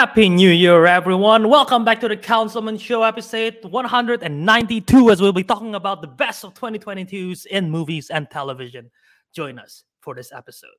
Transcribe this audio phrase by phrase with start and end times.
[0.00, 1.46] Happy New Year, everyone.
[1.50, 6.42] Welcome back to the Councilmen Show, episode 192, as we'll be talking about the best
[6.42, 8.90] of 2022s in movies and television.
[9.34, 10.70] Join us for this episode.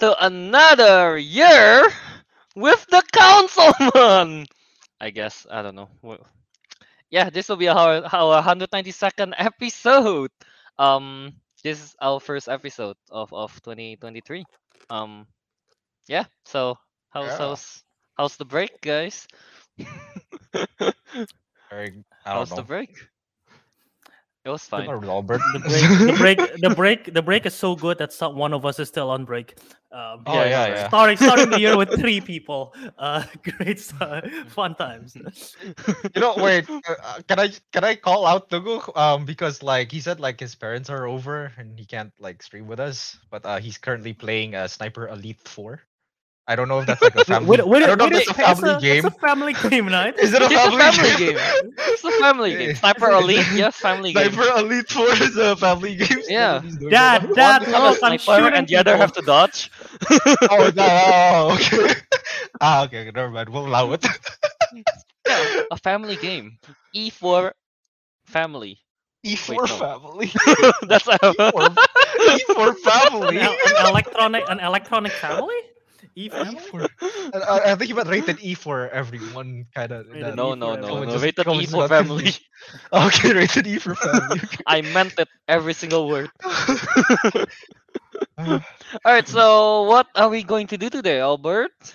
[0.00, 1.86] To another year
[2.56, 4.46] with the councilmen.
[5.00, 5.88] I guess I don't know.
[6.02, 6.26] Well,
[7.10, 10.30] yeah, this will be our our 192nd episode.
[10.78, 14.44] Um, this is our first episode of of 2023.
[14.90, 15.26] Um,
[16.08, 16.24] yeah.
[16.44, 16.76] So
[17.10, 17.38] how's Yeah.
[17.38, 17.84] how's
[18.16, 19.26] how's the break, guys?
[21.70, 22.64] Very, I how's don't the know.
[22.64, 22.96] break?
[24.44, 24.94] It was fine.
[24.94, 25.40] Robert.
[25.52, 28.64] The break, the break, the break, the break is so good that some, one of
[28.64, 29.54] us is still on break.
[29.92, 30.74] Um, Oh Yeah, yeah, yeah.
[30.74, 30.88] yeah.
[30.88, 32.74] starting starting the year with three people.
[32.98, 33.24] Uh,
[33.58, 35.16] great, stu- fun times.
[36.14, 36.68] You know, wait.
[36.70, 38.82] uh, uh, can I can I call out Teguh?
[38.96, 42.66] Um, because like he said, like his parents are over and he can't like stream
[42.66, 43.18] with us.
[43.30, 45.82] But uh, he's currently playing uh, Sniper Elite Four.
[46.46, 47.58] I don't know if that's like a family.
[47.58, 49.04] Wait, wait, I don't know wait, if that's a it's family game.
[49.04, 50.18] It's a family game night.
[50.18, 51.36] Is it a It's a family, family game?
[51.36, 51.72] game.
[51.78, 52.74] It's a family game.
[52.74, 54.32] Sniper Elite, yes, family game.
[54.32, 56.22] Sniper Elite Four is a family game.
[56.28, 56.62] Yeah.
[56.88, 57.32] Dad.
[57.34, 59.70] Dad, One have a look, I'm sniper shooting and the other have to dodge.
[60.50, 60.84] Oh no!
[60.88, 61.94] oh, okay.
[62.60, 63.02] ah, okay.
[63.02, 63.48] okay, Never mind.
[63.48, 64.06] We'll allow it.
[65.26, 66.58] Yeah, a family game.
[66.92, 67.54] E for
[68.26, 68.78] family.
[69.24, 69.76] E4 no.
[69.78, 70.30] family.
[70.82, 71.78] That's a E4,
[72.26, 73.38] E4 family.
[73.40, 75.56] el- an electronic, an electronic family.
[76.16, 76.56] E family.
[76.56, 76.88] E4.
[77.34, 80.06] I, I think he meant rated E for everyone, kind of.
[80.08, 81.18] Rated no, E no, no, no.
[81.18, 82.32] Rated E comes for family.
[82.92, 84.40] Okay, rated E for family.
[84.66, 86.30] I meant it every single word.
[88.38, 88.60] All
[89.04, 91.94] right, so what are we going to do today, Albert?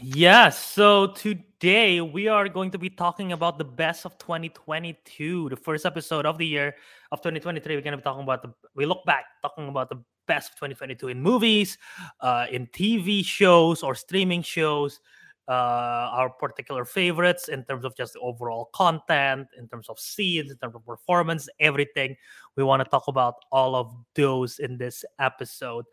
[0.00, 0.58] Yes.
[0.58, 5.84] So today we are going to be talking about the best of 2022, the first
[5.84, 6.74] episode of the year
[7.12, 7.74] of 2023.
[7.74, 8.52] We're going to be talking about the.
[8.74, 11.76] We look back, talking about the best of 2022 in movies,
[12.20, 15.00] uh, in TV shows or streaming shows.
[15.48, 20.48] Uh, our particular favorites in terms of just the overall content, in terms of scenes,
[20.48, 22.14] in terms of performance, everything.
[22.60, 25.86] We want to talk about all of those in this episode.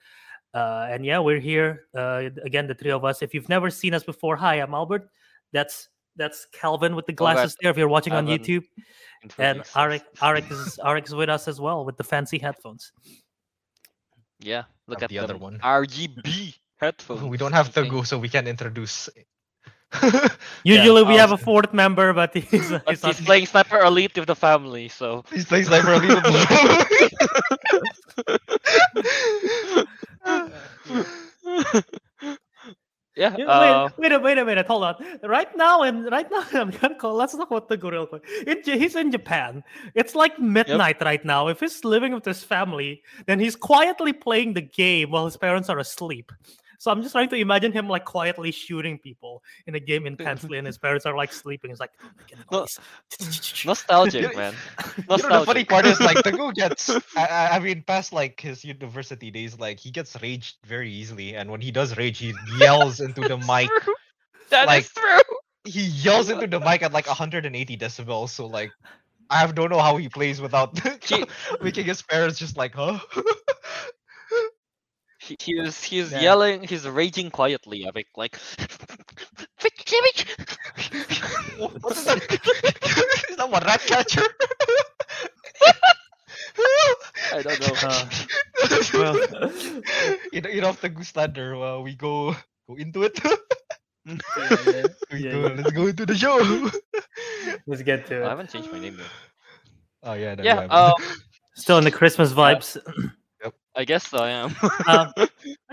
[0.53, 3.21] Uh, and yeah, we're here uh, again, the three of us.
[3.21, 5.07] If you've never seen us before, hi, I'm Albert.
[5.53, 7.71] That's that's Kelvin with the glasses there.
[7.71, 8.65] If you're watching on YouTube,
[9.23, 9.73] and Introduce us.
[9.73, 12.91] Ariq, Ariq is Ariq is with us as well with the fancy headphones.
[14.39, 15.59] Yeah, look Have at the other one.
[15.59, 17.23] RGB headphones.
[17.33, 19.07] we don't have to go, so we can introduce.
[20.63, 24.15] Usually we have a fourth member, but he's, he's, But not he's playing Sniper Elite
[24.17, 26.23] with the family, so He's playing Sniper Elite.
[33.15, 33.35] yeah.
[33.37, 34.95] Yeah, Uh, wait, wait a wait a minute, hold on.
[35.23, 37.15] Right now, and right now, I'm gonna call.
[37.15, 38.23] Let's talk about the real quick.
[38.45, 39.63] In, Ja- he's in Japan.
[39.95, 41.47] It's like midnight right now.
[41.47, 45.69] If he's living with his family, then he's quietly playing the game while his parents
[45.69, 46.31] are asleep.
[46.79, 50.57] So I'm just trying to imagine him like quietly shooting people in a game intensely,
[50.57, 51.71] and his parents are like sleeping.
[51.71, 52.65] He's like, oh "Don't make No,
[53.65, 54.53] nostalgic, You- man.
[55.09, 56.89] You know, the funny part is like Teguh gets.
[56.89, 61.35] I, I, I mean, past like his university days, like he gets raged very easily,
[61.35, 63.69] and when he does rage, he yells into the mic.
[64.49, 65.35] That is like- true.
[65.65, 67.43] He yells into the mic at like 180
[67.77, 68.29] decibels.
[68.29, 68.71] So like,
[69.29, 71.25] I don't know how he plays without He-
[71.61, 72.99] making his parents just like, huh?
[75.27, 76.21] He, he was he's Yeah.
[76.21, 77.85] yelling, he's raging quietly.
[77.87, 78.37] I think like.
[81.57, 82.21] what is that?
[83.29, 84.23] is that what rat catcher?
[87.33, 87.75] I don't know.
[87.83, 88.05] Uh,
[88.93, 89.15] well,
[90.33, 91.55] you know, you know, the goose ladder.
[91.55, 92.35] Uh, we go
[92.67, 93.19] go into it.
[94.05, 94.15] yeah,
[94.65, 95.53] yeah, We yeah, go- yeah.
[95.55, 96.37] Let's go into the show.
[97.67, 98.25] Let's get to it.
[98.25, 99.07] I haven't changed my name yet.
[100.03, 100.93] oh yeah, no, Yeah, you uh.
[101.55, 102.77] Still in the Christmas vibes.
[103.77, 104.55] I guess so, I am.
[104.87, 105.13] um,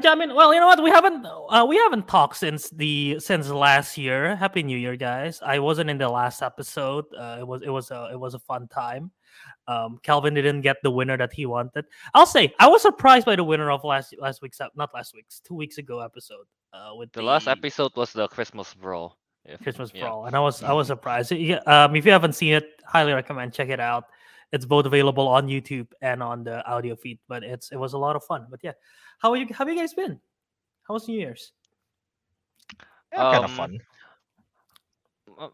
[0.03, 0.83] yeah, I mean, well, you know what?
[0.83, 4.37] We haven't uh, we haven't talked since the since last year.
[4.37, 5.41] Happy New Year, guys!
[5.41, 7.07] I wasn't in the last episode.
[7.17, 9.11] Uh, it was it was a it was a fun time.
[9.67, 11.87] Um, Kelvin didn't get the winner that he wanted.
[12.13, 15.41] I'll say I was surprised by the winner of last last week's not last week's
[15.41, 16.45] two weeks ago episode.
[16.75, 19.17] Uh, with the last episode was the Christmas brawl.
[19.63, 20.03] Christmas yeah.
[20.03, 21.33] Brawl, and I was I was surprised.
[21.33, 24.05] Yeah, Um, if you haven't seen it, highly recommend check it out.
[24.53, 27.19] It's both available on YouTube and on the audio feed.
[27.29, 28.47] But it's it was a lot of fun.
[28.51, 28.73] But yeah,
[29.19, 29.47] how are you?
[29.53, 30.21] How have you guys been?
[30.87, 31.53] How was New Year's?
[33.13, 33.79] Yeah, kind of Um, fun.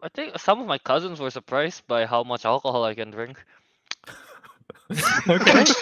[0.03, 3.43] I think some of my cousins were surprised by how much alcohol I can drink.
[5.29, 5.63] okay.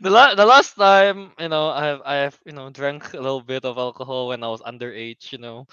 [0.00, 3.20] the la- the last time, you know, I have I have you know drank a
[3.20, 5.32] little bit of alcohol when I was underage.
[5.32, 5.66] You know,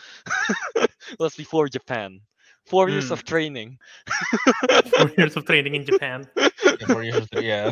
[1.19, 2.21] was before Japan.
[2.65, 3.11] Four years Mm.
[3.11, 3.77] of training
[4.97, 6.27] Four years of training in Japan.
[6.35, 7.71] Yeah, four years ago, yeah.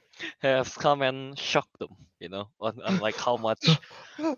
[0.42, 1.90] has come and shocked them.
[2.20, 3.64] You know, on, on like how much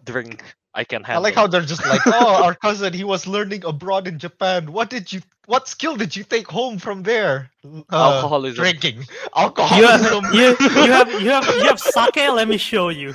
[0.04, 0.43] drink
[0.75, 1.16] I can have.
[1.16, 4.70] I like how they're just like, oh, our cousin, he was learning abroad in Japan.
[4.72, 7.50] What did you, what skill did you take home from there?
[7.64, 8.62] Uh, Alcoholism.
[8.62, 8.98] Drinking.
[8.98, 9.05] You
[9.37, 10.25] Alcoholism.
[10.25, 12.16] have, you, you have you have you have sake.
[12.16, 13.12] Let me show you.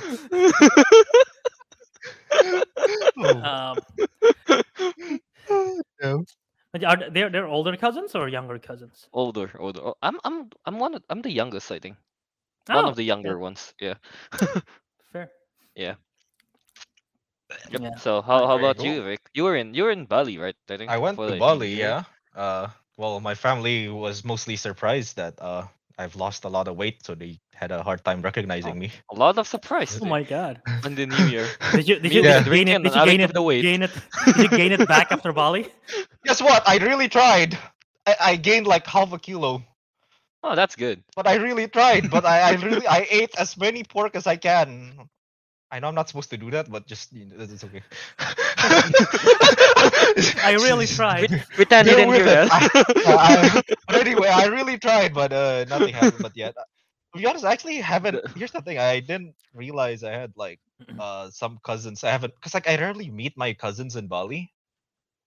[3.16, 3.74] Oh, Um, yeah.
[3.96, 3.97] but
[6.84, 9.08] are they they're older cousins or younger cousins?
[9.12, 9.80] older, older.
[9.82, 10.94] Oh, I'm I'm I'm one.
[10.94, 11.96] Of, I'm the youngest, I think.
[12.70, 13.74] One Oh, of the younger ones.
[13.80, 13.94] Yeah.
[15.12, 15.30] fair.
[17.70, 17.82] Yep.
[17.82, 17.96] Yeah.
[17.96, 19.04] So how how Very about you, cool.
[19.04, 19.20] Vic?
[19.34, 20.56] You were in you were in Bali, right?
[20.68, 20.92] I think.
[20.92, 21.76] I went to Bali, Year.
[21.76, 22.04] yeah.
[22.34, 25.66] Uh, well, my family was mostly surprised that uh,
[25.98, 28.82] I've lost a lot of weight, so they had a hard time recognizing Oh.
[28.82, 28.92] me.
[29.10, 29.98] A lot of surprise.
[30.00, 30.62] Oh my god.
[30.84, 31.48] On the New Year.
[31.72, 32.38] Did you did you, Yeah.
[32.38, 32.78] did you gain it?
[32.78, 33.34] drinking Did you gain it?
[33.34, 33.62] the weight.
[33.62, 33.90] Gain it?
[34.24, 35.66] Did you gain it back after Bali?
[36.24, 36.62] Guess what?
[36.68, 37.58] I really tried.
[38.06, 39.62] I, I gained like half a kilo,
[40.44, 41.02] Oh, that's good.
[41.16, 42.10] but I really tried.
[42.10, 44.94] But I, I really I ate as many pork as I can.
[45.70, 47.82] I know I'm not supposed to do that, but just you know, it's okay.
[50.42, 51.44] I really tried.
[51.54, 52.28] Pretend you didn't with hear it.
[52.28, 52.50] that.
[52.50, 52.68] I-
[53.86, 56.22] but anyway, I really tried, but uh, nothing happened.
[56.22, 56.54] But yet,
[57.14, 58.20] to be honest, I actually haven't.
[58.34, 60.60] Here's the thing: I didn't realize I had like
[60.98, 62.04] uh some cousins.
[62.04, 64.52] I haven't because like I rarely meet my cousins in Bali,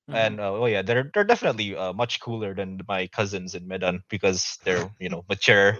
[0.08, 0.12] Mhm.
[0.12, 4.04] and uh, oh yeah, they're they're definitely uh, much cooler than my cousins in Medan
[4.10, 5.80] because they're you know mature,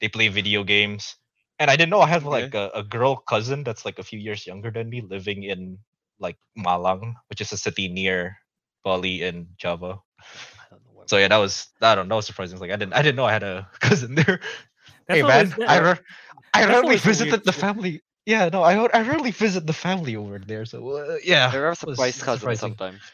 [0.00, 1.16] they play video games,
[1.60, 2.48] and I didn't know I have Okay.
[2.48, 5.78] like a, a girl cousin that's like a few years younger than me living in
[6.18, 8.38] like Malang, which is a city near
[8.84, 10.00] Bali in Java.
[10.58, 12.58] I don't know So yeah, that was I don't know surprising.
[12.58, 14.40] Like I didn't I didn't know I had a cousin there.
[15.06, 16.00] That's hey man, I re-
[16.54, 18.02] I rarely always weird visited the family.
[18.26, 20.64] Yeah, no, I I rarely visit the family over there.
[20.64, 22.60] So uh, yeah, There are surprise cousins surprising.
[22.60, 23.12] sometimes.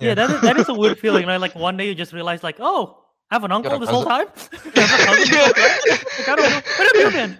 [0.00, 1.40] Yeah, that is, that is a weird feeling, right?
[1.40, 3.03] Like one day you just realize, like, oh, I
[3.34, 4.26] have an uncle this whole time.
[4.34, 4.70] cousin.
[4.76, 5.78] I have a cousin this whole time?
[5.88, 6.62] Like, I don't know.
[6.76, 7.32] Where have you been?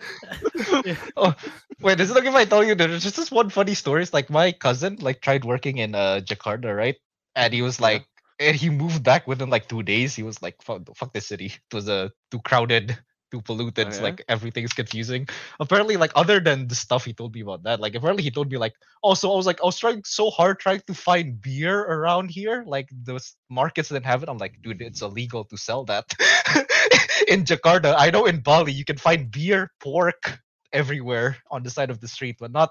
[1.16, 1.34] Oh,
[1.80, 4.02] wait, is it okay if I tell you there's just this one funny story?
[4.02, 6.96] It's like my cousin like tried working in uh Jakarta, right?
[7.36, 8.06] And he was like,
[8.38, 10.14] and he moved back within like two days.
[10.14, 11.46] He was like, fuck, fuck this city.
[11.46, 12.98] It was uh, too crowded,
[13.34, 13.86] too polluted.
[13.86, 14.04] Oh, it's yeah?
[14.04, 15.28] Like everything's confusing.
[15.58, 18.50] Apparently, like other than the stuff he told me about that, like apparently he told
[18.50, 21.40] me like, oh, so I was like, I was trying so hard trying to find
[21.40, 22.64] beer around here.
[22.66, 24.28] Like those markets didn't have it.
[24.28, 26.06] I'm like, dude, it's illegal to sell that
[27.28, 27.94] in Jakarta.
[27.98, 30.38] I know in Bali you can find beer, pork
[30.72, 32.70] everywhere on the side of the street, but not.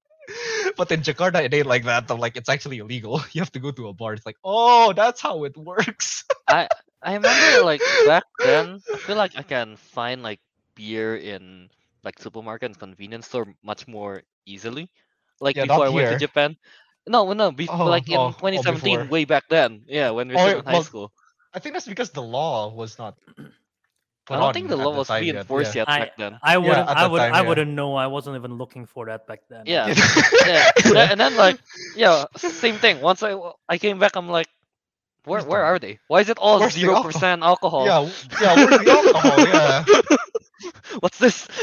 [0.76, 2.10] but in Jakarta, it ain't like that.
[2.10, 3.20] I'm like, it's actually illegal.
[3.32, 4.12] You have to go to a bar.
[4.12, 6.24] It's like, oh, that's how it works.
[6.46, 6.68] I
[7.02, 10.40] I remember like back then, I feel like I can find like
[10.74, 11.70] beer in
[12.04, 14.90] like supermarket and convenience store much more easily.
[15.40, 16.16] Like Yeah, before not I went to here.
[16.16, 16.56] Japan.
[17.06, 19.08] No, no, before Oh, like in oh, oh, 2017, before.
[19.08, 19.84] way back then.
[19.86, 21.12] Yeah, when we were Oh, still in high well, school.
[21.54, 23.18] I think that's because the law was not.
[24.30, 26.38] I don't think the law was being enforced yet back then.
[26.42, 26.90] I wouldn't.
[26.90, 27.26] at I that would.
[27.26, 27.42] time, I yeah.
[27.42, 27.94] wouldn't know.
[27.96, 29.70] I wasn't even looking for that back then.
[29.72, 29.86] Yeah.
[29.86, 29.98] yet.
[30.44, 30.64] yeah,
[31.10, 31.58] and then like
[31.94, 33.00] yeah, same thing.
[33.00, 33.36] Once I
[33.68, 34.48] I came back, I'm like,
[35.24, 35.98] where where are they?
[36.08, 37.86] Why is it all Where's zero percent alcohol?
[37.86, 38.08] Yeah,
[38.40, 38.54] yeah.
[38.56, 39.38] Where's the alcohol?
[39.52, 39.84] Yeah.
[41.00, 41.46] What's this?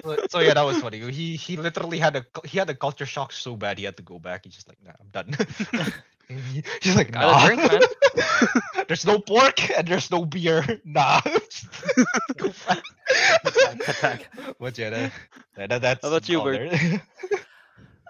[0.00, 0.98] So- so yeah, that was funny.
[1.12, 4.02] He he literally had a he had a culture shock so bad he had to
[4.02, 4.44] go back.
[4.44, 5.28] He's just like, nah, I'm done.
[6.26, 7.44] He- He's like, nah.
[7.46, 7.82] drink, man.
[8.88, 10.64] there's no pork and there's no beer.
[10.84, 11.20] Nah.
[12.38, 12.82] go back.
[13.44, 14.30] Attack.
[14.58, 15.12] But yeah, that,
[15.56, 16.72] that, that- that's about you, Bert?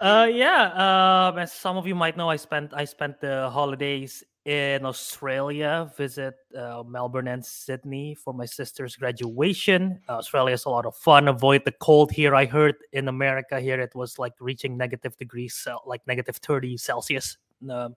[0.01, 1.29] Uh, yeah.
[1.29, 5.91] Um, as some of you might know, I spent I spent the holidays in Australia,
[5.95, 10.01] visit uh, Melbourne and Sydney for my sister's graduation.
[10.09, 11.27] Uh, Australia is a lot of fun.
[11.27, 12.33] Avoid the cold here.
[12.33, 17.37] I heard in America here it was like reaching negative degrees, like negative thirty Celsius.
[17.69, 17.95] Um,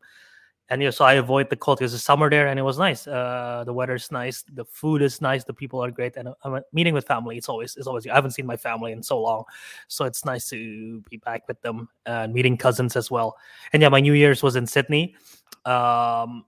[0.71, 3.07] and yeah, so I avoid the cold because it's summer there, and it was nice.
[3.07, 6.95] Uh, the weather's nice, the food is nice, the people are great, and I'm meeting
[6.95, 7.37] with family.
[7.37, 8.07] It's always, it's always.
[8.07, 9.45] I haven't seen my family in so long,
[9.89, 13.37] so it's nice to be back with them and meeting cousins as well.
[13.73, 15.15] And yeah, my New Year's was in Sydney.
[15.67, 16.47] Um,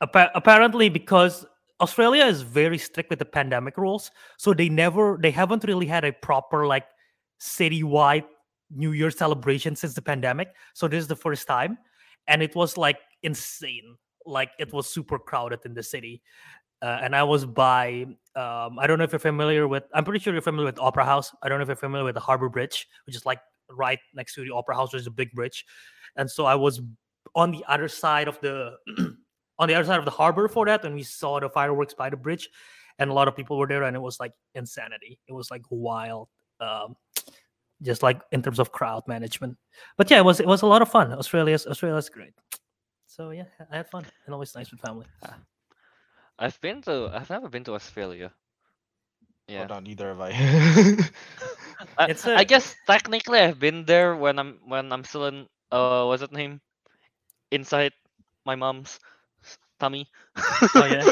[0.00, 1.44] appa- apparently, because
[1.80, 6.04] Australia is very strict with the pandemic rules, so they never, they haven't really had
[6.06, 6.86] a proper like
[7.38, 8.24] citywide
[8.70, 10.54] New Year celebration since the pandemic.
[10.72, 11.76] So this is the first time,
[12.28, 13.96] and it was like insane.
[14.24, 16.22] Like it was super crowded in the city.
[16.82, 20.20] Uh, and I was by, um, I don't know if you're familiar with, I'm pretty
[20.20, 21.34] sure you're familiar with Opera House.
[21.42, 23.40] I don't know if you're familiar with the Harbor Bridge, which is like
[23.70, 24.90] right next to the opera house.
[24.90, 25.64] There's a big bridge,
[26.16, 26.80] and so I was
[27.34, 28.76] on the other side of the
[29.58, 32.10] on the other side of the harbor for that, and we saw the fireworks by
[32.10, 32.48] the bridge,
[32.98, 35.18] and a lot of people were there, and it was like insanity.
[35.28, 36.28] It was like wild.
[36.60, 36.96] Um,
[37.82, 39.54] just like in terms of crowd management.
[39.98, 41.12] But yeah, it was it was a lot of fun.
[41.12, 42.32] Australia's Australia's great.
[43.16, 45.06] So yeah, I had fun and always nice with family.
[46.38, 47.10] I've been to.
[47.12, 48.32] I've never been to Australia.
[49.48, 49.64] Yeah.
[49.64, 49.66] Yeah.
[49.66, 50.30] not neither have I.
[51.98, 55.46] I, It's I a- guess technically I've been there when I'm when I'm still in
[55.70, 56.54] uh what's it name?
[57.44, 57.86] Inside
[58.44, 58.98] my mom's
[59.78, 60.08] tummy.
[60.74, 61.08] Oh, yeah?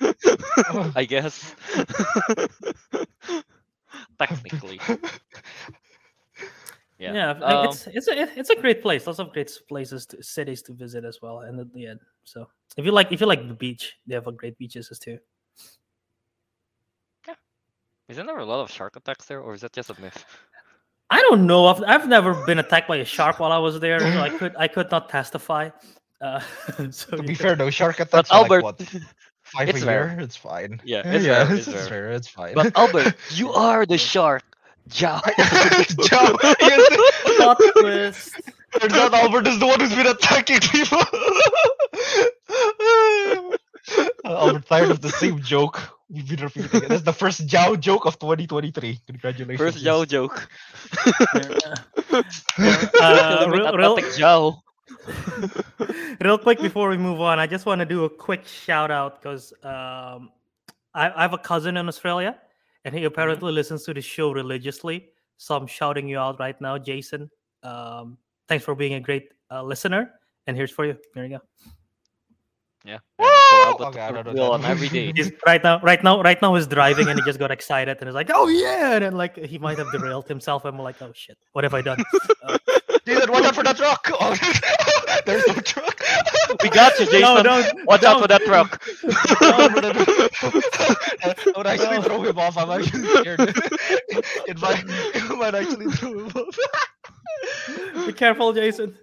[0.96, 1.54] I guess.
[4.18, 4.82] technically.
[6.98, 7.14] Yeah.
[7.14, 9.06] Yeah, um, it's it's a it's a great place.
[9.06, 11.40] Lots of great places, to, cities to visit as well.
[11.40, 14.26] And at the end, so if you like if you like the beach, they have
[14.26, 15.18] a great beaches as too.
[17.26, 17.34] Yeah.
[18.08, 20.24] Isn't there a lot of shark attacks there, or is that just a myth?
[21.10, 21.66] I don't know.
[21.66, 24.56] I've I've never been attacked by a shark while I was there, so I could
[24.58, 25.70] I could not testify.
[26.20, 26.40] Uh,
[26.90, 27.38] so to be yeah.
[27.38, 29.02] fair though, shark attacks are Albert, like what
[29.42, 30.08] five it's a rare.
[30.08, 30.20] year.
[30.20, 30.80] It's fine.
[30.84, 32.02] Yeah, it's yeah, rare, it's, it's it's rare.
[32.02, 32.12] rare.
[32.12, 32.54] It's fine.
[32.54, 34.42] but Albert, you are the shark.
[34.88, 35.20] Jow.
[36.04, 38.40] Joe, yes, Plot twist.
[38.80, 40.98] turns out Albert is the one who's been attacking people.
[44.24, 45.80] Albert tired of the same joke.
[46.10, 46.88] We've been repeating it.
[46.88, 49.00] That's the first Jow joke of 2023.
[49.06, 49.58] Congratulations.
[49.58, 50.08] First yes.
[50.08, 50.48] Joke.
[52.10, 52.22] Uh,
[53.38, 54.18] Philippine real, real, Athletic
[56.20, 59.20] real quick before we move on, I just want to do a quick shout out
[59.20, 60.30] because um,
[60.94, 62.38] I, I have a cousin in Australia,
[62.88, 65.10] and he apparently listens to the show religiously.
[65.36, 67.30] So I'm shouting you out right now, Jason.
[67.62, 68.16] Um,
[68.48, 70.12] thanks for being a great uh, listener,
[70.46, 70.96] and here's for you.
[71.14, 71.40] There you go.
[72.86, 72.98] Yeah.
[73.18, 73.26] Woo!
[73.26, 75.12] and for Albert Okay, I don't know on every day.
[75.14, 78.08] He's right now, right now, right now, he's driving, and he just got excited, and
[78.08, 80.64] he's like, "Oh yeah!" And then like he might have derailed himself.
[80.64, 82.02] I'm like, "Oh shit, what have I done?"
[83.04, 84.10] Jason, watch out for that truck!
[84.20, 84.34] Oh,
[85.26, 86.00] there's no truck.
[86.62, 87.20] We got you, Jason.
[87.20, 87.86] No, don't.
[87.86, 88.82] Watch out for that truck.
[89.40, 89.68] I
[91.56, 91.98] would actually No.
[91.98, 92.56] throw him off.
[92.56, 93.40] I'm actually scared.
[94.46, 96.56] it might, it might actually throw him off.
[98.06, 98.96] Be careful, Jason.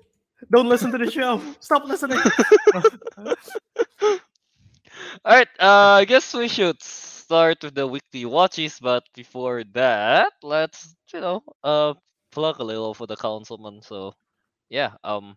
[0.51, 1.41] Don't listen to the show.
[1.59, 2.19] Stop listening.
[5.25, 5.47] All right.
[5.59, 11.21] Uh, I guess we should start with the weekly watches, but before that, let's you
[11.21, 11.93] know uh
[12.31, 13.81] plug a little for the councilmen.
[13.81, 14.13] So,
[14.69, 14.91] yeah.
[15.03, 15.35] Um,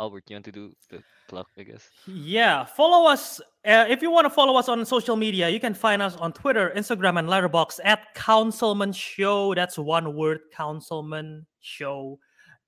[0.00, 1.46] Albert, you want to do the plug?
[1.58, 1.88] I guess.
[2.06, 3.40] Yeah, follow us.
[3.66, 6.32] Uh, if you want to follow us on social media, you can find us on
[6.32, 9.54] Twitter, Instagram, and Letterbox at Councilmen Show.
[9.54, 12.18] That's one word, Councilmen Show.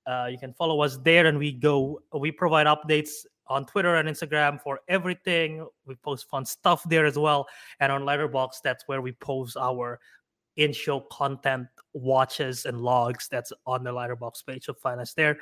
[0.05, 2.01] Uh, you can follow us there, and we go.
[2.13, 5.65] We provide updates on Twitter and Instagram for everything.
[5.85, 7.47] We post fun stuff there as well,
[7.79, 9.99] and on Letterbox, that's where we post our
[10.57, 13.29] in-show content, watches, and logs.
[13.29, 14.65] That's on the Letterbox page.
[14.65, 15.37] So find us there.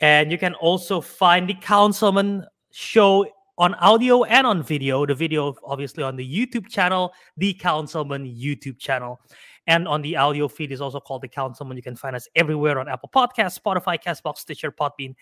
[0.00, 3.26] And you can also find the Councilmen show
[3.58, 5.04] on audio and on video.
[5.04, 9.20] The video, obviously, on the YouTube channel, the Councilmen YouTube channel.
[9.66, 11.76] And on the audio feed is also called the Councilmen.
[11.76, 15.14] You can find us everywhere on Apple Podcasts, Spotify, Castbox, Stitcher, Podbean.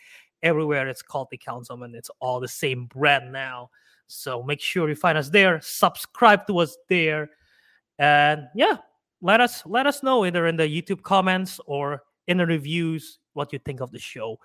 [0.44, 1.96] Everywhere it's called the Councilmen.
[1.96, 3.70] It's all the same brand now.
[4.06, 5.60] So make sure you find us there.
[5.60, 7.30] Subscribe to us there.
[7.98, 8.76] And yeah,
[9.20, 13.52] let us let us know either in the YouTube comments or in the reviews what
[13.52, 14.38] you think of the show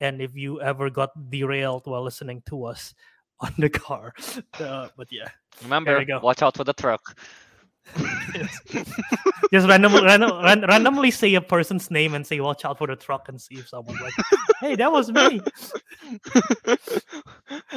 [0.00, 2.94] and if you ever got derailed while listening to us
[3.40, 4.14] on the car.
[4.60, 5.28] Uh, but yeah,
[5.62, 7.16] Remember, watch out for the truck.
[9.52, 12.96] just randomly random, ran, randomly say a person's name and say watch out for the
[12.96, 14.12] truck and see if someone like,
[14.60, 15.40] hey, that was me.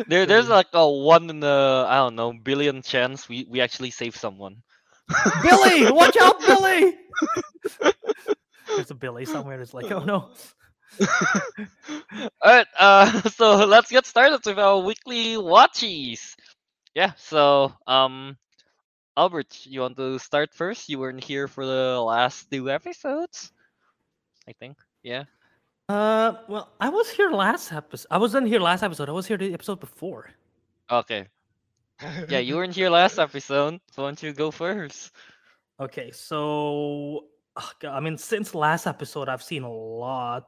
[0.07, 3.91] there, there's like a one in the I don't know billion chance we we actually
[3.91, 4.57] save someone.
[5.43, 6.95] Billy, watch out, Billy.
[8.75, 9.61] There's a Billy somewhere.
[9.61, 10.29] It's like, oh no.
[12.19, 16.35] All right, uh, so let's get started with our weekly watchies.
[16.93, 18.37] Yeah, so um,
[19.15, 20.89] Albert, you want to start first?
[20.89, 23.51] You weren't here for the last two episodes,
[24.47, 24.77] I think.
[25.03, 25.25] Yeah.
[25.89, 28.07] Uh, well, I was here last episode.
[28.11, 29.09] I wasn't here last episode.
[29.09, 30.29] I was here the episode before.
[30.89, 31.27] Okay.
[32.29, 33.79] Yeah, you weren't here last episode.
[33.91, 35.11] So why don't you go first?
[35.79, 37.25] Okay, so
[37.81, 40.47] g- I mean, since last episode, I've seen a lot,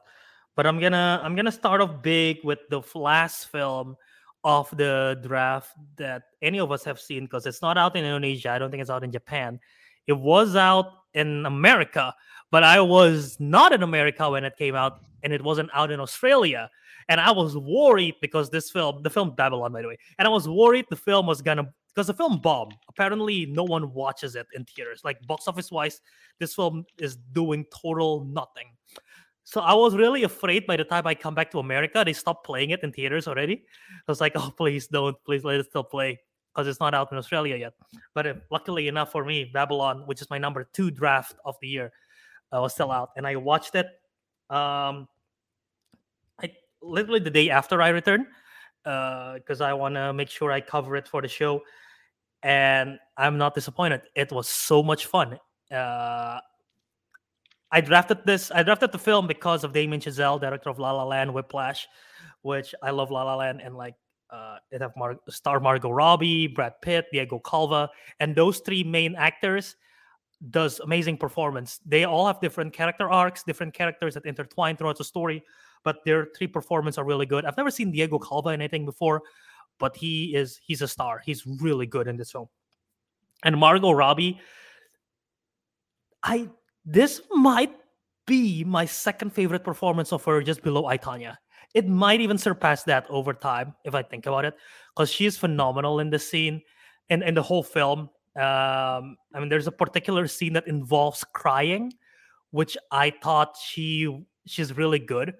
[0.56, 3.96] but I'm gonna I'm gonna start off big with the last film
[4.44, 8.50] of the draft that any of us have seen because it's not out in Indonesia.
[8.50, 9.58] I don't think it's out in Japan.
[10.06, 12.14] It was out in America,
[12.50, 15.98] but I was not in America when it came out, and it wasn't out in
[15.98, 16.70] Australia.
[17.08, 20.30] And I was worried because this film, the film Babylon, by the way, and I
[20.30, 22.74] was worried the film was gonna because the film bombed.
[22.88, 25.02] Apparently, no one watches it in theaters.
[25.04, 26.00] Like box office wise,
[26.38, 28.66] this film is doing total nothing.
[29.44, 32.46] So I was really afraid by the time I come back to America, they stopped
[32.46, 33.64] playing it in theaters already.
[33.92, 36.18] I was like, oh, please don't, please let it still play
[36.52, 37.74] because it's not out in Australia yet.
[38.14, 41.68] But uh, luckily enough for me, Babylon, which is my number two draft of the
[41.68, 41.92] year,
[42.52, 43.86] uh, was still out, and I watched it.
[44.48, 45.08] Um,
[46.40, 48.26] I literally the day after I returned
[48.84, 51.62] because I want to make sure I cover it for the show,
[52.42, 54.02] and I'm not disappointed.
[54.14, 55.38] It was so much fun.
[55.70, 56.40] Uh,
[57.74, 58.52] I drafted this.
[58.52, 61.88] I drafted the film because of Damien Chazelle, director of La La Land, Whiplash,
[62.42, 63.96] which I love La La Land, and like
[64.30, 67.90] uh, it have Mar- star Margot Robbie, Brad Pitt, Diego Calva,
[68.20, 69.74] and those three main actors
[70.50, 71.80] does amazing performance.
[71.84, 75.42] They all have different character arcs, different characters that intertwine throughout the story,
[75.82, 77.44] but their three performances are really good.
[77.44, 79.20] I've never seen Diego Calva in anything before,
[79.80, 81.20] but he is he's a star.
[81.26, 82.46] He's really good in this film.
[83.42, 84.38] And Margot Robbie,
[86.22, 86.48] I
[86.84, 87.74] this might
[88.26, 91.36] be my second favorite performance of her, just below I, Tonya.
[91.74, 94.54] It might even surpass that over time if I think about it,
[94.94, 96.62] because she is phenomenal in the scene
[97.10, 98.10] and in the whole film.
[98.36, 101.92] Um, I mean, there's a particular scene that involves crying,
[102.50, 105.34] which I thought she she's really good.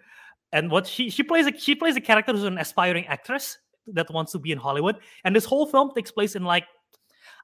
[0.53, 3.59] And what she she plays a she plays a character who's an aspiring actress
[3.89, 4.97] that wants to be in Hollywood.
[5.25, 6.65] And this whole film takes place in like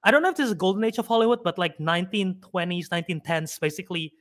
[0.02, 4.12] I don't know if this is golden age of Hollywood, but like 1920s, 1910s, basically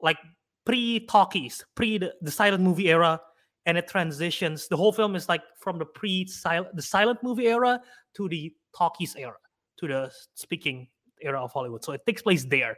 [0.00, 0.18] like
[0.64, 3.20] pre-talkies, pre the, silent movie era,
[3.64, 4.68] and it transitions.
[4.68, 7.80] The whole film is like from the pre-silent the silent movie era
[8.14, 9.36] to the talkies era,
[9.78, 10.88] to the speaking
[11.22, 11.84] era of Hollywood.
[11.84, 12.76] So it takes place there.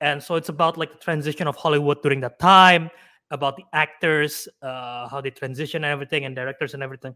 [0.00, 2.90] And so it's about like the transition of Hollywood during that time,
[3.30, 7.14] about the actors, uh, how they transition and everything, and directors and everything.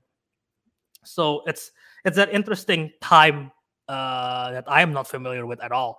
[1.04, 1.70] So it's
[2.04, 3.50] it's that interesting time
[3.88, 5.98] uh, that I am not familiar with at all.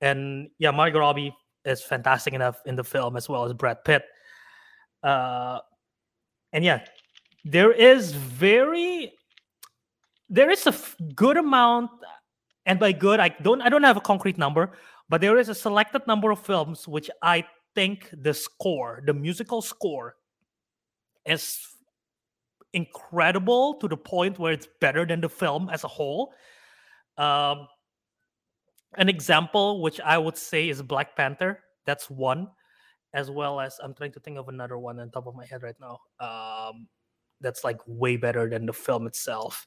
[0.00, 4.04] And yeah, Margot Robbie is fantastic enough in the film as well as Brad Pitt.
[5.02, 5.60] Uh,
[6.52, 6.84] and yeah,
[7.44, 9.12] there is very
[10.28, 11.90] there is a f- good amount,
[12.64, 14.72] and by good I don't I don't have a concrete number,
[15.08, 19.62] but there is a selected number of films which I think the score, the musical
[19.62, 20.16] score,
[21.24, 21.58] is
[22.72, 26.32] incredible to the point where it's better than the film as a whole.
[27.18, 27.68] Um,
[28.96, 31.60] an example, which I would say is Black Panther.
[31.84, 32.48] That's one,
[33.14, 35.62] as well as I'm trying to think of another one on top of my head
[35.62, 36.00] right now.
[36.20, 36.88] Um,
[37.40, 39.66] that's like way better than the film itself.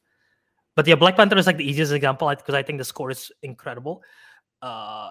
[0.76, 3.32] But yeah, Black Panther is like the easiest example because I think the score is
[3.44, 4.02] incredible.
[4.62, 5.10] Uh,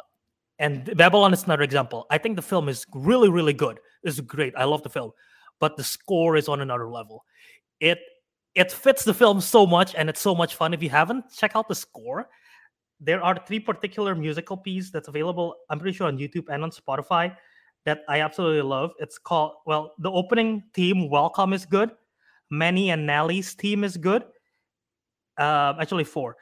[0.58, 2.06] and Babylon is another example.
[2.10, 3.78] I think the film is really, really good.
[4.02, 4.54] It's great.
[4.56, 5.12] I love the film,
[5.60, 7.24] but the score is on another level.
[7.80, 7.98] It
[8.58, 10.74] it fits the film so much, and it's so much fun.
[10.74, 12.28] If you haven't, check out the score.
[13.00, 16.72] There are three particular musical pieces that's available i'm pretty sure on youtube and on
[16.72, 17.32] spotify
[17.84, 18.90] that i absolutely love.
[18.98, 21.90] It's called well the opening theme welcome is good.
[22.50, 24.24] Manny and Nellie's theme is good.
[25.36, 26.36] Uh, actually four.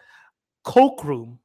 [0.65, 1.39] Coke room.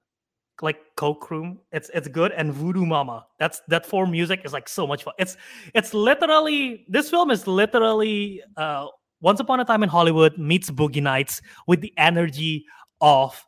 [0.61, 2.31] Like coke room it's it's good.
[2.31, 3.25] And voodoo mama.
[3.37, 5.13] That's that four music is like so much fun.
[5.19, 5.35] It's
[5.73, 8.87] it's literally this film is literally uh
[9.21, 12.65] once upon a time in hollywood meets boogie nights with the energy
[13.01, 13.45] of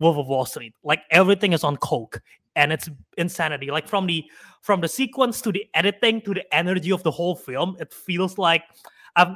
[0.00, 0.74] Wolf of Wall Street.
[0.82, 2.20] Like everything is on coke
[2.56, 3.70] and it's insanity.
[3.70, 4.24] Like from the
[4.62, 8.38] from the sequence to the editing to the energy of the whole film, it feels
[8.38, 8.64] like
[9.16, 9.34] I've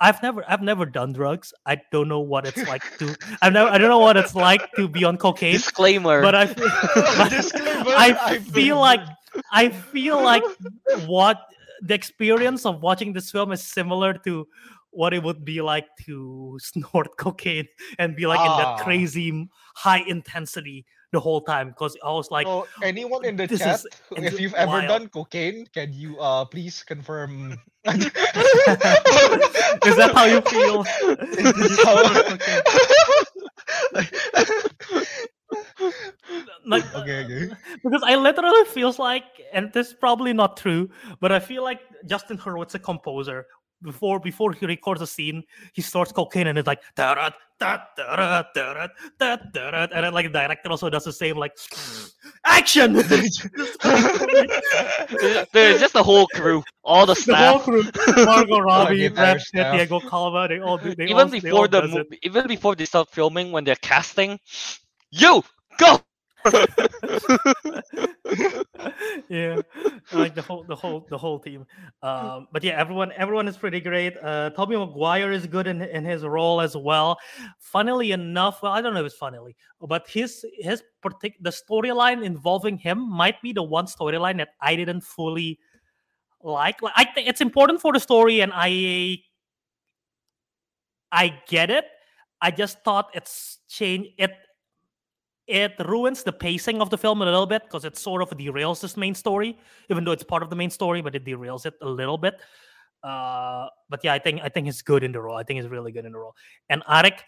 [0.00, 1.52] I've never I've never done drugs.
[1.66, 4.72] I don't know what it's like to I've never I don't know what it's like
[4.76, 5.52] to be on cocaine.
[5.52, 6.22] Disclaimer.
[6.22, 6.68] But I feel,
[7.96, 9.00] I feel like
[9.52, 10.44] I feel like
[11.06, 11.40] what
[11.84, 14.48] the experience of watching this film is similar to
[14.90, 17.68] what it would be like to snort cocaine
[17.98, 18.78] and be like in that ah.
[18.78, 23.76] crazy high intensity the whole time because I was like, so anyone in the chat,
[23.76, 24.68] is, if you've wild.
[24.68, 27.52] ever done cocaine, can you uh please confirm?
[27.86, 28.10] is
[29.96, 30.84] that how you feel?
[36.66, 37.54] like okay, okay.
[37.82, 40.90] because I literally feels like, and this is probably not true,
[41.20, 43.46] but I feel like Justin Hurwitz, a composer,
[43.84, 47.78] before before he records a scene, he starts cocaine and it's like da da da
[47.96, 48.88] da da
[49.18, 51.52] da da and then like the director also does the same like
[52.44, 52.92] action.
[52.94, 53.38] There's
[55.80, 60.00] just the whole crew, all the staff, the whole crew, Margot Robbie, Brad Pitt, Diego
[60.00, 60.94] Calva, they all do.
[60.94, 64.40] They even all, before the movie, even before they start filming, when they're casting,
[65.14, 65.42] you
[65.78, 66.00] go
[69.30, 69.62] yeah,
[70.12, 71.64] like the whole, the whole, the whole team.
[72.02, 74.14] Um, but yeah, everyone, everyone is pretty great.
[74.22, 77.16] Uh, Tobey Maguire is good in in his role as well.
[77.60, 82.22] Funnily enough, well, I don't know if it's funnily, but his his particular the storyline
[82.22, 85.58] involving him might be the one storyline that I didn't fully
[86.42, 86.82] like.
[86.82, 89.16] Like I think it's important for the story, and I
[91.10, 91.86] I get it.
[92.42, 94.32] I just thought it's change it
[95.46, 98.80] it ruins the pacing of the film a little bit because it sort of derails
[98.80, 99.58] this main story,
[99.90, 102.34] even though it's part of the main story, but it derails it a little bit.
[103.02, 105.36] Uh, but yeah, I think I think it's good in the role.
[105.36, 106.34] I think it's really good in the role.
[106.70, 107.18] And Ariq,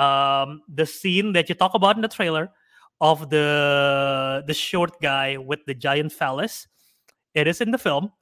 [0.00, 2.50] um, the scene that you talk about in the trailer
[3.02, 6.66] of the the short guy with the giant phallus,
[7.34, 8.12] it is in the film,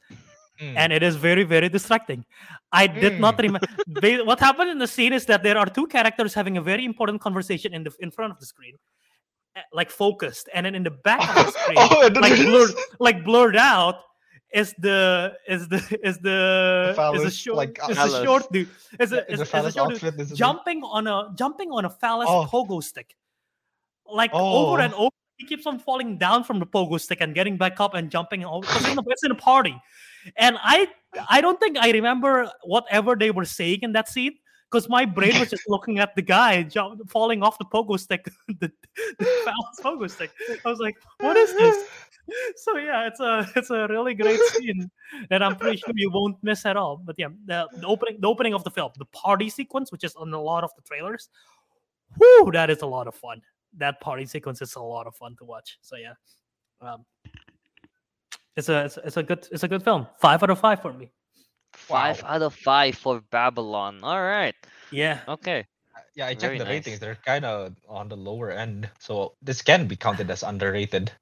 [0.61, 0.75] Mm.
[0.77, 2.25] and it is very very distracting.
[2.71, 3.43] I did not Mm.
[3.43, 4.25] remember.
[4.25, 7.21] what happened in the scene is that there are two characters having a very important
[7.21, 8.77] conversation in the in front of the screen,
[9.73, 13.25] like focused, and then in the back of the oh, screen, Oh, like blurred, like
[13.25, 14.01] blurred out,
[14.53, 18.25] is the is the is the is the phallus, short like, is the phallus.
[18.25, 18.69] short dude
[19.01, 20.21] is a, in is, the is a phallus short dude outfit.
[20.21, 20.39] isn't it?
[20.39, 22.47] jumping on a jumping on a phallus Oh.
[22.51, 23.15] pogo stick,
[24.07, 24.85] like over Oh.
[24.85, 25.11] and over.
[25.37, 28.45] He keeps on falling down from the pogo stick and getting back up and jumping
[28.45, 28.65] over.
[28.71, 29.75] It's in a, it's in a party,
[30.37, 30.87] and I
[31.29, 34.35] I don't think I remember whatever they were saying in that scene
[34.75, 38.25] because my brain was just looking at the guy jump, falling off the pogo stick,
[38.49, 38.73] the,
[39.19, 40.33] the pogo stick.
[40.65, 41.85] I was like, what is this?
[42.57, 44.91] So yeah, it's a it's a really great scene
[45.29, 46.97] that I'm pretty sure you won't miss at all.
[46.97, 50.17] But yeah, the, the opening the opening of the film, the party sequence, which is
[50.17, 51.29] on a lot of the trailers,
[52.19, 53.43] whoo, that is a lot of fun.
[53.77, 55.77] That party sequence is a lot of fun to watch.
[55.83, 56.15] So yeah,
[56.81, 57.05] um,
[58.57, 60.07] it's a it's, it's a good it's a good film.
[60.19, 61.13] Five out of five for me.
[61.75, 62.29] Five Wow.
[62.39, 64.01] out of five for Babylon.
[64.03, 64.55] All right.
[64.91, 65.67] Yeah, Okay.
[65.95, 66.87] Uh, yeah, I checked Very the nice.
[66.87, 66.99] ratings.
[67.01, 71.13] They're kind of on the lower end, so this can be counted as underrated.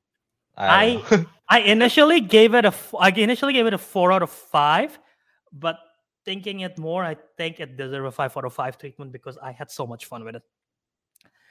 [0.57, 1.27] I- don't.
[1.49, 4.99] I initially gave it a I initially gave it a four out of five,
[5.53, 5.77] but
[6.25, 9.53] thinking it more, I think it deserves a five out of five treatment because I
[9.53, 10.43] had so much fun with it.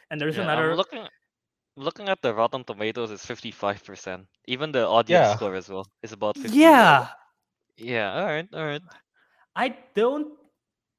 [0.10, 1.06] And there's Yeah, another I'm looking
[1.78, 4.26] looking at the Rotten Tomatoes is 55%.
[4.48, 5.36] Even the audience Yeah.
[5.36, 6.58] score as well is about 50.
[6.58, 7.08] yeah.
[7.78, 8.48] Yeah, all right.
[8.54, 8.82] All right.
[9.56, 10.34] I don't.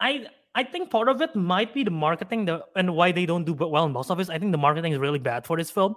[0.00, 3.44] I I think part of it might be the marketing the, and why they don't
[3.44, 4.28] do well in box office.
[4.28, 5.96] I think the marketing is really bad for this film.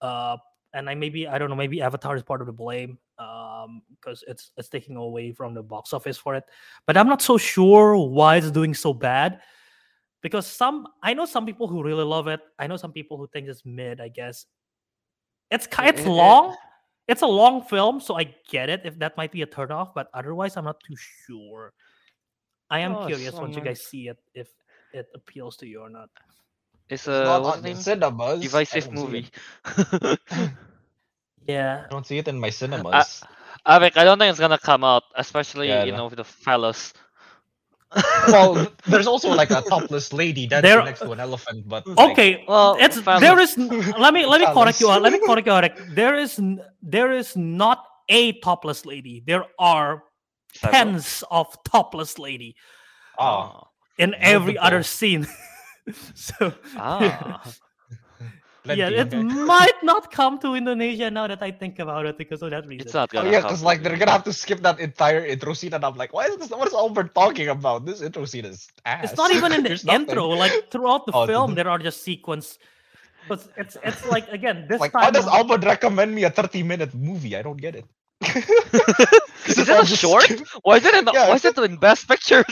[0.00, 0.36] Uh,
[0.72, 4.24] and I maybe I don't know maybe Avatar is part of the blame um because
[4.26, 6.44] it's it's taking away from the box office for it.
[6.86, 9.40] But I'm not so sure why it's doing so bad.
[10.22, 12.40] Because some I know some people who really love it.
[12.58, 14.00] I know some people who think it's mid.
[14.00, 14.46] I guess
[15.50, 16.56] it's it's long.
[17.06, 19.92] It's a long film, so I get it if that might be a turnoff.
[19.94, 21.72] But otherwise, I'm not too sure.
[22.70, 24.48] I am Oh, curious once you guys see it if
[24.92, 26.10] it appeals to you or not.
[26.88, 27.76] It's It's a not what's on the the name?
[27.76, 28.64] cinemas.
[28.72, 29.28] I Divisive see movie.
[31.46, 31.84] Yeah.
[31.84, 33.22] I don't see it in my cinemas.
[33.66, 36.92] Avik, I don't think it's gonna come out, especially Yeah, you know with the fellas.
[38.26, 42.10] Well, there's also like a topless lady dancing There- next to an elephant, but like,
[42.10, 42.44] Okay.
[42.48, 43.20] Well, it's fellas.
[43.20, 44.88] there is let me let me correct you.
[44.88, 45.02] Fellas.
[45.02, 45.52] Let me correct you.
[45.52, 45.94] Ariq.
[45.94, 46.40] There is
[46.82, 49.22] there is not a topless lady.
[49.26, 50.02] There are
[50.60, 52.56] tens of topless lady
[53.18, 53.62] oh,
[53.98, 55.26] in every other scene.
[56.14, 57.42] so Ah.
[58.64, 59.24] Plenty, yeah, it okay.
[59.46, 62.92] might not come to Indonesia now that I think about it because of that reason.
[62.92, 65.24] It's not Oh gonna yeah, come because like they're gonna have to skip that entire
[65.26, 66.50] intro scene, and I'm like, why is this?
[66.50, 67.86] What is Albert talking about?
[67.86, 69.12] This intro scene is ass.
[69.12, 70.24] It's not even in the There's nothing.
[70.24, 70.28] intro.
[70.28, 72.58] Like throughout the Oh, film, there are just sequence.
[73.26, 75.10] But it's it's like again this Like, time.
[75.10, 77.36] why does Albert recommend me a 30 minute movie?
[77.36, 77.86] I don't get it.
[79.56, 80.30] Is it a short?
[80.62, 81.06] Why is it in?
[81.12, 82.44] Yeah, why is it in Best Pictures?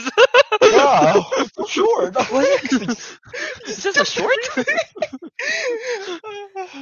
[0.61, 1.21] yeah,
[1.55, 2.11] for sure.
[3.67, 4.37] Is this a short?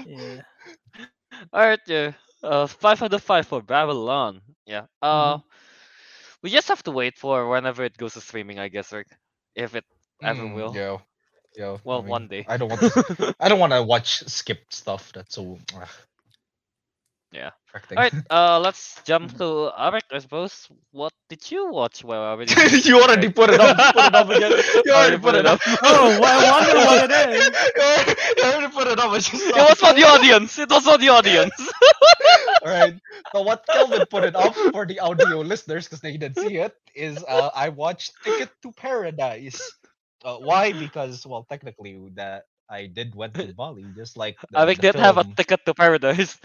[0.03, 0.41] Yeah.
[1.53, 2.13] All right, yeah.
[2.43, 4.41] Uh, five out of five for Babylon.
[4.65, 4.85] Yeah.
[5.01, 5.39] Uh,
[6.41, 9.07] we just have to wait for whenever it goes to streaming, I guess, Rick.
[9.55, 9.85] If it
[10.23, 10.81] ever Mm, will.
[11.55, 11.77] Yeah.
[11.93, 12.47] I Well, mean, one day.
[12.47, 12.81] I don't want.
[12.83, 12.91] To,
[13.39, 15.11] I don't want to watch skipped stuff.
[15.13, 15.59] That's so.
[15.75, 15.89] ugh,
[17.31, 17.51] Yeah.
[17.95, 18.13] All right.
[18.29, 20.67] Uh, let's jump to Ariq, I suppose.
[20.91, 22.53] What did you watch while I already?
[22.83, 23.77] you already put it up.
[23.93, 24.51] Put it up again.
[24.85, 25.59] You already put it up.
[25.83, 27.47] Oh, well, I wonder what it is.
[28.37, 29.11] you already put it up.
[29.13, 30.57] It was for the audience.
[30.59, 31.55] It was for the audience.
[32.63, 32.95] Alright.
[33.33, 36.75] So what Kelvin put it up for the audio listeners because they didn't see it
[36.95, 39.61] is uh, I watched Ticket to Paradise.
[40.23, 40.73] Uh, why?
[40.73, 45.17] Because well, technically that I did went to Bali, just like the, Ariq did have
[45.17, 46.39] a ticket to paradise.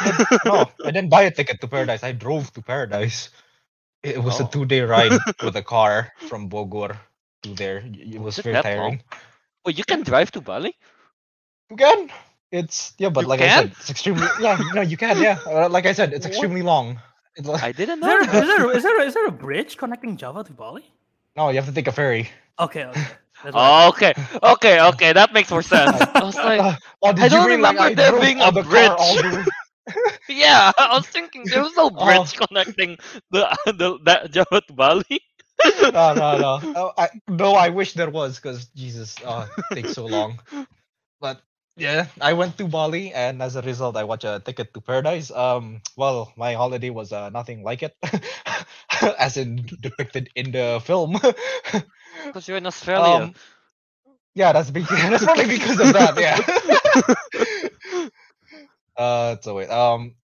[0.00, 2.02] I did, no, I didn't buy a ticket to Paradise.
[2.04, 3.30] I drove to Paradise.
[4.02, 4.48] It was a Oh.
[4.48, 6.98] two-day ride with a car from Bogor
[7.42, 7.82] to there.
[7.86, 8.96] It was it very that long?
[8.96, 9.02] tiring.
[9.64, 10.74] Wait, you can drive to Bali?
[11.70, 12.10] You can.
[12.50, 14.58] It's yeah, but You like I said, it's extremely yeah.
[14.72, 15.18] No, you can.
[15.18, 16.26] Yeah, uh, like I said, it's What?
[16.26, 17.00] extremely long.
[17.36, 18.18] It's like, I didn't know.
[18.18, 18.42] Is that.
[18.42, 20.84] is, there, is, there, is there a bridge connecting Java to Bali?
[21.36, 22.30] no, you have to take a ferry.
[22.58, 23.12] Okay, okay.
[23.42, 25.12] That's what I Oh, okay, okay, okay.
[25.12, 26.08] That makes more sense.
[26.18, 28.52] I was like, Uh, oh, I don't mean like remember I there being on a
[28.52, 29.18] the bridge.
[29.88, 30.18] The way?
[30.28, 32.00] Yeah, I was thinking there was no Oh.
[32.00, 32.98] bridge connecting
[33.30, 35.20] the the that Java to Bali.
[35.92, 36.60] no, no, no.
[36.74, 40.40] Oh, I, no, I wish there was because Jesus, uh, it takes so long.
[41.20, 41.40] But
[41.76, 45.30] yeah, I went to Bali, and as a result, I watched a Ticket to Paradise.
[45.30, 47.96] Um, well, my holiday was uh, nothing like it,
[49.18, 51.18] as in depicted in the film.
[52.26, 53.30] Because you're in Australia.
[53.30, 53.34] um,
[54.34, 56.18] yeah, that's be- that's probably because of that.
[56.18, 56.40] Yeah.
[58.98, 59.70] Uh, so wait.
[59.70, 60.16] Um,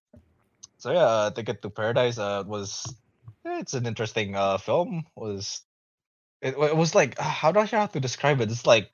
[0.77, 2.19] so yeah, uh, Ticket to Paradise.
[2.19, 2.85] Uh, was
[3.45, 5.05] it's an interesting uh film.
[5.15, 5.61] Was
[6.41, 8.51] it, it was like how do I have to describe it?
[8.51, 8.91] It's like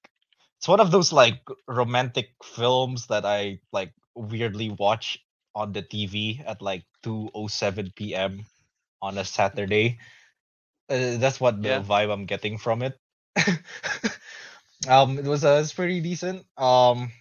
[0.60, 5.20] it's one of those like romantic films that I like weirdly watch
[5.56, 8.46] on the TV at like 2:07 p.m.
[9.02, 10.00] on a Saturday.
[10.90, 11.82] Uh, that's what the Yeah.
[11.82, 13.00] vibe I'm getting from it.
[14.88, 16.46] um, it was uh, it's pretty decent.
[16.58, 17.12] Um,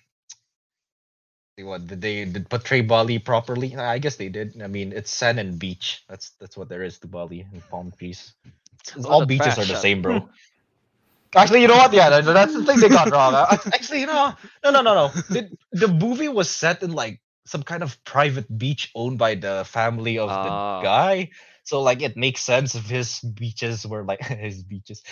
[1.58, 3.76] what did they did portray Bali properly?
[3.76, 4.60] I guess they did.
[4.62, 6.04] I mean, it's sand and beach.
[6.08, 8.32] That's that's what there is to Bali and palm trees.
[8.80, 10.28] It's- All all the beaches are the uh, same, bro.
[11.36, 11.92] Actually, you know what?
[11.92, 13.34] Yeah, that's the thing they got wrong.
[13.34, 14.34] Uh, Actually, you know,
[14.64, 15.08] no, no, no, no.
[15.28, 19.64] The, the movie was set in like some kind of private beach owned by the
[19.66, 20.78] family of Ah.
[20.80, 21.30] the guy.
[21.62, 25.02] So like it makes sense if his beaches were like his beaches,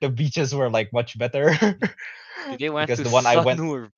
[0.00, 1.54] the beaches were like much better.
[2.58, 3.90] they went because to the one I went- Sanur.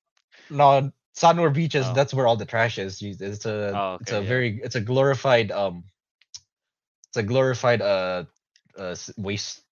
[0.51, 1.87] no, Sanur beaches.
[1.88, 1.94] Oh.
[1.94, 3.00] That's where all the trash is.
[3.03, 4.29] It's a Oh, it's a yeah.
[4.29, 5.85] very it's a glorified um
[7.09, 8.24] it's a glorified uh,
[8.77, 9.62] uh waste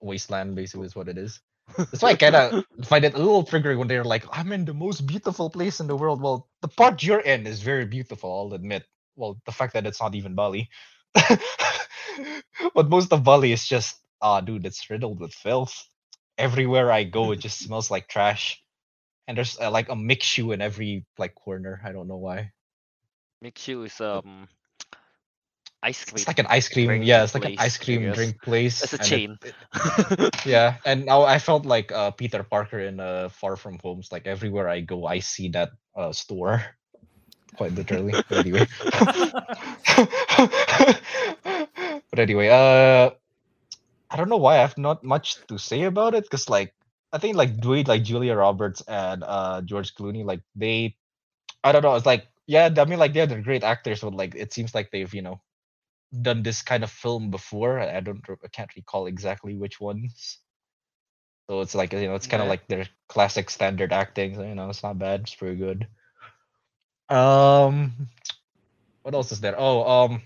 [0.00, 1.40] wasteland basically is what it is.
[1.76, 4.64] That's why I kind of find it a little triggering when they're like, "I'm in
[4.64, 8.28] the most beautiful place in the world." Well, the part you're in is very beautiful.
[8.30, 8.84] I'll admit.
[9.16, 10.68] Well, the fact that it's not even Bali,
[12.74, 15.74] but most of Bali is just, ah, dude, it's riddled with filth.
[16.38, 18.62] Everywhere I go, it just smells like trash,
[19.30, 21.80] and there's uh, like a Mixue in every like corner.
[21.86, 22.50] I don't know why.
[23.40, 24.48] Mixue is um
[25.84, 26.16] ice cream.
[26.18, 27.02] It's like an ice cream.
[27.02, 28.82] Yeah, it's like an ice cream drink place.
[28.82, 29.38] It's a and it- chain.
[29.44, 29.54] it-
[30.44, 34.10] yeah, and now I felt like uh, Peter Parker in uh, Far From Homes.
[34.10, 36.64] Like everywhere I go, I see that uh, store.
[37.54, 38.12] Quite literally.
[38.28, 38.66] but anyway.
[42.10, 43.10] but anyway, uh,
[44.10, 46.74] I don't know why I have not much to say about it because like
[47.12, 50.96] I think like Dwayne, like Julia Roberts and uh George Clooney, like they,
[51.64, 51.94] I don't know.
[51.96, 55.12] It's like yeah, I mean like they're great actors, but like it seems like they've
[55.14, 55.40] you know
[56.22, 57.80] done this kind of film before.
[57.80, 60.40] I don't, I can't recall exactly which ones.
[61.50, 62.48] So it's like you know, it's kind of Yeah.
[62.48, 64.36] like their classic standard acting.
[64.36, 65.22] So, you know, it's not bad.
[65.22, 65.86] It's pretty good.
[67.10, 68.08] Um,
[69.02, 69.54] what else is there?
[69.58, 70.22] Oh, um,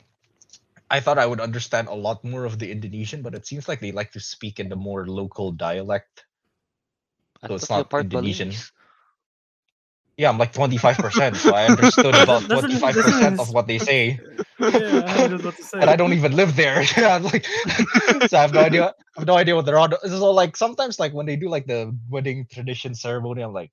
[0.90, 3.80] I thought I would understand a lot more of the Indonesian, but it seems like
[3.80, 6.24] they like to speak in the more local dialect.
[7.44, 8.48] I So it's not Indonesian.
[8.48, 8.72] Balinese.
[10.16, 14.20] Yeah, I'm like 25%, so I understood about 25% of what they say.
[14.61, 15.78] yeah, I was about to say.
[15.80, 16.85] and I don't even live there.
[16.96, 17.44] Yeah, like,
[18.28, 18.85] so I have no idea.
[19.16, 19.92] I have no idea what they're on.
[20.07, 23.72] So like sometimes like when they do like the wedding tradition ceremony, I'm like,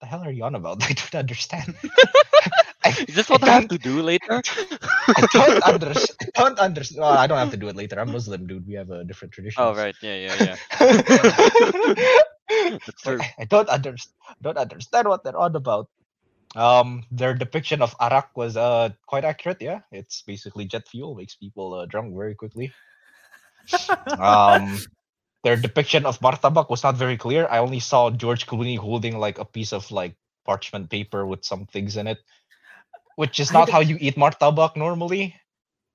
[0.00, 0.84] the hell are you on about?
[0.84, 1.74] I don't understand.
[2.84, 4.42] I, Is this what I have to do later?
[5.08, 6.30] I don't understand.
[6.36, 7.00] I don't understand.
[7.00, 7.98] Well, I don't have to do it later.
[7.98, 8.66] I'm Muslim, dude.
[8.68, 9.60] We have a different tradition.
[9.60, 12.22] oh right, yeah, yeah, yeah.
[13.38, 14.14] I don't understand.
[14.42, 15.88] Don't understand what they're on about.
[16.54, 19.60] Um, their depiction of arak was uh quite accurate.
[19.60, 22.72] Yeah, it's basically jet fuel makes people uh, drunk very quickly.
[24.18, 24.78] Um,
[25.44, 27.46] their depiction of martabak was not very clear.
[27.50, 31.66] I only saw George Clooney holding like a piece of like parchment paper with some
[31.66, 32.18] things in it,
[33.16, 35.34] which is not how you eat martabak normally.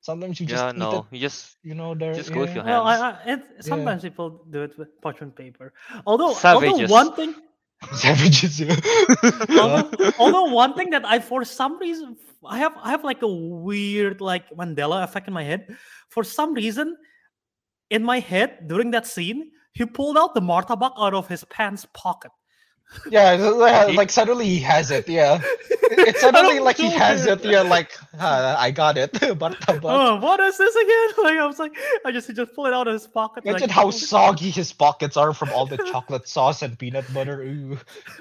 [0.01, 1.93] Sometimes you just Yeah, no, it, you just you know.
[1.93, 2.55] There, just go with yeah.
[2.55, 2.97] your well, I.
[2.97, 5.73] I, it, sometimes people do it with parchment paper.
[6.07, 6.71] Although, Savages.
[6.71, 7.35] although one thing,
[7.93, 8.59] Savages.
[8.59, 8.75] yeah.
[9.61, 13.27] although, although one thing that I, for some reason, I have, I have like a
[13.27, 15.67] weird like Mandela effect in my head.
[16.09, 16.97] For some reason,
[17.91, 21.85] in my head during that scene, he pulled out the martabak out of his pants
[21.93, 22.31] pocket.
[23.09, 23.33] Yeah,
[23.95, 25.07] like, suddenly he has it.
[25.07, 27.43] Yeah, it's suddenly like he has it.
[27.43, 29.11] Yeah, like "Ah, I got it.
[29.41, 29.81] Martabak.
[29.83, 31.23] Oh, what is this again?
[31.23, 31.73] Like I was like,
[32.05, 33.45] I just he just pulled it out of his pocket.
[33.45, 37.05] Imagine like, how oh, soggy his pockets are from all the chocolate sauce and peanut
[37.13, 37.41] butter.
[37.41, 37.77] Ooh.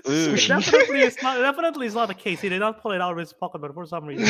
[0.09, 0.37] Ooh.
[0.37, 1.39] Definitely, it's not.
[1.39, 2.41] Definitely, it's not the case.
[2.41, 4.27] He did not pull it out of his pocket, but for some reason,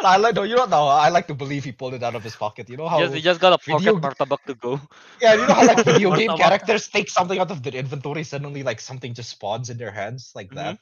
[0.00, 0.86] I like no, you don't know.
[0.86, 2.68] I like to believe he pulled it out of his pocket.
[2.68, 4.80] You know how Just, you just got a pocket video martabak to go.
[5.22, 8.62] yeah, you know how like video game characters take something out of their inventory, suddenly
[8.62, 10.54] like something just spawns in their hands like Mhm.
[10.56, 10.78] that.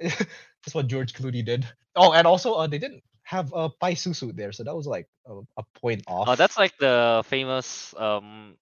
[0.64, 1.66] That's what George Clooney did.
[1.96, 5.06] Oh, and also uh, they didn't have a pai susu there, so that was like
[5.26, 6.28] a, a point off.
[6.28, 8.56] Oh, that's like the famous um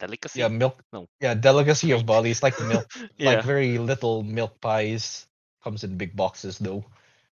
[0.00, 0.40] delicacy.
[0.40, 0.82] yeah, milk.
[0.92, 1.06] No.
[1.20, 2.30] Yeah, delicacy of Bali.
[2.30, 2.86] It's like the milk,
[3.18, 3.30] yeah.
[3.36, 5.26] like very little milk pies.
[5.62, 6.84] Comes in big boxes though.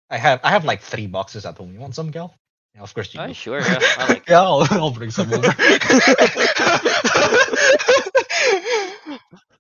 [0.09, 1.73] I have I have like three boxes at home.
[1.75, 2.33] You want some, Gal?
[2.75, 3.35] Yeah, of course you Oh, do.
[3.35, 3.59] sure.
[3.61, 5.51] Yeah, I like Yeah, I'll, I'll bring some over.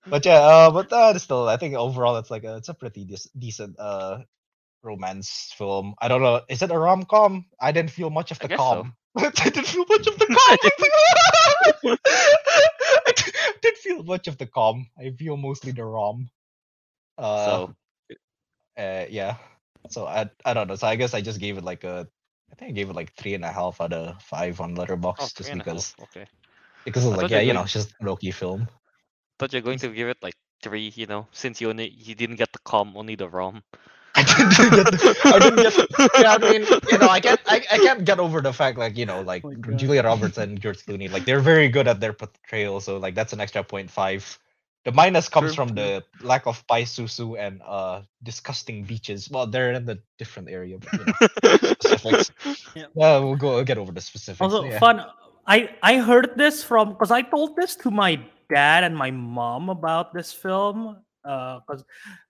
[0.06, 3.06] But yeah, uh, but uh, still, I think overall it's like a, it's a pretty
[3.06, 4.18] dec- decent uh
[4.82, 5.94] romance film.
[6.00, 7.46] I don't know, is it a rom com?
[7.60, 8.82] I didn't feel much of the guess so.
[8.82, 8.94] com.
[9.16, 10.58] I didn't feel much of the com.
[11.86, 11.96] I
[13.62, 14.86] didn't feel much of the com.
[14.98, 16.28] I feel mostly the rom.
[17.18, 17.74] Uh, so.
[18.78, 19.36] uh, yeah.
[19.90, 20.76] So I I don't know.
[20.76, 22.08] So I guess I just gave it like a
[22.50, 25.16] I think I gave it like three and a half out of five on Letterboxd
[25.20, 26.26] Oh, just three and a because Okay.
[26.84, 28.68] because it's like yeah you know it's just a Loki film.
[29.38, 30.92] Thought you're going to give it like three.
[30.94, 33.62] You know, since you only you didn't get the com, only the rom.
[34.14, 37.64] I didn't get the, I didn't get yeah I mean you know I can't I,
[37.72, 39.78] I can't get over the fact like you know like my God.
[39.78, 43.32] Julia Roberts and George Clooney like they're very good at their portrayal so like that's
[43.32, 44.38] an extra point five.
[44.84, 49.30] The minus comes True, from the lack of pai susu and uh disgusting beaches.
[49.30, 50.76] Well, they're in a different area.
[50.76, 52.30] But, you know, specifics.
[52.74, 52.86] Yeah.
[52.94, 54.40] Yeah, we'll go we'll get over the specifics.
[54.40, 54.78] Also, yeah.
[54.78, 55.06] fun.
[55.46, 58.20] I I heard this from because I told this to my
[58.52, 60.96] dad and my mom about this film.
[61.24, 61.84] Uh, because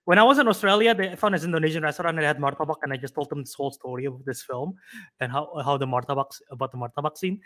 [0.05, 2.93] when I was in Australia, they found this Indonesian restaurant and they had martabak, and
[2.93, 4.75] I just told them this whole story of this film
[5.19, 7.41] and how how the martabak about the martabak scene.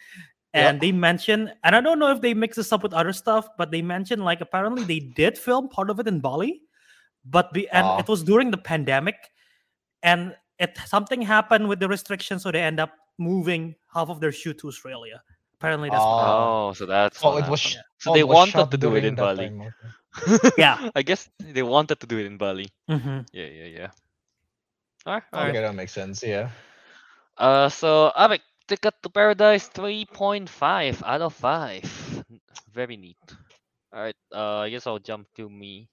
[0.54, 3.48] And they mentioned, and I don't know if they mix this up with other stuff,
[3.58, 6.63] but they mentioned like apparently they did film part of it in Bali,
[7.26, 9.16] but be, and it was during the pandemic,
[10.04, 14.32] and it something happened with the restrictions, so they end up moving half of their
[14.32, 15.22] shoot to Australia.
[15.60, 16.24] Apparently, that's what.
[16.26, 17.24] Oh, so that's.
[17.24, 17.60] Oh, what it was.
[17.60, 17.60] happened.
[17.60, 19.50] sh- So oh, they was wanted to do it in Bali.
[19.50, 20.50] time, okay.
[20.58, 20.89] Yeah.
[20.96, 22.70] I guess they wanted to do it in Bali.
[22.88, 23.91] hmm Yeah, yeah, yeah.
[25.08, 25.54] Alright, Okay, alright.
[25.62, 26.22] that makes sense.
[26.24, 26.50] Yeah.
[27.38, 31.84] Uh, so Abek, Ticket to Paradise, three point five out of five.
[32.74, 33.17] Very neat.
[33.93, 35.89] Alright, uh, I guess I'll jump to me.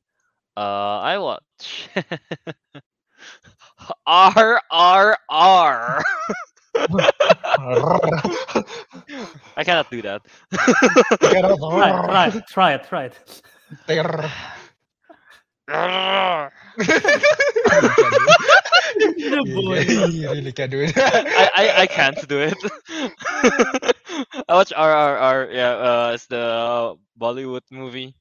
[0.57, 1.89] Uh, I watch
[4.07, 6.03] R R R.
[9.57, 10.23] I cannot do that.
[11.73, 13.19] Try, it, try it, try it, try it.
[19.17, 19.81] You boy.
[19.81, 20.93] you really can't do it.
[20.97, 22.55] I, I, I can't do it.
[24.49, 25.55] I watch RRR.
[25.55, 28.15] Yeah, uh, it's the uh, Bollywood movie.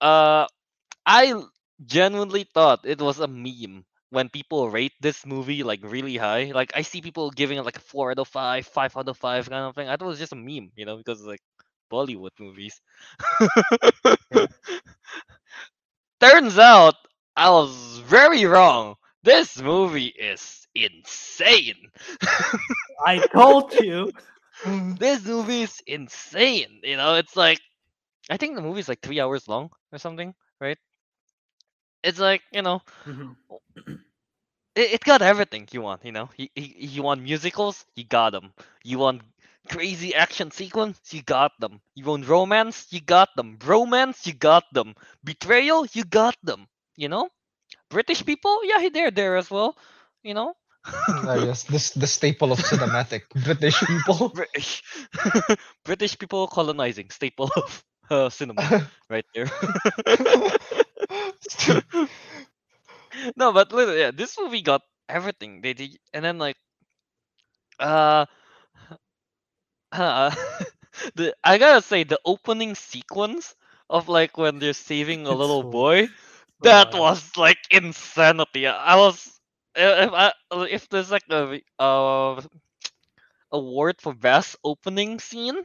[0.00, 0.46] Uh,
[1.06, 1.50] I l-
[1.84, 6.52] genuinely thought it was a meme when people rate this movie like really high.
[6.54, 9.16] Like I see people giving it like a four out of five, five out of
[9.18, 9.88] five kind of thing.
[9.88, 11.42] I thought it was just a meme, you know, because it's like
[11.92, 12.80] Bollywood movies.
[16.20, 16.94] Turns out
[17.36, 18.96] I was very wrong.
[19.22, 21.90] This movie is insane.
[23.04, 24.12] I told you.
[24.98, 26.80] this movie is insane.
[26.82, 27.60] You know, it's like
[28.30, 30.78] I think the movie is like three hours long or something, right?
[32.02, 33.36] It's like you know, Mhm.
[34.74, 36.04] it, it got everything you want.
[36.04, 38.52] You know, you, you, you want musicals, you got them.
[38.84, 39.22] You want
[39.70, 41.80] crazy action sequence, you got them.
[41.94, 43.58] You want romance, you got them.
[43.64, 44.94] Romance, you got them.
[45.24, 46.66] Betrayal, you got them.
[46.96, 47.28] You know,
[47.90, 49.76] British people, yeah, they're there as well.
[50.22, 50.54] You know,
[51.26, 54.34] I guess this the staple of cinematic British people.
[54.34, 54.82] British
[55.84, 58.72] British people colonizing staple of uh, cinema
[59.10, 59.50] right there.
[63.36, 65.60] no, but literally, yeah, this movie got everything.
[65.62, 66.56] They did, and then like,
[67.78, 68.26] uh,
[69.92, 70.34] uh
[71.14, 73.54] the I gotta say the opening sequence
[73.88, 76.08] of like when they're saving a little so- boy,
[76.62, 78.66] that Uh, was like insanity.
[78.66, 79.40] I was
[79.74, 80.32] if I
[80.70, 82.40] if there's like a uh
[83.52, 85.56] award for best opening scene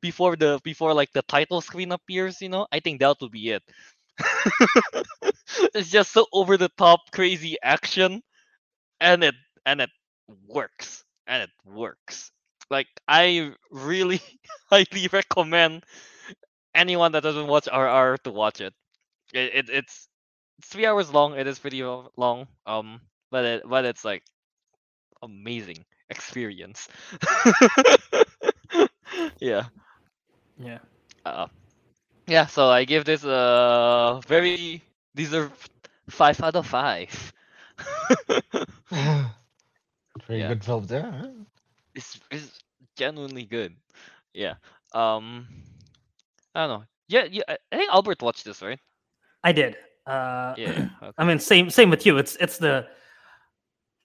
[0.00, 3.50] before the before like the title screen appears, you know, I think that would be
[3.50, 3.62] it.
[5.74, 8.22] it's just so over the top crazy action
[9.00, 9.34] and it
[9.66, 9.90] and it
[10.46, 11.04] works.
[11.26, 12.30] And it works.
[12.70, 14.20] Like I really
[14.70, 15.84] highly recommend
[16.74, 18.74] anyone that doesn't watch RR to watch it.
[19.34, 20.08] It, it it's
[20.58, 21.38] it's three hours long.
[21.38, 22.46] It is pretty long.
[22.66, 23.00] Um,
[23.30, 24.22] but it but it's like
[25.22, 26.88] amazing experience.
[29.40, 29.64] yeah.
[30.58, 30.78] Yeah.
[31.24, 31.46] Uh,
[32.30, 32.46] yeah.
[32.46, 34.82] So I give this a very
[35.14, 35.70] deserved
[36.10, 37.32] five out of five.
[40.26, 40.48] Very Yeah.
[40.48, 41.32] good film there.
[41.94, 42.62] it's it's
[42.96, 43.74] genuinely good.
[44.34, 44.54] Yeah.
[44.94, 45.46] Um,
[46.54, 46.84] I don't know.
[47.08, 47.42] Yeah, yeah.
[47.48, 48.80] I I think Albert watched this, right?
[49.44, 49.76] I did.
[50.06, 50.72] Uh, Yeah.
[50.72, 51.12] yeah, Okay.
[51.18, 52.18] I mean, same same with you.
[52.18, 52.88] It's it's the.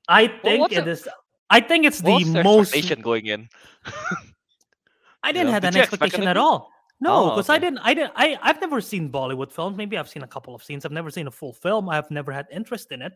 [0.07, 1.07] I think what's it the- is.
[1.49, 2.73] I think it's the was most.
[2.73, 3.49] expectation going in?
[5.23, 5.51] I didn't know?
[5.51, 6.74] have Did an you expect expectation at all.
[7.01, 7.79] No, Oh, because I didn't.
[7.79, 8.13] I didn't.
[8.15, 9.75] I I've never seen Bollywood films.
[9.77, 10.85] Maybe I've seen a couple of scenes.
[10.85, 11.89] I've never seen a full film.
[11.89, 13.13] I've never had interest in it.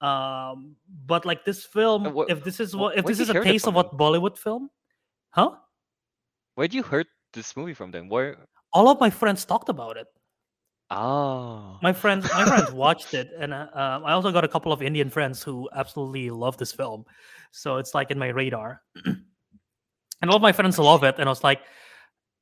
[0.00, 0.76] Um,
[1.06, 3.66] but like this film, Uh, wh- if this is what if this is a taste
[3.66, 4.70] of what Bollywood film,
[5.30, 5.56] huh?
[6.54, 8.08] Where'd you heard this movie from then?
[8.08, 8.36] Where?
[8.72, 10.06] All of my friends talked about it.
[10.90, 11.78] Oh.
[11.82, 14.82] My friends, my friends watched it, and uh, um, I also got a couple of
[14.82, 17.04] Indian friends who absolutely love this film.
[17.52, 21.16] So it's like in my radar, and all of my friends love it.
[21.18, 21.60] And I was like,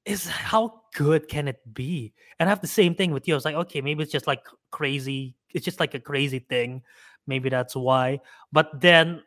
[0.06, 3.34] "Is how good can it be?" And I have the same thing with you.
[3.34, 5.36] I was like, "Okay, maybe it's just like crazy.
[5.54, 6.82] It's just like a crazy thing.
[7.26, 8.20] Maybe that's why."
[8.52, 9.22] But then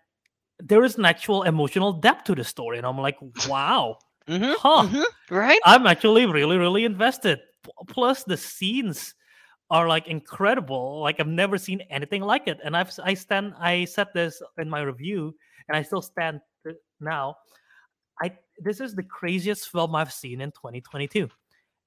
[0.59, 3.17] there is an actual emotional depth to the story, and I'm like,
[3.47, 3.99] "Wow,
[4.29, 5.61] Mhm, huh." mhm, Right?
[5.65, 7.39] I'm actually really, really invested.
[7.89, 9.15] Plus, the scenes
[9.71, 11.01] are like incredible.
[11.01, 12.59] Like I've never seen anything like it.
[12.63, 15.35] And I've I stand I said this in my review,
[15.67, 16.41] and I still stand
[16.99, 17.35] now.
[18.21, 21.29] I this is the craziest film I've seen in 2022,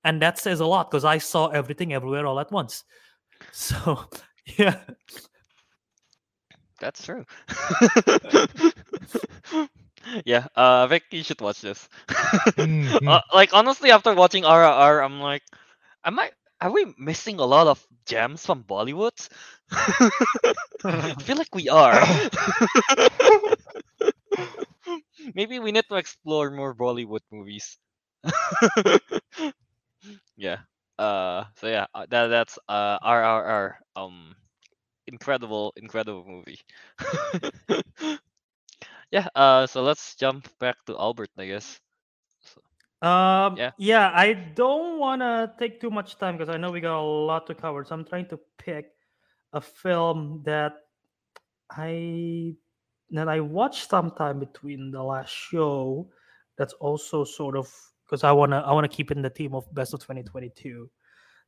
[0.05, 2.85] and that says a lot because I saw everything everywhere all at once.
[3.51, 4.09] So
[4.57, 4.79] yeah,
[6.83, 7.25] That's true.
[10.25, 11.89] yeah, uh, Vic, you should watch this.
[12.59, 13.07] Mhm.
[13.07, 15.43] Uh, like honestly, after watching RRR, I'm like,
[16.05, 16.31] am I?
[16.61, 19.15] Are we missing a lot of gems from Bollywood?
[20.85, 21.95] I feel like we are.
[25.35, 27.79] Maybe we need to explore more Bollywood movies.
[30.37, 30.59] yeah.
[30.99, 31.45] Uh.
[31.57, 33.79] So yeah, uh, that that's uh RRR.
[33.97, 34.35] Um,
[35.07, 36.61] incredible, incredible movie.
[39.11, 39.29] yeah.
[39.35, 39.67] Uh.
[39.67, 41.81] So let's jump back to Albert, I guess.
[43.03, 43.73] Um, Yeah.
[43.77, 44.11] yeah.
[44.15, 47.47] I don't want to take too much time because I know we got a lot
[47.47, 47.85] to cover.
[47.85, 48.93] So I'm trying to pick
[49.53, 50.73] a film that
[51.71, 52.57] I
[53.13, 56.09] that I watched sometime between the last show.
[56.59, 57.73] That's also sort of
[58.07, 60.89] because I wanna I wanna keep in the theme of best of 2022.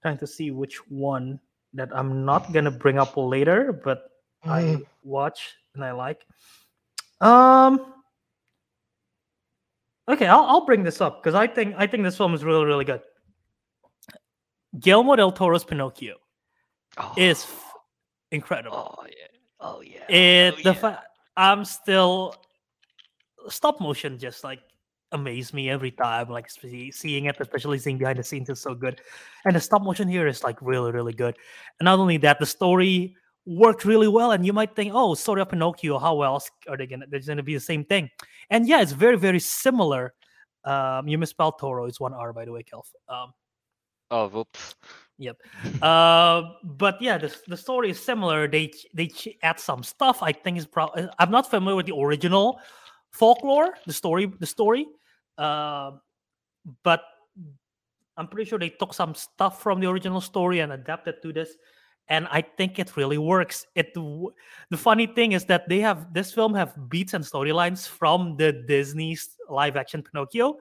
[0.02, 1.40] Trying to see which one
[1.72, 4.10] that I'm not gonna bring up later, but
[4.44, 4.86] I Mm.
[5.02, 6.26] watch and I like.
[7.20, 7.94] Um.
[10.08, 12.64] Okay, I'll I'll bring this up because I think I think this film is really
[12.66, 13.00] really good.
[14.78, 16.16] Guillermo del Toro's Pinocchio
[16.98, 17.72] Oh, is f-
[18.32, 18.96] incredible.
[18.98, 19.38] Oh yeah.
[19.60, 20.04] Oh yeah.
[20.14, 20.72] It oh, the yeah.
[20.74, 21.02] fa-
[21.36, 22.34] I'm still
[23.48, 24.60] stop motion just like
[25.12, 26.28] amaze me every time.
[26.28, 29.00] Like seeing it, especially seeing behind the scenes, is so good.
[29.44, 31.36] And the stop motion here is like really really good.
[31.80, 33.16] And not only that, the story
[33.46, 34.32] worked really well.
[34.32, 37.06] And you might think, oh, story of Pinocchio, how else are they gonna?
[37.08, 38.10] There's gonna be the same thing.
[38.50, 40.14] And yeah, it's very very similar.
[40.64, 41.84] Um, you misspelled Toro.
[41.86, 42.88] It's one R by the way, Kelf.
[43.08, 43.32] Um,
[44.10, 44.76] Oh, whoops.
[45.82, 48.48] Uh, but yeah, the the story is similar.
[48.48, 49.10] They they
[49.42, 50.22] add some stuff.
[50.22, 51.08] I think is probably.
[51.18, 52.60] I'm not familiar with the original
[53.12, 54.86] folklore, the story, the story,
[55.38, 55.92] uh,
[56.82, 57.02] but
[58.16, 61.54] I'm pretty sure they took some stuff from the original story and adapted to this,
[62.08, 63.66] and I think it really works.
[63.76, 68.36] It the funny thing is that they have this film have beats and storylines from
[68.36, 70.58] the Disney's live action Pinocchio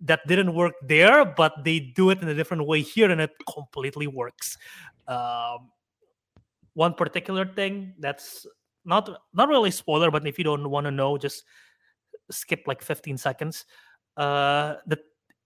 [0.00, 3.32] that didn't work there, but they do it in a different way here, and it
[3.52, 4.58] completely works.
[5.08, 5.70] Um,
[6.74, 8.46] one particular thing that's
[8.84, 11.44] not not really spoiler, but if you don't want to know, just
[12.30, 13.64] skip like 15 seconds.
[14.16, 14.98] Uh, the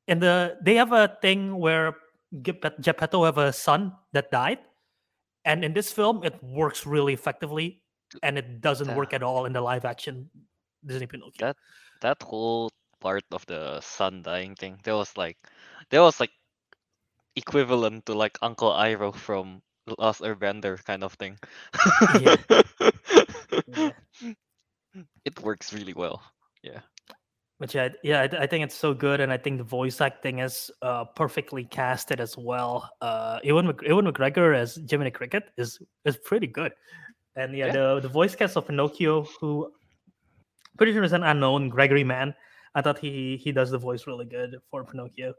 [0.09, 1.95] in the they have a thing where
[2.43, 4.59] Geppet- Geppetto have a son that died,
[5.45, 7.83] and in this film it works really effectively,
[8.23, 10.29] and it doesn't work at all in the live action
[10.85, 11.47] Disney Pinocchio.
[11.47, 11.57] That
[12.03, 12.71] that whole
[13.01, 15.37] part of the sun dying thing, there was like
[15.91, 16.31] there was like
[17.37, 19.63] equivalent to like Uncle Iroh from
[19.99, 21.39] Last Airbender kind of thing.
[22.21, 22.37] Yeah.
[23.67, 23.91] Yeah.
[25.25, 26.23] It works really well.
[26.63, 26.81] Yeah.
[27.59, 30.39] Which I yeah, I, I think it's so good, and I think the voice acting
[30.39, 32.89] is uh, perfectly casted as well.
[33.01, 36.73] Uh, Ewan Mc, Ewan McGregor as Jiminy Cricket is is pretty good,
[37.37, 37.73] and yeah, Yeah.
[37.73, 39.71] the the voice cast of Pinocchio, who
[40.79, 42.35] pretty sure is an unknown Gregory Mann.
[42.75, 45.35] I thought he he does the voice really good for Pinocchio,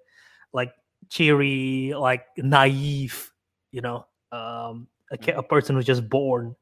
[0.54, 0.74] like
[1.10, 3.32] cheery, like naive,
[3.72, 6.56] you know, um, a, ki- a person who's just born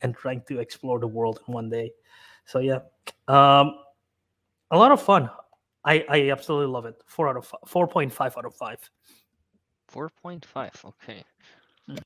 [0.00, 1.92] and trying to explore the world in one day.
[2.46, 2.80] So yeah,
[3.28, 3.78] um,
[4.70, 5.30] a lot of fun.
[5.84, 6.96] I I absolutely love it.
[7.06, 8.78] Four out of fi- four point five out of five.
[9.88, 10.72] Four point five.
[10.84, 11.24] Okay.
[11.88, 11.98] Mm.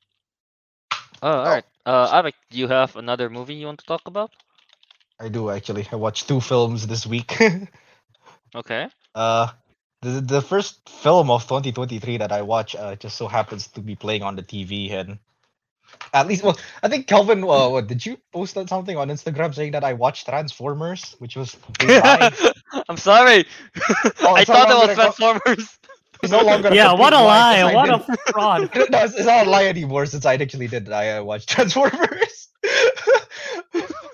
[1.21, 1.65] Oh, all right.
[1.85, 4.31] Uh, Avik, do you have another movie you want to talk about?
[5.19, 5.87] I do actually.
[5.91, 7.37] I watched two films this week.
[8.55, 8.87] Okay.
[9.15, 9.47] uh,
[10.01, 13.95] the the first film of 2023 that I watch uh, just so happens to be
[13.95, 15.19] playing on the TV, and
[16.13, 19.53] at least, well, I think Kelvin, uh, what did you post on something on Instagram
[19.53, 21.57] saying that I watched Transformers, which was.
[21.79, 23.45] I'm sorry.
[24.21, 25.77] Oh, I it's thought it was Transformers.
[26.21, 26.73] He's no longer.
[26.73, 27.61] yeah, what a lie!
[27.61, 28.71] complete What since a I fraud!
[28.89, 30.91] no, it's, it's not a lie anymore since I actually did.
[30.91, 32.49] I uh, watched Transformers.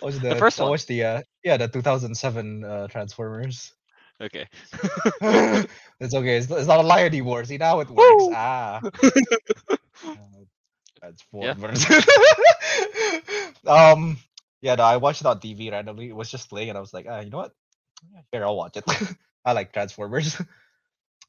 [0.02, 0.72] watched the, first I one?
[0.72, 3.75] watched the uh, yeah the 2007 uh, Transformers.
[4.22, 4.48] Okay.
[6.00, 6.38] it's okay.
[6.38, 7.44] It's, it's not a lie anymore.
[7.44, 8.24] See now it works.
[8.24, 8.34] Woo!
[8.34, 8.82] Ah.
[10.06, 11.12] Uh,
[11.54, 11.86] Transformers.
[13.68, 14.18] um.
[14.62, 16.10] Yeah, no, I watched it on TV randomly.
[16.10, 17.52] It was just playing, and I was like, ah, you know what?
[18.12, 18.84] Yeah, Here, I'll watch it.
[19.46, 20.40] I like Transformers.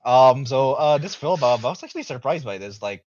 [0.04, 0.46] um.
[0.46, 2.82] So, uh, this film, um, I was actually surprised by this.
[2.82, 3.04] Like,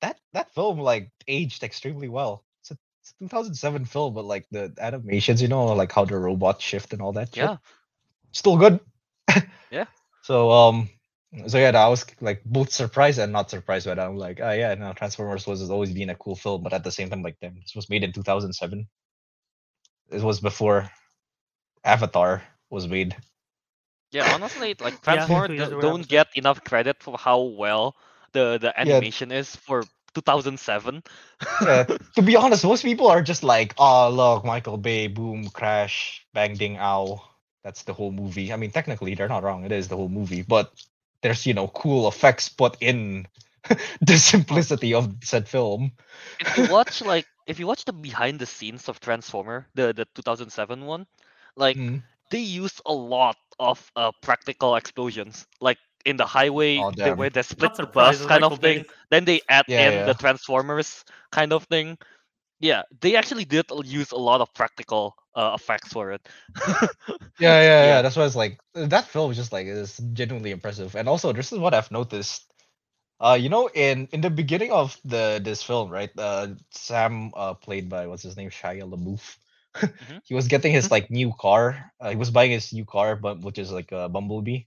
[0.00, 2.44] that that film like aged extremely well.
[2.62, 6.16] It's a, it's a 2007 film, but like the animations, you know, like how the
[6.16, 7.28] robots shift and all that.
[7.28, 7.56] shit, Yeah.
[8.32, 8.80] Still good.
[9.70, 9.86] Yeah.
[10.22, 10.88] So um.
[11.46, 14.06] So yeah, I was like both surprised and not surprised by that.
[14.06, 16.82] I'm like, oh yeah, no, Transformers was has always been a cool film, but at
[16.82, 18.88] the same time, like, damn, this was made in 2007.
[20.10, 20.90] It was before
[21.84, 23.14] Avatar was made.
[24.12, 27.96] Yeah, honestly, like Transformers two years do- ago, don't get enough credit for how well
[28.32, 29.84] the the animation is for
[30.14, 31.02] 2007.
[31.60, 31.84] Yeah,
[32.16, 36.54] to be honest, most people are just like, oh look, Michael Bay, boom, crash, bang,
[36.56, 37.20] ding, ow.
[37.66, 38.54] That's the whole movie.
[38.54, 39.66] I mean, technically, they're not wrong.
[39.66, 40.72] It is the whole movie, but
[41.22, 43.28] there's you know cool effects put in
[44.02, 45.92] the simplicity of said film.
[46.40, 50.06] if you watch like if you watch the behind the scenes of Transformer, the the
[50.14, 51.06] 2007 one,
[51.56, 52.02] like Mm.
[52.30, 57.14] they used a lot of uh, practical explosions, like in the highway Oh, the, damn.
[57.14, 58.84] where they split the bus kind Michael of thing.
[58.84, 58.86] Bay.
[59.10, 60.04] Then they add Yeah, in yeah.
[60.04, 61.98] the Transformers kind of thing.
[62.60, 66.28] Yeah, they actually did use a lot of practical uh, effects for it.
[67.38, 68.02] Yeah, yeah, yeah, Yeah.
[68.02, 70.96] That's why it's like that film is just like is genuinely impressive.
[70.96, 72.44] And also, this is what I've noticed.
[73.20, 76.10] Uh, you know, in in the beginning of the this film, right?
[76.18, 79.38] Uh, Sam, uh, played by what's his name, Shia LaBeouf.
[80.00, 80.18] Mhm.
[80.24, 81.92] he was getting his like new car.
[82.00, 84.64] Uh, he was buying his new car, but which is like a Bumblebee.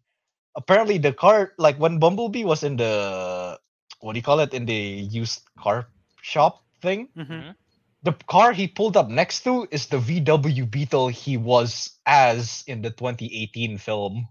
[0.56, 3.60] Apparently, the car like when Bumblebee was in the
[4.02, 4.74] what do you call it in the
[5.10, 5.88] used car
[6.22, 7.56] shop thing, Mhm.
[8.04, 12.82] The car he pulled up next to is the VW Beetle he was as in
[12.82, 14.28] the 2018 film.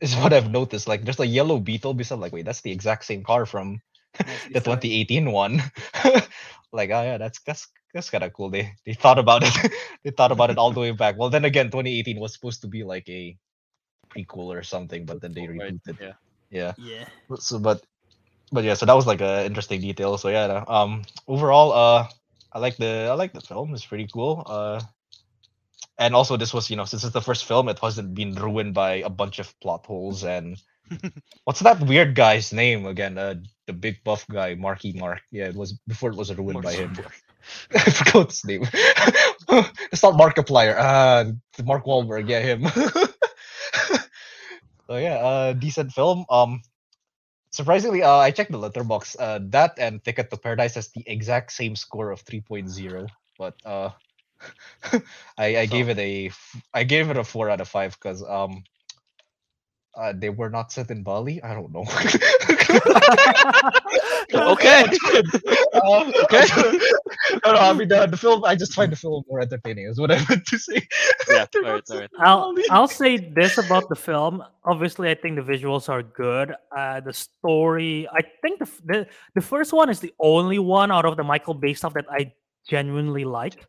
[0.00, 0.88] Is what I've noticed.
[0.88, 2.18] Like there's a yellow Beetle beside.
[2.18, 3.80] Like wait, that's the exact same car from
[4.52, 5.62] the 2018 one.
[6.72, 8.50] like oh yeah, that's that's that's kind of cool.
[8.50, 9.72] They they thought about it.
[10.04, 11.16] they thought about it all the way back.
[11.18, 13.36] Well, then again, 2018 was supposed to be like a
[14.10, 15.98] prequel or something, but then they Right, rebooted.
[16.00, 16.12] yeah.
[16.50, 16.72] Yeah.
[16.76, 17.06] Yeah.
[17.38, 17.82] So but
[18.52, 20.18] but yeah, so that was like a interesting detail.
[20.18, 22.08] So yeah, um overall uh
[22.54, 23.74] I like the I like the film.
[23.74, 24.42] It's pretty cool.
[24.46, 24.80] Uh
[25.98, 28.74] and also this was, you know, since it's the first film, it wasn't been ruined
[28.74, 30.60] by a bunch of plot holes and
[31.44, 33.18] what's that weird guy's name again?
[33.18, 33.34] Uh
[33.66, 35.22] the big buff guy, Marky Mark.
[35.30, 36.96] Yeah, it was before it was ruined by him.
[37.74, 38.62] I forgot his name.
[39.92, 40.76] it's not Markiplier.
[40.78, 41.32] Uh,
[41.64, 42.28] Mark Wahlberg.
[42.28, 42.66] Yeah, him.
[44.86, 46.24] so yeah, uh, decent film.
[46.30, 46.62] Um,
[47.54, 49.16] surprisingly, uh, I checked the Letterboxd.
[49.18, 53.08] Uh, that and Ticket to Paradise has the exact same score of 3.0.
[53.38, 53.90] But uh,
[55.38, 56.30] I I gave it a
[56.74, 58.64] I gave it a four out of five because um.
[59.96, 61.40] Uh, they were not set in Bali.
[61.40, 61.84] I don't know.
[64.34, 64.84] Okay.
[65.84, 66.44] Um, Okay.
[67.44, 68.44] no, no, I mean the, the film.
[68.44, 69.86] I just find the film more entertaining.
[69.86, 70.86] Is what I meant to say.
[71.28, 72.10] Yeah, all right, all right.
[72.18, 74.42] I'll I'll say this about the film.
[74.64, 76.54] Obviously, I think the visuals are good.
[76.76, 81.04] Uh, the story, I think the, the the first one is the only one out
[81.04, 82.32] of the Michael Bay stuff that I
[82.68, 83.66] genuinely like.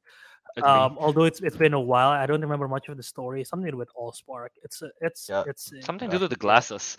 [0.63, 3.43] Um, although it's it's been a while, I don't remember much of the story.
[3.43, 4.49] Something to do with Allspark.
[4.63, 5.43] It's a, it's Yeah.
[5.47, 6.95] it's a- Something to do with the glasses.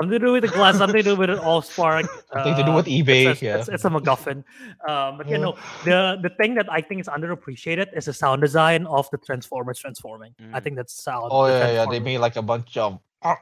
[0.00, 0.78] Something to do with the glass.
[0.78, 2.06] Something to do with Allspark.
[2.32, 3.26] Something to do uh, with eBay.
[3.30, 3.58] It's a, yeah.
[3.58, 4.42] it's, it's a MacGuffin.
[4.88, 8.42] Um, but you know, the the thing that I think is underappreciated is the sound
[8.42, 10.34] design of the Transformers transforming.
[10.52, 10.62] I Mm.
[10.62, 11.28] think that's sound.
[11.30, 11.86] oh yeah, yeah.
[11.88, 12.98] They made like a bunch of.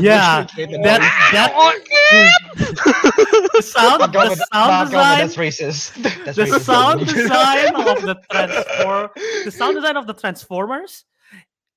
[0.00, 1.00] Yeah, that
[1.32, 1.52] that
[2.56, 4.38] the sound the sound not Galvin,
[4.86, 5.92] design that's racist.
[6.24, 7.14] That's the racist, sound Galvin.
[7.16, 9.10] design of the transform
[9.44, 11.04] the sound design of the Transformers,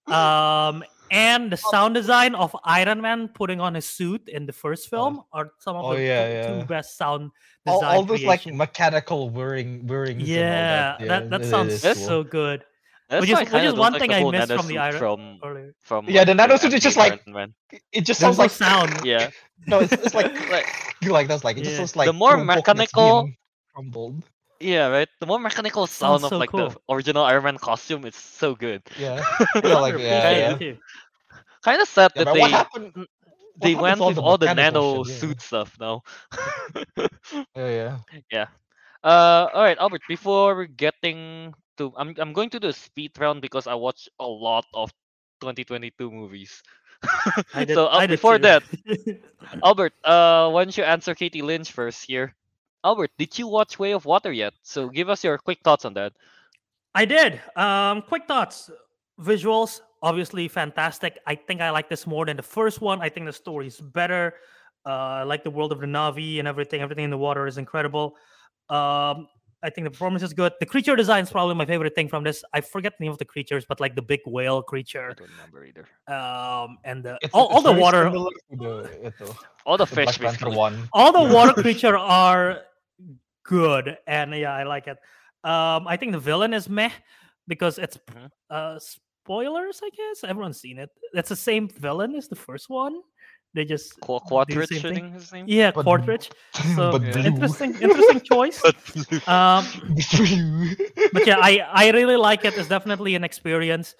[0.07, 1.71] um, and the oh.
[1.71, 4.89] sound design of Iron Man putting on his suit in the first oh.
[4.89, 6.59] film are some of oh, the yeah, two, yeah.
[6.61, 7.31] two best sound
[7.65, 10.19] all, design all those like mechanical whirring, whirring.
[10.19, 11.95] yeah, that, that it sounds cool.
[11.95, 12.63] so good.
[13.09, 14.53] That's Which is- why I which kinda is one like thing the I whole missed
[14.53, 15.75] from the Iron- from Earlier.
[15.83, 17.53] from Yeah, the like, nanosuit is just like- Burton, man.
[17.91, 19.01] It just sounds like sound.
[19.05, 19.29] Yeah,
[19.67, 20.65] no, it's, it's like like
[21.01, 21.77] you like that's like it just Yeah.
[21.79, 23.37] sounds like The more mechanical- being
[23.73, 24.23] crumbled.
[24.63, 25.09] Yeah, right.
[25.19, 28.55] The more mechanical Sounds sound of so like the original Iron Man costume is so
[28.55, 28.83] good.
[28.95, 29.23] Yeah,
[29.63, 30.73] yeah, like yeah, Underappreciated yeah.
[31.63, 32.91] Kind of sad Yeah, that they what happened?
[33.57, 35.19] what they went to with all the mechanical nano shit, yeah.
[35.19, 36.01] suit stuff now.
[37.55, 37.97] Yeah, yeah.
[38.31, 38.47] Yeah.
[39.03, 40.03] Uh, all right, Albert.
[40.07, 44.09] Before we're getting to, I'm I'm going to do a speed round because I watched
[44.19, 44.91] a lot of
[45.41, 46.61] 2022 movies.
[47.53, 47.75] I did.
[47.75, 48.39] so uh, I did before too.
[48.39, 48.63] that,
[49.63, 52.35] Albert, uh, why don't you answer Katie Lynch first here?
[52.83, 54.53] Albert, did you watch Way of Water yet?
[54.61, 56.13] So give us your quick thoughts on that.
[56.95, 57.41] I did.
[57.55, 58.69] Um, quick thoughts.
[59.19, 61.17] Visuals, obviously fantastic.
[61.25, 63.01] I think I like this more than the first one.
[63.01, 64.35] I think the story is better.
[64.85, 66.81] Uh, I like the world of the Na'vi and everything.
[66.81, 68.15] Everything in the water is incredible.
[68.69, 69.27] Um,
[69.65, 70.51] I think the performance is good.
[70.59, 72.43] The creature design is probably my favorite thing from this.
[72.53, 75.11] I forget the name of the creatures, but like the big whale creature.
[75.11, 76.13] I creature, don't remember either.
[76.13, 78.29] um, and the It's, all, all the water, the,
[79.05, 80.89] ito, All the the fish, Black one.
[80.91, 82.59] all the water creature are
[83.43, 84.97] good, and yeah, I like it.
[85.43, 86.91] Um, I think the villain is meh
[87.47, 88.29] because it's p- Mhm.
[88.49, 89.81] uh spoilers.
[89.83, 90.89] I guess everyone's seen it.
[91.13, 93.01] It's the same villain as the first one.
[93.55, 94.93] They just Qu- do the same I thing.
[94.95, 95.45] think his name.
[95.47, 96.31] Yeah, But- Quaritch.
[96.75, 97.25] So but Yeah.
[97.27, 98.59] interesting, interesting choice.
[99.27, 99.61] Um,
[101.13, 102.57] but yeah, I I really like it.
[102.57, 103.95] It's definitely an experience.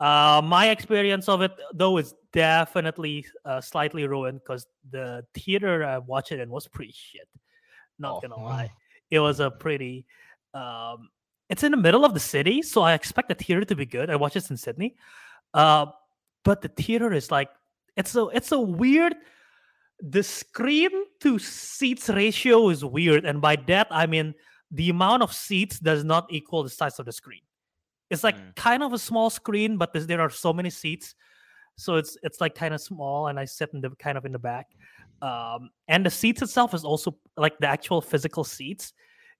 [0.00, 5.98] Uh, my experience of it though is definitely uh, slightly ruined because the theater I
[5.98, 7.28] watched it in was pretty shit.
[7.98, 8.72] Not Oh, gonna lie,
[9.14, 10.06] it was a pretty.
[10.52, 11.08] Um,
[11.48, 14.10] it's in the middle of the city, so I expect the theater to be good.
[14.10, 14.96] I watched this in Sydney,
[15.52, 15.86] uh,
[16.42, 17.50] but the theater is like
[17.96, 19.14] it's a it's a weird.
[20.00, 20.90] The screen
[21.20, 24.34] to seats ratio is weird, and by that I mean
[24.70, 27.42] the amount of seats does not equal the size of the screen.
[28.10, 28.56] It's like Mm.
[28.56, 31.14] kind of a small screen, but there are so many seats,
[31.76, 34.32] so it's it's like kind of small, and I sit in the kind of in
[34.32, 34.66] the back.
[35.22, 38.92] Um, and the seats itself is also like the actual physical seats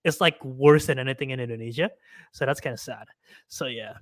[0.05, 1.91] is like worse than anything in Indonesia,
[2.33, 3.05] so that's kind of sad.
[3.49, 3.95] So yeah,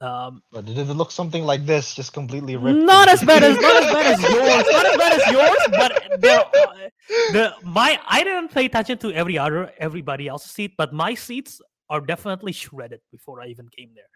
[0.00, 1.94] um, But did it look something like this?
[1.94, 2.80] Just completely ripped.
[2.84, 6.20] not as bad as not as bad as yours, not as bad as yours, but
[6.20, 6.90] there, are-
[7.32, 11.60] the my I didn't pay attention to every other everybody else's seat, but my seats
[11.90, 14.10] are definitely shredded before I even came there.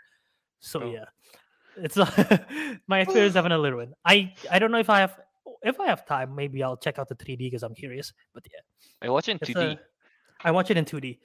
[0.61, 0.93] So Oh.
[0.93, 1.07] yeah,
[1.77, 1.97] it's
[2.87, 3.95] my experience definitely ruined.
[4.05, 5.19] I I don't know if I have
[5.63, 8.13] if I have time, maybe I'll check out the 3D because I'm curious.
[8.35, 8.61] But yeah,
[9.07, 9.61] I watch it in it's 2D.
[9.61, 9.81] a,
[10.45, 11.19] I watch it in 2D.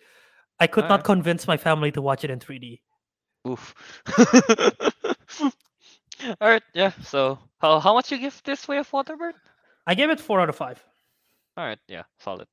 [0.59, 2.81] I could not convince my family to watch it in 3D.
[3.47, 3.75] Oof.
[6.41, 6.91] All right, yeah.
[7.03, 9.35] So how how much you give this Way of Water, Bird?
[9.85, 10.83] I gave it four out of five.
[11.55, 12.47] All right, yeah, solid.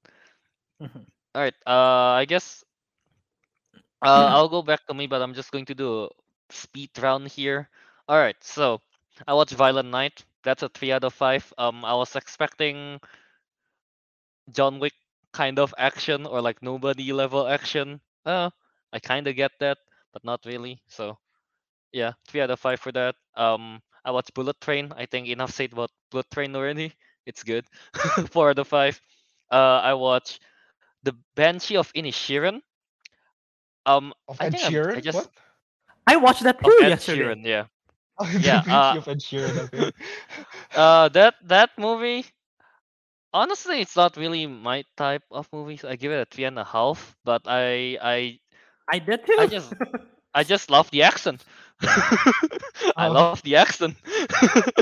[0.82, 1.06] Mhm.
[1.34, 2.62] All right, uh, I guess
[4.02, 6.08] uh, I'll go back to me, but I'm just going to do a
[6.50, 7.68] speed round here.
[8.08, 8.80] All right, so
[9.26, 10.24] I watched Violent Night.
[10.44, 11.50] That's a three out of five.
[11.58, 13.00] Um, I was expecting
[14.52, 14.92] John Wick
[15.32, 18.00] kind of action or like nobody level action.
[18.26, 18.50] Uh,
[18.92, 19.78] I kind of get that,
[20.12, 20.80] but not really.
[20.88, 21.18] So,
[21.92, 23.16] yeah, three out of five for that.
[23.36, 24.92] Um, I watched Bullet Train.
[24.96, 26.92] I think enough said about Bullet Train already.
[27.26, 27.64] It's good.
[28.30, 29.00] four out of five.
[29.50, 30.40] Uh, I watched
[31.02, 32.60] The Banshee of Inisherin.
[33.86, 35.30] Um, Of I think I'm- I just What?
[36.06, 37.22] I watched that too yesterday.
[37.22, 37.64] Sheeran, yeah.
[38.38, 39.58] Yeah, uh, Ed Sheeran.
[39.58, 39.90] Okay.
[40.74, 42.24] Uh, that that movie.
[43.32, 45.84] Honestly, it's not really my type of movies.
[45.84, 48.38] I give it a three and a half, but I I
[48.92, 49.36] I did too.
[49.38, 49.74] I just
[50.34, 51.44] I just love the accent.
[52.96, 53.08] I Oh.
[53.08, 53.88] love the accent.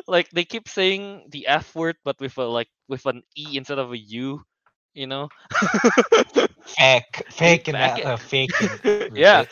[0.00, 3.78] like they keep saying the F word, but with a like with an E instead
[3.78, 4.42] of a U.
[4.98, 5.28] You know.
[6.66, 8.04] fake, fake, and Back it.
[8.06, 8.68] uh, faking.
[9.14, 9.44] yeah.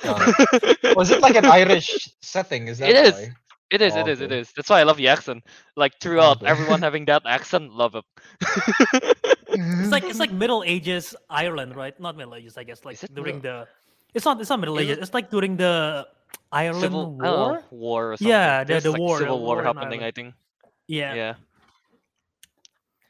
[0.99, 2.67] Was it like an Irish setting?
[2.67, 3.15] Is that It is.
[3.15, 3.31] why?
[3.71, 3.95] It is.
[3.95, 4.21] Oh, It is.
[4.21, 4.41] It okay.
[4.43, 4.53] is.
[4.57, 5.43] That's why I love the accent.
[5.77, 6.51] Like throughout, okay.
[6.51, 8.05] everyone having that accent, love it.
[9.57, 11.95] It's like it's like Middle Ages Ireland, right?
[11.99, 12.85] Not Middle Ages, I guess.
[12.85, 13.69] Like during Middle- the.
[14.13, 14.41] It's not.
[14.41, 14.99] It's not Middle Ages.
[14.99, 16.05] it- It's like during the
[16.53, 17.63] Ireland Civil I don't know, War.
[17.71, 18.29] war or something.
[18.29, 20.03] Yeah, the- the like war, the civil war, war happening.
[20.03, 20.35] I think.
[20.91, 21.15] Yeah.
[21.15, 21.35] Yeah.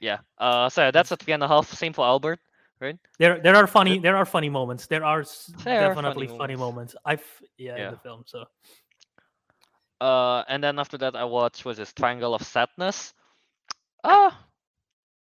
[0.01, 0.19] Yeah.
[0.39, 1.73] Uh, so that's a three and a half.
[1.73, 2.41] Same for Albert.
[2.81, 2.99] Right?
[3.19, 3.99] There, there are funny.
[3.99, 4.87] There are funny moments.
[4.87, 5.25] There are
[5.65, 6.95] There are definitely funny funny moments.
[7.05, 7.25] I've
[7.57, 7.85] yeah, Yeah.
[7.87, 8.25] in the film.
[8.27, 8.45] So
[10.01, 13.15] Uh, and then after that, I watched was this Triangle of Sadness.
[14.05, 14.47] Ah,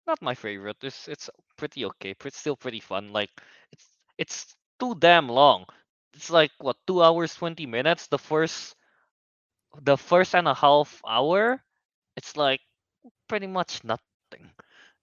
[0.06, 0.76] not my favorite.
[0.82, 2.14] It's it's pretty okay.
[2.24, 3.12] It's still pretty fun.
[3.12, 3.30] Like
[3.72, 3.86] it's
[4.18, 5.66] it's too damn long.
[6.14, 8.08] It's like what two hours twenty minutes.
[8.08, 8.74] The first
[9.82, 11.62] the first and a half hour,
[12.16, 12.60] it's like
[13.28, 13.82] pretty much
[14.39, 14.51] nothing.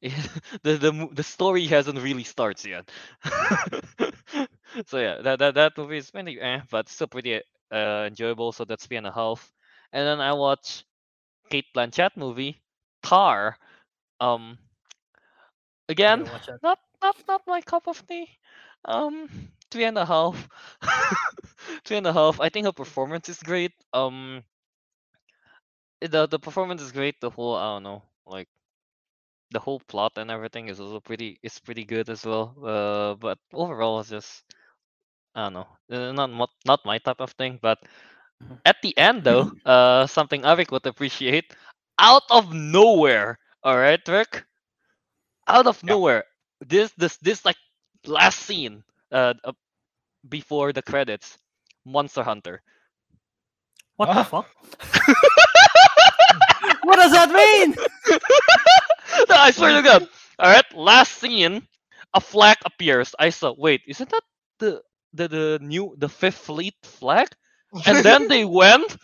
[0.64, 2.90] the the the story hasn't really starts yet.
[4.86, 8.52] so yeah, that that that movie is pretty eh, but still pretty uh enjoyable.
[8.52, 9.52] So that's three and a half.
[9.94, 10.84] And then I watch
[11.50, 12.62] Cate Blanchett movie
[13.04, 13.58] Tar.
[14.20, 14.58] Um,
[15.90, 16.60] again, gotta watch that.
[16.62, 18.28] not not not my cup of tea.
[18.86, 19.30] Um,
[19.72, 20.48] three and a half.
[21.86, 22.40] three and a half.
[22.40, 23.74] I think her performance is great.
[23.94, 24.44] Um,
[26.02, 27.20] the the performance is great.
[27.22, 28.48] The whole I don't know, like
[29.52, 32.56] the whole plot and everything is also pretty is pretty good as well.
[32.64, 34.43] Uh, but overall, it's just
[35.36, 37.60] I don't know, uh, not not my type of thing.
[37.62, 37.80] But
[38.66, 41.56] At the end, though, uh, something Avik would appreciate,
[41.99, 43.39] out of nowhere.
[43.64, 44.45] All right, Rick.
[45.47, 45.86] Out of Yeah.
[45.86, 46.24] nowhere,
[46.62, 47.58] this this this like
[48.06, 49.52] last scene, uh, uh,
[50.28, 51.38] before the credits,
[51.86, 52.62] Monster Hunter.
[53.97, 54.14] What Huh?
[54.14, 54.47] the fuck?
[56.84, 57.76] what does that mean?
[59.30, 60.07] I swear to God.
[60.39, 61.68] All right, last scene,
[62.14, 63.16] a flag appears.
[63.20, 63.53] I saw.
[63.57, 64.24] Wait, isn't that
[64.59, 64.82] the
[65.14, 67.28] the the new the Fifth Fleet flag?
[67.86, 68.95] And then they went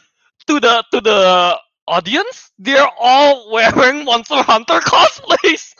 [0.47, 2.51] to the to the audience.
[2.59, 5.73] They're all wearing Monster Hunter cosplays.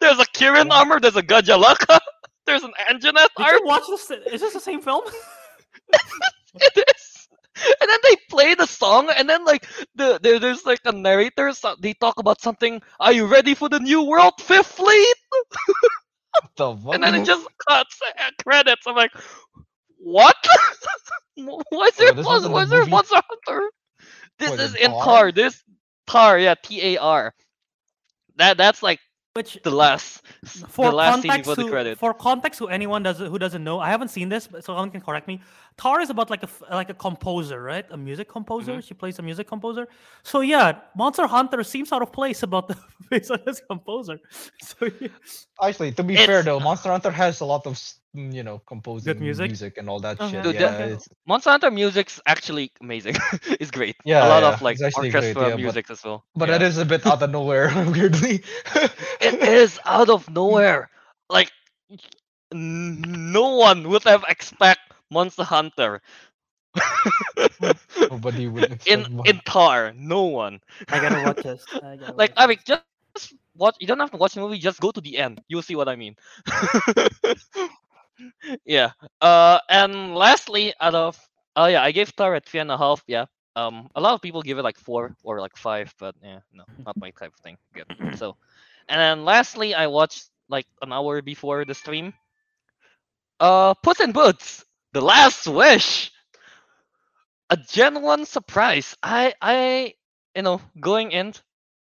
[0.00, 1.00] there's a Kirin armor.
[1.00, 1.98] There's a Gajalaka.
[2.46, 3.58] There's an Anjanath Did armor.
[3.58, 4.10] you watch this?
[4.10, 5.02] Is this the same film?
[6.54, 7.09] it is.
[7.80, 11.52] And then they play the song, and then like the there, there's like a narrator.
[11.52, 12.80] So they talk about something.
[13.00, 15.16] Are you ready for the new world, Fifth Fleet?
[16.56, 16.86] the fuck?
[16.92, 18.86] And then it just cuts uh, credits.
[18.86, 19.12] I'm like,
[19.98, 20.36] what?
[21.70, 22.86] Why is there Oh, this was in why the is there movie?
[22.86, 23.70] Monster Hunter?
[24.38, 24.96] This What, is in in Tar?
[24.96, 25.32] Tar.
[25.32, 25.62] This
[26.06, 27.34] Tar, yeah, T A R.
[28.36, 29.00] That that's like
[29.34, 30.22] Which the last
[30.68, 32.00] for the last scene context, before the who, credits.
[32.00, 34.90] for context, who anyone does who doesn't know, I haven't seen this, but so someone
[34.90, 35.40] can correct me.
[35.76, 37.86] Tar is about like a f- like a composer, right?
[37.90, 38.72] A music composer.
[38.72, 38.80] Mm-hmm.
[38.80, 39.88] She plays a music composer.
[40.22, 42.76] So yeah, Monster Hunter seems out of place about the
[43.10, 44.20] based on this composer.
[44.62, 45.08] So yeah.
[45.62, 47.80] Actually, to be fair though, Monster Hunter has a lot of
[48.12, 49.46] you know composing music?
[49.50, 50.30] music and all that Uh-huh.
[50.30, 50.42] shit.
[50.42, 53.16] Dude, yeah, that- it's, Monster Hunter music's actually amazing.
[53.60, 53.96] it's great.
[54.04, 56.24] Yeah, a lot yeah, of like orchestral actually great, orchestra yeah, but- music as well.
[56.36, 56.56] but yeah.
[56.56, 58.42] it is a bit out of nowhere, weirdly.
[59.20, 60.90] It is out of nowhere.
[61.30, 61.52] Like
[62.52, 66.00] no one would have expect Monster Hunter
[68.10, 69.92] Nobody would in expect in Tar.
[69.96, 70.60] No one.
[70.90, 71.66] I gotta watch this.
[71.82, 72.82] I gotta Like watch I mean, just
[73.16, 73.76] just watch.
[73.80, 74.58] You don't have to watch the movie.
[74.58, 75.40] Just go to the end.
[75.48, 76.16] You'll see what I mean.
[78.64, 78.92] yeah.
[79.20, 81.18] Uh, and lastly, out of
[81.56, 83.02] oh yeah, I gave Tar a three and a half.
[83.06, 83.26] Yeah.
[83.56, 86.64] Um, a lot of people give it like four or like five, but yeah, no,
[86.86, 87.56] not my type of thing.
[87.74, 87.86] Good.
[88.12, 88.36] So,
[88.88, 92.14] and then lastly, I watched like an hour before the stream.
[93.40, 96.12] Uh, Puss in Boots: The Last Wish.
[97.50, 98.96] A genuine surprise.
[99.02, 99.94] I I
[100.34, 101.34] you know going in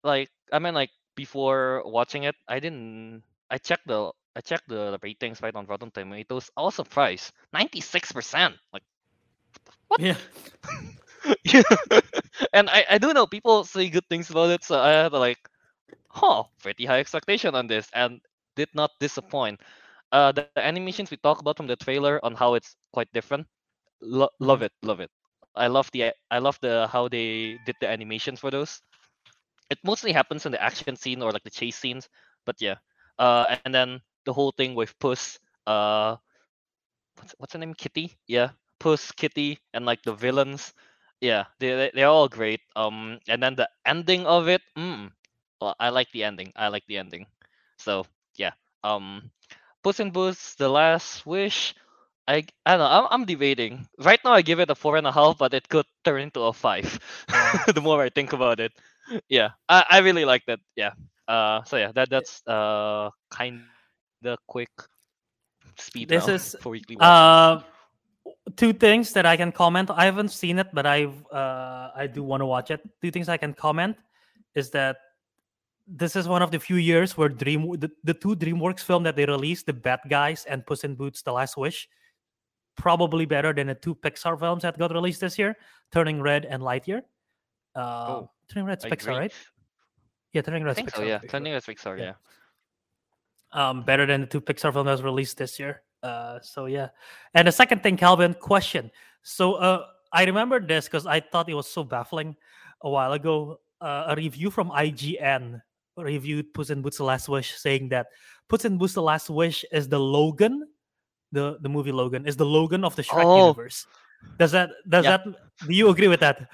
[0.03, 4.99] like I mean like before watching it, I didn't I checked the I checked the
[5.03, 6.51] ratings right on Rotten Tomatoes.
[6.57, 7.33] I was surprised.
[7.53, 8.55] Ninety six percent.
[8.73, 8.83] Like
[9.97, 10.15] Yeah.
[11.43, 11.63] yeah.
[12.53, 15.39] and I, I do know people say good things about it, so I had like
[16.09, 18.21] huh, pretty high expectation on this and
[18.55, 19.61] did not disappoint.
[20.11, 23.47] Uh the, the animations we talked about from the trailer on how it's quite different.
[24.01, 25.11] Lo- love it, love it.
[25.55, 28.81] I love the I love the how they did the animations for those.
[29.69, 32.09] It mostly happens in the action scene or like the chase scenes,
[32.45, 32.77] but yeah.
[33.19, 36.15] Uh, and then the whole thing with Puss, uh,
[37.15, 37.73] what's what's her name?
[37.73, 40.73] Kitty, yeah, Puss, Kitty, and like the villains,
[41.21, 42.61] yeah, they they- they're all great.
[42.75, 45.11] Um, and then the ending of it, mm,
[45.61, 46.53] well, I like the ending.
[46.55, 47.27] I like the ending.
[47.77, 48.05] So
[48.37, 48.53] yeah,
[48.83, 49.31] um,
[49.83, 51.75] Puss in Boots, The Last Wish.
[52.27, 52.91] I I don't know.
[52.91, 53.87] I'm I'm debating.
[53.99, 56.41] Right now, I give it a four and a half, but it could turn into
[56.41, 56.99] a five.
[57.73, 58.73] the more I think about it,
[59.29, 60.59] yeah, I, I really like that.
[60.75, 60.91] Yeah.
[61.27, 61.63] Uh.
[61.63, 63.63] So yeah, that that's uh kind
[64.21, 64.69] the quick
[65.77, 67.07] speed This is, for weekly watches.
[67.07, 67.61] Uh,
[68.55, 69.89] two things that I can comment.
[69.91, 72.81] I haven't seen it, but I've uh, I do want to watch it.
[73.01, 73.95] Two things I can comment
[74.55, 74.97] is that
[75.87, 79.15] this is one of the few years where Dream the, the two DreamWorks film that
[79.15, 81.87] they released, The Bad Guys and Puss in Boots: The Last Wish,
[82.75, 85.55] probably better than the two Pixar films that got released this year,
[85.91, 87.01] Turning Red and Lightyear.
[87.75, 89.15] Uh, Oh, Turning Red's I Pixar, agree.
[89.15, 89.33] right?
[90.33, 90.95] Yeah, Turning I Red's think Pixar.
[90.97, 91.03] so.
[91.03, 91.29] Yeah, Pixar.
[91.29, 91.97] Turning Red Pixar.
[91.99, 92.13] Yeah.
[93.53, 93.69] Yeah.
[93.69, 95.81] um, better than the two Pixar films that was released this year.
[96.03, 96.89] Uh, so yeah.
[97.33, 98.91] And the second thing, Kelvin, question.
[99.23, 102.35] So uh, I remember this because I thought it was so baffling
[102.81, 103.59] a while ago.
[103.79, 105.61] Uh, a review from IGN
[105.97, 108.07] reviewed Puss in Boots: The Last Wish, saying that
[108.47, 110.67] Puss in Boots: The Last Wish is the Logan,
[111.31, 113.37] the the movie Logan is the Logan of the Shrek Oh.
[113.47, 113.85] universe.
[114.39, 115.17] Does that does Yeah.
[115.17, 115.25] that
[115.67, 116.49] do you agree with that?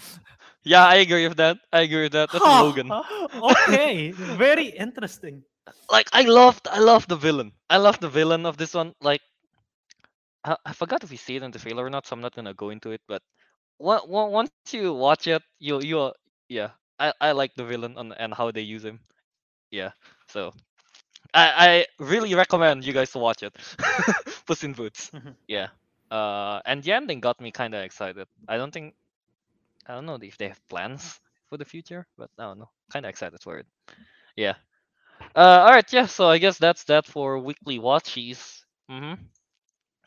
[0.64, 1.58] Yeah, I agree with that.
[1.74, 2.32] I agree with that.
[2.32, 2.88] That's Huh, Logan.
[3.68, 5.44] okay, very interesting.
[5.92, 7.52] like I loved I love the villain.
[7.70, 8.94] I love the villain of this one.
[9.02, 9.22] Like
[10.44, 12.36] I, I forgot if we see it in the trailer or not, so I'm not
[12.36, 13.02] gonna go into it.
[13.08, 13.22] But
[13.80, 16.12] on- on- once you watch it, you you
[16.50, 19.00] yeah, I, I like the villain and, and how they use him.
[19.74, 19.92] Yeah,
[20.30, 20.54] so
[21.34, 23.56] I I really recommend you guys to watch it.
[24.48, 25.12] Puss in Boots.
[25.14, 25.36] Mhm.
[25.48, 25.70] Yeah.
[26.12, 28.28] Uh, and the ending got me kind of excited.
[28.48, 28.96] I don't think
[29.88, 31.20] I don't know if they have plans
[31.50, 32.72] for the future, but I don't know.
[32.92, 33.68] Kind of excited for it.
[34.38, 34.56] Yeah.
[35.36, 36.08] Uh, all right, yeah.
[36.08, 38.64] So I guess that's that for weekly watchies.
[38.92, 39.22] Mm-hmm.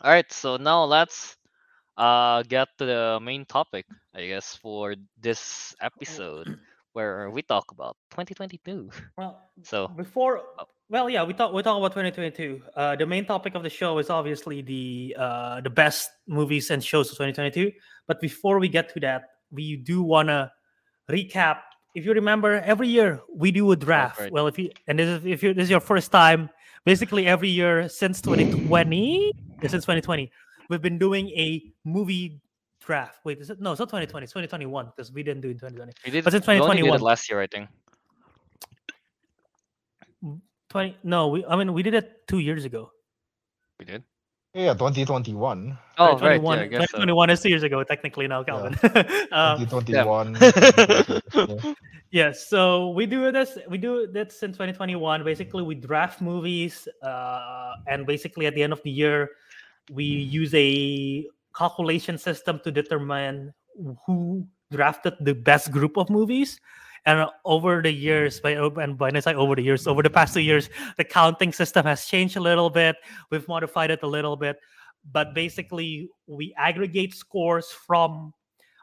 [0.03, 1.37] All right, so now let's
[1.97, 6.49] uh, get to the main topic, I guess, for this episode,
[6.97, 8.89] where we talk about 2022.
[9.19, 10.65] Well, So, before, Oh.
[10.89, 12.63] well, yeah, we talk we talk about 2022.
[12.75, 16.81] Uh, the main topic of the show is obviously the uh, the best movies and
[16.83, 17.73] shows of 2022.
[18.09, 19.23] But before we get to that,
[19.53, 20.51] we do wanna
[21.13, 21.61] recap.
[21.95, 24.21] If you remember, every year we do a draft.
[24.21, 24.33] right.
[24.33, 26.49] Well, if you and this is if you this is your first time,
[26.89, 29.33] basically every year since 2020,
[29.69, 30.31] since 2020,
[30.69, 32.41] we've been doing a movie
[32.87, 33.19] draft.
[33.25, 33.73] Wait, is it no?
[33.73, 34.25] It's not 2020.
[34.25, 35.93] It's 2021 because we didn't do it in 2020.
[36.05, 36.25] we did.
[36.25, 36.97] But since we only did 2021.
[36.97, 37.69] it last year, I think.
[40.69, 42.91] 20 no, we I mean we did it two years ago.
[43.79, 44.03] We did.
[44.55, 45.77] Yeah, 2021.
[45.99, 46.41] Oh, right.
[46.41, 46.97] 2021 Yeah, I guess so.
[46.97, 48.73] 2021 is two years ago, technically now, Kelvin.
[49.33, 50.39] um, 2021.
[50.41, 51.75] yeah.
[52.11, 53.59] yeah, so we do this.
[53.69, 55.25] We do that since 2021.
[55.25, 59.29] Basically, we draft movies, uh, and basically at the end of the year,
[59.93, 61.27] we use a
[61.57, 63.53] calculation system to determine
[64.07, 66.61] who drafted the best group of movies.
[67.07, 70.41] And over the years, by and by I over the years, over the past two
[70.41, 72.97] years, the counting system has changed a little bit.
[73.31, 74.57] We've modified it a little bit,
[75.13, 78.35] but basically, we aggregate scores from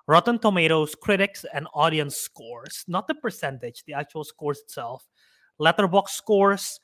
[0.08, 5.06] Rotten Tomatoes, critics, and audience scores, not the percentage, the actual scores itself,
[5.60, 6.80] Letterboxd scores,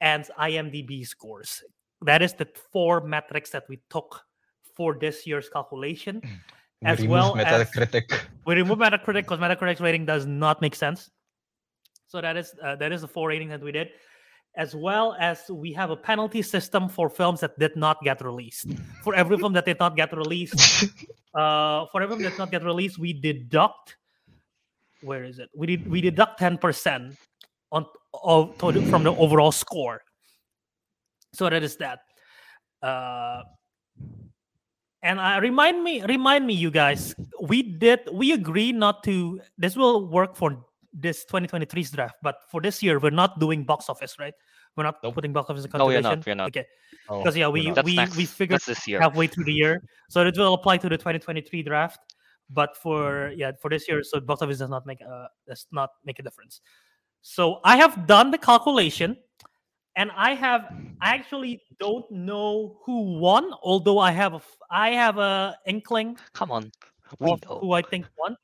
[0.00, 1.62] and IMDb scores.
[2.00, 4.22] That is the four metrics that we took
[4.78, 6.22] for this year's calculation.
[6.80, 7.68] We As well as-
[8.46, 11.10] We remove Metacritic because Metacritic's rating does not make sense.
[12.06, 13.88] So that is uh, that is the four rating that we did,
[14.54, 18.70] as well as we have a penalty system for films that did not get released.
[19.02, 20.54] For every film that did not get released,
[21.34, 23.96] uh, for every film that did not get released, we deduct.
[25.02, 25.50] Where is it?
[25.56, 27.18] We did we deduct ten percent
[27.72, 30.00] on of from the overall score.
[31.34, 32.06] So that is that.
[32.80, 33.42] Uh,
[35.02, 37.14] and uh, remind me, remind me, you guys.
[37.40, 39.40] We did we agree not to.
[39.56, 43.88] This will work for this 2023's draft, but for this year, we're not doing box
[43.88, 44.34] office, right?
[44.76, 45.14] We're not Nope.
[45.14, 46.48] putting box office in No, we're not, we're not.
[46.48, 46.64] Okay,
[47.08, 48.16] Oh, because yeah, we're we we next.
[48.16, 49.00] we figured this year.
[49.00, 52.00] halfway through the year, so it will apply to the 2023 draft.
[52.50, 55.90] But for yeah, for this year, so box office does not make uh does not
[56.04, 56.60] make a difference.
[57.22, 59.16] So I have done the calculation,
[59.98, 60.72] and I have
[61.02, 64.40] I actually don't know who won, although I have a
[64.70, 66.72] I have a inkling Come on.
[67.18, 67.58] We know.
[67.60, 68.36] who I think won.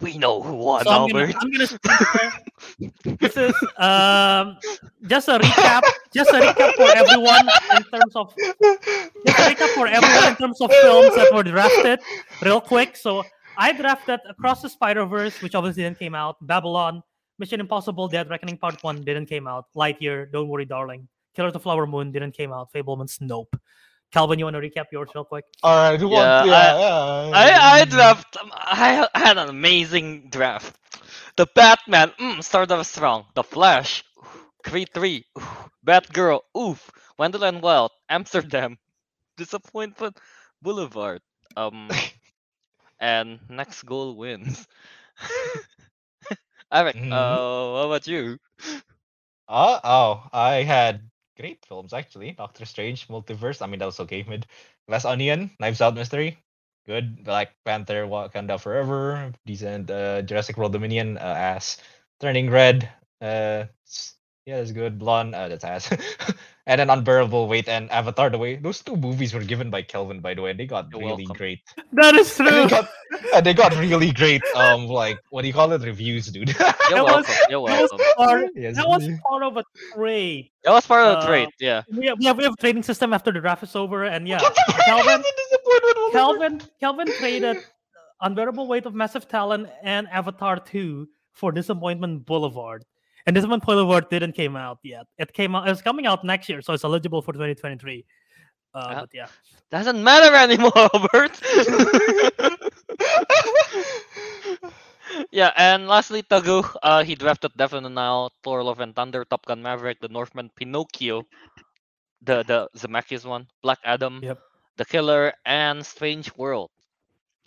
[0.00, 1.36] We know who won, So I'm gonna, Albert.
[1.40, 4.56] I'm gonna this is um
[5.06, 5.82] just a recap,
[6.14, 10.60] just a recap for everyone in terms of just a recap for everyone in terms
[10.60, 11.98] of films that were drafted,
[12.42, 12.96] real quick.
[12.96, 13.24] So
[13.58, 16.36] I drafted Across the Spider Verse, which obviously didn't came out.
[16.46, 17.02] Babylon,
[17.38, 19.66] Mission Impossible: Dead Reckoning Part One didn't came out.
[19.76, 22.72] Lightyear, Don't Worry, Darling, Killer of the Flower Moon didn't came out.
[22.72, 23.56] Fabelmans, Nope.
[24.12, 25.44] Kelvin, you want to recap yours real quick?
[25.62, 26.40] All right, who Yeah, wants?
[26.42, 26.78] Yeah, yeah.
[27.32, 28.36] I I draft.
[28.36, 30.76] um, I I had an amazing draft.
[31.36, 33.26] The Batman, mm, started off strong.
[33.34, 34.04] The Flash,
[34.64, 36.90] Creed three, ooh, Batgirl, oof.
[37.18, 38.78] Wonderland Wild, Amsterdam,
[39.36, 40.18] Disappointment
[40.62, 41.20] Boulevard.
[41.56, 42.02] Um,
[43.00, 44.66] and next goal wins.
[46.72, 47.10] Ariq, Mhm.
[47.10, 48.38] uh, what about you?
[49.48, 52.32] Uh, oh, I had great films actually.
[52.32, 53.62] Doctor Strange, Multiverse.
[53.62, 54.22] I mean, that was okay.
[54.22, 54.46] Mid,
[54.88, 56.38] Glass Onion, Knives Out Mystery,
[56.86, 57.24] good.
[57.24, 59.90] Black Panther, Wakanda Forever, decent.
[59.90, 61.78] Uh, Jurassic World Dominion, uh, ass.
[62.20, 62.90] Turning Red,
[63.20, 63.64] uh,
[64.48, 64.98] yeah, that's good.
[64.98, 65.92] Blonde, uh, that's ass.
[66.66, 68.30] and then Unbearable Weight and Avatar.
[68.30, 70.88] The way those two movies were given by Kelvin, by the way, and they got
[70.90, 71.36] You're really welcome.
[71.36, 71.60] great.
[71.92, 72.68] That is And they true.
[72.68, 72.88] got,
[73.34, 74.40] and they got really great.
[74.56, 75.82] Um, like what do you call it?
[75.82, 76.48] Reviews, dude.
[76.56, 77.34] You're That was- welcome.
[77.50, 80.50] You're That was, part, Yes, that was part of a trade.
[80.64, 81.48] That was part of the uh, trade.
[81.60, 81.82] Yeah.
[81.92, 84.26] We have, we have, we have a trading system after the draft is over, and
[84.26, 84.84] yeah, Kelvin, the fuck?
[84.86, 86.12] Kelvin, That's a disappointment, whatever.
[86.16, 87.56] Kelvin, Kelvin traded
[88.22, 92.84] Unbearable Weight of Massive Talent and Avatar 2 for Disappointment Boulevard.
[93.28, 95.04] And this Disappointment Boulevard didn't came out yet.
[95.18, 95.68] It came out.
[95.68, 98.06] It's coming out next year, so it's eligible for 2023.
[98.72, 99.00] Uh, Ah.
[99.04, 99.28] but yeah,
[99.70, 101.36] Doesn't matter anymore, Albert.
[105.30, 109.26] yeah, and lastly, Teguh, uh, he drafted Death on the Nile, Thor Love and Thunder,
[109.26, 111.22] Top Gun Maverick, The Northman, Pinocchio,
[112.22, 114.38] the the Zemeckis one, Black Adam, Yep.
[114.78, 116.70] The Killer, and Strange World.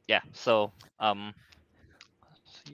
[0.07, 1.33] Yeah, so um,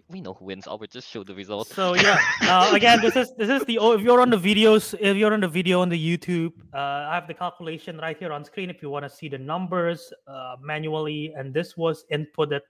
[0.09, 0.67] we know who wins.
[0.67, 1.73] Albert just show the results.
[1.73, 4.93] So yeah, uh, again, this is this is the oh, if you're on the videos,
[4.99, 8.31] if you're on the video on the YouTube, uh, I have the calculation right here
[8.31, 8.69] on screen.
[8.69, 12.61] If you want to see the numbers uh, manually, and this was inputted.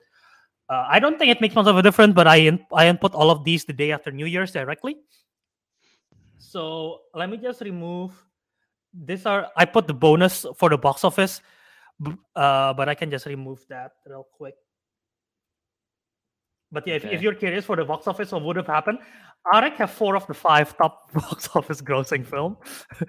[0.70, 3.14] Uh, I don't think it makes much of a difference, but I in, I input
[3.14, 4.98] all of these the day after New Year's directly.
[6.38, 8.12] So let me just remove.
[8.94, 11.42] These are I put the bonus for the box office.
[12.36, 14.56] Uh, but I can just remove that real quick.
[16.72, 19.00] But yeah, if, if you're curious for the box office of what would have happened,
[19.54, 22.58] Ariq have four of the five top box office grossing film.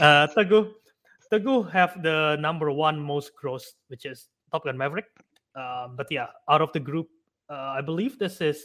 [0.00, 0.70] uh, Teguh,
[1.30, 5.06] Teguh have the number one most grossed, which is Top Gun Maverick.
[5.54, 7.08] Um, but yeah, out of the group,
[7.50, 8.64] uh, I believe this is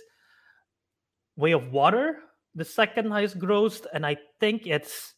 [1.35, 2.19] Way of Water,
[2.55, 5.13] the second highest grossed, and I think it's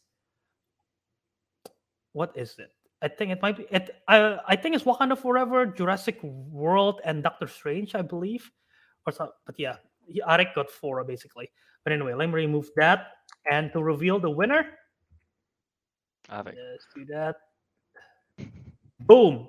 [2.12, 2.70] what is it?
[3.02, 3.90] I think it might be it.
[4.08, 8.50] I I think it's Wakanda Forever, Jurassic World, and Doctor Strange, I believe,
[9.06, 9.32] or so.
[9.46, 9.76] But yeah,
[10.06, 11.50] he- Ariq got four basically.
[11.84, 13.08] But anyway, let me remove that
[13.50, 14.66] and to reveal the winner.
[16.28, 16.54] Avec.
[16.54, 17.36] Let's do that.
[19.00, 19.48] Boom.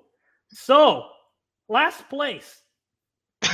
[0.49, 1.06] So,
[1.70, 2.62] last place.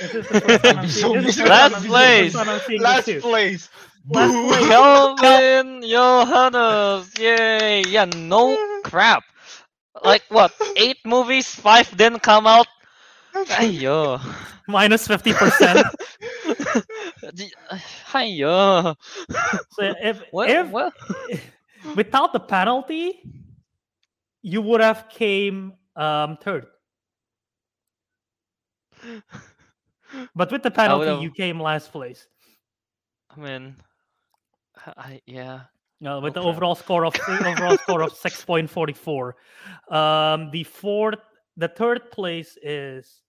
[0.00, 1.70] This is the first time I'm seeing- so this is the miserable.
[1.70, 2.32] first Last place.
[2.32, 3.68] this is the first time I'm seeing this Last place.
[4.12, 4.48] Last Boo.
[4.48, 4.66] place.
[4.68, 7.82] Kelvin Yohanes, yay!
[7.88, 9.24] Yeah, no crap.
[10.04, 10.52] Like what?
[10.76, 12.66] Eight movies, five didn't come out.
[13.44, 14.20] Ayo.
[14.68, 15.84] Minus 50%.
[17.34, 17.52] Di-
[18.12, 18.96] Ayo.
[19.70, 20.92] so if, Well, if well,
[21.96, 23.22] without the penalty,
[24.42, 26.66] you would have came um, third.
[30.34, 32.26] But with the penalty, you came last place.
[33.30, 33.76] I mean,
[34.96, 35.62] I yeah.
[36.04, 39.36] Uh, with No the overall score of overall score of six point forty four.
[39.90, 41.18] Um, the fourth,
[41.56, 43.22] the third place is.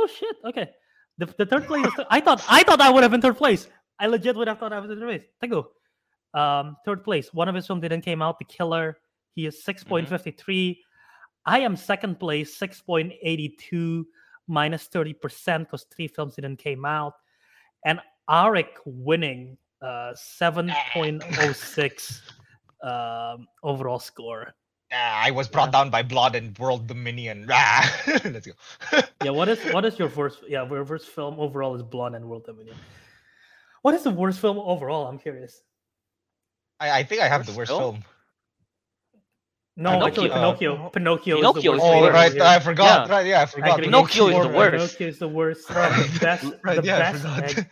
[0.00, 0.36] Oh shit!
[0.44, 0.68] Okay,
[1.18, 1.84] the, the third place.
[1.84, 3.66] Is I thought I thought I would have been third place.
[3.98, 5.24] I legit would have thought I was in third place.
[5.40, 5.52] Thank
[6.34, 7.34] Um, third place.
[7.34, 8.38] One of his films didn't came out.
[8.38, 8.96] The Killer.
[9.34, 10.84] He is six point fifty three.
[11.46, 14.06] I am second place, six point eighty two,
[14.46, 17.14] minus thirty percent because three films didn't came out,
[17.84, 17.98] and
[18.30, 22.20] Ariq winning uh 7.06
[22.82, 24.54] um overall score.
[24.92, 27.46] Ah, I was brought down by blood and world dominion.
[27.52, 27.84] Ah,
[28.24, 28.52] Let's go.
[29.24, 32.24] Yeah, what is what is your worst yeah, your worst film overall is blood and
[32.28, 32.76] World Dominion.
[33.82, 35.06] What is the worst film overall?
[35.08, 35.60] I'm curious.
[36.80, 37.94] I, I think I have the Worst worst film?
[37.94, 38.04] film.
[39.76, 40.90] No, actually Pinocchio.
[40.90, 41.36] Pinocchio.
[41.36, 41.84] Uh, Pinocchio, is the worst.
[41.84, 42.42] is Oh right, here.
[42.42, 43.08] I forgot.
[43.08, 43.14] Yeah.
[43.14, 43.68] Right, yeah, I forgot.
[43.70, 44.72] Aggregate Pinocchio is the worst.
[44.98, 45.68] Pinocchio is the worst.
[45.68, 47.58] The best, Right, the yeah, I best, forgot.
[47.58, 47.68] ag-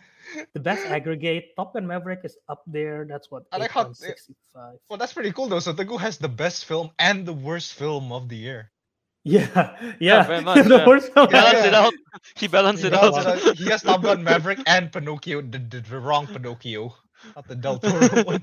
[0.53, 1.55] the best aggregate.
[1.55, 3.05] Top Gun Maverick is up there.
[3.07, 4.77] That's what I like how- 8.65.
[4.89, 5.59] Well, that's pretty cool though.
[5.59, 8.71] So Teguh has the best film and the worst film of the year.
[9.27, 10.23] Yeah, yeah.
[10.23, 10.87] very much, the yeah.
[10.87, 11.27] worst film.
[11.31, 11.93] Yeah, Balance it out.
[12.37, 13.57] He balanced He it out.
[13.57, 16.95] he has Top Gun Maverick and Pinocchio, the, the, the wrong Pinocchio,
[17.35, 18.41] not the Del Toro one.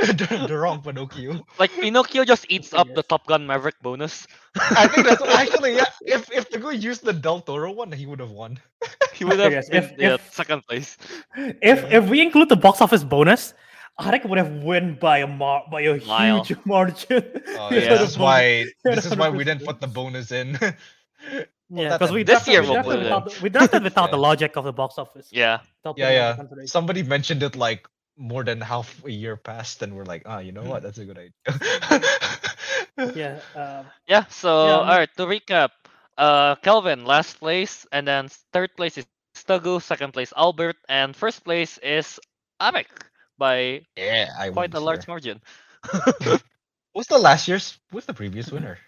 [0.00, 1.44] the, the wrong Pinocchio.
[1.58, 4.26] Like Pinocchio just eats up the Top Gun Maverick bonus.
[4.58, 5.84] I think that's actually yeah.
[6.02, 8.58] If if Teguh used the Del Toro one, he would have won.
[9.18, 10.96] He would have Yes, been if- yeah, if- second place.
[11.60, 13.52] If if we include the box office bonus,
[14.00, 16.44] Ariq would have won by a mar- by a Mile.
[16.44, 17.24] huge margin.
[17.58, 17.80] Oh, yeah.
[17.98, 20.56] This is why this is why we didn't put the bonus in.
[21.70, 23.42] Yeah, that's because a- we This drafted, year we we'll drafted put it without, the-
[23.42, 25.28] we drafted without the logic of the box office.
[25.32, 25.58] Yeah.
[25.82, 26.64] without yeah, yeah.
[26.66, 27.86] Somebody mentioned it like
[28.18, 30.82] more than half a year passed, and we're like, ah, you know what?
[30.82, 32.00] That's a good idea.
[33.12, 35.70] Yeah, um, Yeah, so Yeah, um, alright, to recap.
[36.16, 41.44] Uh Kelvin, last place, and then third place is Stagu, second place Albert, and first
[41.44, 42.20] place is
[42.60, 42.90] Ariq
[43.38, 45.40] by yeah, I quite a won large this margin.
[46.92, 47.78] What's the last year's?
[47.90, 48.78] What's the previous winner?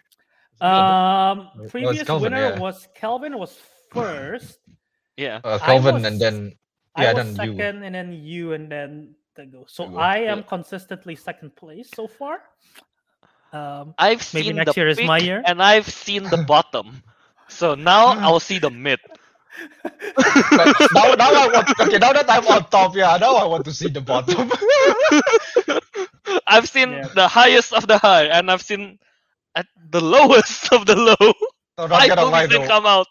[0.53, 0.99] Was it Albert?
[1.33, 2.61] um, No, previous Kelvin, winner yeah.
[2.61, 3.57] was Kelvin was
[3.91, 4.59] first.
[5.17, 5.43] Yeah.
[5.45, 6.53] uh, Kelvin, was- and then
[6.95, 7.69] I Yeah, was then you.
[7.69, 9.69] second, and then you, and then Teguh.
[9.69, 10.45] So Teguh, I am yeah.
[10.45, 12.41] consistently second place so far.
[13.53, 15.45] Um, I've Maybe seen next the year is my peak year?
[15.45, 17.03] and I've seen the bottom.
[17.49, 19.01] So now I'll see the mid.
[20.93, 21.69] Now, now I want.
[21.81, 24.51] Okay, now that I'm on top, yeah, now I want to see the bottom.
[26.47, 27.09] I've seen Yeah.
[27.15, 28.99] the highest of the high, and I've seen
[29.55, 31.33] at the lowest of the low.
[31.79, 33.07] so not Five gonna lie though, come out.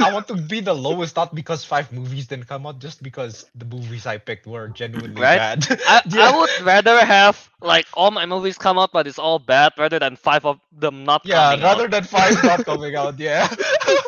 [0.00, 3.46] I want to be the lowest, not because five movies didn't come out, just because
[3.54, 5.42] the movies I picked were genuinely Right?
[5.42, 5.66] bad.
[5.86, 6.30] I, Yeah.
[6.30, 9.98] I would rather have like all my movies come out, but it's all bad, rather
[9.98, 11.88] than five of them not Yeah, coming rather out.
[11.88, 13.18] than five not coming out.
[13.18, 13.48] Yeah.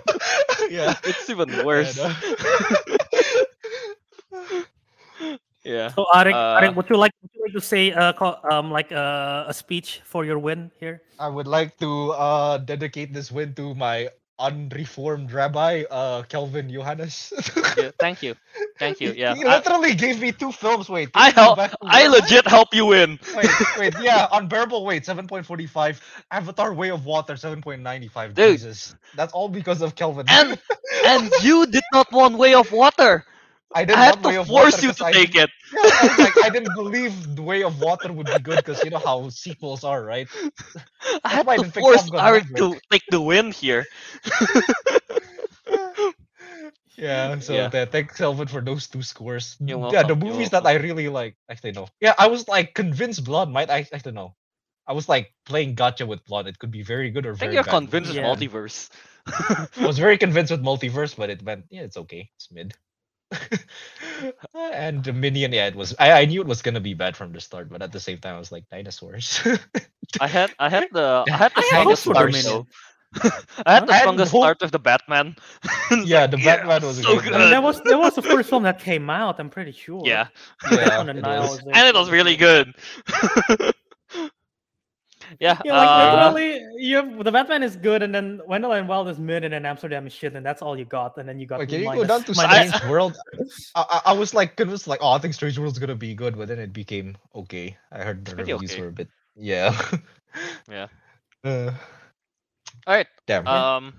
[0.68, 0.94] yeah.
[1.04, 1.96] It's even worse.
[1.96, 2.14] no.
[5.64, 5.92] yeah.
[5.96, 8.70] so Ariq, Uh, Ariq, would you like would you like to say uh, co- um
[8.70, 11.02] like uh, a speech for your win here?
[11.18, 14.08] I would like to uh dedicate this win to my
[14.38, 17.32] unreformed rabbi, uh Kelvin Yohanes.
[17.76, 18.34] yeah, Thank you.
[18.78, 19.12] Thank you.
[19.12, 19.34] Yeah.
[19.34, 20.88] He I, literally gave me two films.
[20.88, 21.10] Wait.
[21.14, 21.58] I help.
[21.86, 23.18] I legit help you win.
[23.34, 26.00] Wait, wait, yeah, unbearable weight, 7.45.
[26.30, 28.34] Avatar Way of Water, 7.95.
[28.34, 28.60] Dude.
[28.60, 28.94] Jesus.
[29.14, 30.26] That's all because of Kelvin.
[30.28, 30.58] And
[31.04, 33.24] and you did not want Way of Water.
[33.74, 35.50] I didn't I had want Way to of force you to I take it.
[35.72, 38.82] Yeah, I was like, I didn't believe the Way of Water would be good because
[38.84, 40.28] you know how sequels are, right?
[41.24, 43.86] I had why I to didn't force Top Gun Eric to take the win here.
[46.96, 47.68] Yeah, so Yeah.
[47.68, 49.56] the- thanks Elvin, for those two scores.
[49.60, 51.36] Yeah, the movies that I really like.
[51.50, 51.88] Actually, no.
[52.00, 53.70] Yeah, I was like convinced Blood might.
[53.70, 54.36] I I don't know.
[54.86, 56.46] I was like playing gotcha with Blood.
[56.46, 57.82] It could be very good or I think very you're bad.
[57.82, 58.22] convinced with Yeah.
[58.22, 58.90] multiverse.
[59.26, 61.66] I was very convinced with multiverse, but it went.
[61.70, 62.30] Yeah, it's okay.
[62.36, 62.74] It's mid.
[64.54, 65.94] and Dominion, yeah, it was.
[65.98, 68.18] I, I knew it was gonna be bad from the start, but at the same
[68.18, 69.40] time, I was like dinosaurs.
[70.20, 72.52] I had I had the I had the I had strongest hope start Dominion.
[72.52, 72.66] though.
[73.66, 75.36] I had the I had strongest hope- start of the Batman.
[76.04, 78.50] Yeah, like, the Batman was so good I mean, that was that was the first
[78.50, 79.38] film that came out.
[79.38, 80.02] I'm pretty sure.
[80.04, 80.28] Yeah,
[80.70, 81.50] yeah, On the it Nile was.
[81.50, 81.76] was there.
[81.76, 82.74] and it was really good.
[85.40, 88.88] Yeah, Yeah, like uh, literally, you have, the Batman is good, and then Wendell and
[88.88, 91.16] Wild is mid, and then Amsterdam is shit, and that's all you got.
[91.18, 93.16] And then you got Wait, can you go down to minus- Strange World?
[93.74, 96.14] I, I, I was like convinced, like, oh, I think Strange World's is gonna be
[96.14, 97.76] good, but then it became okay.
[97.92, 98.80] I heard the reviews okay.
[98.80, 99.80] were a bit, yeah.
[100.68, 100.88] Yeah.
[101.44, 101.70] Uh,
[102.86, 103.06] all right.
[103.26, 103.46] damn.
[103.46, 103.94] Um,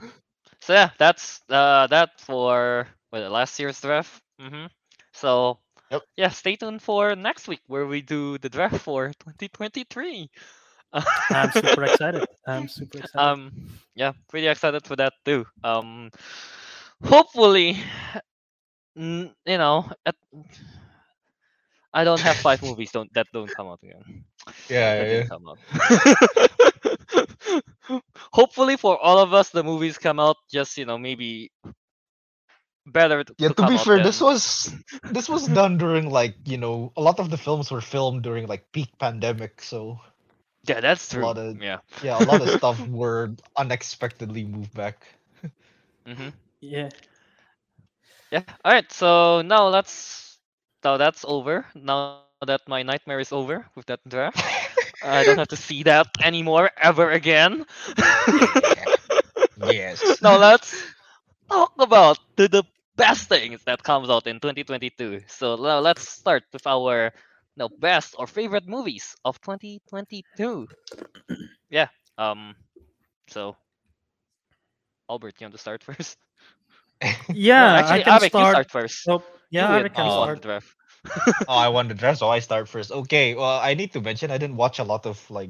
[0.60, 4.22] so yeah, that's uh that for what, last year's draft.
[4.42, 4.66] Mm-hmm.
[5.14, 5.60] So
[5.92, 6.02] Yep.
[6.18, 10.30] yeah, stay tuned for next week where we do the draft for 2023.
[11.32, 12.24] I'm super excited.
[12.48, 13.18] I'm super excited.
[13.18, 13.52] um
[13.96, 16.10] yeah pretty excited for that too um
[17.04, 17.78] hopefully
[18.96, 20.16] n- you know at,
[21.94, 24.24] i don't have five movies don't that don't come out again
[24.70, 25.60] yeah, that yeah, didn't come out
[28.34, 31.52] hopefully for all of us the movies come out just you know maybe
[32.86, 33.48] better to, yeah.
[33.48, 34.74] to To be out fair, this was
[35.12, 38.48] this was done during like you know a lot of the films were filmed during
[38.48, 40.00] like peak pandemic, so
[40.68, 44.74] yeah that's a true lot of- yeah yeah, a lot of stuff were unexpectedly moved
[44.74, 45.08] back.
[46.06, 46.30] hmm
[46.62, 46.90] yeah.
[48.32, 48.44] Yeah.
[48.64, 48.90] All right.
[48.92, 50.38] So now let's.
[50.84, 51.66] Now that's over.
[51.76, 54.10] Now that my nightmare is over with that draft,
[54.74, 57.66] I don't have to see that anymore ever again.
[59.58, 60.22] yes.
[60.22, 60.94] now let's
[61.50, 62.64] talk about the, the
[62.96, 65.22] best things that comes out in 2022.
[65.28, 67.14] So now let's start with our
[67.58, 70.68] no best or favorite movies of 2022.
[71.70, 71.88] yeah.
[72.18, 72.56] Um.
[73.28, 73.56] So.
[75.10, 76.18] Albert, you want to start first?
[77.32, 78.46] Yeah, Actually, I can Ariq, you start.
[78.46, 79.04] start first.
[79.04, 80.12] So, yeah, I win can Oh.
[80.12, 80.42] start.
[80.42, 80.76] the draft.
[81.48, 82.92] oh, I won the draft, so I start first.
[82.92, 85.50] Okay, well, I need to mention I didn't watch a lot of like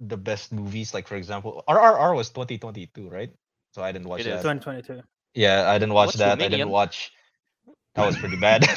[0.00, 0.94] the best movies.
[0.94, 3.32] Like for example, RRR was 2022, right?
[3.72, 4.40] So I didn't watch It is.
[4.42, 4.42] that.
[4.42, 5.02] 2022.
[5.34, 6.40] Yeah, I didn't watch What's that.
[6.42, 7.12] I didn't watch.
[7.94, 8.64] That was pretty bad.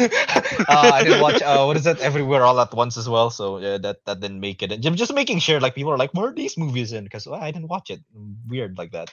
[0.69, 1.41] uh, I didn't watch.
[1.41, 1.99] Uh, what is that?
[2.01, 3.31] Everywhere, all at once as well.
[3.31, 4.71] So yeah, that that didn't make it.
[4.71, 7.25] And I'm just making sure, like people are like, "Where are these movies in?" Because
[7.25, 8.01] I didn't watch it.
[8.47, 9.09] Weird like that.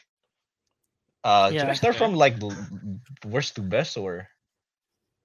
[1.24, 1.72] Uh, should I Yeah.
[1.72, 2.04] start Okay.
[2.04, 2.52] from like l-
[3.24, 4.28] worst to best or?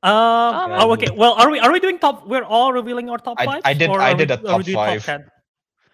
[0.02, 0.72] Um.
[0.72, 1.12] Yeah, oh, okay.
[1.12, 2.24] Well, are we are we doing top?
[2.26, 3.62] We're all revealing our top I- five.
[3.66, 5.04] I did- Or I did we, a top five.
[5.04, 5.26] 10?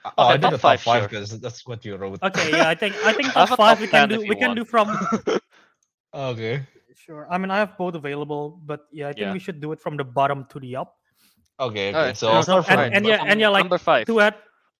[0.05, 1.09] Oh, Okay, I did top a top five, five sure.
[1.09, 2.21] because that's what you wrote.
[2.21, 2.51] Okay.
[2.53, 4.21] Yeah, I think I think top a five top we can do.
[4.21, 4.93] you We can do from.
[6.13, 6.61] Okay.
[7.05, 7.27] Sure.
[7.29, 9.33] I mean, I have both available, but yeah, I think Yeah.
[9.33, 10.95] we should do it from the bottom to the up.
[11.59, 11.89] Okay.
[11.89, 11.97] Okay.
[11.97, 12.79] Alright, So so start from.
[12.79, 14.07] and, and yeah, and yeah, like number five.
[14.07, 14.35] to add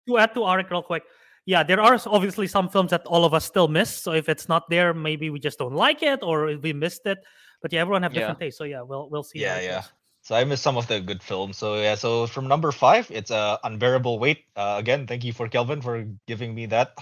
[0.08, 1.04] to add to Ariq real quick.
[1.46, 3.94] Yeah, there are s- obviously some films that all of us still miss.
[3.96, 7.20] So if it's not there, maybe we just don't like it or we missed it.
[7.62, 8.22] But yeah, everyone have Yeah.
[8.22, 8.58] different tastes.
[8.58, 9.40] So yeah, we'll we'll see.
[9.46, 9.82] how Yeah, it yeah.
[9.82, 9.94] goes.
[10.26, 11.56] So I missed some of the good films.
[11.62, 14.46] So yeah, so from number five, it's uh, unbearable weight.
[14.58, 16.98] Uh, again, thank you for Kelvin for giving me that.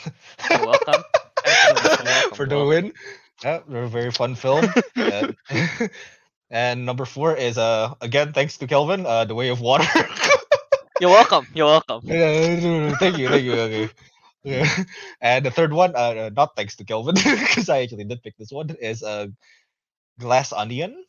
[0.52, 1.02] You're welcome.
[1.48, 2.68] You're welcome, for you're the welcome.
[2.92, 2.94] win.
[3.42, 4.74] Yeah, very very fun film.
[5.00, 5.28] Uh,
[6.50, 9.88] and number four is uh again thanks to Kelvin, uh, The Way of Water.
[11.00, 11.48] You're welcome.
[11.54, 12.02] You're welcome.
[12.04, 13.54] Yeah, thank you, thank you.
[13.54, 13.90] Okay.
[14.44, 14.68] Yeah.
[15.22, 18.38] And the third one, uh, uh, not thanks to Kelvin, because I actually did pick
[18.38, 19.28] this one, is uh,
[20.20, 21.06] Glass Onion.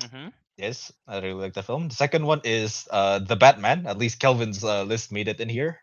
[0.00, 1.88] hmm Yes, I really like the film.
[1.88, 3.86] The second one is uh, The Batman.
[3.86, 5.80] At least Kelvin's uh, list made it in here.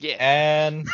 [0.00, 0.16] Yeah.
[0.18, 0.88] And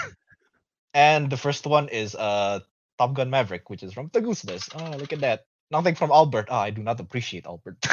[0.95, 2.61] and the first one is uh,
[2.99, 4.71] Top Gun Maverick, which is from the Goose list.
[4.75, 5.45] Oh, ah, look at that.
[5.71, 6.49] Nothing from Albert.
[6.51, 7.77] Oh, I do not appreciate Albert.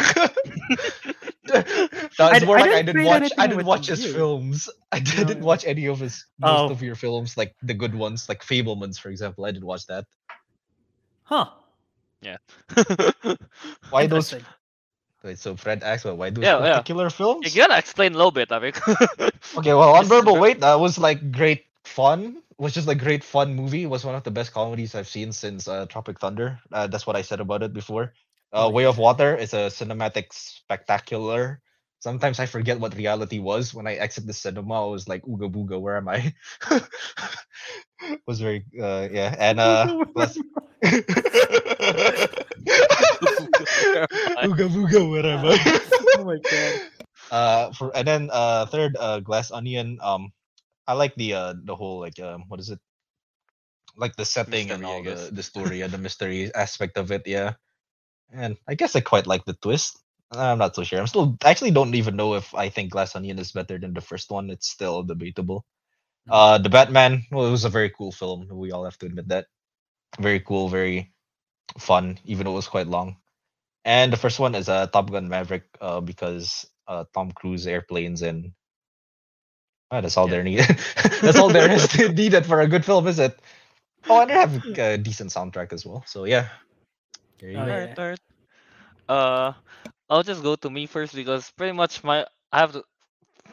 [1.48, 3.32] no, it's more I like I didn't didn't watch.
[3.38, 4.14] I didn't watch his you.
[4.14, 4.70] films.
[4.92, 5.44] I didn't yeah.
[5.44, 6.70] watch any of his most Oh.
[6.70, 9.46] of your films, like the good ones, like Fabelmans, for example.
[9.46, 10.06] I didn't watch that.
[11.24, 11.50] Huh.
[12.22, 12.38] Yeah.
[13.90, 14.32] why those?
[14.34, 14.46] Interesting.
[15.24, 16.72] Wait, so Fred asked, well, why those Yeah, yeah.
[16.74, 17.54] particular films?
[17.56, 18.76] you gotta explain a little bit, Ariq.
[19.58, 20.42] Okay, well, This is Unbearable good.
[20.42, 22.42] Weight that was like great fun.
[22.62, 23.82] Was just a great fun movie.
[23.84, 26.60] It was one of the best comedies I've seen since uh, Tropic Thunder.
[26.72, 28.14] Uh, that's what I said about it before.
[28.54, 31.60] Uh, Oh, Way of Water is a cinematic spectacular.
[32.02, 34.86] Sometimes I forget what reality was when I exit the cinema.
[34.86, 36.36] I was like, "Ooga booga, where am I?"
[38.28, 40.38] was very uh, yeah, and uh, plus-.
[44.46, 45.50] Ooga booga whatever.
[46.18, 46.74] oh my god.
[47.32, 49.98] uh, for and then uh, third uh, glass onion.
[50.02, 50.32] Um,
[50.92, 52.80] I like the uh the whole like um what is it?
[53.96, 57.12] Like the setting and Mystery, I all the the story and the mystery aspect of
[57.12, 57.24] it.
[57.28, 57.54] Yeah,
[58.32, 60.00] and I guess I quite like the twist.
[60.32, 61.00] I'm not so sure.
[61.00, 63.94] I'm still I actually don't even know if I think Glass Onion is better than
[63.94, 64.50] the first one.
[64.50, 65.66] It's still debatable.
[66.28, 66.32] Mm.
[66.34, 67.24] Uh, the Batman.
[67.32, 68.48] Well, it was a very cool film.
[68.52, 69.48] We all have to admit that.
[70.20, 71.14] Very cool, very
[71.80, 73.18] fun, even though it was quite long.
[73.86, 78.22] And the first one is uh, Top Gun Maverick, uh, because uh, Tom Cruise airplanes
[78.24, 78.54] and
[79.92, 80.34] ah, that's all Yeah.
[80.34, 80.68] there needed.
[81.24, 83.40] that's all there is needed for a good film, is it?
[84.10, 86.04] Oh, and they have a decent soundtrack as well.
[86.08, 86.50] So yeah,
[87.40, 87.78] there you Oh, go.
[87.78, 87.96] yeah.
[87.96, 88.20] Alright, alright.
[89.08, 89.54] Uh,
[90.10, 92.84] I'll just go to me first because pretty much my I have the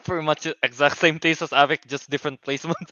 [0.03, 2.77] pretty much exact same taste as Ariq, just different placement.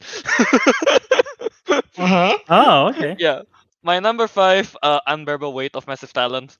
[1.98, 2.38] Uh-huh.
[2.48, 3.18] Oh, okay.
[3.18, 3.42] yeah,
[3.82, 6.56] my number five, uh, unbearable weight of massive talent.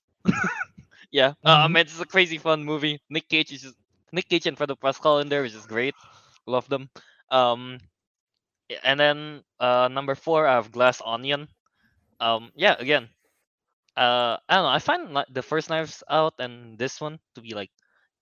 [1.11, 1.69] yeah, uh, I Mhm.
[1.69, 3.01] mean it's a crazy fun movie.
[3.11, 3.77] Nick Cage is just,
[4.13, 5.95] Nick Cage and Pedro Pascal in there, which is great.
[6.49, 6.89] Love them.
[7.31, 7.79] Um,
[8.83, 11.49] and then uh, number four, I have Glass Onion.
[12.21, 13.09] Um, yeah, again,
[13.97, 14.75] uh, I don't know.
[14.75, 17.71] I find like the first Knives Out and this one to be like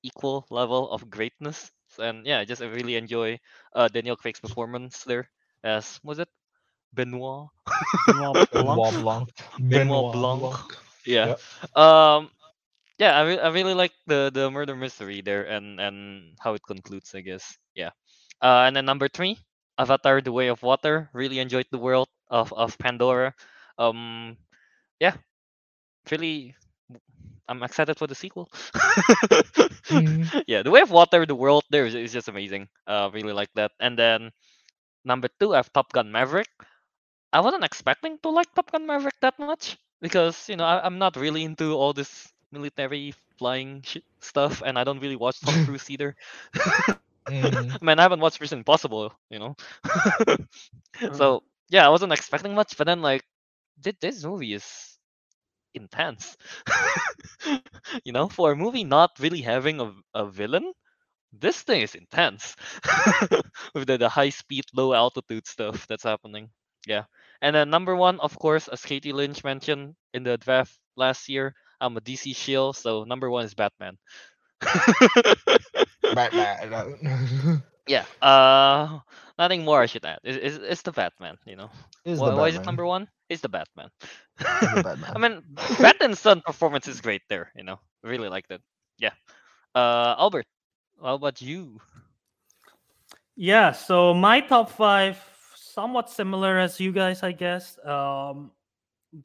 [0.03, 1.71] equal level of greatness.
[1.99, 3.39] And yeah, I just really enjoy
[3.75, 5.31] uh Daniel Craig's performance there
[5.65, 6.29] as was it
[6.95, 7.49] Benoit?
[8.07, 8.79] Benoit Blanc.
[8.79, 9.29] Benoit Blanc.
[9.59, 10.55] Benoit Blanc.
[11.05, 11.37] Yeah.
[11.37, 11.77] Yep.
[11.77, 12.31] Um.
[12.99, 16.63] Yeah, I, re- I really like the the murder mystery there and and how it
[16.65, 17.15] concludes.
[17.15, 17.45] I guess.
[17.75, 17.91] Yeah.
[18.41, 19.37] Uh, and then number three,
[19.79, 21.11] Avatar: The Way of Water.
[21.13, 23.35] Really enjoyed the world of of Pandora.
[23.79, 24.37] Um.
[25.01, 25.17] Yeah.
[26.11, 26.55] Really.
[27.49, 28.51] I'm excited for the sequel.
[29.91, 30.27] Mhm.
[30.47, 32.69] Yeah, the way of water, the world there is, is just amazing.
[32.87, 33.73] Uh, really like that.
[33.81, 34.31] And then
[35.05, 36.51] number two, I have Top Gun Maverick.
[37.33, 40.99] I wasn't expecting to like Top Gun Maverick that much because you know I, I'm
[40.99, 45.61] not really into all this military flying sh- stuff, and I don't really watch Tom
[45.65, 46.17] Cruise either.
[47.29, 47.75] Mhm.
[47.83, 49.57] Man, I haven't watched Mission Impossible, you know.
[51.13, 53.25] So yeah, I wasn't expecting much, but then like,
[53.83, 54.99] thi- this movie is
[55.75, 56.37] intense.
[58.05, 60.73] you know, for a movie not really having a, a villain,
[61.33, 62.57] this thing is intense.
[63.75, 66.51] With the, the high speed, low altitude stuff that's happening.
[66.87, 67.05] Yeah.
[67.41, 71.55] And then number one, of course, as Katie Lynch mentioned in the draft last year,
[71.81, 73.99] I'm a DC shield, so number one is Batman.
[76.15, 77.63] Batman.
[77.87, 78.05] yeah.
[78.21, 79.01] Uh
[79.39, 80.19] nothing more I should add.
[80.25, 81.71] It's, it's, it's the Batman, you know.
[82.05, 83.09] Is Why, the why is it number one?
[83.29, 83.91] It's the Batman.
[84.39, 85.13] the Batman.
[85.15, 87.53] I mean, Pattinson performance is great there.
[87.57, 88.61] You know, really like that.
[88.99, 89.13] Yeah.
[89.75, 90.47] Uh, Albert,
[91.03, 91.81] how about you?
[93.37, 95.21] Yeah, so my top five,
[95.55, 98.51] somewhat similar as you guys, I guess, um,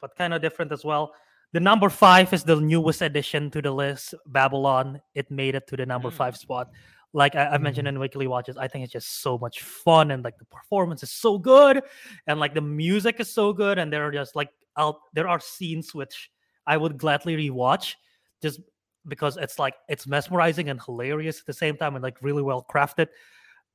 [0.02, 1.14] but kind of different as well.
[1.54, 5.02] The number five is the newest addition to the list, Babylon.
[5.16, 6.14] It made it to the number Mm.
[6.14, 6.70] five spot.
[7.14, 10.24] Like I, I mentioned in weekly watches, I think it's just so much fun and
[10.24, 11.84] like the performance is so good,
[12.26, 15.40] and like the music is so good, and there are just like out there are
[15.42, 16.32] scenes which
[16.66, 17.96] I would gladly rewatch,
[18.42, 18.62] just
[19.08, 22.66] because it's like it's mesmerizing and hilarious at the same time, and like really well
[22.72, 23.08] crafted.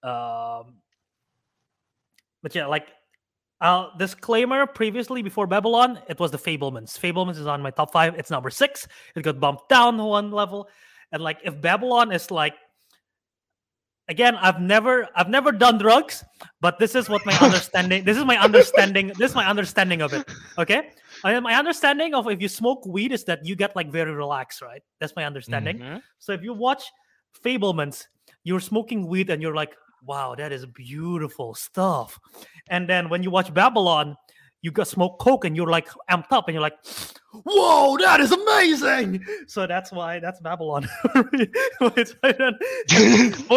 [0.03, 0.77] Um,
[2.43, 2.89] but yeah, like
[3.61, 6.99] uh, disclaimer previously before Babylon, it was the Fabelmans.
[6.99, 8.15] Fabelmans is on my top five.
[8.17, 8.87] It's number six.
[9.15, 10.69] It got bumped down one level.
[11.13, 12.55] And like if Babylon is like
[14.09, 16.25] again, I've never I've never done drugs,
[16.61, 20.13] but this is what my understanding this is my understanding this is my understanding of
[20.13, 20.29] it.
[20.59, 20.91] Okay.
[21.25, 24.61] I, my understanding of if you smoke weed is that you get like very relaxed,
[24.61, 24.83] right?
[25.01, 25.79] That's my understanding.
[25.79, 26.03] Mhm.
[26.19, 26.85] So if you watch
[27.43, 28.07] Fabelmans,
[28.45, 32.19] you're smoking weed and you're like, wow, that is beautiful stuff.
[32.69, 34.17] And then when you watch Babylon,
[34.63, 36.77] you got smoke coke and you're like amped up and you're like,
[37.33, 39.25] whoa, that is amazing.
[39.47, 40.89] So that's why that's Babylon.
[41.81, 42.15] Both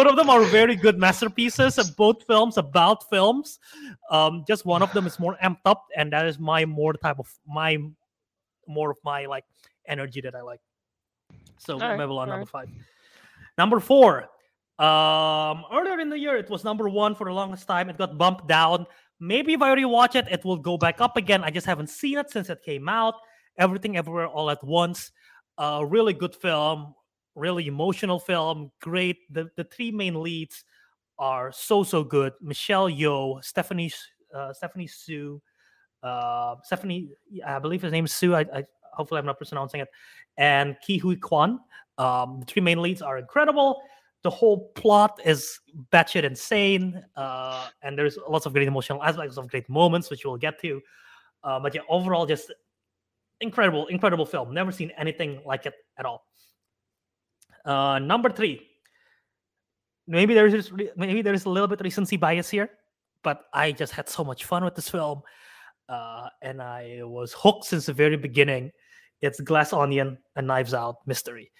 [0.06, 3.58] of them are very good masterpieces both films about films.
[4.10, 7.18] Um, just one of them is more amped up, and that is my more type
[7.18, 7.78] of my
[8.68, 9.44] more of my like
[9.86, 10.60] energy that I like.
[11.58, 12.68] So Alright, Babylon number five.
[13.58, 14.28] Number four.
[14.80, 17.90] Um, earlier in the year, it was number one for the longest time.
[17.90, 18.86] It got bumped down.
[19.20, 21.44] Maybe if I rewatch it, it will go back up again.
[21.44, 23.14] I just haven't seen it since it came out.
[23.58, 25.12] Everything Everywhere All at Once.
[25.58, 26.94] A really good film,
[27.34, 28.72] really emotional film.
[28.80, 29.18] Great.
[29.30, 30.64] The the three main leads
[31.18, 32.32] are so so good.
[32.40, 33.92] Michelle Yeoh, Stephanie
[34.34, 35.42] uh, Stephanie Hsu,
[36.02, 37.10] uh, Stephanie,
[37.46, 38.34] I believe his name is Hsu.
[38.34, 39.88] I, I hopefully I'm not mispronouncing it,
[40.38, 41.60] and Ke Huy Quan.
[41.98, 43.82] Um, the three main leads are incredible.
[44.22, 45.60] The whole plot is
[45.92, 50.36] batshit insane, uh, and there's lots of great emotional aspects of great moments, which we'll
[50.36, 50.80] get to.
[51.42, 52.52] Uh, but yeah, overall, just
[53.40, 54.52] incredible, incredible film.
[54.52, 56.26] Never seen anything like it at all.
[57.64, 58.66] Uh, number three.
[60.06, 62.68] Maybe there's maybe there's a little bit recency bias here,
[63.22, 65.22] but I just had so much fun with this film,
[65.88, 68.72] uh, and I was hooked since the very beginning.
[69.20, 71.52] It's Glass Onion, a Knives Out mystery.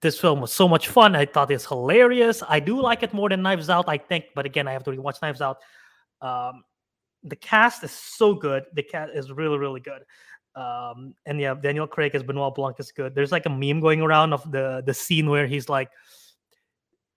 [0.00, 1.16] This film was so much fun.
[1.16, 2.42] I thought it's hilarious.
[2.48, 4.90] I do like it more than Knives Out, I think, but again, I have to
[4.92, 5.58] rewatch Knives Out.
[6.20, 6.62] Um,
[7.24, 8.64] the cast is so good.
[8.74, 10.02] The cast is really, really good.
[10.54, 13.14] Um, and yeah, Daniel Craig as Benoit Blanc is good.
[13.14, 15.88] There's like a meme going around of the the scene where he's like,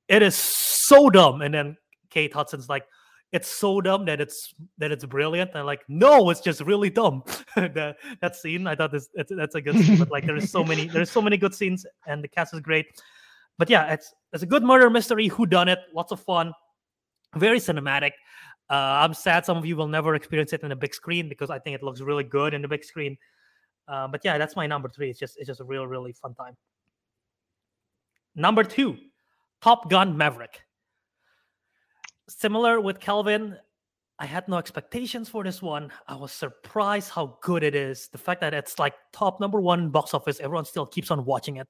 [0.07, 1.77] "It is so dumb," and then
[2.09, 2.85] Kate Hudson's like,
[3.31, 6.89] "It's so dumb that it's that it's brilliant." And I'm like, "No, it's just really
[6.89, 7.23] dumb."
[7.55, 9.97] that that scene, I thought this it's, that's a good scene.
[9.97, 12.87] But like, there's so many there's so many good scenes, and the cast is great.
[13.57, 15.27] But yeah, it's it's a good murder mystery.
[15.27, 15.79] Who done it?
[15.93, 16.53] Lots of fun.
[17.35, 18.11] Very cinematic.
[18.69, 21.49] Uh, I'm sad some of you will never experience it in a big screen because
[21.49, 23.17] I think it looks really good in the big screen.
[23.87, 25.09] Uh, but yeah, that's my number three.
[25.09, 26.55] It's just it's just a real really fun time.
[28.35, 28.97] Number two,
[29.61, 30.61] Top Gun Maverick.
[32.37, 33.57] Similar with Kelvin,
[34.17, 35.91] I had no expectations for this one.
[36.07, 38.07] I was surprised how good it is.
[38.07, 41.57] The fact that it's like top number one box office, everyone still keeps on watching
[41.57, 41.67] it.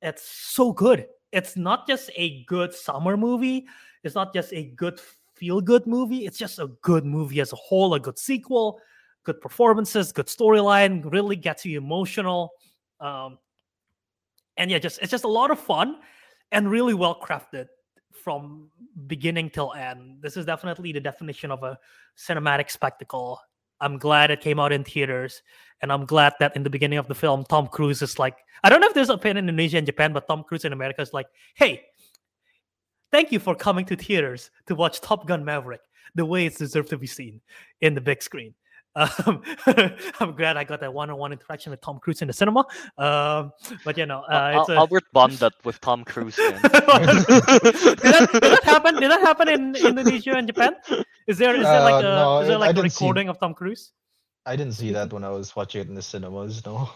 [0.00, 1.06] It's so good.
[1.32, 3.66] It's not just a good summer movie.
[4.04, 5.00] It's not just a good
[5.34, 6.26] feel good movie.
[6.26, 8.80] It's just a good movie as a whole, a good sequel,
[9.24, 12.52] good performances, good storyline, really gets you emotional.
[13.00, 13.38] Um,
[14.56, 15.96] and yeah, just it's just a lot of fun
[16.52, 17.66] and really well crafted
[18.14, 18.70] from
[19.06, 20.18] beginning till end.
[20.20, 21.78] This is definitely the definition of a
[22.16, 23.40] cinematic spectacle.
[23.80, 25.42] I'm glad it came out in theaters,
[25.80, 28.70] and I'm glad that in the beginning of the film, Tom Cruise is like, I
[28.70, 31.02] don't know if there's a pen in Indonesia and Japan, but Tom Cruise in America
[31.02, 31.82] is like, hey,
[33.10, 35.80] thank you for coming to theaters to watch Top Gun Maverick
[36.14, 37.40] the way it's deserved to be seen
[37.80, 38.54] in the big screen.
[38.94, 39.42] Um,
[40.20, 42.60] I'm glad I got that one-on-one interaction with Tom Cruise in the cinema.
[42.98, 43.52] Um,
[43.84, 46.36] but you know, uh, Al- it's a, Albert bonded with Tom Cruise.
[46.36, 48.96] did, that, did that happen?
[49.00, 50.74] Did that happen in Indonesia and Japan?
[51.26, 53.04] Is there is there like Uh, a no, is there like I a didn't see-
[53.04, 53.92] recording of Tom Cruise?
[54.44, 56.64] I didn't see that when I was watching it in the cinemas.
[56.66, 56.90] No.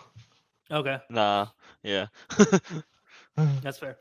[0.70, 1.46] Okay, nah,
[1.84, 2.06] yeah.
[3.62, 3.98] that's fair.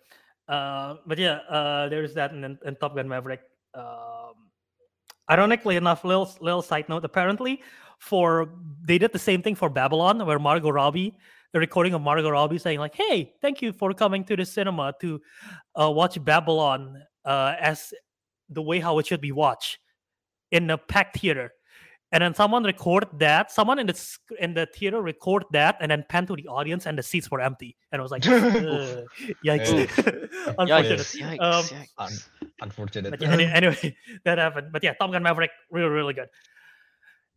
[0.48, 3.42] Uh, but yeah, uh, there's that, and then and Top Gun Maverick.
[3.76, 4.50] Um,
[5.30, 7.06] ironically enough, little little side note.
[7.06, 7.62] Apparently,
[8.00, 8.50] for
[8.84, 11.18] they did the same thing for Babylon, where Margot Robbie,
[11.54, 14.94] the recording of Margot Robbie saying like, "Hey, thank you for coming to the cinema
[15.02, 15.22] to
[15.80, 17.94] uh, watch Babylon uh, as
[18.50, 19.80] the way how it should be watched
[20.52, 21.52] in a packed theater."
[22.12, 23.52] And then someone record that.
[23.52, 26.98] Someone in the in the theater record that, and then pan to the audience, and
[26.98, 27.76] the seats were empty.
[27.92, 28.22] And I was like,
[29.44, 29.90] "Yikes!"
[30.58, 31.00] Unfortunate.
[31.00, 31.88] Yikes, yikes, Um, yikes.
[31.98, 33.22] Un- Unfortunate.
[33.22, 34.72] Yeah, any- anyway, that happened.
[34.72, 36.28] But yeah, Top Gun Maverick, really, really good.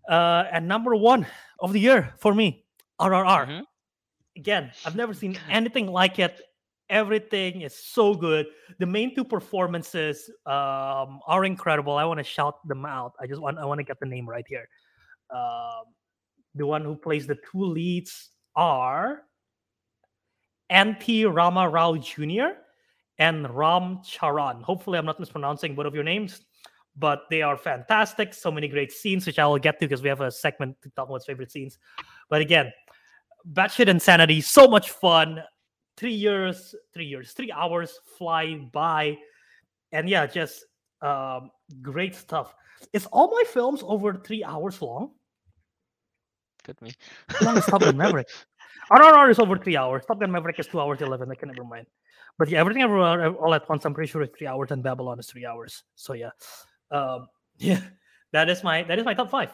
[0.08, 1.26] Uh, and number one
[1.60, 2.64] of the year for me,
[2.98, 3.46] RRR.
[3.46, 3.64] Mhm.
[4.36, 6.40] Again, I've never seen anything like it.
[6.88, 8.46] Everything is so good.
[8.78, 11.92] The main two performances um, are incredible.
[11.92, 13.12] I want to shout them out.
[13.20, 14.66] I just want I want to get the name right here.
[15.30, 15.84] Um,
[16.54, 19.24] the one who plays the two leads are
[20.70, 21.26] N.T.
[21.26, 22.56] Rama Rao Jr.
[23.18, 24.62] and Ram Charan.
[24.62, 26.40] Hopefully, I'm not mispronouncing both of your names,
[26.98, 28.34] but they are fantastic.
[28.34, 30.90] So many great scenes, which I will get to because we have a segment to
[30.90, 31.78] talk about favorite scenes.
[32.28, 32.72] But again,
[33.52, 35.42] batshit insanity, so much fun.
[35.96, 39.18] Three years, three years, three hours fly by,
[39.90, 40.64] and yeah, just
[41.02, 41.50] um,
[41.82, 42.54] great stuff.
[42.92, 45.10] Is all my films over three hours long?
[46.64, 46.92] Good me.
[47.28, 48.28] How long is Top Gun Maverick?
[48.92, 50.04] RRR is over three hours.
[50.06, 51.30] Top Gun Maverick is two hours eleven.
[51.32, 51.86] I can never mind.
[52.38, 53.84] But yeah, everything everywhere all at once.
[53.84, 55.82] I'm pretty sure it's three hours, and Babylon is three hours.
[55.96, 56.30] So yeah,
[56.90, 57.28] um,
[57.58, 57.80] yeah,
[58.32, 59.50] that is my that is my top five.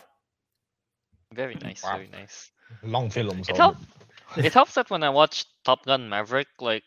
[1.33, 1.91] Very nice, Wow.
[1.91, 2.51] very nice.
[2.83, 3.49] Long films.
[3.49, 3.57] It Albert.
[3.57, 3.87] helps.
[4.43, 6.85] it helps that when I watched Top Gun Maverick, like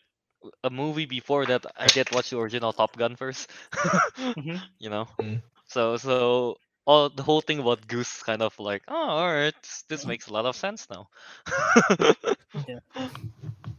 [0.64, 3.50] a movie before that, I did watch the original Top Gun first.
[4.36, 4.62] Mhm.
[4.78, 5.42] You know, Mm.
[5.66, 6.50] so so
[6.80, 10.26] all the whole thing about Goose kind of like, oh, all right, this, this makes
[10.28, 11.08] a lot of sense now.
[12.66, 12.78] Yeah.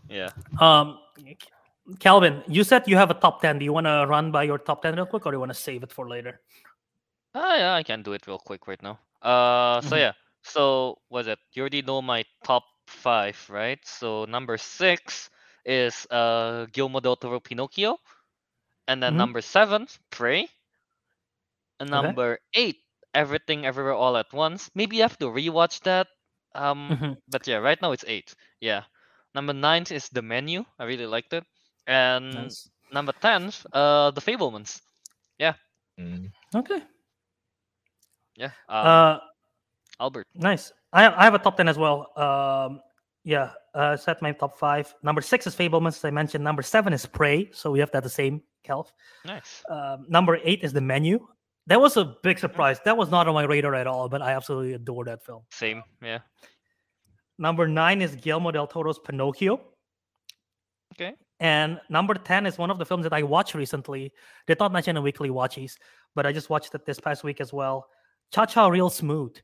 [0.10, 0.32] Yeah.
[0.60, 1.00] Um,
[2.00, 3.58] Kelvin, you said you have a top ten.
[3.58, 5.52] Do you want to run by your top ten real quick, or do you want
[5.52, 6.42] to save it for later?
[7.34, 9.00] Ah, yeah, I can do it real quick right now.
[9.22, 9.98] Uh, so Mhm.
[9.98, 10.14] yeah,
[10.44, 11.40] so was it?
[11.54, 13.80] You already know my top five, right?
[13.86, 15.30] So number six
[15.66, 17.98] is uh Guillermo del Toro Pinocchio,
[18.88, 19.18] and then Mhm.
[19.18, 20.48] number seven, Prey,
[21.80, 22.14] and Okay.
[22.14, 22.78] number eight,
[23.14, 24.70] Everything Everywhere All at Once.
[24.76, 26.08] Maybe you have to rewatch that.
[26.56, 27.18] Um, Mhm.
[27.28, 28.34] but yeah, right now it's eight.
[28.60, 28.84] Yeah.
[29.36, 30.66] Number nine is The Menu.
[30.80, 31.46] I really liked it,
[31.90, 32.70] and Nice.
[32.94, 34.82] number ten, uh, The Fabelmans.
[36.00, 36.32] Mm.
[36.56, 36.80] Okay.
[38.38, 38.52] Yeah.
[38.70, 39.18] Um, Uh,
[40.00, 40.28] Albert.
[40.34, 40.72] Nice.
[40.94, 42.08] I have, I have a top ten as well.
[42.16, 42.80] Um,
[43.26, 44.96] yeah, uh, set my top five.
[45.04, 46.42] Number six is Fabelmans, as I mentioned.
[46.42, 48.42] Number seven is Prey, so we have that the same.
[48.64, 48.88] Kelv.
[49.26, 49.62] Nice.
[49.70, 51.20] Um, number eight is The Menu.
[51.68, 52.80] That was a big surprise.
[52.86, 55.44] That was not on my radar at all, but I absolutely adore that film.
[55.52, 55.84] Same.
[56.02, 56.20] Yeah.
[57.38, 59.60] Number nine is Guillermo del Toro's Pinocchio.
[60.96, 61.14] Okay.
[61.40, 64.12] And number 10 is one of the films that I watched recently.
[64.46, 65.78] Did not mention in weekly watches,
[66.16, 67.88] but I just watched it this past week as well.
[68.32, 69.36] Cha Cha Real Smooth,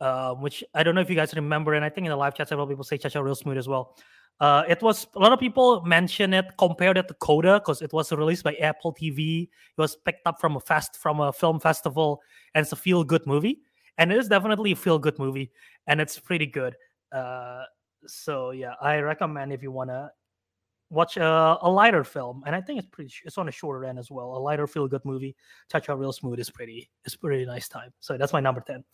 [0.00, 1.74] uh, which I don't know if you guys remember.
[1.74, 3.68] And I think in the live chat, several people say Cha Cha Real Smooth as
[3.68, 3.96] well.
[4.40, 7.92] Uh, it was a lot of people mention it, compared it to Coda because it
[7.92, 9.44] was released by Apple TV.
[9.44, 9.48] It
[9.80, 12.20] was picked up from a fast from a film festival,
[12.54, 13.60] and it's a feel good movie.
[13.96, 15.50] And it is definitely a feel good movie,
[15.88, 16.76] and it's pretty good.
[17.10, 17.64] Uh,
[18.06, 20.12] so yeah, I recommend if you wanna
[20.90, 23.10] watch a, a lighter film, and I think it's pretty.
[23.10, 24.36] sh- It's on a shorter end as well.
[24.36, 25.36] A lighter feel good movie.
[25.70, 26.90] Cha Cha Real Smooth is pretty.
[27.04, 27.92] It's pretty nice time.
[28.00, 28.84] So that's my number ten.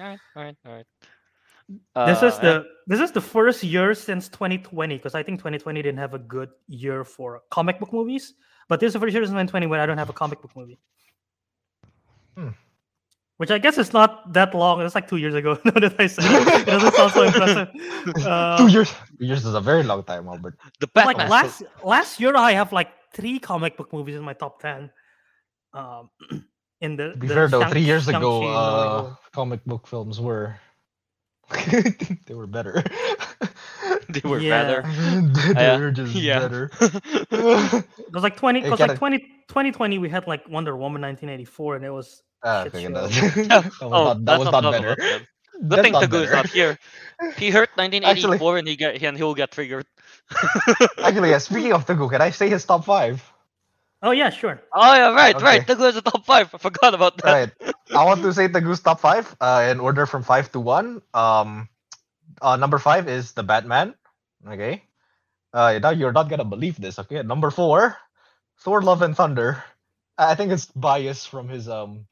[0.00, 0.18] All right.
[0.36, 0.56] All right.
[0.66, 0.86] All right.
[2.06, 2.40] this Uh, is yeah.
[2.42, 6.18] the this is the first year since 2020 because I think 2020 didn't have a
[6.18, 8.34] good year for comic book movies.
[8.68, 10.56] But this is the first year since 2020 when I don't have a comic book
[10.56, 10.78] movie.
[12.36, 12.48] Hmm.
[13.38, 14.80] Which I guess is not that long.
[14.80, 15.58] It's like two years ago.
[15.64, 17.68] now that I said it, it doesn't sound so impressive.
[18.24, 18.94] Uh, two years.
[19.18, 20.56] Two years is a very long time, Albert.
[20.78, 21.30] the like Batman.
[21.30, 24.88] last last year, I have like three comic book movies in my top ten.
[25.72, 26.10] Um,
[26.80, 29.14] in the To be the fair though, Shang- three years ago, Shang-Chi and the uh,
[29.34, 30.54] comic book films were
[32.26, 32.82] they were better.
[34.08, 34.62] they were Yeah.
[34.62, 34.82] better.
[35.54, 36.38] they Uh, were just yeah.
[36.38, 36.70] better.
[36.80, 41.02] It was like 20 Hey, because gotta- like 20, 2020 we had like Wonder Woman
[41.02, 44.70] 1984 and it was Ah, okay, that, oh, that was not, that was not not
[44.70, 44.92] better.
[44.92, 45.22] about that.
[45.66, 46.78] Good thing not Teguh is not here.
[47.38, 49.86] He heard 1984 and he get and he'll get triggered.
[51.02, 53.22] Actually, yeah, speaking of Teguh, can I say his top five?
[54.04, 55.62] oh yeah sure oh yeah, right, right.
[55.62, 55.74] Okay.
[55.74, 56.52] Teguh is the top five.
[56.54, 57.32] I forgot about that.
[57.32, 57.74] Right.
[57.96, 61.00] I want to say Teguh's top five uh, in order from five to one.
[61.14, 61.68] Um,
[62.42, 63.94] uh, number five is the Batman.
[64.46, 64.82] Okay.
[65.54, 66.98] Uh, now you're not gonna believe this.
[66.98, 67.22] Okay.
[67.22, 67.96] Number four,
[68.58, 69.64] Thor: Love and Thunder.
[70.18, 72.06] I think it's biased from his um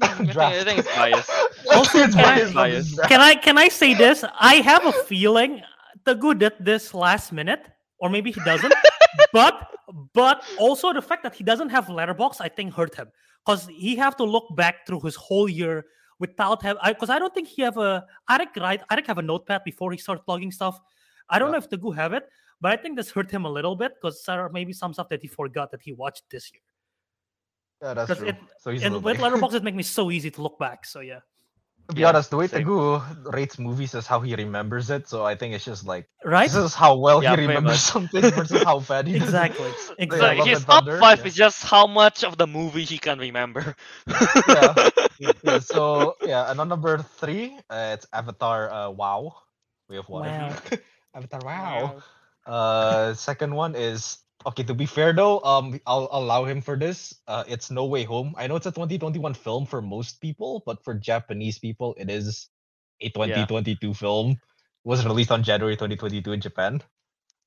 [0.00, 1.30] I think, I think it's biased.
[1.70, 2.44] I think it's can I- biased.
[2.46, 3.02] from Biased.
[3.08, 4.24] can i can i say this?
[4.40, 5.60] I have a feeling
[6.04, 7.62] the good did this last minute
[7.98, 8.74] or maybe he doesn't.
[9.32, 9.68] But
[10.14, 13.08] but also the fact that he doesn't have Letterboxd i think hurt him.
[13.44, 15.84] Because he have to look back through his whole year
[16.18, 19.62] without have because I, don't think he have a Ariq right Ariq have a notepad
[19.64, 20.80] before he starts logging stuff.
[21.28, 21.52] I don't Yeah.
[21.52, 22.24] know if the Gu have it
[22.60, 25.08] but i think this hurt him a little bit because there are maybe some stuff
[25.08, 26.62] that he forgot that he watched this year
[27.82, 28.28] Yeah, that's 'Cause true.
[28.28, 30.86] it- so he's and with bit- Letterboxd it makes me so easy to look back
[30.86, 31.20] so yeah
[31.90, 32.64] To be Yeah, honest, the way same.
[32.64, 33.02] Teguh
[33.34, 35.08] rates movies is how he remembers it.
[35.08, 37.90] So I think it's just like right this is how well Yeah, he remembers much.
[37.94, 39.34] something versus how bad he does.
[39.34, 41.26] exactly So exactly Love his top five yeah.
[41.26, 43.74] is just how much of the movie he can remember.
[44.46, 44.74] Yeah.
[45.42, 48.70] yeah, so yeah, and on number three, uh, it's Avatar.
[48.70, 49.34] Uh, wow,
[49.90, 50.30] we have Water.
[50.30, 50.54] Wow.
[51.14, 51.40] Avatar.
[51.44, 52.02] Wow.
[52.46, 54.62] Uh, second one is okay.
[54.64, 57.14] To be fair though, um, I'll allow him for this.
[57.26, 58.34] Uh, it's No Way Home.
[58.36, 62.48] I know it's a 2021 film for most people, but for Japanese people, it is
[63.00, 64.30] a 2022 film.
[64.32, 64.38] It
[64.88, 66.82] was released on January 2022 in Japan.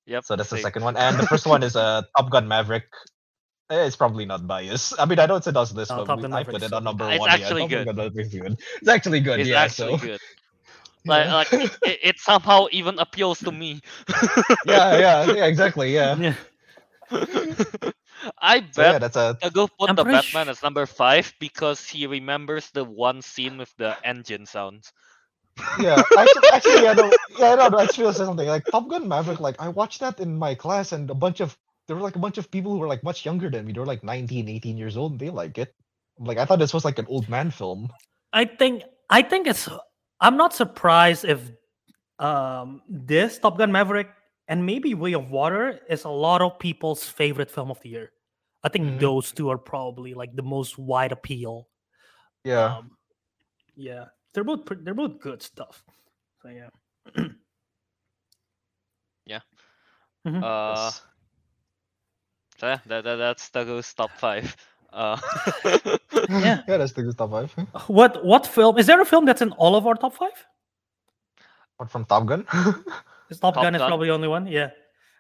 [0.08, 0.24] Yep.
[0.26, 0.64] So that's the same.
[0.64, 2.86] second one, and the first one is uh, Top Gun Maverick.
[3.72, 4.94] Eh, It's probably not biased.
[5.00, 6.60] I mean, I know it's a does list, No, but Top we, Gun I Maverick's
[6.60, 6.86] put it on good.
[6.86, 7.30] number It's one.
[7.30, 7.86] actually yeah, Top good.
[7.86, 8.60] Gun Maverick's good.
[8.82, 9.40] It's actually good.
[9.40, 9.62] It's yeah.
[9.62, 10.20] actually so, good.
[11.08, 11.54] Like, like
[11.86, 13.82] it, it somehow even appeals to me.
[14.66, 15.94] yeah, yeah, yeah, exactly.
[15.94, 16.16] Yeah.
[16.20, 16.34] yeah
[18.42, 21.34] I So yeah, bet that's a Teguh put I'm the pretty Batman as number five
[21.40, 24.92] because he remembers the one scene with the engine sounds.
[25.80, 26.02] yeah.
[26.18, 27.78] Actually, actually, yeah, no, yeah, no, no.
[27.78, 29.40] I feel say something like Top Gun Maverick.
[29.40, 31.58] Like I watched that in my class, and a bunch of
[31.88, 33.74] there were like a bunch of people who were like much younger than me.
[33.74, 35.14] They were like 19, 18 years old.
[35.14, 35.74] And they like it.
[36.20, 37.90] Like I thought this was like an old man film.
[38.34, 39.70] I think I think it's
[40.20, 41.40] I'm not surprised if
[42.20, 44.08] um this Top Gun Maverick
[44.48, 48.12] and maybe Way of Water is a lot of people's favorite film of the year.
[48.64, 49.00] I think Mhm.
[49.00, 51.68] those two are probably like the most wide appeal.
[52.44, 52.78] Yeah.
[52.78, 52.98] Um,
[53.76, 54.06] yeah.
[54.34, 55.84] They're both pre- they're both good stuff.
[56.42, 56.70] So yeah.
[60.26, 60.40] Uh,
[60.76, 61.02] Yes.
[62.58, 64.56] so yeah, that, that that's Teguh's top five.
[64.92, 65.18] Uh,
[66.30, 66.62] Yeah.
[66.68, 67.52] yeah, that's the good top five.
[67.88, 70.34] What what film is there a film that's in all of our top five?
[71.78, 72.46] What from Top Gun?
[73.30, 73.90] Is Top, Top Gun is Gun?
[73.90, 74.48] probably the only one?
[74.48, 74.70] Yeah.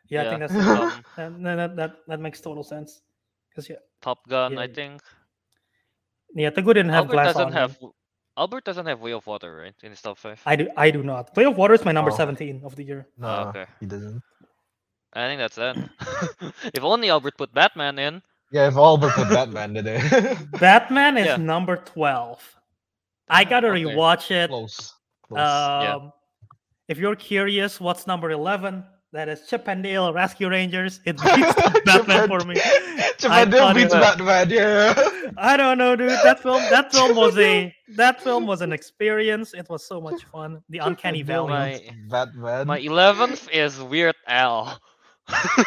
[0.08, 3.02] Yeah, I think that's um, that, that, that, that, that makes total sense.
[3.50, 5.02] Because yeah, Top Gun, I think.
[6.36, 7.52] yeah, Teguh didn't have Albert glass doesn't on.
[7.54, 7.78] have.
[8.38, 9.74] Albert doesn't have Way of Water, right?
[9.82, 10.42] In his top five.
[10.46, 11.36] I do I do not.
[11.38, 12.16] Way of Water is my number Oh.
[12.16, 13.08] 17 of the year.
[13.18, 13.66] no, okay.
[13.80, 14.22] he doesn't.
[15.14, 15.78] I think that's it.
[16.74, 18.22] if only Albert put Batman in.
[18.52, 20.52] Yeah, if Albert put Batman in it.
[20.60, 21.38] Batman is Yeah.
[21.38, 22.56] number 12.
[23.30, 23.84] I gotta okay.
[23.84, 24.50] rewatch it.
[24.50, 24.94] Close.
[25.24, 25.38] Close.
[25.40, 25.96] Yeah.
[25.96, 26.12] Um,
[26.88, 28.84] If you're curious, what's number eleven?
[29.12, 31.00] That is Chip and Dale Rescue Rangers.
[31.06, 31.54] It beats
[31.86, 32.56] Batman for me.
[33.18, 35.32] Chip and Dale beats was- Batman, yeah.
[35.38, 36.10] I don't know, dude.
[36.10, 39.54] That film, that film was a that film was an experience.
[39.54, 40.62] It was so much fun.
[40.70, 41.50] The Uncanny Valley.
[41.50, 42.68] My- Batman.
[42.68, 44.80] My eleventh is Weird Al.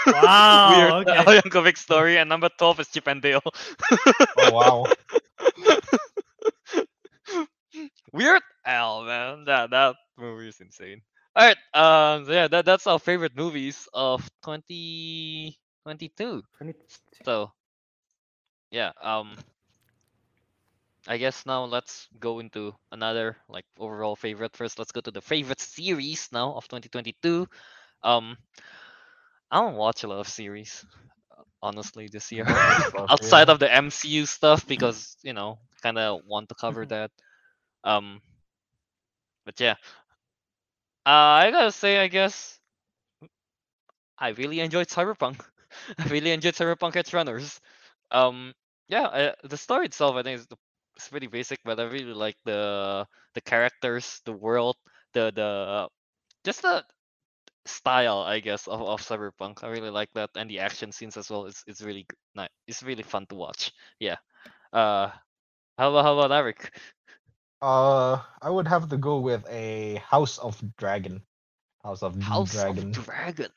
[0.07, 1.17] Wow, Weird okay.
[1.19, 3.43] Al Yankovic story, and number twelve is Chip and Dale.
[4.39, 4.87] oh wow.
[8.13, 9.45] Weird Al, man.
[9.47, 11.03] That that movie is insane.
[11.37, 16.43] All right, um, so yeah, that that's our favorite movies of 2022.
[17.25, 17.53] So,
[18.71, 19.37] yeah, um,
[21.09, 24.57] I guess now let's go into another like overall favorite.
[24.57, 27.49] First, let's go to the favorite series now of 2022.
[28.03, 28.39] Um,
[29.51, 30.87] I don't watch a lot of series,
[31.63, 32.47] honestly, this year.
[33.09, 37.11] Outside of the MCU stuff, because you know, kind of want to cover that.
[37.85, 38.21] Um,
[39.49, 39.77] but yeah,
[41.07, 42.61] uh, I gotta say, I guess
[44.19, 45.41] I really enjoyed Cyberpunk.
[45.99, 47.61] I really enjoyed Cyberpunk Edgerunners.
[48.11, 48.53] Um,
[48.89, 53.07] yeah, uh, the story itself, I think, is pretty basic, but I really like the
[53.33, 54.77] the characters, the world,
[55.15, 55.89] the the
[56.45, 56.85] just the
[57.67, 59.65] style, I guess, of, of Cyberpunk.
[59.65, 61.47] I really like that, and the action scenes as well.
[61.47, 62.51] It's it's really nice.
[62.67, 63.73] It's really fun to watch.
[63.99, 64.17] Yeah.
[64.75, 65.09] Uh,
[65.79, 66.69] how about how about Ariq?
[67.61, 71.23] Uh, I would have to go with a House of Dragon.
[71.83, 72.91] House of the House Dragon.
[72.91, 73.51] of Dragon.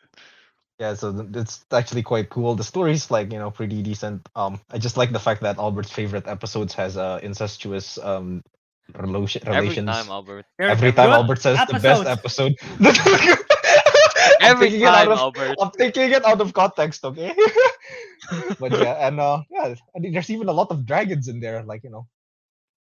[0.80, 2.56] Yeah, so th- it's actually quite cool.
[2.56, 4.28] The story's like you know pretty decent.
[4.36, 8.42] Um, I just like the fact that Albert's favorite episodes has uh incestuous um
[8.98, 10.46] relation Every time, Albert.
[10.58, 12.56] Very Every time Albert says the best episode.
[14.42, 15.56] I'm Every taking it out time, of- Albert.
[15.62, 17.34] I'm taking it out of context, okay?
[18.60, 21.64] but yeah, and uh, yeah, I mean, there's even a lot of dragons in there.
[21.64, 22.08] Like you know,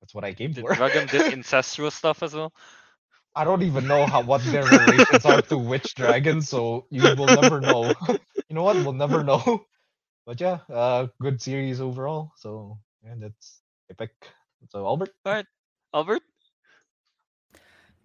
[0.02, 0.74] that's what I came Did for.
[0.74, 2.52] Dragon did incestuous stuff as well?
[3.34, 7.26] I don't even know how what their relations are to which dragon, so you will
[7.26, 7.94] never know.
[8.48, 8.76] you know what?
[8.76, 9.66] We'll never know.
[10.26, 12.32] But yeah, uh, good series overall.
[12.36, 14.12] So yeah, that's epic.
[14.70, 15.10] So Albert,
[15.94, 16.22] Albert?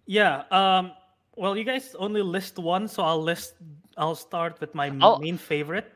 [0.06, 0.44] Yeah.
[0.50, 0.92] Um.
[1.36, 3.54] Well, you guys only list one, so I'll list.
[3.96, 5.94] I'll start with my I'll- main favorite.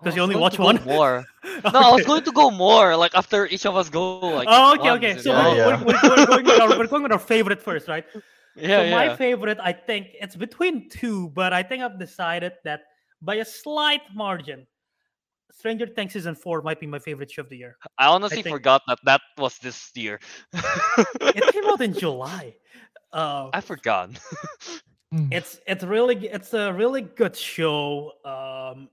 [0.00, 0.82] I 'Cause you only watch one?
[0.84, 1.24] More.
[1.64, 2.94] No, I was going to go more.
[2.96, 4.18] Like after each of us go.
[4.20, 4.46] Like.
[4.48, 5.18] oh, okay, okay.
[5.18, 5.50] So know?
[5.50, 8.04] we're, Yeah, we're, we're, we're going with our, we're going with our favorite first, right?
[8.54, 8.90] yeah, so yeah.
[9.08, 12.82] my favorite, I think it's between two, but I think I've decided that
[13.22, 14.66] by a slight margin,
[15.50, 17.76] Stranger Things season four might be my favorite show of the year.
[17.98, 20.20] I honestly think- forgot that that was this year.
[21.20, 22.54] It came out in July.
[23.12, 24.10] Uh, I forgot.
[25.32, 28.12] it's it's really it's a really good show.
[28.24, 28.88] Um,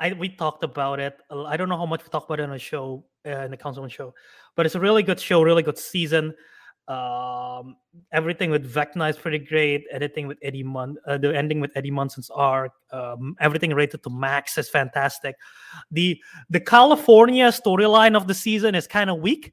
[0.00, 1.18] I we talked about it.
[1.30, 3.50] uh, I don't know how much we talked about it on a show uh, in
[3.50, 4.14] the councilmen show,
[4.56, 6.34] but it's a really good show, really good season.
[6.88, 7.76] Um,
[8.10, 9.84] everything with Vecna is pretty great.
[9.92, 12.72] Editing with Eddie Mun, uh, the ending with Eddie Munson's arc.
[12.90, 15.36] Um, everything rated to max is fantastic.
[15.90, 19.52] The the California storyline of the season is kind of weak,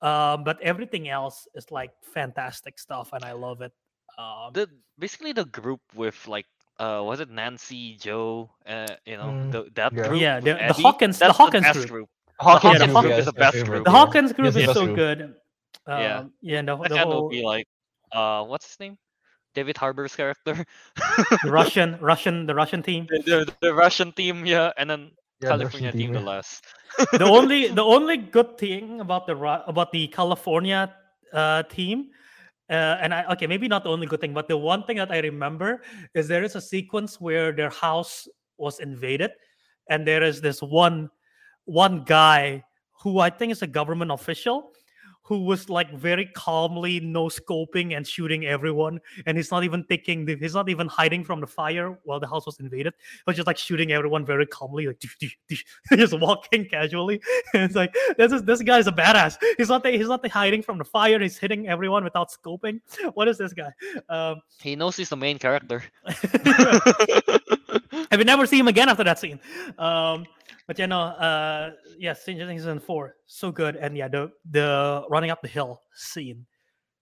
[0.00, 3.72] um, but everything else is like fantastic stuff, and I love it.
[4.16, 4.68] Um, the
[4.98, 6.46] basically the group with like
[6.78, 10.08] uh was it Nancy, Joe, uh you know, Mm, the, that yeah.
[10.08, 10.20] group.
[10.20, 12.08] Yeah, the- the Eddie, Hawkins- the Hawkins best group.
[12.40, 13.84] Hawkins Yeah, the group, Hawkins yeah, is the best group.
[13.84, 13.90] the.
[13.90, 14.94] Hawkins group Yes, is so true.
[14.94, 15.20] good.
[15.22, 15.34] Um,
[15.86, 16.24] Yeah.
[16.42, 17.66] yeah, the, the whole would be like
[18.12, 18.98] uh what's his name?
[19.54, 20.64] David Harbour's character.
[21.44, 23.06] Russian, Russian, the Russian team.
[23.08, 26.26] the, the, the Russian team, yeah, and then Yeah, California Russian team, the yeah.
[26.26, 26.64] last.
[27.16, 29.32] The only, the only good thing about the
[29.66, 30.92] about the California
[31.32, 32.10] uh, team,
[32.68, 35.12] uh, and I okay, maybe not the only good thing, but the one thing that
[35.12, 35.82] I remember
[36.14, 38.26] is there is a sequence where their house
[38.58, 39.30] was invaded,
[39.88, 41.10] and there is this one,
[41.64, 42.64] one guy
[43.02, 44.72] who I think is a government official.
[45.26, 50.24] Who was like very calmly no scoping and shooting everyone, and he's not even taking
[50.24, 52.94] the, he's not even hiding from the fire while the house was invaded.
[53.24, 55.02] but just like shooting everyone very calmly, like
[55.92, 57.20] just walking casually.
[57.54, 59.36] it's like this is this guy's a badass.
[59.56, 61.18] He's not he's not hiding from the fire.
[61.20, 62.80] He's hitting everyone without scoping.
[63.14, 63.70] What is this guy?
[64.08, 65.82] Um, he knows he's the main character.
[68.10, 69.40] I would never see him again after that scene.
[69.78, 70.26] Um,
[70.66, 75.04] but you know, uh, yeah, Stranger Things season four, so good, and yeah, the the
[75.08, 76.46] running up the hill scene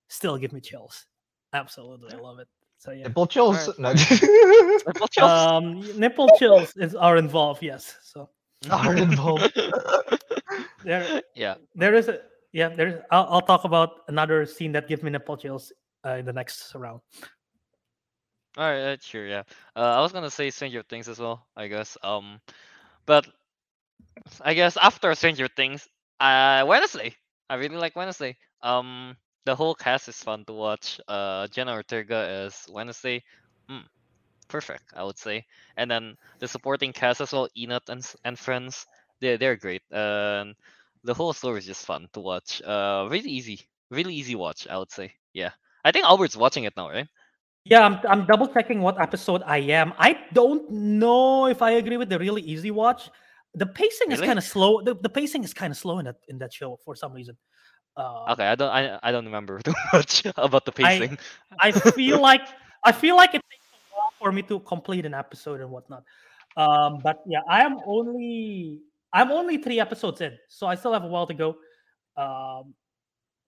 [0.08, 1.06] still give me chills.
[1.52, 2.48] Absolutely, I love it.
[2.78, 3.68] So yeah, Nipple chills.
[3.68, 3.92] Alright, No.
[4.86, 5.30] Nipple chills.
[5.30, 7.62] um, nipple chills is, are involved.
[7.62, 8.28] Yes, so
[8.70, 9.54] Are involved.
[10.84, 11.54] there yeah.
[11.74, 12.20] there is a
[12.52, 15.72] yeah there is I'll, I'll talk about another scene that gives me nipple chills
[16.04, 17.00] uh, in the next round.
[18.56, 19.42] All right, uh, sure, yeah.
[19.76, 21.96] Uh, I was gonna say Stranger Things as well, I guess.
[22.02, 22.40] Um,
[23.06, 23.26] but
[24.40, 25.88] I guess after Stranger Things,
[26.20, 27.14] uh, Wednesday.
[27.50, 28.36] I really like Wednesday.
[28.62, 31.00] Um, the whole cast is fun to watch.
[31.06, 33.22] Uh, Jenna Ortega is Wednesday.
[33.70, 33.84] Mm,
[34.48, 35.46] perfect, I would say.
[35.76, 38.86] And then the supporting cast as well, Enid and and friends.
[39.20, 39.82] They they're great.
[39.90, 40.54] And
[41.04, 42.62] the whole story is just fun to watch.
[42.62, 43.60] Uh, really easy,
[43.90, 44.66] really easy watch.
[44.68, 45.14] I would say.
[45.34, 45.52] Yeah,
[45.84, 47.08] I think Albert's watching it now, right?
[47.64, 49.94] Yeah, I'm, I'm double checking what episode I am.
[49.98, 53.08] I don't know if I agree with the really easy watch.
[53.54, 54.82] The pacing is kind of slow.
[54.82, 57.36] The, the pacing is kind of slow in that in that show for some reason.
[57.96, 61.16] Uh, Okay, I don't I, I don't remember too much about the pacing.
[61.60, 62.42] I feel like
[62.84, 66.02] I feel like it takes a while for me to complete an episode and whatnot.
[66.56, 68.80] Um, but yeah, I am only
[69.12, 71.56] I'm only three episodes in, so I still have a while to go.
[72.16, 72.74] Um,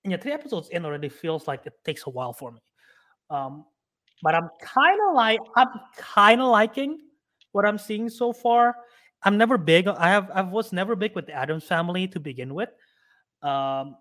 [0.04, 2.60] yeah, three episodes in already feels like it takes a while for me.
[3.28, 3.64] Um,
[4.22, 6.98] but I'm kind of like I'm kind of liking
[7.52, 8.76] what I'm seeing so far.
[9.24, 9.88] I'm never big.
[9.88, 12.70] I have I was never big with the Addams family to begin with.
[13.42, 13.96] Um,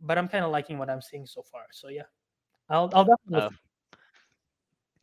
[0.00, 1.62] but I'm kind of liking what I'm seeing so far.
[1.72, 2.08] So yeah,
[2.68, 3.48] I'll I'll definitely.
[3.48, 3.50] Uh,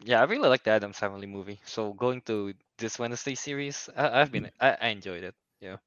[0.03, 1.59] yeah, I really like the Addams Family movie.
[1.65, 5.35] So going to this Wednesday series, I, I've been I, I enjoyed it.
[5.61, 5.77] Yeah.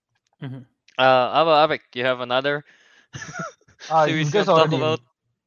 [0.43, 0.65] Mhm.
[0.99, 1.81] Uh, how about Ariq?
[1.95, 2.65] You have another
[3.91, 5.01] Uh, you series you guys to talk already about?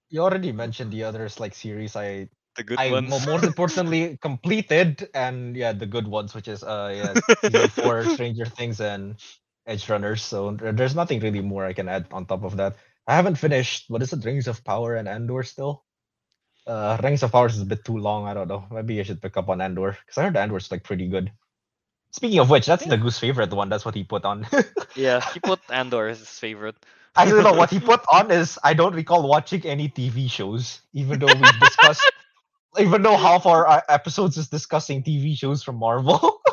[0.09, 3.09] you already mentioned the others like series I The good I ones.
[3.09, 7.19] mo- most importantly completed and yeah the good ones which is uh
[7.49, 9.15] yeah for Stranger Things and
[9.67, 10.19] Edgerunners.
[10.19, 12.75] So there's nothing really more I can add on top of that.
[13.07, 15.83] I haven't finished what is it Rings of Power and Andor still.
[16.67, 18.25] Uh, Rings of Power is a bit too long.
[18.27, 18.65] I don't know.
[18.71, 21.31] Maybe I should pick up on Andor because I heard Andor's like pretty good.
[22.11, 23.69] Speaking of which, that's Teguh's favorite one.
[23.69, 24.47] That's what he put on.
[24.95, 26.75] yeah, he put Andor as his favorite.
[27.15, 30.81] I don't know What he put on is I don't recall watching any TV shows,
[30.93, 32.09] even though we've discussed,
[32.79, 36.41] even though half our uh, episodes is discussing TV shows from Marvel.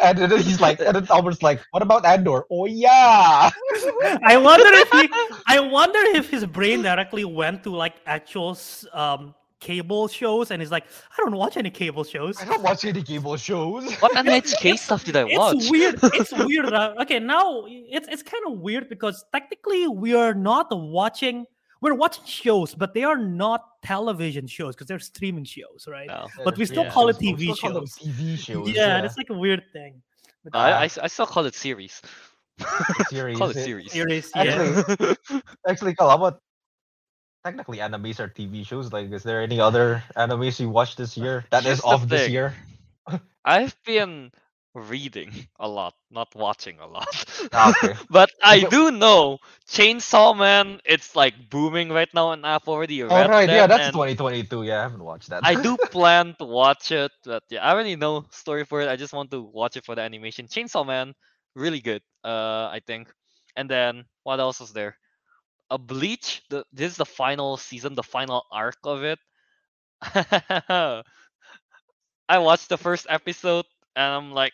[0.00, 2.46] and then he's like, and then Albert's like, "What about Andor?
[2.50, 3.50] Oh yeah,
[4.24, 5.08] I wonder if he,
[5.46, 8.58] I wonder if his brain directly went to like actual
[8.92, 12.40] um cable shows and he's like, I don't watch any cable shows.
[12.40, 15.56] I don't watch any cable shows." What NHK stuff did I watch?
[15.56, 15.98] It's weird.
[16.02, 16.72] It's weird.
[16.72, 21.46] uh, okay, now it's it's kind of weird because technically we are not watching.
[21.80, 26.08] We're watching shows, but they are not television shows because they're streaming shows, right?
[26.08, 26.28] No.
[26.44, 27.96] But we still Yeah, call it TV still call them shows.
[27.96, 28.68] TV shows.
[28.70, 30.02] yeah, it's like a weird thing.
[30.44, 32.00] But, I, I Uh, s- I still call it series.
[33.08, 33.38] series.
[33.38, 33.92] call it it- series.
[33.92, 34.82] series, yeah.
[34.84, 36.40] Actually, Actually, Carl, how about
[37.44, 38.92] technically animes are TV shows?
[38.92, 42.08] Like, is there any other animes you watched this year that Here's is the off
[42.08, 42.54] this year?
[43.44, 44.30] I've been
[44.74, 47.24] reading a lot, not watching a lot.
[47.52, 47.94] Ah, okay.
[48.10, 49.38] but I do know
[49.68, 50.80] Chainsaw Man.
[50.84, 54.62] It's like booming right now, and I've already read All right, yeah, that's 2022.
[54.62, 55.44] Yeah, I haven't watched that.
[55.44, 58.88] I do plan to watch it, but yeah, I already know story for it.
[58.88, 60.46] I just want to watch it for the animation.
[60.48, 61.14] Chainsaw Man,
[61.54, 62.02] really good.
[62.24, 63.12] Uh, I think.
[63.56, 64.96] And then what else was there?
[65.70, 66.42] A Bleach.
[66.50, 69.18] The this is the final season, the final arc of it.
[72.28, 73.66] I watched the first episode
[73.96, 74.52] and I'm like,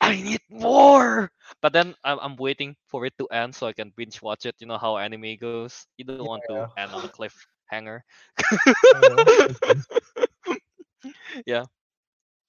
[0.00, 1.30] I need more.
[1.62, 4.54] But then I'm, I'm waiting for it to end so I can binge watch it.
[4.58, 5.86] You know how anime goes.
[5.96, 8.00] You don't want to end on a cliffhanger.
[11.46, 11.64] yeah.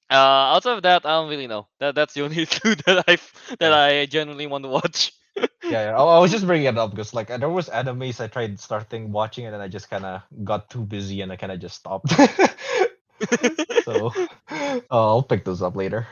[0.09, 1.67] Uh, outside of that, I don't really know.
[1.79, 3.17] That that's the only two that I
[3.59, 5.11] that I genuinely want to watch.
[5.35, 5.97] yeah, yeah.
[5.97, 9.11] I, I was just bringing it up because like there was animes I tried starting
[9.11, 11.75] watching and then I just kind of got too busy and I kind of just
[11.75, 12.09] stopped.
[13.83, 14.13] so
[14.49, 16.07] uh, I'll pick those up later.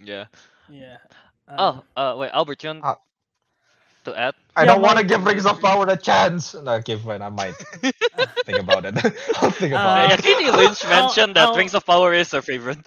[0.00, 0.24] Yeah.
[0.68, 0.96] yeah.
[1.48, 2.96] Oh, Um, uh, wait, Albert, you want Ah.
[4.04, 4.34] to add?
[4.56, 6.54] I Yeah, don't want to give Rings of Power a chance.
[6.54, 7.22] No, okay, fine.
[7.22, 7.54] I might
[8.46, 8.94] think about it.
[9.42, 10.22] I'll think Uh, about yeah, it.
[10.22, 12.78] Katie Lynch I'll- mentioned that I'll- Rings of Power is her favorite.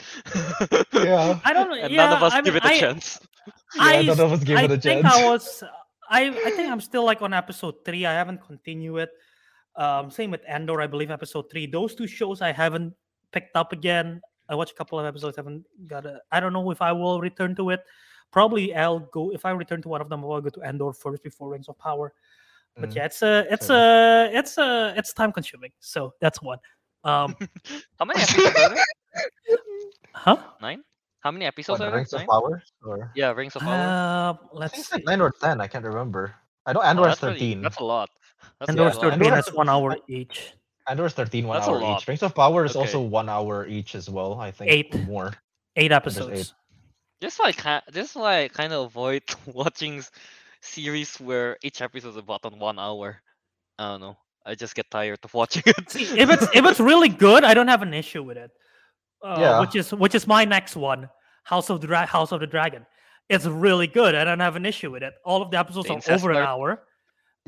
[0.93, 1.39] Yeah.
[1.45, 1.75] I don't know.
[1.79, 3.19] and yeah, none of us I give mean, it a I, chance.
[3.75, 5.15] Yeah, none of us gave I it a think chance.
[5.15, 5.63] I was.
[6.09, 8.05] I I think I'm still like on episode three.
[8.05, 9.11] I haven't continued it.
[9.77, 10.81] Um, same with Andor.
[10.81, 11.67] I believe episode three.
[11.67, 12.93] Those two shows I haven't
[13.31, 14.21] picked up again.
[14.49, 15.37] I watched a couple of episodes.
[15.37, 16.19] Haven't got a.
[16.31, 17.81] I don't know if I will return to it.
[18.31, 20.23] Probably I'll go if I return to one of them.
[20.25, 22.13] I'll go to Andor first before Rings of Power.
[22.77, 22.95] But Mm.
[22.95, 23.77] yeah, it's a it's same.
[23.77, 25.71] a it's a it's time consuming.
[25.79, 26.59] So that's one.
[27.03, 27.35] Um,
[27.99, 28.85] How many episodes are there?
[30.13, 30.37] huh?
[30.61, 30.83] Nine?
[31.21, 31.97] How many episodes the are there?
[31.97, 32.27] Rings of Nine?
[32.27, 32.63] Power?
[32.85, 33.73] Or Yeah, Rings of Power.
[33.73, 34.95] Uh, I think let's it's see.
[34.95, 35.59] like nine or ten.
[35.61, 36.33] I can't remember.
[36.65, 37.61] I know Oh, Andor's that's really- thirteen.
[37.61, 38.09] that's a lot.
[38.59, 39.01] That's Andor's a lot.
[39.03, 39.23] thirteen.
[39.23, 40.53] Andor- That's one hour each.
[40.89, 42.07] Andor's 13, one That's hour each.
[42.07, 42.79] Rings of Power is Okay.
[42.79, 44.39] also one hour each as well.
[44.39, 45.07] I think Eight.
[45.07, 45.33] more.
[45.75, 46.39] Eight episodes.
[46.39, 46.53] eight.
[47.21, 50.03] This is why I ca- this is why I kind of avoid watching
[50.61, 53.21] series where each episode is about on one hour.
[53.77, 54.17] I don't know.
[54.45, 55.89] I just get tired of watching it.
[55.91, 58.51] See, if it's if it's really good, I don't have an issue with it.
[59.23, 59.59] Uh, Yeah.
[59.59, 61.09] Which is which is my next one,
[61.43, 62.85] House of the Dra- House of the Dragon.
[63.29, 64.15] it's really good.
[64.15, 65.13] I don't have an issue with it.
[65.23, 66.81] All of the episodes The are incest over an hour.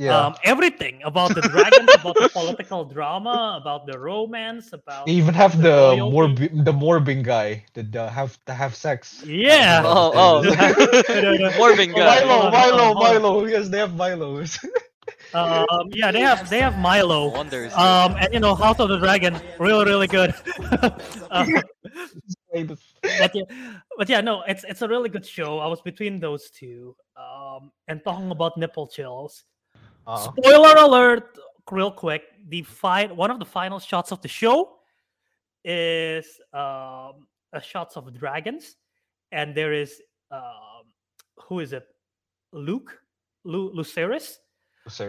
[0.01, 0.17] Yeah.
[0.17, 5.35] Um, everything about the dragons, about the political drama, about the romance, about they even
[5.35, 6.47] have the the loyalty.
[6.47, 9.21] the morbing guy, the, the have to have sex.
[9.23, 9.83] Yeah.
[9.85, 10.41] Oh, oh.
[10.41, 12.25] the- Morbing guy.
[12.25, 12.93] Milo, Milo.
[12.95, 13.45] Milo.
[13.45, 14.57] Yes, they have Milos.
[15.35, 17.29] um, yeah, they have they have Milo.
[17.29, 17.71] Wonders.
[17.77, 20.33] Um, and you know, House of the Dragon, really, really good.
[21.29, 21.61] Um,
[22.49, 23.45] but yeah,
[23.97, 25.59] but yeah, no, it's it's a really good show.
[25.59, 26.95] I was between those two.
[27.15, 29.45] Um, and talking about nipple chills.
[30.07, 31.37] Uh, Spoiler alert,
[31.69, 32.23] real quick.
[32.49, 34.77] The fight, one of the final shots of the show
[35.63, 38.75] is um a shots of dragons,
[39.31, 40.01] and there is
[40.31, 40.85] um
[41.47, 41.85] who is it?
[42.51, 42.99] Luke,
[43.43, 44.37] Lu- Lucerys.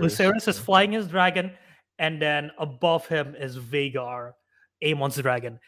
[0.03, 1.53] Lucerys is flying his dragon,
[1.99, 4.33] and then above him is Vhagar,
[4.85, 5.59] Aemond's dragon,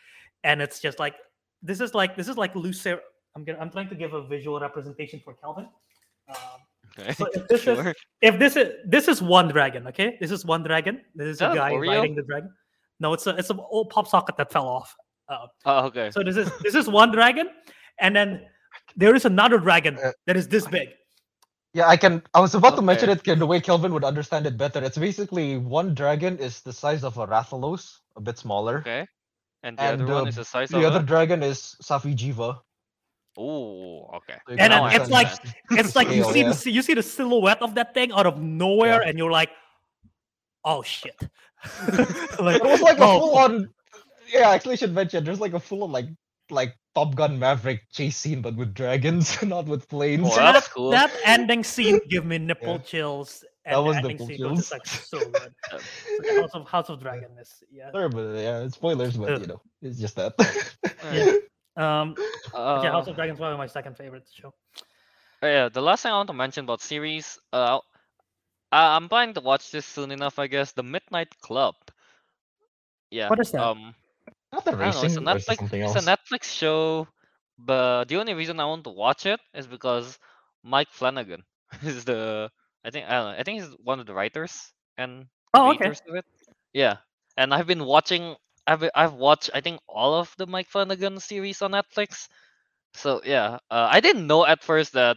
[0.45, 1.15] and it's just like
[1.63, 3.01] this is like this is like Lucer.
[3.35, 5.67] I'm gonna I'm trying to give a visual representation for Kelvin.
[6.99, 7.13] Um, Okay.
[7.13, 10.63] so if this is- if this is this is one dragon, okay, this is one
[10.63, 11.01] dragon.
[11.15, 11.89] This is a guy Oreo?
[11.89, 12.51] riding the dragon.
[13.01, 14.95] No, it's a it's an old pop socket that fell off.
[15.29, 16.11] Uh, Oh, okay.
[16.11, 17.49] so this is this is one dragon,
[18.01, 18.47] and then
[18.97, 20.89] there is another dragon Uh, that is this big.
[21.73, 22.23] Yeah, I can.
[22.35, 23.33] I was about to mention Okay.
[23.33, 24.81] it the way Kelvin would understand it better.
[24.85, 28.79] It's basically one dragon is the size of a Rathalos, a bit smaller.
[28.79, 29.09] Okay.
[29.65, 31.03] And the And other one is the size The of other a...
[31.03, 32.61] dragon is Safi'jiiva.
[33.37, 34.39] Oh, okay.
[34.47, 35.55] So And can then it's like understand
[35.87, 36.53] it's like you see yeah.
[36.53, 39.51] the you see the silhouette of that thing out of nowhere, and you're like,
[40.65, 41.17] oh shit.
[42.39, 43.69] like, It was like a oh, full on.
[44.33, 46.07] Yeah, actually, I should mention there's like a full on like
[46.51, 50.29] like Top Gun Maverick chase scene, but with dragons, not with planes.
[50.31, 50.91] Oh, that's that, cool.
[50.91, 52.79] that ending scene give me nipple Yeah.
[52.79, 53.45] chills.
[53.65, 54.73] That was the ending nipple sequence is chills.
[54.73, 55.55] like so good.
[55.71, 55.79] So
[56.21, 57.91] the House of House of Dragon is yeah.
[57.91, 60.35] Sorry, but yeah, it's spoilers, but you know, it's just that.
[61.13, 61.33] Yeah.
[61.77, 62.15] Um,
[62.55, 64.55] Uh, yeah, House of Dragons is probably my second favorite show.
[65.43, 67.81] Oh, yeah, the last thing I want to mention about series, uh,
[68.73, 70.73] I- I'm planning to watch this soon enough, I guess.
[70.73, 71.75] The Midnight Club.
[73.11, 73.29] Yeah.
[73.29, 73.63] What is that?
[73.63, 73.95] Um,
[74.53, 74.89] not the I don't know.
[74.89, 75.57] It's a racing, or is it Netflix.
[75.59, 77.09] something It's a Netflix show,
[77.59, 80.19] but the only reason I want to watch it is because
[80.63, 81.45] Mike Flanagan
[81.83, 82.51] is the.
[82.85, 83.39] I think I don't know.
[83.39, 85.79] I think he's one of the writers and Oh, okay.
[85.79, 86.25] creators of it.
[86.73, 86.97] Yeah,
[87.37, 88.37] and I've been watching.
[88.67, 92.29] I've I've watched I think all of the Mike Flanagan series on Netflix.
[92.95, 95.17] So yeah, uh, I didn't know at first that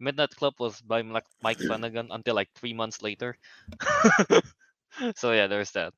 [0.00, 3.36] Midnight Club was by Mike Mike Flanagan until like three months later.
[5.16, 5.92] so yeah, there's that.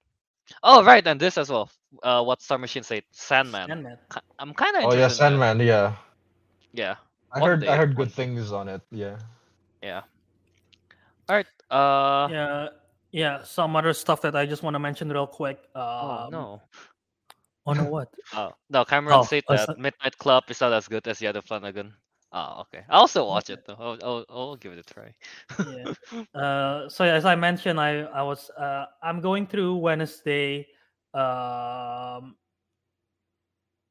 [0.63, 1.71] Oh right, and this as well.
[2.03, 3.77] Uh, what Star Machine said, Sandman.
[3.77, 3.99] Sandman.
[4.39, 5.19] I'm kind of Oh yeah, interested.
[5.19, 5.41] that.
[5.41, 5.61] Sandman.
[5.61, 5.97] Yeah,
[6.73, 6.97] Yeah,
[7.33, 7.67] I One heard.
[7.67, 8.83] day, I heard good things on it.
[8.91, 9.19] Yeah.
[9.83, 10.03] yeah.
[11.29, 11.47] All right.
[11.71, 12.31] Uh.
[12.31, 12.69] Yeah,
[13.13, 13.43] yeah.
[13.45, 15.59] Some other stuff that I just want to mention real quick.
[15.75, 16.63] Um, oh no.
[17.67, 18.09] Oh no, what?
[18.35, 21.19] Oh no, Cameron Oh, said oh, that not- Midnight Club is not as good as
[21.19, 21.95] the other Flanagan.
[22.35, 22.83] Oh, okay.
[22.89, 23.77] I'll also watch it though.
[23.79, 25.15] I'll, I'll, I'll give it a try.
[25.61, 25.93] Yeah.
[26.35, 30.67] Uh, so as I mentioned, I I was uh, I'm going through Wednesday.
[31.13, 32.37] Um,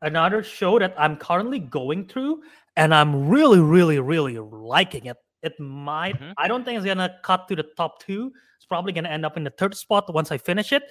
[0.02, 2.42] another show that I'm currently going through,
[2.76, 5.18] and I'm really, really, really liking it.
[5.44, 6.20] It might.
[6.20, 6.34] Mhm.
[6.38, 8.32] I don't think it's gonna cut to the top two.
[8.58, 10.84] It's probably gonna end up in the third spot once I finish it.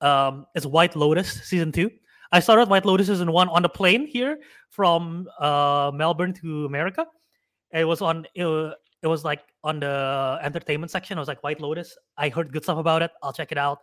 [0.00, 1.90] Um, it's White Lotus season two.
[2.32, 4.40] I started White Lotus season one on the plane here
[4.70, 7.06] from uh, Melbourne to America.
[7.72, 8.26] It was on.
[8.34, 11.18] It, it was like on the entertainment section.
[11.18, 11.96] I was like White Lotus.
[12.16, 13.12] I heard good stuff about it.
[13.22, 13.78] I'll check it out.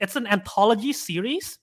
[0.00, 1.58] It's an anthology series,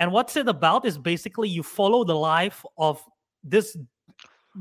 [0.00, 3.02] and what's it about is basically you follow the life of
[3.44, 3.76] this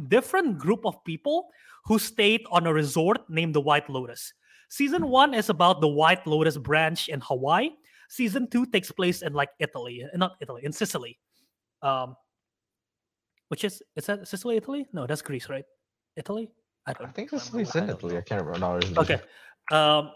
[0.07, 1.49] different group of people
[1.91, 4.31] who stayed on a resort named the White Lotus.
[4.69, 7.71] Season one is about the White Lotus branch in Hawaii.
[8.07, 11.19] Season two takes place in like Italy, uh, not Italy, in Sicily.
[11.81, 12.15] Um,
[13.49, 14.87] which is is that Sicily, Italy?
[14.93, 15.65] No, that's Greece, right?
[16.15, 16.49] Italy?
[16.87, 17.13] I I don't.
[17.13, 17.43] think remember.
[17.43, 18.13] Sicily's I in Italy.
[18.13, 18.19] know.
[18.19, 18.59] I can't remember.
[18.67, 19.19] No, it's- Okay.
[19.69, 20.11] Um,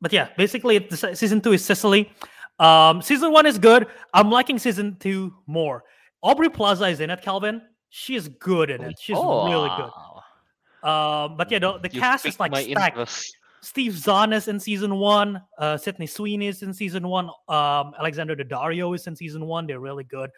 [0.00, 2.10] but yeah, basically, the season two is Sicily.
[2.58, 3.86] Um, season one is good.
[4.12, 5.84] I'm liking season two more.
[6.22, 7.62] Aubrey Plaza is in it, Kelvin.
[7.90, 8.98] She is good in it.
[8.98, 9.90] She's really good.
[10.82, 12.96] Um, but yeah, the, the cast is like stacked.
[12.96, 13.36] interest.
[13.62, 15.42] Steve Zahn is in season one.
[15.58, 17.26] Uh, Sydney Sweeney is in season one.
[17.48, 19.66] Um, Alexander Daddario is in season one.
[19.66, 20.30] They're really good.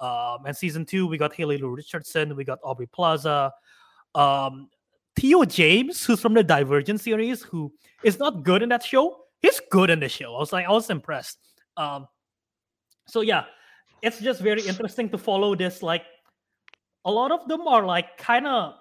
[0.00, 2.34] Um, and season two, we got Haley Lu Richardson.
[2.34, 3.52] We got Aubrey Plaza.
[4.14, 4.70] Um,
[5.16, 9.24] Theo James, who's from the Divergent series, who is not good in that show.
[9.40, 10.34] He's good in the show.
[10.34, 11.38] I was like, I was impressed.
[11.76, 12.08] Um,
[13.06, 13.44] so yeah,
[14.00, 15.82] it's just very interesting to follow this.
[15.82, 16.02] Like,
[17.04, 18.74] a lot of them are like kind of,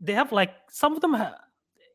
[0.00, 1.16] they have like some of them.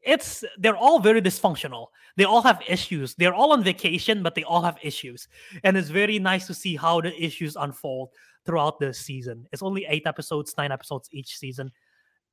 [0.02, 1.88] It's they're all very dysfunctional.
[2.18, 3.16] They all have issues.
[3.16, 5.28] They're all on vacation, but they all have issues,
[5.64, 8.10] and it's very nice to see how the issues unfold
[8.46, 9.48] throughout the season.
[9.54, 11.72] It's only eight episodes, nine episodes each season,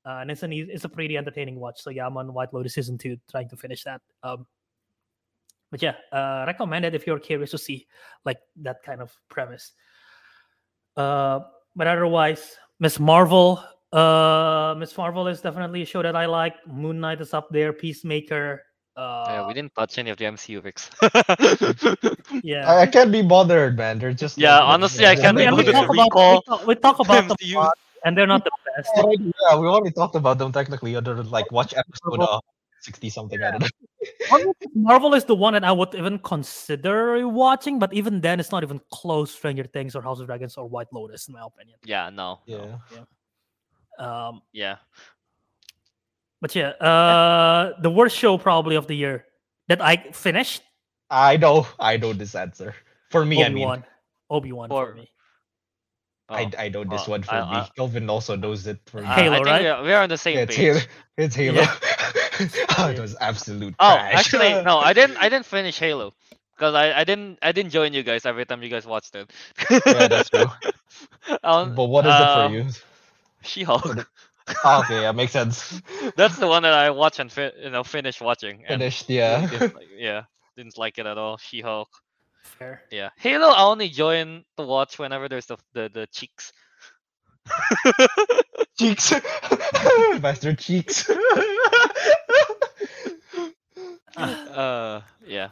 [0.05, 1.81] uh, and it's an it's a pretty entertaining watch.
[1.81, 4.01] So yeah, I'm on White Lotus season two, trying to finish that.
[4.23, 4.47] Um,
[5.71, 7.87] but yeah, uh, recommend it if you're curious to see
[8.25, 9.73] like that kind of premise.
[10.97, 11.41] Uh,
[11.77, 16.55] but otherwise, Miss Marvel, uh, Miss Marvel is definitely a show that I like.
[16.67, 17.73] Moon Knight is up there.
[17.73, 18.63] Peacemaker.
[18.97, 20.91] Uh, yeah, we didn't touch any of the MCU picks.
[22.43, 22.71] yeah.
[22.71, 23.99] I, I can't be bothered, man.
[23.99, 26.57] They're just Yeah, like, honestly, I can't we, be and we bothered talk about, we
[26.57, 27.55] talk, we talk about them, MCU.
[27.55, 28.91] a lot, and they're not the best.
[28.97, 32.41] yeah, we already talked about them technically under like watch episode uh,
[32.81, 33.41] sixty something.
[33.43, 33.69] I don't know.
[34.31, 38.51] Marvel- Marvel is the one that I would even consider watching, but even then, it's
[38.51, 39.31] not even close.
[39.31, 41.79] Stranger Things or House of Dragons or White Lotus, in my opinion.
[41.85, 42.41] yeah, no.
[42.49, 42.81] no.
[42.93, 42.99] Yeah.
[44.01, 44.77] Um, Yeah.
[46.41, 49.27] but yeah, uh, the worst show probably of the year
[49.69, 50.63] that I finished.
[51.11, 51.67] I know.
[51.79, 52.75] I know this answer.
[53.11, 53.85] For me, I Obi mean,
[54.31, 55.11] Obi Wan for For- me.
[56.31, 56.51] I, Oh.
[56.63, 57.57] I know this well, one for I- me.
[57.59, 59.07] I- Kelvin also knows it for me.
[59.09, 59.63] Uh, Halo, I right?
[59.63, 60.67] we are, we are on the same Yeah, it's page.
[60.67, 60.81] Halo.
[61.19, 61.61] It's Halo.
[61.61, 61.77] Yeah.
[62.79, 64.15] oh, it was absolute Oh, trash.
[64.15, 65.17] actually, no, I didn't.
[65.19, 66.15] I didn't finish Halo
[66.57, 69.29] because I, I didn't I didn't join you guys every time you guys watched it.
[69.71, 70.47] yeah, that's true.
[71.45, 72.65] Um, But what is uh, it for you?
[73.43, 74.09] She-Hulk.
[74.65, 75.81] Oh, okay, yeah, makes sense.
[76.17, 78.65] That's the one that I watch and fi- you know finish watching.
[78.69, 79.47] and Finished, yeah.
[79.47, 80.23] didn't like- yeah,
[80.57, 81.37] didn't like it at all.
[81.39, 81.89] She-Hulk.
[82.43, 82.83] Fair.
[82.91, 83.49] Yeah, Halo.
[83.49, 86.53] I only join to watch whenever there's the the, the cheeks.
[88.79, 89.13] Cheeks.
[90.21, 91.09] Master Cheeks.
[94.17, 95.49] uh, yeah.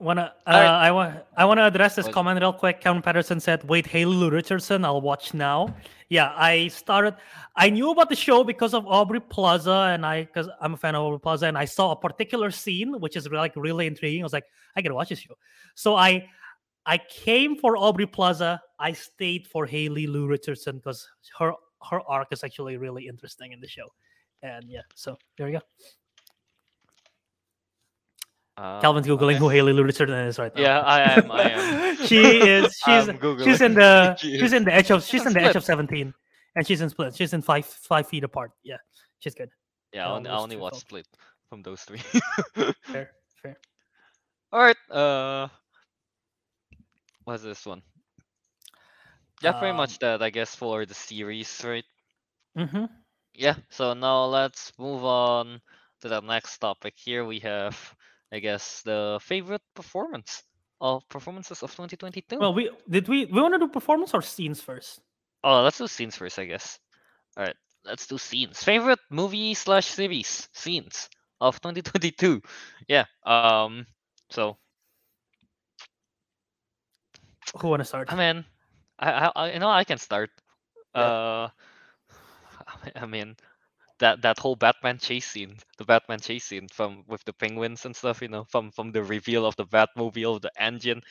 [0.00, 0.68] Wanna uh, Alright.
[0.68, 2.80] I want I want to address this comment real quick.
[2.80, 5.74] Kevin Patterson said, "Wait, Haley Lu Richardson, I'll watch now."
[6.08, 7.16] Yeah, I started.
[7.56, 10.94] I knew about the show because of Aubrey Plaza, and I because I'm a fan
[10.94, 14.22] of Aubrey Plaza, and I saw a particular scene which is like really intriguing.
[14.22, 14.46] I was like,
[14.76, 15.36] I gotta watch this show.
[15.74, 16.28] So I
[16.86, 18.62] I came for Aubrey Plaza.
[18.78, 21.08] I stayed for Haley Lu Richardson because
[21.40, 21.54] her
[21.90, 23.92] her arc is actually really interesting in the show.
[24.42, 25.64] And yeah, so there you go.
[28.58, 29.38] Uh, Kelvin's googling okay.
[29.38, 30.60] who Haley Richardson is right now.
[30.60, 31.30] Yeah, I am.
[31.30, 31.96] I am.
[32.06, 32.74] she is.
[32.84, 33.04] She's
[33.44, 36.12] she's in the she's in the edge of she's in the edge of seventeen,
[36.56, 37.14] and she's in split.
[37.14, 38.50] She's in five five feet apart.
[38.64, 38.78] Yeah,
[39.20, 39.50] she's good.
[39.92, 40.74] Yeah, I only, I only watch.
[40.74, 41.06] Split
[41.48, 42.02] from those three.
[42.82, 43.12] Fair,
[43.42, 43.56] fair.
[44.52, 44.76] All right.
[44.90, 45.48] Uh,
[47.24, 47.82] what's this one?
[49.42, 51.84] Yeah, pretty Um, much that, I guess, for the series, right?
[52.56, 52.86] Mm-hmm.
[53.34, 53.54] Yeah.
[53.70, 55.60] So now let's move on
[56.00, 56.94] to the next topic.
[56.96, 57.94] Here we have,
[58.32, 60.42] I guess, the favorite performance
[60.80, 62.38] of performances of 2022.
[62.38, 65.00] Well, we did we we want to do performance or scenes first?
[65.44, 66.78] oh, let's do scenes first, I guess.
[67.36, 67.56] All right.
[67.84, 68.62] Let's do scenes.
[68.62, 71.08] Favorite movie slash series scenes
[71.40, 72.42] of 2022.
[72.88, 73.04] Yeah.
[73.24, 73.86] Um.
[74.30, 74.58] So
[77.60, 78.12] Who want to start?
[78.12, 78.44] I mean,
[78.98, 80.30] I, I, I you know I can start.
[80.94, 81.02] Yeah.
[81.02, 81.48] Uh,
[82.96, 83.36] I mean,
[83.98, 87.94] that that whole Batman chase scene, the Batman chase scene from with the penguins and
[87.94, 91.02] stuff, you know, from from the reveal of the Batmobile, the engine,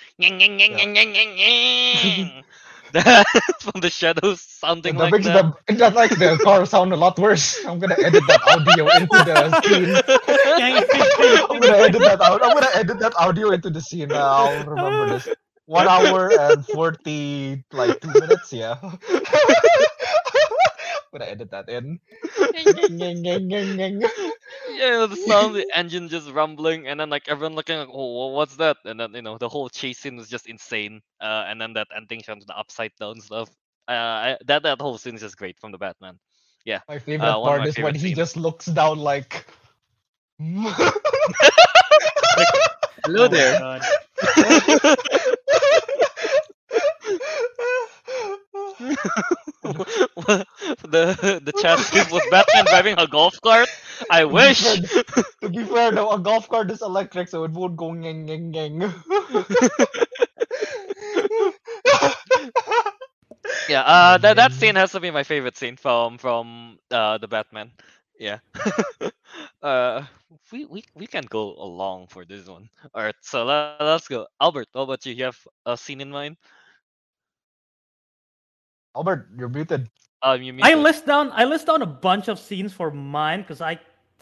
[3.59, 5.53] from the shadows sounding that like makes that.
[5.67, 7.63] the that makes the car sound a lot worse.
[7.65, 9.95] I'm gonna edit that audio into the scene.
[11.51, 12.43] I'm gonna edit that out.
[12.43, 14.11] I'm gonna edit that audio into the scene.
[14.11, 15.27] Uh, I'll remember this.
[15.65, 18.53] One hour and forty like two minutes.
[18.53, 18.77] Yeah.
[21.13, 21.99] I'm gonna edit that in.
[24.69, 28.55] yeah, the sound, the engine just rumbling, and then like everyone looking like, oh, what's
[28.57, 28.77] that?
[28.85, 31.01] And then you know the whole chase scene was just insane.
[31.21, 33.49] Uh, and then that ending shot, the upside down stuff.
[33.87, 36.19] Uh, I, that that whole scene is just great from the Batman.
[36.65, 36.79] Yeah.
[36.87, 38.17] My favorite Uh, part my is when favorite he scenes.
[38.17, 39.45] just looks down like.
[43.05, 44.97] Hello Oh my God.
[50.83, 53.69] the the chat scene was Batman driving a golf cart.
[54.09, 54.81] I wish.
[55.41, 58.51] to be fair, though, a golf cart is electric, so it won't go ngeng ngeng
[58.53, 58.93] ngeng.
[63.67, 67.27] Yeah, uh, that that scene has to be my favorite scene from from uh the
[67.27, 67.71] Batman.
[68.19, 68.39] Yeah.
[69.61, 70.03] uh,
[70.51, 72.69] we we we can go along for this one.
[72.93, 74.03] All right, so let, let's go.
[74.17, 74.91] Albert, what about you?
[74.91, 75.21] You have
[75.65, 76.19] a scene in mind?
[78.97, 79.89] Albert, you're muted.
[80.23, 83.41] Um, you mean I list down I list down a bunch of scenes for mine
[83.41, 83.79] because I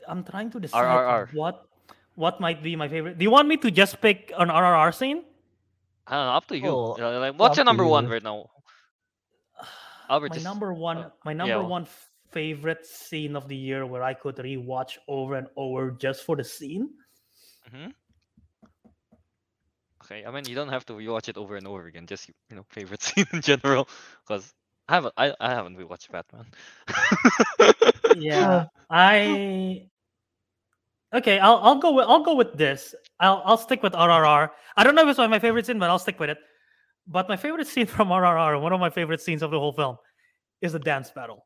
[0.07, 1.33] I'm trying to decide RRR.
[1.33, 1.67] what
[2.15, 3.17] what might be my favorite.
[3.17, 5.23] Do you want me to just pick an RRR scene?
[6.07, 6.67] I don't know, up to you.
[6.67, 8.49] Oh, like, what's your to number one right now?
[10.09, 11.75] Albert, my just number one uh, my number yeah.
[11.77, 11.87] one
[12.31, 16.43] favorite scene of the year where I could rewatch over and over just for the
[16.43, 16.89] scene.
[17.71, 17.95] hmm
[20.03, 22.05] Okay, I mean you don't have to rewatch it over and over again.
[22.05, 23.87] Just you know, favorite scene in general,
[24.27, 24.53] because
[24.87, 26.45] I haven't I, I haven't rewatched Batman.
[28.15, 29.87] yeah, I.
[31.13, 32.93] Okay, I'll I'll go with I'll go with this.
[33.19, 34.49] I'll I'll stick with RRR.
[34.77, 36.37] I don't know if it's one of my favorite scene, but I'll stick with it.
[37.07, 39.97] But my favorite scene from RRR, one of my favorite scenes of the whole film,
[40.61, 41.45] is the dance battle.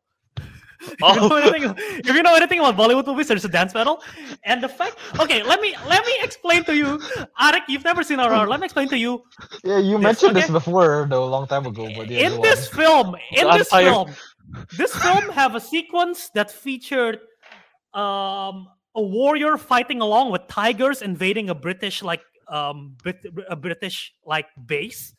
[0.81, 1.35] if, you know Oh.
[1.37, 4.01] anything, if you know anything about Bollywood movies, there's a dance battle,
[4.43, 4.95] and the fact.
[5.19, 6.97] Okay, let me let me explain to you,
[7.41, 7.63] Ariq.
[7.67, 8.47] You've never seen RRR.
[8.47, 9.21] Let me explain to you.
[9.63, 11.89] Yeah, you This, mentioned this before though, a long time ago.
[11.95, 12.75] But yeah, in go this on.
[12.75, 13.91] film, in I'm this tired.
[13.91, 14.07] film,
[14.77, 17.19] this film have a sequence that featured
[17.93, 24.13] um, a warrior fighting along with tigers invading a British like um, Brit- a British
[24.25, 25.13] like base.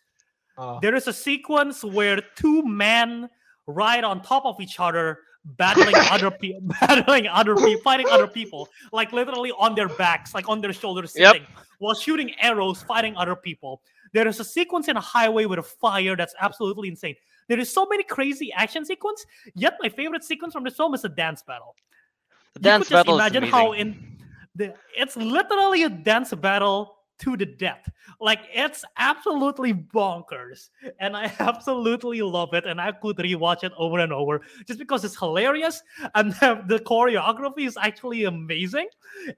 [0.59, 3.29] Uh, There is a sequence where two men
[3.67, 5.19] ride on top of each other,
[5.57, 10.49] battling other people, battling other people, fighting other people, like literally on their backs, like
[10.49, 11.33] on their shoulders, Yep.
[11.33, 11.49] sitting
[11.79, 13.81] while shooting arrows, fighting other people.
[14.13, 17.15] There is a sequence in a highway with a fire that's absolutely insane.
[17.49, 19.25] There is so many crazy action sequence.
[19.55, 21.75] Yet my favorite sequence from this film is a dance battle.
[22.55, 24.19] The You could just battle is imagine how in
[24.55, 27.89] the it's literally a dance battle to the death.
[28.21, 32.67] Like it's absolutely bonkers, and I absolutely love it.
[32.67, 35.83] And I could rewatch it over and over just because it's hilarious
[36.15, 38.89] and the, choreography is actually amazing,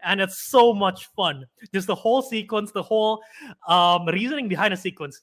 [0.04, 1.46] and it's so much fun.
[1.72, 3.22] Just the whole sequence, the whole
[3.68, 5.22] um, reasoning behind the sequence.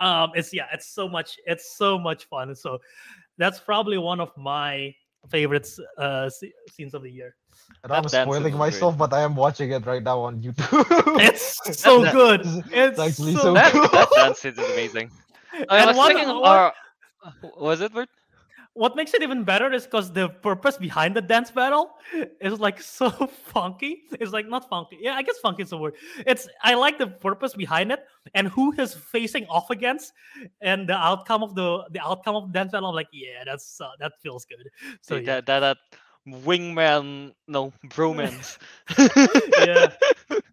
[0.00, 2.54] Um, it's yeah, it's so much, it's so much fun.
[2.54, 2.78] So
[3.36, 4.94] that's probably one of my
[5.28, 7.36] favorites uh se- scenes of the year.
[7.84, 11.20] and I'm spoiling is myself, but I am watching it right now on YouTube.
[11.28, 12.40] It's so that- good.
[12.40, 13.88] It's It's actually so so That, cool.
[13.88, 15.10] that dance is amazing.
[15.68, 16.74] I And was what- thinking, what-
[17.24, 18.08] uh, was it Bert?
[18.74, 21.90] What makes it even better is because the purpose behind the dance battle
[22.40, 24.04] is like so funky.
[24.12, 24.98] It's like not funky.
[25.00, 25.94] Yeah, I guess funky is the word.
[26.26, 28.00] It's I like the purpose behind it
[28.34, 30.12] and who he's facing off against
[30.60, 32.90] and the outcome of the the outcome of the dance battle.
[32.90, 34.68] I'm like, yeah, that's uh, that feels good.
[35.00, 35.40] So yeah.
[35.40, 35.76] that, that that
[36.28, 38.58] wingman no bromance.
[39.58, 39.90] Yeah.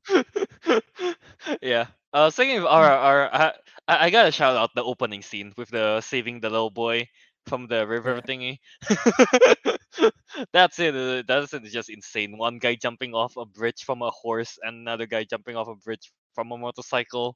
[1.62, 1.86] yeah.
[2.14, 3.54] Uh, speaking of I, I
[3.88, 7.08] I gotta shout out the opening scene with the saving the little boy
[7.48, 8.60] from the river thingy.
[10.54, 10.96] That's it.
[10.96, 11.64] uh, That's it.
[11.64, 12.38] It's just insane.
[12.38, 15.76] One guy jumping off a bridge from a horse, and another guy jumping off a
[15.76, 17.36] bridge from a motorcycle.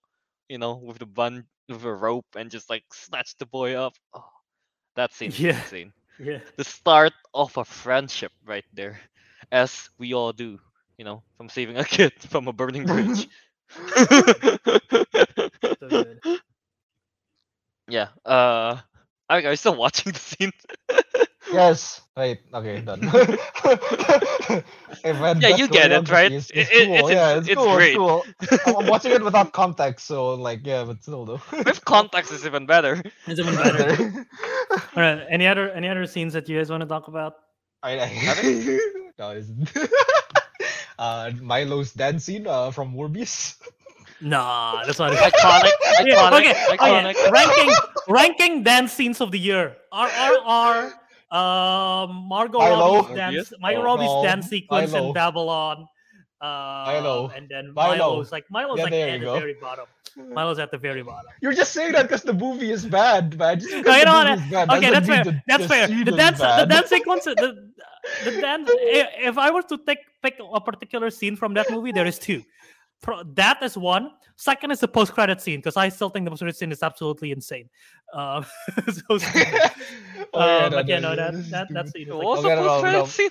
[0.49, 3.93] You know, with the bun with a rope, and just like snatch the boy up.
[4.13, 4.25] Oh,
[4.95, 5.61] that scene Yeah.
[5.61, 6.39] insane Yeah.
[6.57, 8.99] the start of a friendship right there,
[9.51, 10.59] as we all do,
[10.97, 13.27] you know, from saving a kid from a burning bridge.
[15.79, 16.15] So
[17.87, 18.09] yeah.
[18.25, 18.77] Uh,
[19.31, 20.51] are are you still watching the scene?
[21.51, 22.01] Yes.
[22.15, 22.39] Wait.
[22.53, 22.81] Okay.
[22.81, 23.01] Done.
[25.03, 26.31] Hey, man, Yeah, you get it, right?
[26.31, 26.95] Is, It- is it- cool.
[26.97, 27.75] it's yeah, it's, it's cool.
[27.75, 27.95] great.
[27.95, 28.25] It's cool.
[28.65, 31.41] I'm, I'm watching it without context, so like, yeah, but still though.
[31.51, 33.01] With context is even better.
[33.27, 34.25] It's even better.
[34.95, 35.25] All right.
[35.29, 37.33] Any other any other scenes that you guys want to talk about?
[37.83, 38.79] I, I,
[39.17, 39.49] no, it's,
[40.99, 43.57] uh, Milo's dance scene uh, from Morbius.
[44.21, 45.19] Nah, that's not it.
[45.33, 45.71] Iconic,
[46.05, 47.15] Yeah, iconic, okay, iconic.
[47.15, 47.31] okay.
[47.31, 47.69] Ranking
[48.07, 49.75] ranking dance scenes of the year.
[49.91, 50.93] RRR,
[51.31, 53.01] um, Margot Milo.
[53.01, 53.83] Robbie's dance, Margot Oh.
[53.83, 55.07] Robbie's No, dance sequence Milo.
[55.07, 55.87] in Babylon.
[56.39, 56.45] Uh,
[56.87, 57.31] Milo.
[57.35, 57.95] and then Milo.
[57.97, 59.39] Milo's like Milo's Yeah, like at the go.
[59.39, 59.85] very bottom.
[60.17, 61.31] Milo's at the very bottom.
[61.41, 63.59] You're just saying that because the movie is bad, man.
[63.59, 64.39] Just No, you know movie what?
[64.39, 65.23] is bad Okay, that's fair.
[65.23, 65.87] the- That's the fair.
[65.87, 67.71] The dance, the dance sequence, the,
[68.25, 68.69] the dance.
[68.73, 72.43] If I were to take pick a particular scene from that movie, there is two.
[73.01, 74.11] Pro- That is one.
[74.35, 77.69] Second is the post-credit scene because I still think the post-credit scene is absolutely insane.
[78.13, 78.45] Um,
[78.91, 79.71] so stupid.
[80.33, 82.07] Oh, yeah, Uh, but yeah, no, no, that this is that that stupid.
[82.07, 83.29] scene like was the no, no, post-credit scene?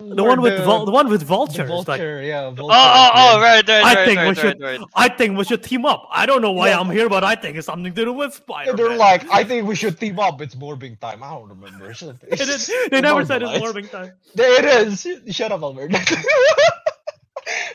[0.00, 1.68] the Where one with vul- the one with the vultures.
[1.68, 2.44] Like vulture, yeah.
[2.44, 3.42] Oh, Vulture oh, oh, appeared.
[3.42, 4.88] right, right, I right, think right, we should- right, right.
[4.94, 6.06] I think we should team up.
[6.12, 6.78] I don't know why Yeah.
[6.78, 8.74] I'm here, but I think it's something to do with Spider.
[8.74, 10.40] They're like, I think we should team up.
[10.40, 11.24] It's morbing time.
[11.24, 11.90] I don't remember.
[11.90, 13.62] It's they, it's did, just they never said it's normalized.
[13.74, 14.12] warming time.
[14.36, 15.34] There it is.
[15.34, 15.90] Shut up, Albert.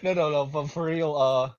[0.04, 0.45] No, no, no.
[0.45, 1.50] But for real, uh,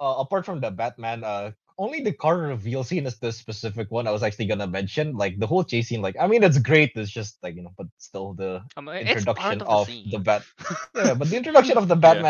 [0.00, 4.06] uh, apart from the Batman, uh, only the car reveal scene is the specific one
[4.06, 5.16] I was actually gonna mention.
[5.16, 6.92] Like the whole chase scene, like I mean, it's great.
[6.96, 9.90] It's just like you know, but still the I mean, it's part introduction of of
[10.04, 10.18] the the.
[10.18, 10.44] Bat.
[11.02, 12.24] yeah, but the introduction of the Yeah.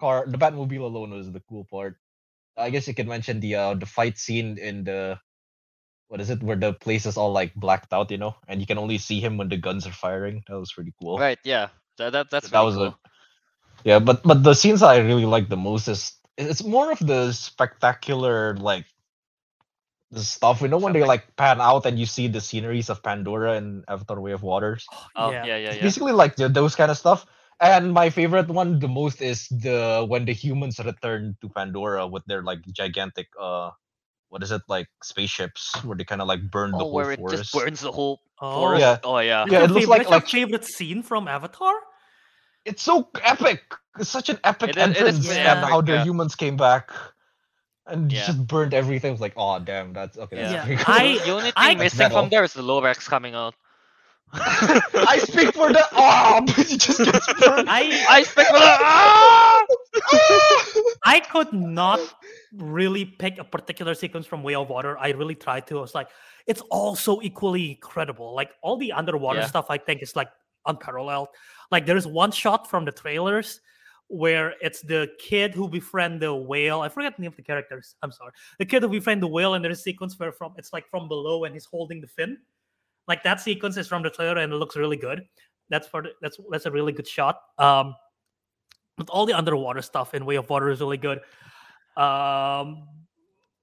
[0.00, 1.96] Car, the Batmobile alone was the cool part.
[2.56, 5.18] I guess you could mention the uh the fight scene in the
[6.08, 8.66] what is it where the place is all like blacked out, you know, and you
[8.66, 10.42] can only see him when the guns are firing.
[10.48, 11.24] That was pretty cool.
[11.24, 11.68] Right, yeah.
[11.98, 12.76] That, that that's that was cool.
[12.76, 12.96] a
[13.84, 17.32] yeah, but but the scenes I really like the most is it's more of the
[17.32, 18.86] spectacular like
[20.10, 20.60] the stuff.
[20.62, 23.84] You know when they like pan out and you see the sceneries of Pandora and
[23.88, 24.86] Avatar: Way of Waters.
[25.16, 25.44] Oh, yeah.
[25.44, 25.82] yeah, yeah, yeah.
[25.82, 27.26] basically like the, those kind of stuff.
[27.60, 32.24] And my favorite one the most is the when the humans return to Pandora with
[32.26, 33.70] their like gigantic uh
[34.30, 37.10] what is it like spaceships where they kind of like burn the Oh, whole where
[37.12, 37.42] it forest.
[37.42, 38.80] just burns the whole Oh, forest.
[38.80, 38.98] Yeah.
[39.02, 39.42] Oh yeah.
[39.44, 41.74] That's Yeah, your it looks favorite- like- that's your like- favorite scene from Avatar.
[42.68, 43.60] It's so epic.
[43.98, 46.04] It's such an epic It is- it is entrance, pretty and epic, how the yeah.
[46.04, 46.90] humans came back
[47.86, 48.26] and Yeah.
[48.26, 49.10] just burned everything.
[49.10, 50.36] It was like, oh damn, that's okay.
[50.36, 50.64] That's Yeah.
[50.64, 51.26] pretty I- cool.
[51.26, 52.18] the only thing I- missing Metal.
[52.22, 53.54] from there is the Lorax coming out.
[54.34, 57.64] I speak for the oh, but it just gets burned.
[57.70, 59.64] I I expect for the ah!
[61.04, 62.00] I could not
[62.52, 64.98] really pick a particular sequence from Way of Water.
[64.98, 65.78] I really tried to.
[65.78, 66.08] I was like,
[66.46, 68.34] it's all so equally incredible.
[68.34, 69.46] Like all the underwater Yeah.
[69.46, 70.28] stuff, I think is like
[70.68, 71.28] unparalleled.
[71.70, 73.60] Like there's one shot from the trailers
[74.08, 76.80] where it's the kid who befriend the whale.
[76.80, 77.94] I forget the name of the characters.
[78.02, 78.32] I'm sorry.
[78.58, 81.08] The kid who befriend the whale, and there's a sequence where from it's like from
[81.08, 82.38] below and he's holding the fin.
[83.06, 85.24] Like that sequence is from the trailer and it looks really good.
[85.70, 87.40] That's for the, that's that's a really good shot.
[87.58, 87.94] Um,
[88.96, 91.20] but all the underwater stuff in Way of Water is really good.
[91.96, 92.88] Um,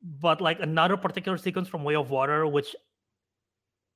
[0.02, 2.76] but like another particular sequence from Way of Water, which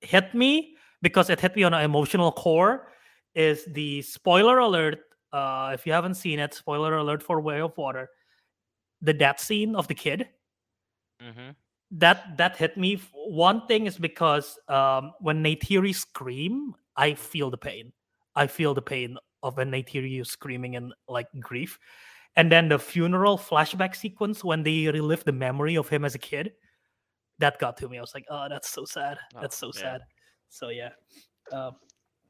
[0.02, 2.88] hit me because it hit me on an emotional core,
[3.36, 5.00] is the spoiler alert.
[5.32, 8.10] Uh, if you haven't seen it, spoiler alert for Way of Water,
[9.02, 10.28] the death scene of the kid
[11.22, 11.50] Mm-hmm.
[11.92, 13.02] that that hit me.
[13.14, 17.92] One thing is because um, when Neytiri scream, I feel the pain.
[18.36, 21.78] I feel the pain of when Neytiri is screaming in like grief,
[22.38, 26.20] and then the funeral flashback sequence when they relive the memory of him as a
[26.20, 26.54] kid,
[27.40, 27.98] that got to me.
[27.98, 29.18] I was like, oh, that's so sad.
[29.42, 29.82] That's so Oh, yeah.
[29.82, 30.02] sad.
[30.48, 30.90] So yeah,
[31.52, 31.76] um,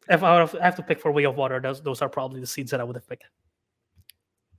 [0.10, 2.48] if I were- have to pick for Way of Water, those those are probably the
[2.48, 3.26] scenes that I would have picked.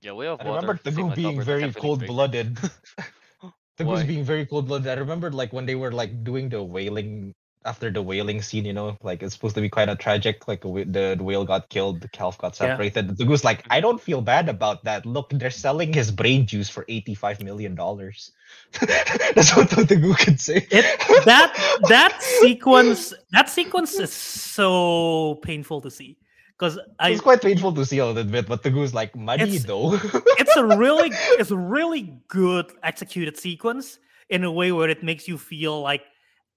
[0.01, 0.61] Yeah, Way of I Water.
[0.67, 2.07] remember seemed Teguh like being very cold big.
[2.09, 2.55] blooded.
[2.55, 3.51] Teguh's
[3.85, 4.03] Why?
[4.05, 4.87] being very cold blooded.
[4.87, 8.73] I remember like when they were like doing the whaling after the whaling scene, you
[8.73, 10.47] know, like it's supposed to be kind of tragic.
[10.47, 12.69] Like the, the whale got killed, the calf got Yeah.
[12.69, 13.09] separated.
[13.09, 15.05] Teguh's like, I don't feel bad about that.
[15.05, 18.31] Look, they're selling his brain juice for eighty-five million dollars.
[18.79, 20.67] That's what Teguh could say.
[20.71, 20.85] It
[21.25, 21.53] that
[21.87, 26.17] that sequence that sequence is so painful to see
[26.57, 29.63] because I it's quite painful to see a little bit, but Teguh's like muddy It's-
[29.65, 29.93] though.
[30.39, 35.27] it's a really it's a really good executed sequence in a way where it makes
[35.27, 36.03] you feel like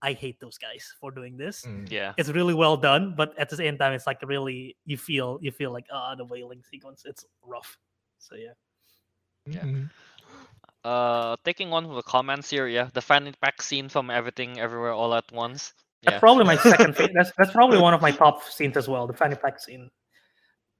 [0.04, 1.64] I hate those guys for doing this.
[1.64, 1.88] Mm.
[1.88, 2.12] Yeah.
[2.20, 5.48] It's really well done, but at the same time, it's like really you feel you
[5.50, 7.08] feel like ah the whaling sequence.
[7.08, 7.72] It's rough.
[8.20, 8.52] So yeah,
[9.48, 9.64] Yeah.
[9.64, 9.88] Mhm.
[10.84, 12.68] Uh, taking one of the comments here.
[12.68, 15.72] Yeah, the fanny pack scene from Everything Everywhere All at Once.
[16.04, 16.10] Yeah.
[16.12, 16.92] that's probably my second.
[17.00, 19.06] fa- that's that's probably one of my top scenes as well.
[19.08, 19.88] The fanny pack scene,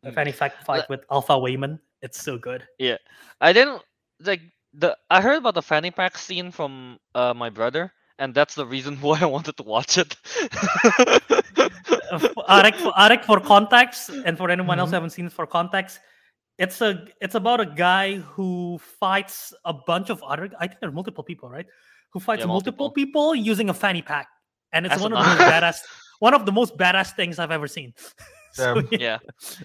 [0.05, 0.15] the Mm.
[0.15, 1.81] fanny pack fight with Alpha Waymond.
[2.05, 2.61] It's so good.
[2.79, 3.01] Yeah,
[3.41, 3.81] I didn't
[4.21, 4.43] like
[4.77, 4.93] the.
[5.09, 7.89] I heard about the fanny pack scene from uh my brother,
[8.19, 10.17] and that's the reason why I wanted to watch it.
[10.39, 11.19] uh,
[12.13, 14.93] f- Ariq, for, Ariq for context, and for anyone else Mhm.
[14.93, 16.01] who haven't seen it for context,
[16.59, 20.51] it's a it's about a guy who fights a bunch of other.
[20.61, 21.67] I think there are multiple people, right?
[22.13, 22.87] Who fights Yeah, multiple.
[22.87, 22.91] multiple.
[22.93, 24.29] people using a fanny pack,
[24.73, 25.51] and it's As one an of the most arm.
[25.63, 25.77] badass.
[26.21, 27.93] One of the most badass things I've ever seen.
[28.55, 28.99] So, yeah.
[29.01, 29.19] yeah,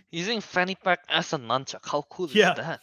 [0.09, 1.85] using fanny pack as a nunchuck.
[1.85, 2.53] How cool Yeah.
[2.53, 2.79] is that?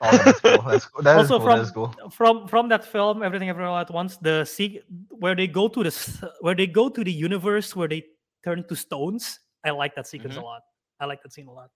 [0.00, 0.62] Oh, that's cool.
[0.62, 1.02] That's cool.
[1.02, 1.46] That is Also cool.
[1.46, 2.10] from- That is cool.
[2.10, 5.82] from from that film everything everywhere all at once the se- where they go to
[5.82, 5.92] the
[6.40, 8.04] where they go to the universe where they
[8.44, 10.42] turn to stones i like that sequence Mhm.
[10.42, 10.62] a lot
[11.00, 11.70] i like that scene a lot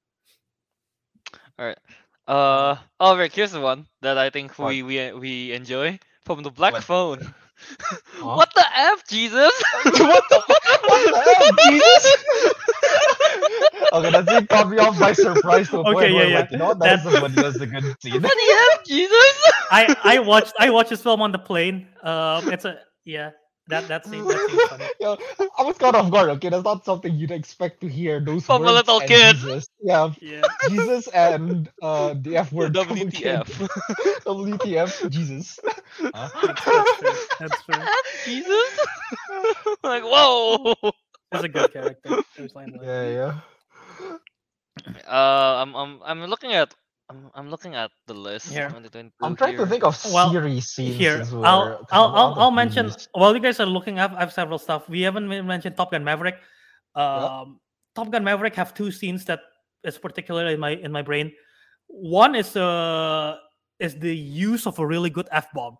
[1.59, 1.79] All right.
[2.29, 4.69] Uh, oh, Rick, here's the one that I think What?
[4.69, 6.85] we we we enjoy from the black What?
[6.85, 7.35] phone.
[8.21, 8.37] Huh?
[8.37, 9.53] What the f, Jesus?
[9.85, 10.43] what the
[10.87, 12.25] what the hell, Jesus?
[13.93, 16.39] okay, that scene caught me off by surprise to a point Okay, yeah, where yeah.
[16.41, 18.21] like, you know what, that's, the one, that's a good scene.
[18.23, 19.35] what the f, Jesus?
[19.71, 23.31] i i watched i watched this film on the plane um it's a yeah
[23.71, 25.17] that that scene that scene is funny yeah,
[25.59, 26.31] I was caught off guard.
[26.31, 28.21] Okay, that's not something you'd expect to hear.
[28.21, 29.37] Those From a words little kid.
[29.37, 29.69] Jesus.
[29.81, 32.75] Yeah, yeah Jesus and uh, the F word.
[32.75, 33.45] WTF?
[34.27, 35.11] WTF?
[35.11, 35.59] Jesus.
[36.13, 37.83] that's, that's true that's true
[38.25, 38.79] Jesus?
[39.83, 40.75] like, whoa.
[41.33, 43.35] That's a good character Bruce Wayne, like- Yeah, yeah.
[45.07, 46.75] Uh, I'm I'm I'm looking at
[47.11, 48.49] I'm, I'm looking at the list.
[48.49, 48.71] Here.
[49.21, 50.97] I'm trying to think of Well, series scenes.
[50.97, 54.21] here I'll I'll 'cause I'll, I'll mention movies- while you guys are looking up I
[54.21, 56.37] have several stuff we haven't mentioned Top Gun Maverick
[56.95, 57.59] um
[57.95, 59.41] Top Gun Maverick have two scenes that
[59.85, 61.33] is particularly in my in my brain
[61.89, 63.37] one is uh
[63.81, 65.77] is the use of a really good F bomb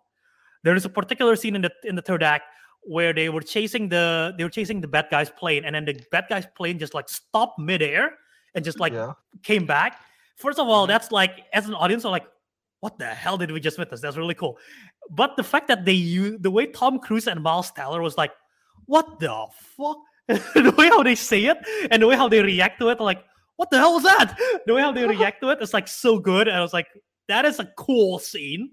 [0.63, 2.43] there is a particular scene in the in the third act
[2.83, 5.95] where they were chasing the they were chasing the bad guy's plane and then the
[6.11, 8.11] bad guy's plane just like stopped midair
[8.55, 9.13] and just like yeah.
[9.43, 10.01] came back.
[10.41, 10.89] First of all, Mhm.
[10.89, 12.27] that's like as an audience, I'm like,
[12.81, 14.01] what the hell did we just witness?
[14.01, 14.57] That's really cool.
[15.09, 18.31] But the fact that they use the way Tom Cruise and Miles Teller was like,
[18.85, 19.45] what the
[19.77, 19.97] fuck?
[20.27, 21.57] the way how they say it
[21.91, 23.23] and the way how they react to it, like,
[23.57, 24.37] what the hell was that?
[24.65, 26.47] The way how they react to it is like so good.
[26.47, 26.87] And I was like,
[27.27, 28.71] that is a cool scene,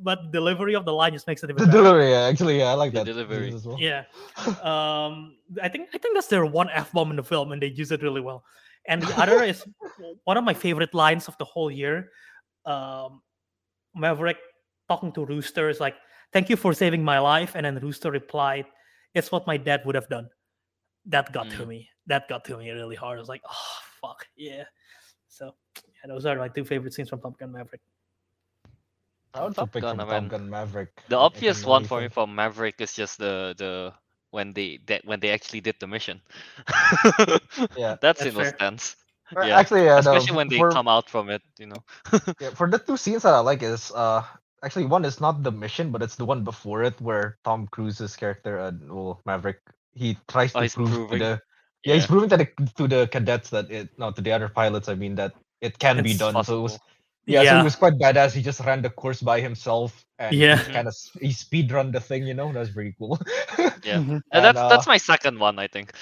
[0.00, 1.78] but delivery of the line just makes it even The better.
[1.82, 3.52] delivery, yeah, actually, yeah, I like The that delivery.
[3.52, 3.78] as well.
[3.80, 4.04] Yeah.
[4.62, 7.66] Um, I think I think that's their one f bomb in the film, and they
[7.68, 8.44] use it really well.
[8.88, 9.64] And the other is
[10.24, 12.10] one of my favorite lines of the whole year.
[12.64, 13.22] Um,
[13.94, 14.38] Maverick
[14.88, 15.96] talking to Rooster is like,
[16.32, 18.66] "Thank you for saving my life," and then Rooster replied,
[19.14, 20.30] "It's what my dad would have done."
[21.06, 21.68] That got to Mm.
[21.68, 21.90] me.
[22.06, 23.18] That got to me really hard.
[23.18, 24.64] I was like, "Oh fuck yeah!"
[25.28, 25.54] So
[25.84, 27.80] yeah, those are my two favorite scenes from Top Gun Maverick.
[29.32, 30.90] I would Top pick Gun, from I mean, Top Gun Maverick.
[31.08, 33.94] The obvious one for me think- from Maverick is just the the
[34.30, 36.20] when they that when they actually did the mission.
[37.74, 37.96] Yeah.
[38.00, 38.58] that That's scene was fair.
[38.58, 38.96] tense.
[39.36, 41.82] Uh, Yeah, Actually, yeah, no, Especially when they for, come out from it, you know.
[42.40, 44.22] yeah, for the two scenes that I like is uh
[44.62, 48.16] actually one is not the mission, but it's the one before it where Tom Cruise's
[48.16, 49.60] character, uh, well, Maverick,
[49.94, 51.10] he tries Oh, to prove proving.
[51.10, 51.40] to the
[51.84, 54.88] yeah, he's proving to the to the cadets that it no to the other pilots.
[54.88, 56.42] I mean that it can be It's done.
[56.42, 56.80] So it was
[57.30, 57.44] possible.
[57.44, 57.58] yeah, so Yeah.
[57.58, 58.32] he was quite badass.
[58.32, 60.58] He just ran the course by himself and Yeah.
[60.72, 62.26] Kind of he speed run the thing.
[62.26, 63.18] You know, that's pretty cool.
[63.84, 63.98] Yeah.
[63.98, 64.20] Mhm.
[64.32, 65.92] And that's And, that's uh, my second one, I think.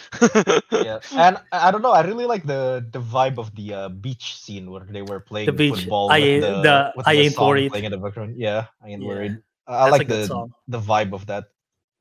[0.84, 1.92] yeah, and I I don't know.
[1.92, 5.54] I really like the the vibe of the uh, beach scene where they were playing
[5.56, 7.70] beach, football I with the, the with I the ain't song worried.
[7.70, 8.34] playing in the background.
[8.36, 9.36] Yeah, I ain't Yeah, worried.
[9.66, 10.52] I that's a like the song.
[10.68, 11.44] the vibe of that.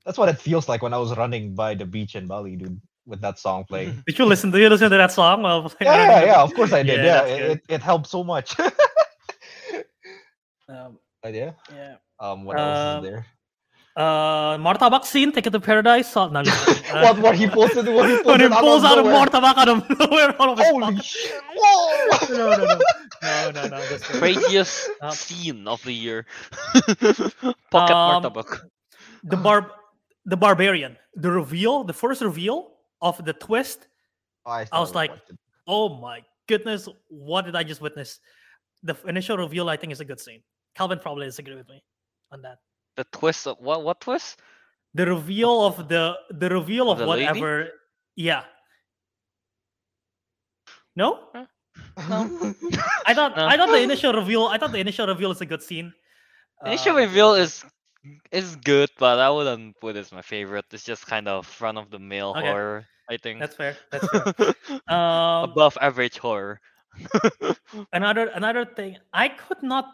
[0.06, 2.80] That's what it feels like when I was running by the beach in Bali, dude,
[3.06, 4.02] with that song playing.
[4.08, 4.52] Did you listen?
[4.52, 5.44] Did you listen to that song?
[5.44, 6.42] while Yeah, yeah, yeah.
[6.42, 7.04] Of course I did.
[7.04, 8.56] Yeah, Yeah, it, it it helped so much.
[10.70, 11.52] Um, But yeah.
[11.74, 11.96] yeah.
[12.20, 13.26] Um, what else Um, is there?
[13.96, 16.16] Uh, Martabak scene, take it to paradise.
[16.16, 16.68] Oh, no, just.
[16.94, 17.88] Uh, what what he posted?
[17.88, 19.26] What he when he pulls out a nowhere.
[19.26, 21.04] Martabak out of nowhere, out of his Holy pocket.
[21.04, 21.42] shit!
[21.58, 22.28] Whoa!
[22.30, 22.80] No, no, no,
[23.24, 23.78] no, no, no.
[23.90, 24.04] Just.
[24.06, 26.26] Craziest Um, scene of the year.
[27.72, 28.62] Pocket Um, Martabak.
[29.24, 29.66] the barb,
[30.26, 33.88] the barbarian, the reveal, the first reveal of the twist.
[34.46, 35.38] I, I was like, watched it.
[35.66, 38.20] Oh my goodness, what did I just witness?
[38.84, 40.44] The initial reveal, I think, is a good scene.
[40.78, 41.84] Kelvin probably disagree with me
[42.32, 42.60] on that.
[42.96, 44.40] The twist of what what twist?
[44.94, 47.26] The reveal of the the reveal Of of the lady?
[47.26, 47.70] whatever.
[48.16, 48.44] Yeah.
[50.96, 51.30] No,
[51.98, 53.46] I thought No.
[53.48, 54.46] I thought the initial reveal.
[54.48, 55.94] I thought the initial reveal is a good scene.
[56.66, 57.64] Initial Uh, reveal is
[58.32, 60.66] is good, but I wouldn't put it as my favorite.
[60.72, 62.48] It's just kind of front of the mill Okay.
[62.50, 63.40] horror, I think.
[63.40, 63.78] That's fair.
[63.92, 64.26] That's fair.
[64.90, 66.60] Um, Above average horror.
[67.94, 69.86] another another thing i could not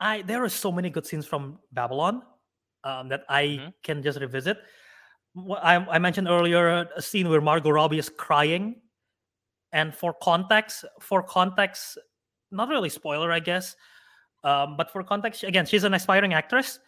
[0.00, 2.22] i there are so many good scenes from babylon
[2.84, 3.72] um, that i Mhm.
[3.82, 4.58] can just revisit.
[5.62, 8.80] I, I mentioned earlier a scene where margot robbie is crying.
[9.72, 11.98] And for context for context
[12.50, 13.76] not really spoiler i guess
[14.44, 16.78] um, but for context again she's an aspiring actress.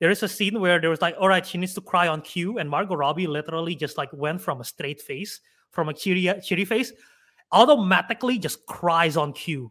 [0.00, 2.20] There is a scene where there was like all right she needs to cry on
[2.22, 6.28] cue and margot robbie literally just like went from a straight face from a cheery
[6.42, 6.92] cheery face
[7.52, 9.70] automatically just cries on cue.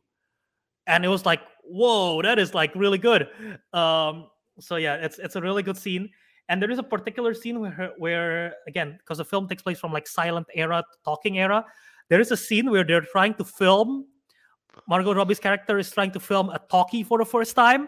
[0.87, 3.27] And it was like whoa that is like really good.
[3.73, 4.27] Um
[4.59, 6.09] so yeah it's it's a really good scene.
[6.49, 9.91] And there is a particular scene where where again because the film takes place from
[9.93, 11.65] like silent era to talking era
[12.09, 14.05] there is a scene where they're trying to film
[14.87, 17.87] margot robbie's character is trying to film a talkie for the first time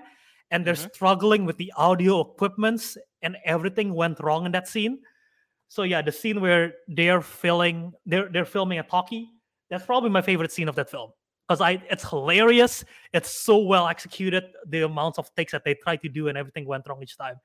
[0.52, 0.94] and they're Mhm.
[0.96, 5.00] struggling with the audio equipments and everything went wrong in that scene.
[5.68, 9.28] So yeah the scene where they're filming they're they're filming a talkie
[9.70, 11.12] that's probably my favorite scene of that film
[11.48, 12.84] because I it's hilarious.
[13.14, 14.44] It's so well executed.
[14.68, 17.36] The amounts of takes that they tried to do and everything went wrong each time.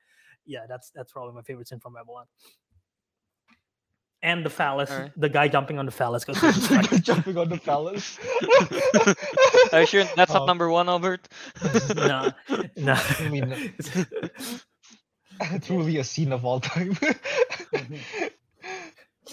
[0.45, 2.25] Yeah, that's that's probably my favorite scene from Babylon.
[4.23, 5.11] And the phallus, Alright.
[5.19, 6.23] the guy jumping on the phallus.
[6.23, 8.19] 'cause it's like- Jumping on the palace.
[9.73, 10.45] Are you sure that's not Oh.
[10.45, 11.27] number one, Albert?
[11.95, 12.31] no,
[12.77, 12.93] no.
[13.19, 13.73] I mean,
[15.63, 16.95] truly a scene of all time.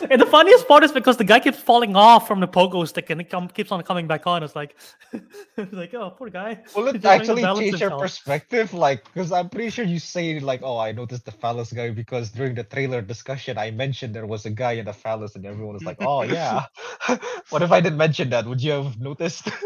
[0.02, 3.10] And the funniest part is because the guy keeps falling off from the pogo stick
[3.10, 4.42] and it come, keeps on coming back on.
[4.42, 4.76] It's like,
[5.12, 6.62] it's like, oh, poor guy.
[6.76, 8.72] Will He's it just actually balance change your perspective?
[8.74, 12.30] Like, because I'm pretty sure you say like, "Oh, I noticed the phallus guy," because
[12.30, 15.74] during the trailer discussion, I mentioned there was a guy in the phallus, and everyone
[15.74, 16.64] was like, "Oh yeah."
[17.50, 18.46] what if I didn't mention that?
[18.46, 19.48] Would you have noticed?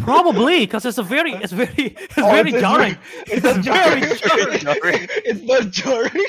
[0.00, 2.96] Probably because it's a very, it's very, it's Oh, very it's- it's jarring.
[3.26, 4.58] It's not very jarring.
[4.60, 5.08] jarring.
[5.24, 6.26] it's not jarring.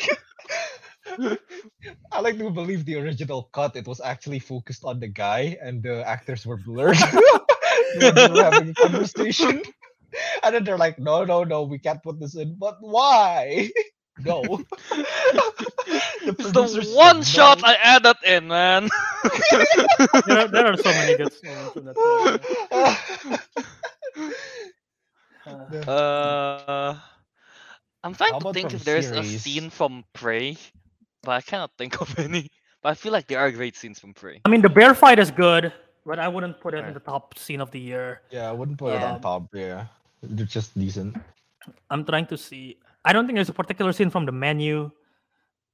[2.11, 3.75] I like to believe the original cut.
[3.75, 6.97] It was actually focused on the guy, and the actors were blurred.
[8.15, 9.61] they were having a conversation,
[10.43, 13.69] and then they're like, "No, no, no, we can't put this in." But why?
[14.19, 14.59] No.
[16.23, 17.63] the It's producer the said one shot no.
[17.63, 18.89] I added in, man.
[20.25, 22.23] there, are, there are so many good moments in that film.
[22.71, 22.95] Uh,
[25.85, 26.95] Uh,
[28.03, 29.11] I'm trying How to think if there's series?
[29.11, 30.57] a scene from Prey,
[31.27, 32.47] but I cannot think of any.
[32.81, 34.39] But I feel like there are great scenes from Prey.
[34.45, 35.73] I mean, the bear fight is good,
[36.07, 38.21] but I wouldn't put it in the top scene of the year.
[38.31, 39.43] yeah, I wouldn't put it on top.
[39.53, 39.87] Yeah.
[40.23, 41.17] They're just decent.
[41.91, 42.63] I'm trying to see.
[43.03, 44.89] I don't think there's a particular scene from the menu.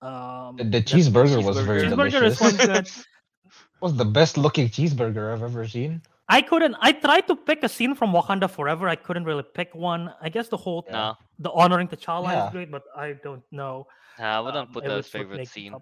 [0.02, 1.66] Um, The, the that- cheeseburger was cheeseburger.
[1.70, 2.42] very cheeseburger delicious.
[2.42, 2.90] is one good.
[3.86, 6.02] was the best looking cheeseburger I've ever seen.
[6.30, 6.76] I couldn't.
[6.80, 8.88] I tried to pick a scene from Wakanda Forever.
[8.90, 10.04] I couldn't really pick one.
[10.22, 12.46] I guess the whole No, the honoring T'Challa Yeah.
[12.48, 13.88] is great, but I don't know.
[14.20, 15.74] Nah, I wouldn't um, put that as favorite scene.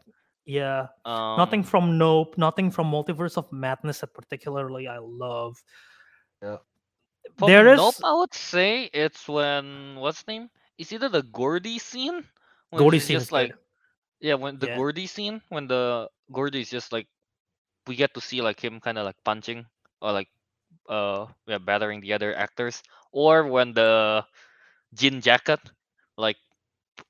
[0.46, 5.62] Yeah, Um, nothing from Nope, nothing from Multiverse of Madness that particularly I love.
[6.42, 6.58] Yeah.
[7.38, 10.50] From There Nope, is- I would say it's when what's his name?
[10.78, 12.26] It's either the Gordy scene.
[12.72, 13.60] When Gordy scene is just like good.
[14.20, 14.78] yeah, when the Yeah.
[14.78, 17.08] Gordy scene when the Gordy is just like
[17.86, 19.66] we get to see like him kind of like punching
[20.02, 20.30] or like
[20.90, 22.82] uh yeah battering the other actors,
[23.12, 24.26] or when the
[24.96, 25.60] Jean jacket
[26.18, 26.38] like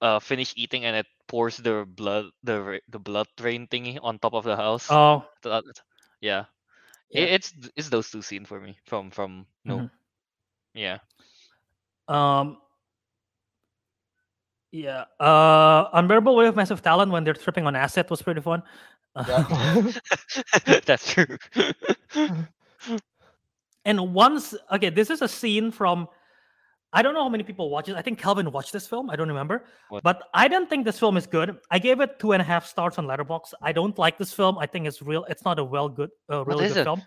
[0.01, 4.33] uh finish eating and it pours the blood the the blood drain thingy on top
[4.33, 4.87] of the house.
[4.89, 5.63] Oh, That-
[6.21, 6.45] yeah.
[7.11, 7.21] Yeah.
[7.23, 9.89] It, it's it's those two scenes for me from from no Mhm.
[10.73, 10.99] yeah
[12.07, 12.57] um,
[14.71, 15.05] yeah.
[15.19, 18.63] Uh, Unbearable Weight of Massive Talent when they're tripping on acid was pretty fun.
[19.27, 19.43] Yeah.
[20.85, 21.37] that's true
[23.85, 26.07] And once, okay, this is a scene from.
[26.93, 27.95] I don't know how many people watch it.
[27.95, 29.09] I think Kelvin watched this film.
[29.09, 30.03] I don't remember, What?
[30.03, 31.57] but I didn't think this film is good.
[31.69, 33.53] I gave it two and a half stars on Letterboxd.
[33.61, 34.57] I don't like this film.
[34.57, 35.23] I think it's real.
[35.29, 36.83] It's not a well good, uh, really good it?
[36.83, 37.01] film.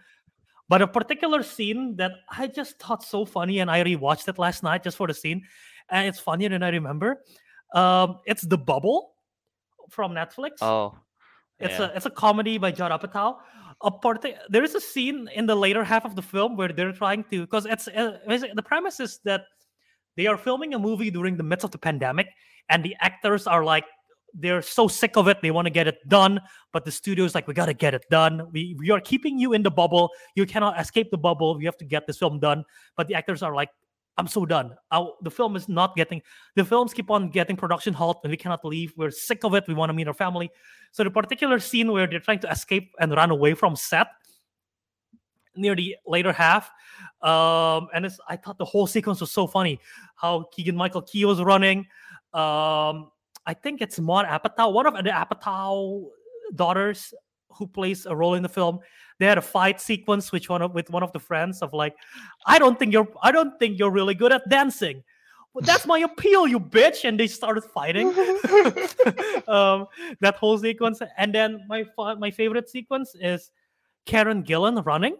[0.69, 4.62] But a particular scene that I just thought so funny, and I rewatched it last
[4.62, 5.43] night just for the scene,
[5.90, 7.20] and it's funnier than I remember.
[7.74, 9.15] Um, it's the Bubble
[9.90, 10.52] from Netflix.
[10.62, 10.97] oh
[11.59, 13.36] It's a it's a comedy by Judd Apatow.
[13.82, 16.93] A part there is a scene in the later half of the film where they're
[16.93, 18.19] trying to because it's uh,
[18.55, 19.43] the premise is that
[20.16, 22.28] they are filming a movie during the midst of the pandemic,
[22.69, 23.85] and the actors are like
[24.36, 26.41] they're so sick of it they want to get it done,
[26.73, 28.49] but the studio's like we got to get it done.
[28.53, 30.11] We we are keeping you in the bubble.
[30.35, 31.57] You cannot escape the bubble.
[31.57, 32.65] We have to get this film done.
[32.97, 33.70] But the actors are like.
[34.16, 34.77] I'm so done.
[34.93, 36.23] Our, the film is not getting
[36.55, 38.93] the films keep on getting production halt and we cannot leave.
[38.97, 39.65] We're sick of it.
[39.66, 40.53] We want to meet our family.
[40.93, 44.07] So the particular scene where they're trying to escape and run away from set
[45.56, 46.70] near the later half,
[47.22, 49.81] um, and it's, I thought the whole sequence was so funny.
[50.16, 51.81] How Keegan Michael Key was running.
[52.32, 53.10] Um,
[53.47, 56.06] I think it's Maud Apatow, one of the Apatow
[56.55, 57.12] daughters
[57.51, 58.81] who plays a role in the film.
[59.18, 61.94] They had a fight sequence which one of, with one of the friends of like,
[62.47, 65.02] I don't think you're I don't think you're really good at dancing.
[65.52, 67.05] Well, that's my appeal, you bitch!
[67.05, 68.09] And they started fighting.
[69.48, 69.86] um,
[70.20, 71.85] that whole sequence, and then my
[72.18, 73.51] my favorite sequence is
[74.06, 75.16] Karen Gillan running,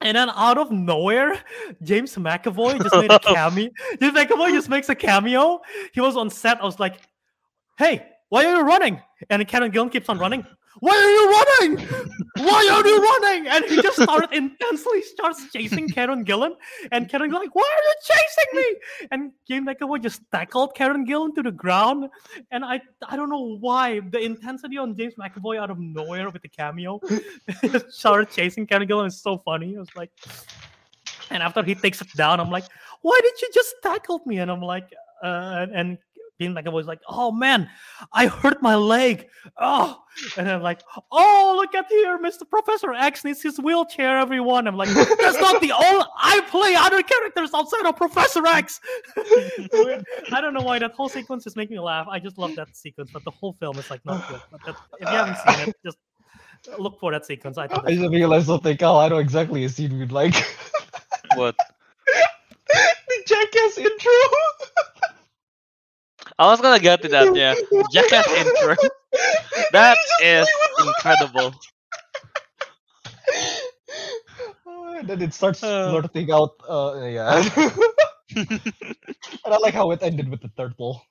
[0.00, 1.42] and then out of nowhere,
[1.82, 3.70] James McAvoy just made a cameo.
[4.00, 5.60] James McAvoy just makes a cameo.
[5.92, 6.60] He was on set.
[6.60, 7.00] I was like,
[7.78, 10.46] "Hey, why are you running?" And Karen Gillan keeps on running.
[10.80, 11.86] Why are you running?
[12.36, 13.46] Why are you running?
[13.48, 16.52] And he just started intensely starts chasing Karen Gillan,
[16.92, 21.34] and Karen like, "Why are you chasing me?" And James McAvoy just tackled Karen Gillan
[21.36, 22.10] to the ground,
[22.50, 26.42] and I I don't know why the intensity on James McAvoy out of nowhere with
[26.42, 27.00] the cameo
[27.88, 29.76] started chasing Karen Gillan is so funny.
[29.76, 30.10] I was like,
[31.30, 32.64] and after he takes it down, I'm like,
[33.00, 34.92] "Why did you just tackle me?" And I'm like,
[35.22, 35.98] uh, and,
[36.38, 37.68] and James McAvoy was like, "Oh man,
[38.12, 40.02] I hurt my leg." Oh,
[40.36, 42.48] and I'm like, "Oh, look at here, Mr.
[42.48, 46.04] Professor X needs his wheelchair." Everyone, I'm like, "That's not the only.
[46.18, 48.80] I play other characters outside of Professor X."
[49.16, 52.06] I don't know why that whole sequence is making me laugh.
[52.08, 54.40] I just love that sequence, but the whole film is like not good.
[54.50, 55.98] But that, if you haven't seen it, just
[56.78, 57.58] look for that sequence.
[57.58, 58.76] I thought I that's just realized something.
[58.80, 60.34] Oh, I know exactly a scene we'd like.
[61.34, 61.56] what
[62.06, 64.12] the Jackass intro.
[66.38, 67.54] I was gonna get to that yeah
[67.92, 68.76] Jackass intro
[69.72, 70.48] that is
[70.78, 71.54] incredible
[74.98, 75.82] and then it starts Uh.
[75.82, 76.52] blurting out.
[76.68, 77.42] Uh, yeah.
[78.34, 81.02] and I like how it ended with the turtle.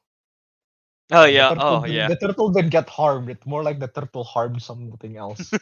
[1.12, 3.30] oh The yeah turtle oh yeah The turtle didn't get harmed.
[3.30, 5.54] It's more like the turtle harmed something else.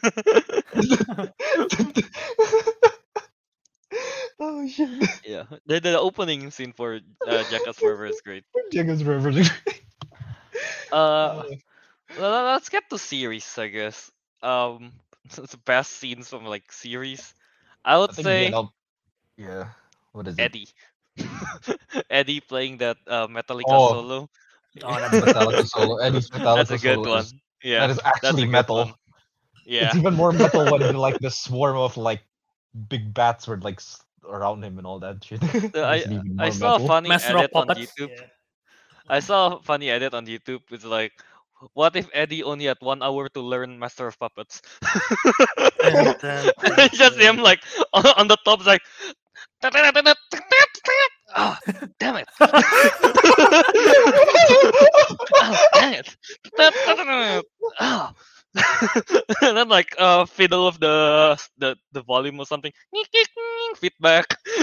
[4.40, 4.88] Oh shit!
[5.24, 9.32] yeah the, the opening scene for uh, Jackass Forever is great Jackass Forever.
[10.92, 11.44] uh
[12.16, 14.10] well, let's get to series I guess
[14.42, 14.92] um
[15.34, 17.34] the best scenes from like series
[17.84, 18.54] I would I say
[19.36, 19.68] Yeah.
[20.12, 20.42] What is it?
[20.42, 20.68] Eddie
[22.10, 23.90] Eddie playing that uh, Metallica Oh.
[23.90, 24.28] solo
[24.82, 25.96] Oh, that's Metallica solo.
[25.98, 28.76] Eddie's Metallica that's a good solo one yeah that is actually metal.
[28.76, 28.94] one.
[29.64, 32.22] yeah It's even more metal when like the swarm of like
[32.88, 33.80] big bats were like
[34.28, 35.40] around him and all that shit.
[35.74, 36.04] So I
[36.38, 38.10] I more saw a funny Master edit on YouTube.
[38.10, 38.26] Yeah.
[39.08, 40.62] I saw a funny edit on YouTube.
[40.70, 41.12] It's like,
[41.74, 44.62] what if Eddie only had one hour to learn Master of Puppets?
[45.84, 47.60] And then- it's just him like
[47.92, 48.82] on, on the top, it's like.
[51.36, 52.28] Ah, oh, dang it.
[57.80, 58.10] Oh.
[59.42, 62.72] And then like uh fiddle of the the the volume or something.
[63.76, 64.26] Feedback.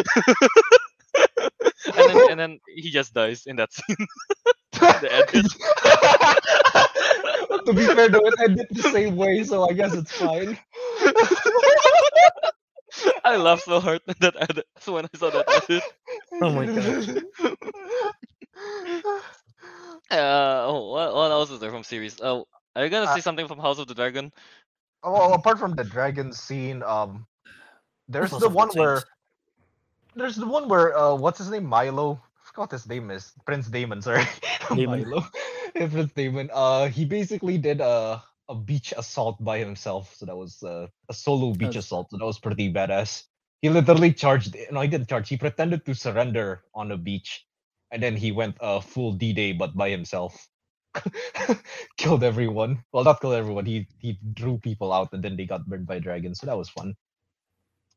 [1.85, 4.07] and then and then he just dies in that scene.
[4.79, 5.45] the edit.
[7.65, 10.57] to be fair, though, it ended the same way, so I guess it's fine.
[13.23, 15.83] I laughed so hard at that edit so when I saw that edit.
[16.41, 17.23] Oh my god
[20.11, 22.19] Uh, oh, what, what else is there from series?
[22.21, 22.45] Oh,
[22.75, 24.31] are you gonna Uh, see something from House of the Dragon?
[25.03, 27.25] Oh, well, apart from the dragon scene, um,
[28.07, 29.01] there's the one where
[30.15, 31.65] there's the one where uh, what's his name?
[31.65, 32.21] Milo.
[32.21, 33.31] I forgot his name is.
[33.45, 34.01] Prince Daemon.
[34.05, 34.23] Sorry,
[34.75, 35.09] Daemon.
[35.09, 35.25] Milo.
[35.73, 36.49] Prince Daemon.
[36.53, 40.13] Uh, he basically did a a beach assault by himself.
[40.15, 42.11] So that was uh, a solo beach That's- assault.
[42.11, 43.23] So that was pretty badass.
[43.61, 44.55] He literally charged.
[44.71, 45.29] No, he didn't charge.
[45.29, 47.45] He pretended to surrender on a beach,
[47.91, 50.49] and then he went uh, full D-Day, but by himself.
[51.97, 52.83] killed everyone.
[52.91, 53.65] Well, not killed everyone.
[53.65, 56.39] He he drew people out, and then they got burned by dragons.
[56.39, 56.95] So that was fun.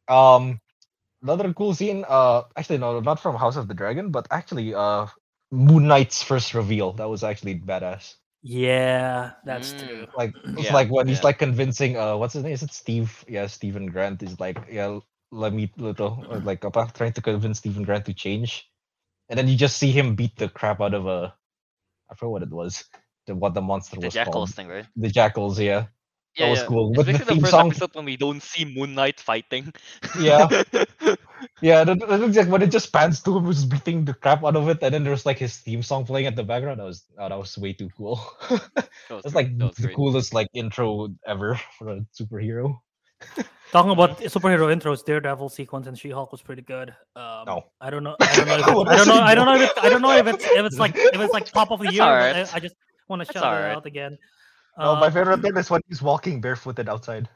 [0.08, 0.60] Um,
[1.22, 2.04] another cool scene.
[2.08, 5.06] Uh, actually, no, not from House of the Dragon, but actually, uh,
[5.50, 6.92] Moon Knight's first reveal.
[6.92, 8.16] That was actually badass.
[8.42, 9.74] Yeah, that's Mm.
[9.74, 10.06] true.
[10.16, 11.96] Like it's Yeah, like when he's like convincing.
[11.96, 12.52] Uh, what's his name?
[12.52, 13.24] Is it Steve?
[13.28, 14.98] Yeah, Steven Grant is like yeah.
[15.30, 18.70] Let me little or like apa, trying to convince Steven Grant to change,
[19.28, 21.34] and then you just see him beat the crap out of a.
[22.14, 22.84] I forgot what it was.
[23.26, 24.54] The, what the monster The was Jackals called.
[24.54, 24.86] thing, right?
[24.96, 25.86] The jackals, yeah.
[26.36, 26.66] Yeah, was yeah.
[26.66, 26.92] cool.
[26.94, 29.72] With the the first song- episode when we don't see Moon Knight fighting.
[30.18, 30.48] Yeah.
[31.60, 34.68] Yeah, that, that when it just pans to him who's beating the crap out of
[34.68, 36.80] it, and then there's like his theme song playing at the background.
[36.80, 38.20] That was oh, that was way too cool.
[39.08, 39.96] That's like that the great.
[39.96, 42.80] coolest like intro ever for a superhero.
[43.72, 46.90] Talking about superhero intros, Daredevil sequence and She-Hulk was pretty good.
[47.16, 47.64] Um, No.
[47.80, 48.14] I don't know.
[48.20, 48.54] I don't know.
[48.54, 49.20] If it, I don't know.
[49.20, 49.54] I don't know.
[49.56, 51.80] If it, I don't know if it's if it's like if it's like top of
[51.80, 52.04] the That's year.
[52.04, 52.54] but alright.
[52.54, 52.76] I, I just
[53.08, 53.76] want to shout it alright.
[53.76, 54.16] out again.
[54.78, 57.28] No, my Uh, favorite thing is when he's walking barefooted outside.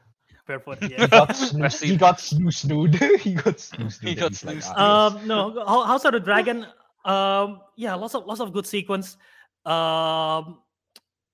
[0.47, 0.81] barefoot.
[0.81, 1.07] He Yeah.
[1.07, 2.95] got snoo- he got snoo snooed.
[3.21, 4.09] he got snoo snooed.
[4.09, 6.65] He got snoo um, no, Ho- House of the Dragon.
[7.05, 9.17] Um, yeah, lots of lots of good sequence.
[9.65, 10.59] Um,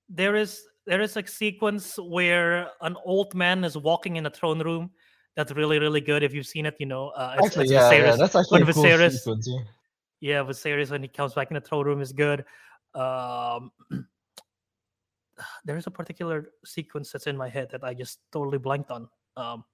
[0.08, 4.60] there is there is a sequence where an old man is walking in a throne
[4.62, 4.90] room.
[5.36, 6.22] That's really really good.
[6.22, 7.08] If you've seen it, you know.
[7.10, 8.18] Uh, it's, Actually, it's yeah, yeah, Viserys.
[8.18, 9.48] that's actually when a cool Viserys- sequence.
[9.50, 9.60] Yeah.
[10.20, 12.44] yeah, Viserys when he comes back in the throne room is good.
[12.94, 13.70] Um,
[15.64, 19.08] there is a particular sequence that's in my head that I just totally blanked on.
[19.36, 19.64] Um,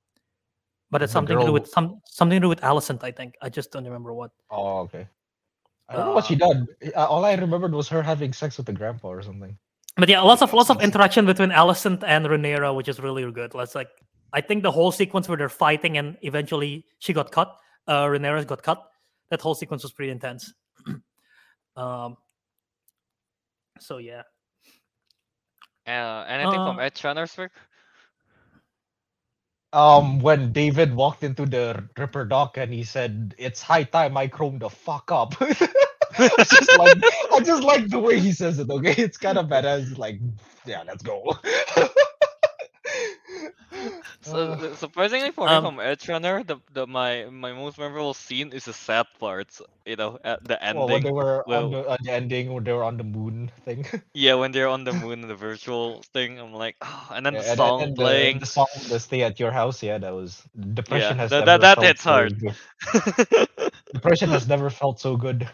[0.91, 3.35] but it's something to do with some something to do with Alicent, I think.
[3.41, 4.31] I just don't remember what.
[4.51, 5.07] Oh, okay.
[5.89, 6.67] I don't know what she did.
[6.97, 9.57] Uh, All I remembered was her having sex with the grandpa or something.
[9.97, 13.55] But yeah, lots of lots of interaction between Alicent and Rhaenyra, which is really good.
[13.55, 13.91] Let's like,
[14.33, 17.55] I think the whole sequence where they're fighting and eventually she got cut.
[17.87, 18.83] Uh, Rhaenyra got cut.
[19.31, 20.53] That whole sequence was pretty intense.
[21.77, 22.17] um.
[23.81, 24.23] So yeah.
[25.87, 27.53] Uh, anything from Uh, Edgerunners work?
[29.73, 34.59] Um, when David walked into the Ripperdoc and he said, "It's high time I chrome
[34.59, 35.35] the fuck up."
[36.19, 36.99] I just like
[37.33, 38.71] I just like the way he says it.
[38.71, 39.99] Okay, it's kind of badass.
[39.99, 40.21] Like,
[40.67, 41.37] yeah, let's go.
[44.21, 48.53] So, Uh, surprisingly for me, um, from Edgerunner, the, the my my most memorable scene
[48.53, 49.61] is the sad parts.
[49.87, 51.03] You know, at the well, when ending.
[51.03, 53.87] they were well- on the, on the ending, when they were on the moon thing.
[54.15, 56.39] Yeah, when they're on the moon, the virtual thing.
[56.39, 58.39] I'm like, oh, and then Yeah, the and- song and playing.
[58.39, 59.83] The, the song, the stay at your house.
[59.83, 60.43] Yeah, that was
[60.75, 62.39] depression has that- never that- that felt hits so hard.
[62.39, 62.55] good.
[63.93, 65.49] Depression has never felt so good.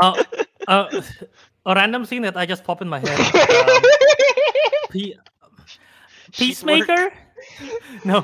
[0.00, 0.22] Uh,
[0.68, 1.02] uh,
[1.66, 3.18] a random scene that I just popped in my head.
[4.94, 5.14] Um, Pe-
[6.32, 7.12] Peacemaker.
[8.04, 8.22] No,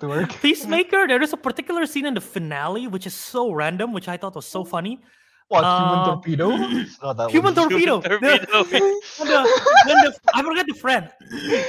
[0.00, 0.26] To.
[0.42, 1.06] Peacemaker.
[1.06, 4.34] There is a particular scene in the finale which is so random, which I thought
[4.34, 5.00] was so funny.
[5.48, 6.48] What human Um, torpedo?
[6.80, 7.68] It's not that Human one.
[7.68, 8.00] torpedo.
[8.00, 8.64] Torpedo.
[8.70, 11.10] When the, when the, I forgot the friend.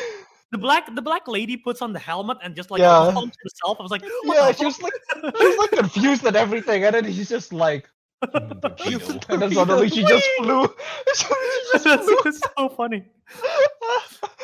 [0.52, 3.12] The black the black lady puts on the helmet and just like Yeah.
[3.14, 3.78] pumps herself.
[3.80, 4.94] I was like, what Yeah, the she was like
[5.38, 7.90] she was like confused and everything, and then he's just like
[8.32, 9.00] human torpedo.
[9.00, 10.68] Human and then suddenly she just flew.
[11.16, 11.26] she
[11.74, 12.18] just flew.
[12.26, 13.06] it's so funny.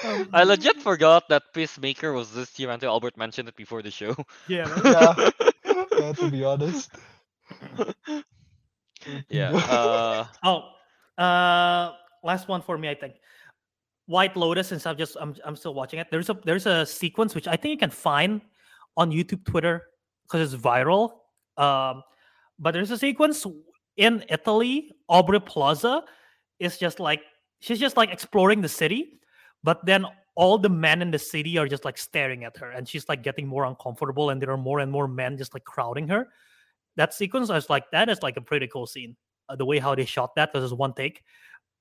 [0.03, 3.91] Um, I legit forgot that Peacemaker was this year until Albert mentioned it before the
[3.91, 4.15] show.
[4.48, 4.65] yeah.
[4.84, 4.93] man.
[4.93, 5.30] yeah.
[5.99, 6.89] yeah, to be honest.
[9.30, 9.52] yeah.
[9.52, 10.69] Uh, Oh,
[11.22, 11.93] uh,
[12.23, 13.15] last one for me, I think.
[14.07, 16.07] White Lotus, since I'm just I'm I'm still watching it.
[16.11, 18.41] There's a there's a sequence which I think you can find
[18.98, 19.88] on YouTube, Twitter,
[20.23, 21.11] because it's viral.
[21.57, 22.03] Um,
[22.61, 23.45] but there's a sequence
[23.97, 24.91] in Italy.
[25.09, 26.03] Aubrey Plaza
[26.59, 27.21] is just like
[27.59, 29.19] she's just like exploring the city,
[29.63, 30.05] but then
[30.35, 33.21] all the men in the city are just like staring at her, and she's like
[33.23, 36.29] getting more uncomfortable, and there are more and more men just like crowding her.
[36.95, 39.17] That sequence, I was like, that is like a pretty cool scene.
[39.51, 41.23] uh, the way how they shot that because it's one take.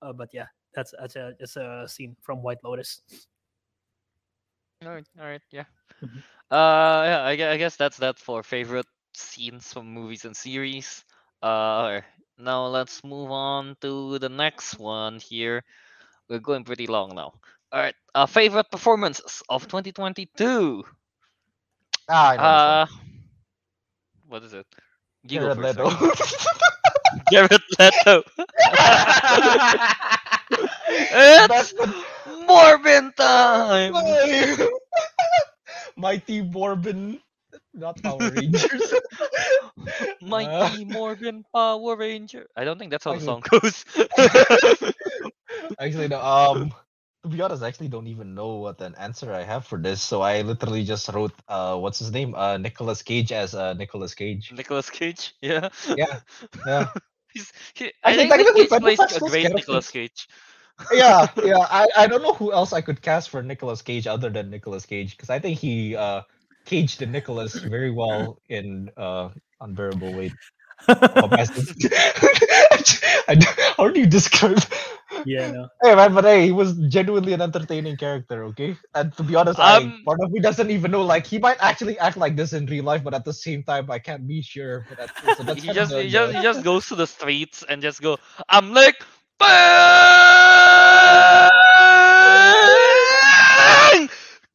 [0.02, 3.02] Uh, but yeah, that's that's a it's a scene from White Lotus.
[4.82, 5.65] All right, all right, yeah.
[6.02, 6.23] Mhm.
[6.51, 11.05] Uh, yeah, I, I guess that's that for favorite scenes from movies and series.
[11.43, 12.01] Uh,
[12.39, 15.65] now let's move on to the next one here.
[16.28, 17.32] We're going pretty long now.
[17.73, 20.85] All right, uh, favorite performances of 2022.
[22.09, 22.87] Ah, Uh,
[24.27, 24.66] what is it?
[25.31, 25.91] You Jared Leto.
[27.31, 28.23] Jared Leto.
[30.89, 31.87] it's the
[32.49, 33.95] Morbin time.
[35.97, 37.20] Mighty Morbin,
[37.74, 38.94] not Power Rangers.
[40.20, 42.47] Mighty Morbin Power Ranger.
[42.56, 43.84] I don't think that's how the song goes.
[45.78, 46.20] actually, no.
[46.20, 46.72] Um,
[47.22, 50.02] to be honest, I actually don't even know what an answer I have for this.
[50.02, 52.34] So I literally just wrote, uh, what's his name?
[52.34, 54.52] Uh, Nicolas Cage as uh, Nicolas Cage.
[54.52, 55.34] Nicholas Cage.
[55.42, 55.68] Yeah.
[55.97, 56.20] Yeah,
[56.66, 56.88] yeah,
[57.32, 60.28] He's, he, I I think think technically Nick Cage plays a great of Nicolas Cage.
[60.92, 61.59] yeah, yeah.
[61.70, 64.86] I, I don't know who else I could cast for Nicolas Cage other than Nicolas
[64.86, 66.22] Cage because I think he uh
[66.70, 69.30] caged the Nicholas very well in uh
[69.60, 70.38] unbearable weight.
[71.20, 71.88] capacity.
[73.28, 74.62] I d- How do you describe?
[75.24, 75.68] yeah, no.
[75.82, 78.44] Hey man, but hey, he was genuinely an entertaining character.
[78.52, 81.02] Okay, and to be honest, I Um, part of me doesn't even know.
[81.02, 83.90] Like he might actually act like this in real life, but at the same time,
[83.90, 84.86] I can't be sure.
[84.88, 87.82] But that, so that's he just he just he just goes to the streets and
[87.82, 88.18] just go.
[88.48, 89.02] I'm like.
[89.38, 89.51] Bang!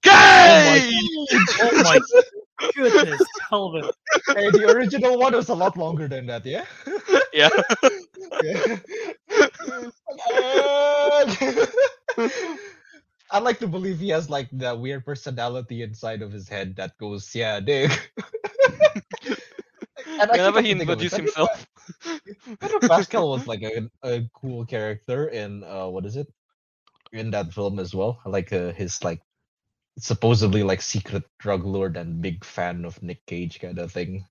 [0.06, 0.91] Gay!
[1.61, 1.99] Oh my
[2.76, 3.86] goodness, Kelvin.
[4.36, 6.45] hey, the original one was a lot longer than that.
[6.45, 6.65] Yeah.
[7.34, 7.49] Yeah.
[8.44, 8.77] Yeah.
[13.32, 16.98] I like to believe he has like the weird personality inside of his head that
[16.98, 17.91] goes, yeah, dig.
[20.06, 21.68] Whenever he on thinking of it, introduced himself.
[22.60, 26.27] Pedro Pascal was like a, a cool character in uh what is it?
[27.11, 28.19] In that film as well.
[28.26, 29.22] I like uh, his like
[29.97, 34.26] supposedly like secret drug lord and big fan of Nick Cage kind of thing.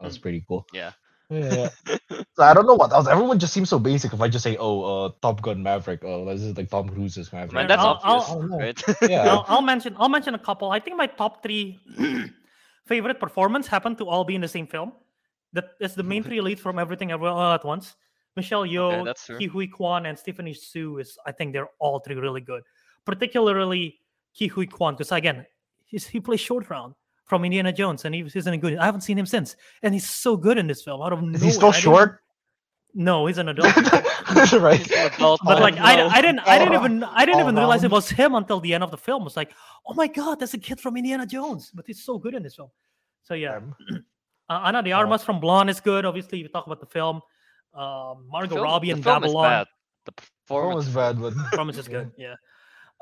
[0.00, 0.22] That was Mm.
[0.22, 0.66] pretty cool.
[0.72, 0.92] Yeah.
[1.30, 1.70] Yeah.
[2.34, 3.08] so I don't know what else.
[3.08, 4.12] Everyone just seems so basic.
[4.12, 7.32] If I just say, "Oh, uh, Top Gun Maverick," oh, this is like Tom Cruise's
[7.32, 7.52] Maverick.
[7.52, 8.58] Man, Yeah, that's I'll- I'll- obvious, I don't
[9.00, 9.10] right?
[9.10, 9.26] Yeah.
[9.32, 10.70] I'll, I'll mention I'll mention a couple.
[10.70, 11.80] I think my top three
[12.86, 14.92] favorite performance happen to all be in the same film.
[15.52, 17.96] That is the main three leads from Everything Everywhere All at Once.
[18.36, 19.38] Michelle Yeoh, that's true.
[19.38, 22.62] Ke Huy Quan, and Stephanie Hsu is I think they're all three really good.
[23.06, 23.98] Particularly
[24.36, 25.46] Ke Huy Quan, because again,
[25.86, 26.94] he's, he plays short round
[27.24, 28.76] from Indiana Jones, and he was isn't a good.
[28.78, 31.00] I haven't seen him since, and he's so good in this film.
[31.02, 31.40] Out of Is nowhere.
[31.44, 32.20] he still I didn't- short?
[32.98, 33.76] No, he's an adult.
[34.54, 34.78] right.
[34.78, 36.06] He's an adult but Oh, like I, no.
[36.08, 38.72] I didn't I didn't even I didn't all even realize it was him until the
[38.72, 39.20] end of the film.
[39.20, 39.52] It was like,
[39.86, 42.54] oh my god, that's a kid from Indiana Jones, but he's so good in this
[42.54, 42.70] film.
[43.22, 43.74] So yeah, Um,
[44.48, 44.98] uh, Ana de Oh.
[44.98, 46.06] Armas from Blonde is good.
[46.06, 47.20] Obviously, we talk about the film.
[47.74, 49.44] Um, Margot Film- Robbie the in is Babylon.
[49.50, 49.66] bad.
[50.06, 50.16] The That
[50.48, 51.92] performance was is bad, but Performance is Yeah.
[51.98, 52.12] good.
[52.16, 52.34] Yeah.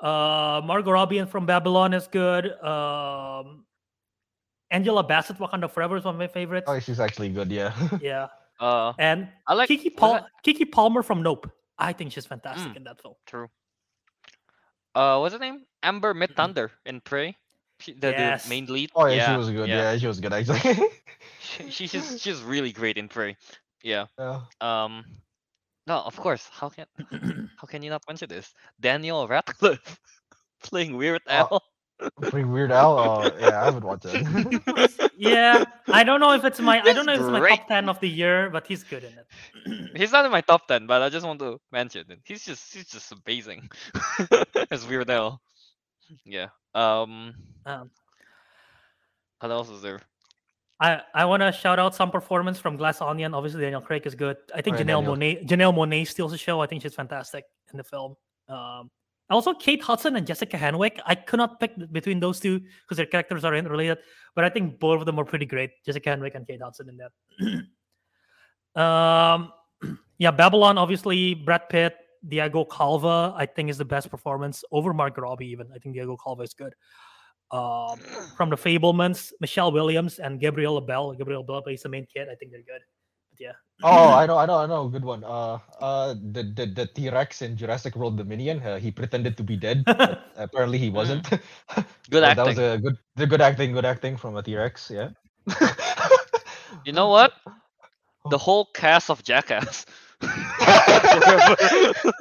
[0.03, 2.47] Uh, Margot Robbie in from Babylon is good.
[2.63, 3.65] Um,
[4.71, 6.65] Angela Bassett, Wakanda Forever is one of my favorites.
[6.69, 7.51] Oh, she's actually good.
[7.53, 7.73] Yeah.
[8.03, 8.27] Yeah,
[8.61, 11.51] Uh, and I like Kiki was Paul that- Keke Palmer from Nope.
[11.79, 12.77] I think she's fantastic Mm.
[12.77, 13.15] in that film.
[13.27, 13.49] True.
[14.95, 15.63] Uh, what's her name?
[15.83, 17.37] Amber Midthunder in Prey.
[17.81, 18.45] She, the, Yes.
[18.45, 18.91] the main lead.
[18.95, 19.69] Oh yeah, she was good.
[19.69, 20.61] Yeah, Yeah, she was good actually.
[21.41, 23.37] She, she- she's she's really great in Prey.
[23.83, 24.07] Yeah.
[24.19, 24.41] yeah.
[24.61, 25.05] Um.
[25.87, 26.49] No, of course.
[26.53, 26.87] How can
[27.57, 28.55] how can you not mention this?
[28.81, 29.99] Daniel Radcliffe
[30.63, 31.63] playing Weird Oh, Al.
[32.23, 32.99] Pretty weird Al.
[32.99, 35.13] Uh, yeah, I haven't watched it.
[35.17, 37.59] yeah, I don't know if it's my I don't know if it's my great.
[37.61, 39.27] top ten of the year, but he's good in it.
[39.97, 42.21] He's not in my top ten, but I just want to mention it.
[42.25, 43.71] He's just he's just amazing
[44.71, 45.41] as Weird Al.
[46.25, 46.49] Yeah.
[46.75, 47.35] Um.
[47.67, 47.91] Um,
[49.41, 50.01] What else is there?
[50.85, 53.33] I I want to shout out some performance from Glass Onion.
[53.35, 54.37] Obviously, Daniel Craig is good.
[54.55, 55.05] I think yeah, Janelle.
[55.05, 56.61] Monáe Janelle Monáe steals the show.
[56.61, 58.17] I think she's fantastic in the film.
[58.49, 58.91] Um,
[59.31, 61.01] also, Kate Hudson and Jessica Henwick.
[61.07, 63.99] I could not pick between those two because their characters are related,
[64.35, 65.71] but I think both of them are pretty great.
[65.87, 67.63] Jessica Henwick and Kate Hudson in that.
[68.83, 69.53] um,
[70.19, 70.77] yeah, Babylon.
[70.77, 71.97] Obviously, Brad Pitt,
[72.29, 73.33] Diego Calva.
[73.35, 75.47] I think is the best performance over Mark Robbie.
[75.47, 76.75] Even I think Diego Calva is good.
[77.53, 77.99] Um,
[78.37, 81.15] from the Fabelmans, Michelle Williams and Gabriel LaBelle.
[81.15, 82.29] Gabriel LaBelle plays the main kid.
[82.31, 82.83] I think they're good.
[83.31, 83.53] But yeah.
[83.83, 84.89] oh, I know, I know, I know.
[84.89, 85.23] Good one.
[85.25, 88.63] Uh, uh, the the, the T Rex in Jurassic World Dominion.
[88.63, 89.85] Uh, he pretended to be dead.
[89.87, 91.29] but apparently, he wasn't.
[92.11, 94.91] Good But That was a good, the good acting, good acting from a T Rex.
[94.91, 95.11] Yeah.
[96.85, 97.33] You know what?
[98.31, 98.39] The Oh.
[98.39, 99.85] whole cast of Jackass.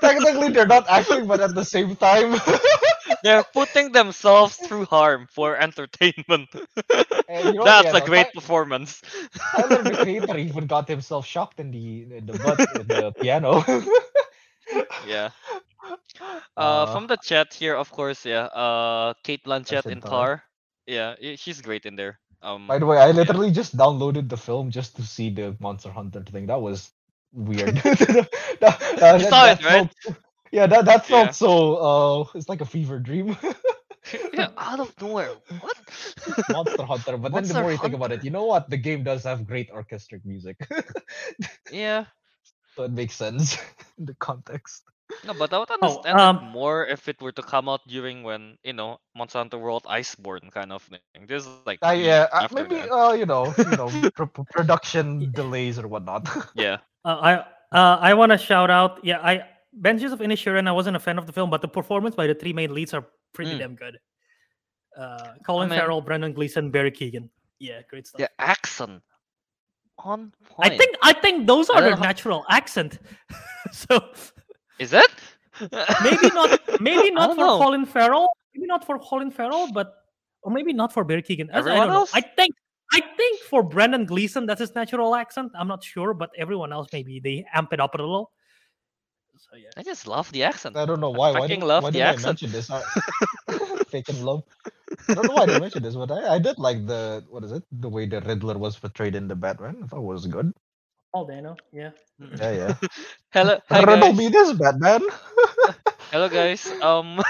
[0.00, 2.38] Technically, they're not acting, but at the same time,
[3.22, 6.48] They're putting themselves through harm for entertainment.
[7.28, 9.02] And you know, That's yeah, a no, great Ty- performance.
[9.54, 13.64] Tyler the Creator even got himself shocked in the in the butt the piano.
[15.02, 15.30] Yeah.
[16.56, 18.44] Uh, Uh, from the chat here, of course, yeah.
[18.46, 20.42] Uh, Cate Blanchett in Tar.
[20.86, 22.20] Yeah, she's great in there.
[22.42, 25.90] Um, By the way, I literally just downloaded the film just to see the Monster
[25.90, 26.46] Hunter thing.
[26.46, 26.90] That was
[27.34, 27.76] weird.
[28.60, 29.86] That- that- You saw it, right?
[29.86, 30.18] felt-
[30.52, 31.34] yeah, that that felt Yeah.
[31.34, 31.50] so.
[31.76, 33.36] Uh, it's like a fever dream.
[34.32, 35.34] yeah, out of nowhere.
[35.60, 35.76] What?
[36.48, 37.16] Monster Hunter.
[37.18, 38.70] But then the Monster more you think about it, you know what?
[38.70, 40.56] The game does have great orchestric music,
[41.70, 42.06] yeah.
[42.74, 43.56] so it makes sense
[43.98, 44.84] in the context.
[45.22, 48.22] No, but I would Oh, understand um, more if it were to come out during
[48.22, 51.26] when you know Monster Hunter World Iceborne kind of thing.
[51.26, 52.90] This is like Uh, yeah, uh, maybe that.
[52.90, 56.28] uh, you know, you know, pr- pr- production delays or whatnot.
[56.54, 56.78] yeah.
[57.04, 57.34] Uh, I
[57.76, 59.00] uh, I want to shout out.
[59.04, 60.66] Yeah, I Banshees of Inisherin.
[60.68, 62.94] I wasn't a fan of the film, but the performance by the three main leads
[62.94, 63.58] are pretty Mm.
[63.58, 63.98] damn good.
[64.96, 67.28] Uh, Colin mean- Farrell, Brendan Gleeson, Barry Keoghan.
[67.58, 68.20] Yeah, great stuff.
[68.20, 69.02] The accent
[69.98, 70.72] on point.
[70.72, 72.98] I think I think those are how- natural accent.
[73.72, 73.98] so
[74.78, 75.10] is it?
[76.02, 77.58] maybe not maybe not for know.
[77.58, 79.94] Colin Farrell, maybe not for Colin Farrell, but
[80.42, 81.48] or maybe not for Barry Keoghan.
[81.50, 81.94] As- I don't know.
[81.94, 82.10] else?
[82.14, 82.54] I think
[82.92, 85.52] I think for Brendan Gleeson that's his natural accent.
[85.58, 88.30] I'm not sure, but everyone else maybe they amp it up a little.
[89.36, 89.70] So yeah.
[89.76, 90.76] I just love the accent.
[90.76, 91.32] I don't know why.
[91.32, 92.70] Why, fucking did, love why the did I mention this?
[92.70, 92.82] I,
[93.88, 94.44] Faking love.
[95.08, 97.52] I don't know why I didn't this, but I, I did like the what is
[97.52, 97.64] it?
[97.72, 99.80] The way the Riddler was portrayed in the Batman.
[99.82, 100.52] I thought it was good.
[101.14, 101.56] Oh, Dano.
[101.72, 101.90] Yeah.
[102.18, 102.74] Yeah, yeah.
[103.30, 104.18] Hello, hi Riddle guys.
[104.18, 105.00] me this, Batman.
[106.10, 106.66] Hello guys.
[106.82, 107.22] Um,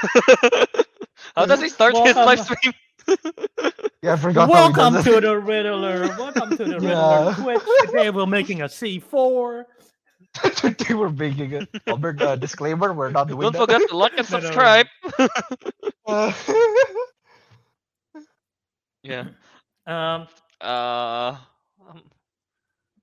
[1.36, 2.72] how does he start his live stream?
[4.02, 4.50] Yeah, I forgot.
[4.50, 6.08] how he does Welcome to the Riddler.
[6.18, 7.62] Welcome to the Riddler Twitch.
[7.90, 9.64] Today we're making a C4.
[10.88, 11.68] they were making it.
[11.86, 13.58] Albert, uh, disclaimer: We're not doing Don't that.
[13.60, 14.86] forget to like and subscribe.
[16.06, 16.32] Uh,
[19.02, 19.24] yeah.
[19.86, 20.26] Um,
[20.60, 21.36] Uh,
[21.84, 22.02] um,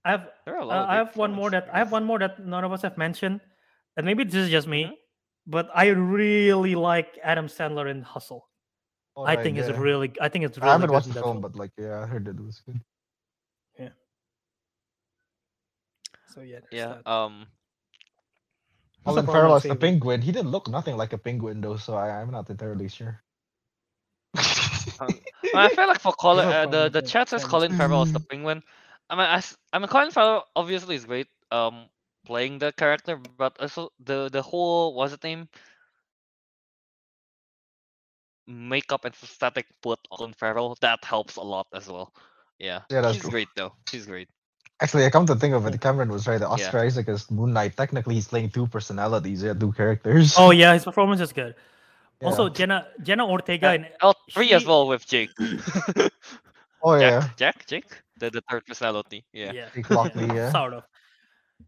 [0.03, 0.89] I have there are a lot.
[0.89, 2.97] uh, I have one more that I have one more that none of us have
[2.97, 3.39] mentioned,
[3.95, 4.97] and maybe this is just me, Mhm.
[5.45, 8.49] but I really like Adam Sandler in Hustle.
[9.17, 9.67] I alright, think yeah.
[9.67, 11.71] it's really I think it's really I haven't good watched the that film, but like,
[11.77, 12.79] yeah, I heard it was good.
[13.77, 13.89] Yeah.
[16.33, 16.59] So yeah.
[16.71, 16.87] Yeah.
[17.03, 17.07] that.
[17.09, 17.47] Um.
[19.05, 20.21] Who's Colin Farrell as the penguin.
[20.21, 23.21] He didn't look nothing like a penguin though, so I, I'm not entirely sure.
[24.37, 27.69] I feel like for Colin, uh, the the chat says performance.
[27.69, 28.63] Colin Farrell as the Penguin.
[29.09, 31.27] I mean, as, I mean, Colin Farrell obviously is great.
[31.51, 31.89] Um,
[32.25, 35.49] playing the character, but also the the whole what's the name?
[38.51, 42.13] Makeup and aesthetic put on Colin Farrell that helps a lot as well.
[42.59, 43.31] Yeah, Yeah, that's he's true.
[43.31, 43.73] great though.
[43.91, 44.29] He's great.
[44.81, 46.41] Actually, I come to think of it, Cameron was right.
[46.41, 46.47] Yeah.
[46.47, 47.77] Oscar Isaac as Moon Knight.
[47.77, 49.43] Technically, he's playing two personalities.
[49.43, 50.35] Yeah, two characters.
[50.37, 51.53] Oh yeah, his performance is good.
[52.23, 55.29] Also, Jenna Jenna Ortega Uh, in oh, three as she- well with Jake.
[56.83, 59.25] oh yeah, Jack, Jack, Jake, the the third personality.
[59.33, 59.51] Yeah.
[59.53, 59.67] yeah.
[59.73, 60.25] Jake Lockley.
[60.35, 60.51] Yeah.
[60.51, 60.83] sort of.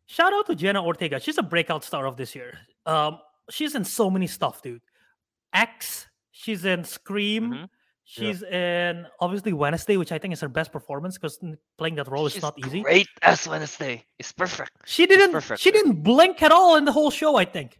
[0.08, 1.20] Shout out to Jenna Ortega.
[1.20, 2.58] She's a breakout star of this year.
[2.86, 4.82] Um, she's in so many stuff, dude.
[5.54, 6.08] X.
[6.34, 7.52] She's in Scream.
[7.54, 7.70] Mhm.
[8.06, 11.40] She's in obviously Wednesday, which I think is her best performance because
[11.78, 12.82] playing that role is not easy.
[12.82, 14.04] Great as Wednesday.
[14.20, 14.72] It's perfect.
[14.86, 15.32] She didn't.
[15.32, 17.38] perfect, She didn't blink at all in the whole show.
[17.38, 17.80] I think,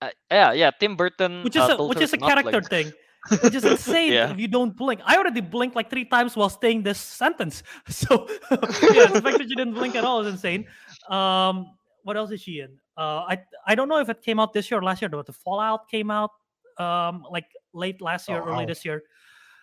[0.00, 0.70] Uh, yeah, yeah.
[0.70, 1.42] Tim Burton.
[1.44, 2.92] which is uh, a which is a character thing.
[3.42, 4.32] Which is insane Yeah.
[4.32, 5.00] if you don't blink.
[5.04, 7.62] I already blinked like three times while saying this sentence.
[7.88, 10.66] So yeah, the fact that she didn't blink at all is insane.
[11.08, 11.66] Um,
[12.02, 12.70] what else is she in?
[12.96, 15.26] Uh, I I don't know if it came out this year or last year, but
[15.26, 16.30] the Fallout came out
[16.78, 18.66] um like late last year, Oh, early wow.
[18.66, 19.02] this year.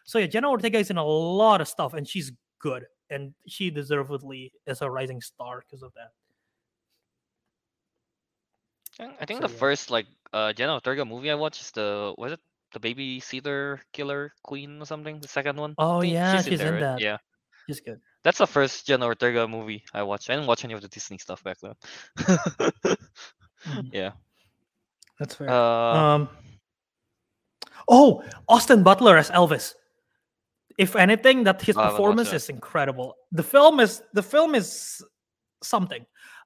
[0.05, 3.69] So yeah, Jenna Ortega is in a lot of stuff, and she's good, and she
[3.69, 6.11] deservedly is a rising star because of that.
[8.99, 9.59] I- I think So, the yeah.
[9.59, 12.39] first like uh Jenna Ortega movie I watched is the was it
[12.73, 15.19] the babysitter killer queen or something?
[15.21, 15.73] The second one.
[15.77, 16.79] I Oh think yeah, she's, there, in right?
[16.81, 17.01] that.
[17.01, 17.17] Yeah,
[17.67, 18.01] She's good.
[18.23, 20.29] that's the first Jenna Ortega movie I watched.
[20.29, 21.75] I didn't watch any of the Disney stuff back then.
[23.67, 23.89] Mhm.
[23.91, 24.11] yeah.
[25.19, 25.49] That's fair.
[25.49, 25.53] Uh,
[26.23, 26.29] Um.
[27.89, 29.73] Oh, Austin Butler as Elvis.
[30.77, 33.15] If anything, that his I performance is incredible.
[33.31, 35.03] The film is the film is
[35.61, 36.05] something.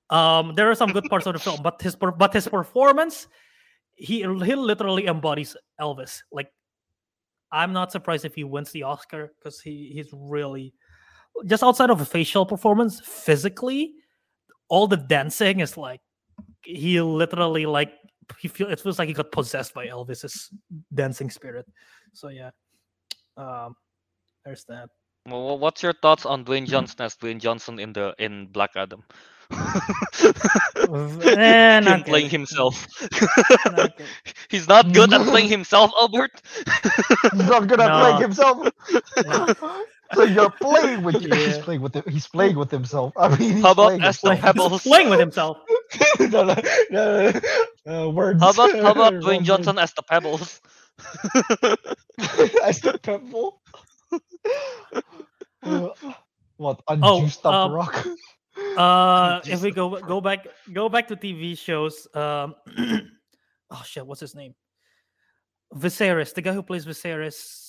[0.09, 3.27] Um, there are some good parts of the film, but his but his performance,
[3.95, 6.23] he he literally embodies Elvis.
[6.31, 6.51] Like,
[7.51, 10.73] I'm not surprised if he wins the Oscar because he he's really
[11.45, 13.93] just outside of a facial performance, physically,
[14.69, 16.01] all the dancing is like
[16.63, 17.93] he literally like
[18.39, 20.49] he feel it feels like he got possessed by Elvis's
[20.93, 21.65] dancing spirit.
[22.13, 22.51] So yeah,
[23.37, 23.75] um,
[24.45, 24.89] there's that.
[25.25, 28.71] Wha- wha- What's your thoughts on Dwayne Johnson as Dwayne Johnson in the in Black
[28.75, 29.03] Adam?
[30.75, 32.87] Eh, Him not playing himself.
[33.71, 33.91] Not.
[34.49, 36.41] He's not good at playing himself, Albert.
[37.31, 37.99] He's not good at No.
[37.99, 38.67] playing himself.
[39.25, 39.47] No.
[40.16, 41.27] So you're playing with he's
[41.58, 41.64] Yeah.
[41.64, 42.03] playing with him.
[42.09, 43.14] He's playing with himself.
[43.17, 44.56] I mean, he's How about playing as the himself.
[44.56, 44.83] Pebbles?
[44.83, 45.58] He's playing with himself.
[46.19, 46.56] no, no,
[46.92, 47.32] no,
[47.85, 48.42] no, uh, words.
[48.42, 49.43] How about how about Dwayne.
[49.43, 50.61] Johnson as the Pebbles?
[52.64, 53.61] as the pebble?
[55.64, 55.90] Uh,
[56.58, 58.06] what Oh, unjuiced up um, rock?
[58.77, 62.53] Uh, if we go go back go back to TV shows, um,
[63.72, 64.53] oh shit, what's his name?
[65.74, 67.62] Viserys, the guy who plays Viserys.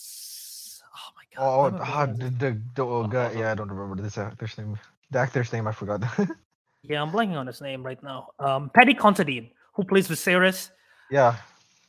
[1.36, 1.74] Oh god.
[1.74, 3.26] Oh, why am ah, the, the, the oh, guy.
[3.26, 4.78] Uh, Yeah, I don't remember this actor's name.
[5.10, 6.02] The actor's name, I forgot.
[6.82, 8.28] yeah, I'm blanking on his name right now.
[8.38, 10.70] Um, Paddy Considine, who plays Viserys,
[11.10, 11.36] yeah,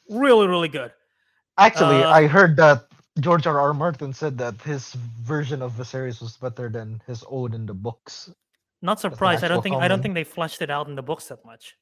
[0.10, 0.92] really really good.
[1.58, 2.88] actually, Uh, I heard that
[3.20, 3.60] George R.
[3.60, 3.74] R.
[3.74, 4.94] Martin said that his
[5.24, 8.30] version of Viserys was better than his own in the books.
[8.82, 9.44] Not surprised.
[9.44, 11.44] I don't actual think I don't think they fleshed it out in the books that
[11.46, 11.76] much.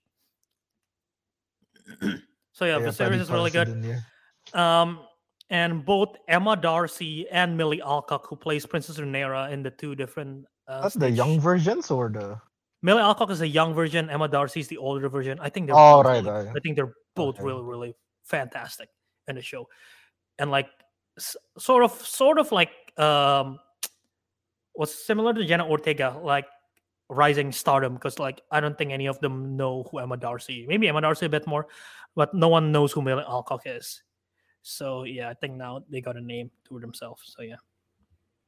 [2.54, 3.84] so yeah, Yeah, Viserys Paddy is really good.
[3.84, 4.02] Yeah.
[4.54, 5.00] Um,
[5.54, 10.46] and both Emma Darcy and Millie Alcock, who plays Princess Rhaenyra in the two different.
[10.68, 12.42] Uh, That's the young versions or the?
[12.82, 14.10] Millie Alcock is a young version.
[14.10, 15.38] Emma Darcy is the older version.
[15.40, 15.76] I think they're.
[15.78, 16.58] Oh, both right, really- right.
[16.58, 17.46] I think they're both Okay.
[17.46, 17.94] really, really
[18.26, 18.90] fantastic
[19.30, 19.70] in the show,
[20.40, 20.68] and like
[21.18, 23.60] s- sort of, sort of like um,
[24.76, 26.48] was similar to Jenna Ortega, like
[27.10, 27.94] rising stardom.
[27.94, 30.66] Because like I don't think any of them know who Emma Darcy.
[30.68, 31.68] Maybe Emma Darcy a bit more,
[32.16, 34.02] but no one knows who Millie Alcock is.
[34.64, 37.36] So yeah, I think now they got a name to themselves.
[37.36, 37.60] So yeah,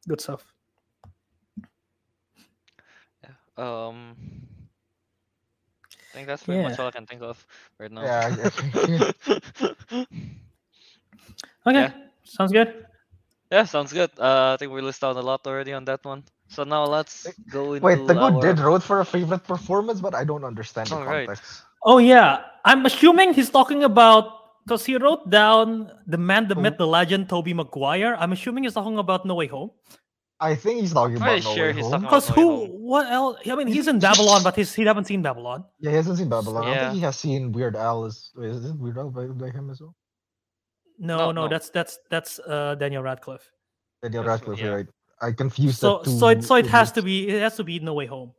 [0.08, 0.45] good stuff.
[3.22, 3.35] Yeah.
[3.58, 4.16] Um,
[5.92, 7.45] I think that's pretty much all I can think of
[7.77, 8.03] right now.
[8.03, 10.06] Yeah, I-
[11.68, 11.92] Okay, Yeah.
[12.24, 12.85] sounds good.
[13.52, 14.11] Yeah, sounds good.
[14.18, 16.24] Uh, I think we listed out a lot already on that one.
[16.48, 18.42] So now let's go into Wait, the good our...
[18.42, 21.27] did wrote for a favorite performance, but I don't understand the Alright.
[21.27, 21.64] context.
[21.84, 26.61] Oh yeah, I'm assuming he's talking about because he wrote down the man, the Who?
[26.61, 28.16] myth, the legend, Tobey Maguire.
[28.19, 29.72] I'm assuming he's talking about No Way Home.
[30.40, 31.92] I think he's talking Pretty about No sure Way he's Home.
[31.92, 32.50] talking Because No Way who?
[32.74, 32.82] Home.
[32.82, 33.38] What else?
[33.50, 35.64] I mean, he's in Babylon, but he's he haven't seen Babylon.
[35.80, 36.64] Yeah, he hasn't seen Babylon.
[36.68, 38.06] I don't think he has seen Weird Al.
[38.06, 39.95] Is, wait, is it Weird Al by, by him as well?
[41.00, 41.48] No, No, no, no.
[41.48, 43.50] that's that's that's uh, Daniel Radcliffe.
[44.02, 44.68] Daniel Radcliffe, yeah.
[44.69, 44.88] right?
[45.22, 46.19] I confused So the two.
[46.19, 48.32] so it so it has to be it has to be No Way Home,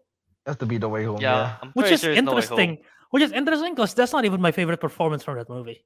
[0.47, 1.21] has to be the way home.
[1.21, 1.71] Yeah, Yeah.
[1.75, 2.79] Which is sure it's No interesting.
[3.11, 5.85] Which is interesting because that's not even my favorite performance from that movie.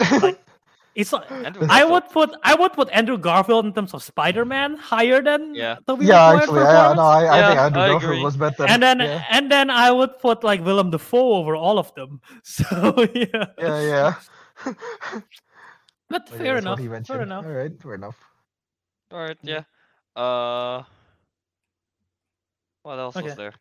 [0.00, 0.40] Like,
[0.96, 4.46] It's not, Andrew I would put I would put Andrew Garfield in terms of Spider
[4.46, 5.76] Man higher than Yeah.
[5.86, 6.96] Tobey yeah, Maguire's actually, I, performance.
[6.96, 8.24] no, I, I think Andrew I Garfield agree.
[8.24, 8.64] was better.
[8.64, 12.20] and then yeah, and then I would put like Willem Dafoe over all of them.
[12.44, 12.64] So
[13.12, 14.14] yeah, yeah, yeah.
[16.08, 16.80] but Okay, fair that's enough.
[17.06, 17.44] Fair enough.
[17.44, 18.16] All right, fair enough.
[19.12, 19.64] All right, yeah.
[20.16, 20.82] Uh,
[22.88, 23.26] what else Okay.
[23.28, 23.52] was there?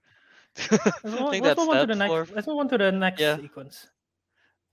[0.55, 2.13] Let's I move, think let's that's move on to the next.
[2.15, 3.35] for Let's move on to the next Yeah.
[3.35, 3.91] sequence.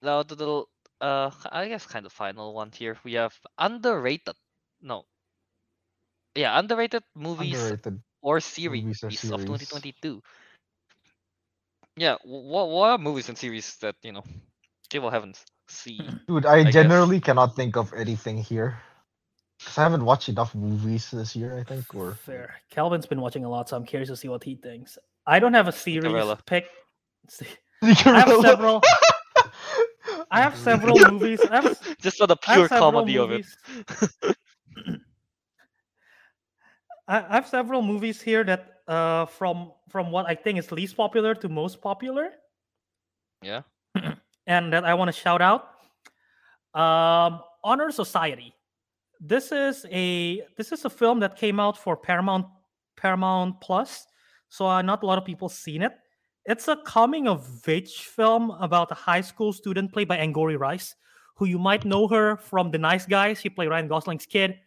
[0.01, 0.69] now to the l-
[1.03, 2.97] uh, I guess kind of final one here.
[3.05, 4.37] We have underrated.
[4.81, 5.05] No.
[6.35, 8.01] Yeah, underrated movies Underrated.
[8.23, 10.23] or series, Movies or of 2022.
[11.97, 14.25] Yeah, what what are movies and series that you know
[14.91, 16.21] people haven't seen?
[16.27, 16.73] Dude, I, guess.
[16.73, 18.79] generally cannot think of anything here.
[19.59, 21.95] Because I haven't watched enough movies this year, I think.
[21.95, 22.55] Or Fair.
[22.71, 24.99] Kelvin's been watching a lot, so I'm curious to see what he thinks.
[25.27, 26.39] I don't have a series Cinderella.
[26.47, 26.65] pick.
[27.83, 28.83] I have several.
[30.33, 31.41] I have several movies.
[31.51, 33.45] I have, Just for the pure comedy of it.
[37.07, 40.97] I I have several movies here that, uh, from from what I think is least
[40.97, 42.31] popular to most popular,
[43.43, 43.63] Yeah.
[44.47, 45.69] and that I want to shout out.
[46.75, 48.55] Um, Honor Society.
[49.21, 52.47] This is a this is a film that came out for Paramount
[52.97, 54.07] Paramount Plus,
[54.49, 55.93] so uh, not a lot of people seen it.
[56.45, 60.95] It's a coming of age film about a high school student played by Angourie Rice,
[61.37, 63.41] who you might know her from The Nice Guys.
[63.41, 64.59] She played Ryan Gosling's kid.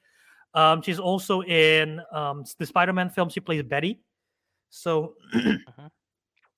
[0.54, 3.28] Um, she's also in um, the Spider-Man film.
[3.28, 4.02] She plays Betty.
[4.70, 5.90] So uh-huh.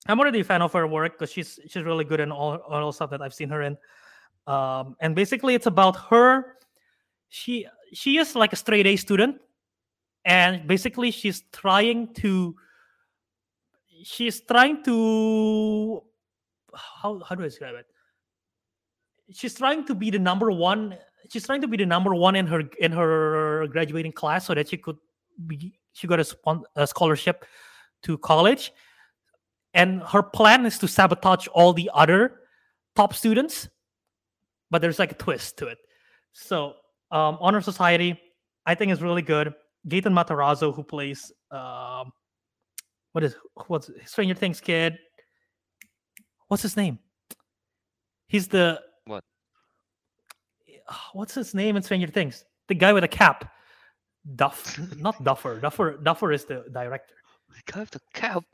[0.06, 2.92] I'm already a fan of her work because she's she's really good in all all
[2.92, 3.76] stuff that I've seen her in.
[4.46, 6.56] Um, and basically, it's about her.
[7.28, 9.40] She she is like a straight A student,
[10.24, 12.54] and basically, she's trying to.
[14.02, 16.02] She's trying to.
[16.74, 17.86] How how do I describe it?
[19.32, 20.96] She's trying to be the number one.
[21.30, 24.68] She's trying to be the number one in her in her graduating class so that
[24.68, 24.96] she could
[25.46, 25.78] be.
[25.92, 27.44] She got a, a scholarship
[28.04, 28.72] to college,
[29.74, 32.40] and her plan is to sabotage all the other
[32.96, 33.68] top students
[34.70, 35.78] but there's like a twist to it
[36.32, 36.74] so
[37.12, 38.18] um honor society
[38.66, 39.54] i think is really good
[39.86, 42.12] Gaten Matarazzo, who plays um,
[43.12, 44.98] what is what's Stranger Things kid?
[46.48, 46.98] What's his name?
[48.28, 49.24] He's the What?
[51.12, 52.44] What's his name in Stranger Things?
[52.68, 53.52] The guy with a cap.
[54.36, 55.58] Duff, not Duffer.
[55.60, 57.14] Duffer, Duffer is the director.
[57.48, 58.44] The Guy with the cap.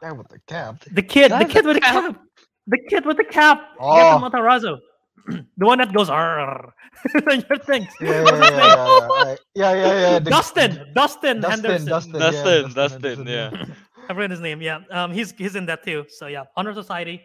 [0.00, 0.76] Guy with the cap.
[0.92, 2.14] The kid, Guy the kid the with the cap.
[2.14, 2.22] cap.
[2.68, 3.60] The kid with the cap.
[3.80, 3.94] Oh.
[3.96, 4.78] Gaten Matarazzo.
[5.26, 6.74] the one that goes "Arr."
[7.18, 7.88] Stranger Things.
[8.00, 8.68] Yeah, yeah, What's his yeah, name?
[8.68, 10.18] yeah, yeah, yeah, yeah, yeah.
[10.18, 10.70] the- Dustin.
[10.94, 11.40] Dustin.
[11.40, 11.86] Dustin, Henderson.
[11.88, 13.64] Dustin, yeah, Dustin, Dustin, Henderson, yeah.
[14.08, 14.60] I forgot his name.
[14.62, 16.04] Yeah, um, he's he's in that too.
[16.08, 17.22] So yeah, Honor Society,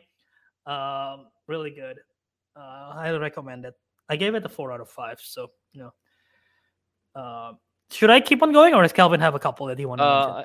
[0.66, 1.98] um, really good.
[2.56, 3.74] Uh, highly recommend it.
[4.10, 5.20] I gave it a four out of five.
[5.22, 5.94] So you know,
[7.22, 7.54] uh,
[7.92, 10.06] should I keep on going, or does Kelvin have a couple that he want to
[10.06, 10.32] mention?
[10.32, 10.44] Uh,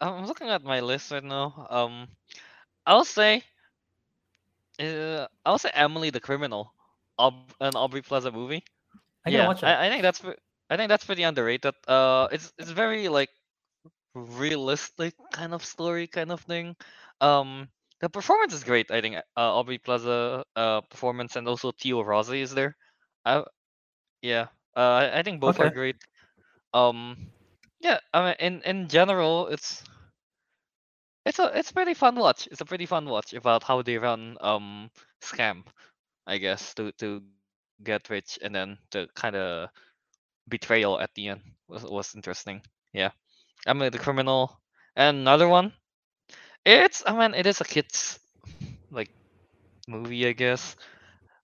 [0.00, 1.66] I- I'm looking at my list right now.
[1.70, 2.08] Um,
[2.86, 3.42] I'll say,
[4.80, 6.74] uh, I'll say Emily the Criminal,
[7.18, 8.64] Aub- an Aubrey Plaza movie.
[9.24, 9.62] I yeah, watch it.
[9.62, 10.22] I, I think that's
[10.70, 11.74] I think that's pretty underrated.
[11.86, 13.30] Uh, it's it's very like
[14.14, 16.76] realistic kind of story kind of thing.
[17.20, 17.68] Um,
[18.00, 18.90] the performance is great.
[18.90, 22.76] I think uh, Aubrey Plaza uh performance and also Theo Rossi is there.
[23.24, 23.44] I
[24.22, 24.48] yeah.
[24.76, 25.70] Uh, I- think both are Okay.
[25.70, 25.96] great.
[26.74, 27.16] Um,
[27.80, 27.98] yeah.
[28.12, 29.84] I mean, in in general, it's
[31.24, 32.46] it's a it's pretty fun watch.
[32.50, 34.90] It's a pretty fun watch about how they run um
[35.22, 35.64] scam,
[36.26, 39.70] I guess, to to get rich and then the kind of
[40.48, 42.62] betrayal at the end was was interesting.
[42.92, 43.10] Yeah,
[43.66, 44.60] I mean the criminal
[44.96, 45.72] and another one.
[46.64, 48.18] It's I mean it is a kids
[48.90, 49.10] like
[49.88, 50.76] movie I guess.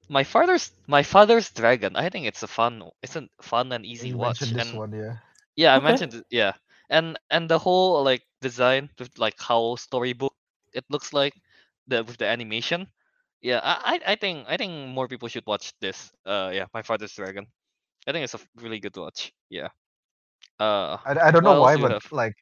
[0.08, 1.96] My father's my father's dragon.
[1.96, 4.80] I think it's a fun it's a fun and easy You watch mentioned this and
[4.80, 5.16] one, yeah.
[5.56, 5.80] yeah, I Okay.
[5.80, 6.24] mentioned it.
[6.30, 6.52] Yeah,
[6.90, 10.34] and and the whole like design with like how storybook
[10.74, 11.34] it looks like
[11.88, 12.86] the with the animation.
[13.42, 16.12] Yeah, I I I think I think more people should watch this.
[16.26, 17.46] Uh, yeah, My Father's Dragon.
[18.06, 19.32] I think it's a really good watch.
[19.50, 19.68] Yeah.
[20.60, 22.12] Uh, I, I don't know why, do but have?
[22.12, 22.34] like,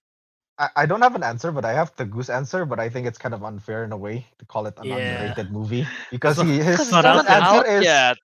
[0.58, 2.64] I, I don't have an answer, but I have the goose answer.
[2.66, 4.96] But I think it's kind of unfair in a way to call it an Yeah.
[4.96, 7.66] underrated movie because So- he his it's not out answer yet.
[7.66, 8.16] is yet.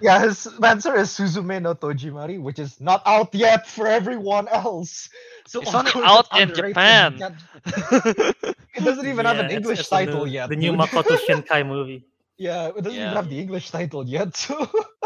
[0.00, 5.08] Yeah his answer is Suzume no Tojimari, which is not out yet for everyone else.
[5.46, 7.18] So It's only out it's in Japan.
[8.78, 10.48] It doesn't even have an Yeah, it's- English it's title new- yet.
[10.50, 10.80] The new dude.
[10.80, 12.04] Makoto Shinkai movie.
[12.40, 14.36] Yeah, it doesn't even have the English title yet.
[14.36, 14.54] So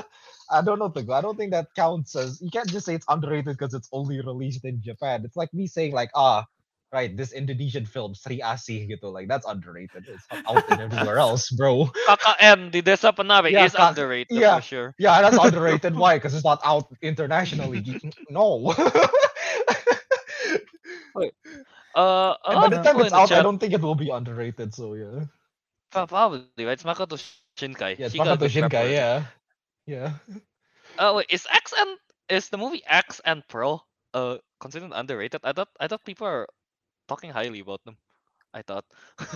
[0.51, 1.15] I don't know, Teguh.
[1.15, 4.21] I don't think that counts as you can't just say it's underrated because it's only
[4.21, 5.25] released in Japan.
[5.25, 6.45] It's like me saying like, ah,
[6.93, 10.05] right, this Indonesian film Sri Asih gitu, like that's underrated.
[10.09, 11.89] It's out in everywhere else, bro.
[12.07, 14.57] KKN di Desa Penari Yeah, is underrated yeah.
[14.57, 14.95] for sure.
[14.99, 15.97] Yeah, that's underrated.
[16.03, 16.17] Why?
[16.17, 17.83] Because it's not out internationally.
[18.31, 18.75] No.
[21.95, 24.75] Uh, a and by the time it's out, I don't think it will be underrated.
[24.75, 25.27] So yeah,
[25.91, 26.73] probably right.
[26.73, 27.17] It's Makoto
[27.57, 27.99] Shinkai.
[27.99, 28.93] yeah, it's Makoto Shinkai.
[28.93, 29.25] Yeah,
[29.87, 30.13] yeah.
[30.99, 31.99] Oh wait, is X and
[32.29, 35.41] is the movie X and Pearl uh considered underrated?
[35.45, 36.49] I thought I thought people are
[37.13, 37.97] talking highly about them.
[38.55, 38.85] I thought.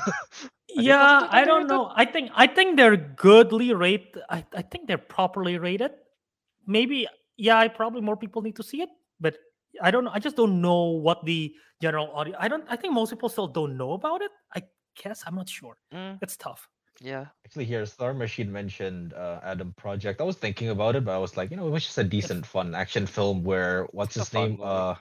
[0.69, 1.69] Yeah, I don't underrated?
[1.69, 1.93] know.
[1.95, 4.23] I think I think they're goodly rated.
[4.29, 5.93] I, I think they're properly rated.
[6.67, 7.07] Maybe
[7.37, 8.89] yeah, I probably more people need to see it,
[9.21, 9.37] but
[9.81, 10.11] I don't know.
[10.13, 12.37] I just don't know what the general audience.
[12.41, 12.65] I don't.
[12.69, 14.31] I think most people still don't know about it.
[14.55, 14.63] I
[15.03, 15.77] guess I'm not sure.
[15.95, 16.69] Mm, It's tough.
[17.01, 17.27] yeah.
[17.47, 20.21] Actually, here Star Machine mentioned uh, Adam Project.
[20.21, 22.05] I was thinking about it, but I was like, you know, it was just a
[22.05, 24.59] decent, fun action film where what's It's his name?
[24.59, 24.63] movie.
[24.63, 24.95] Uh,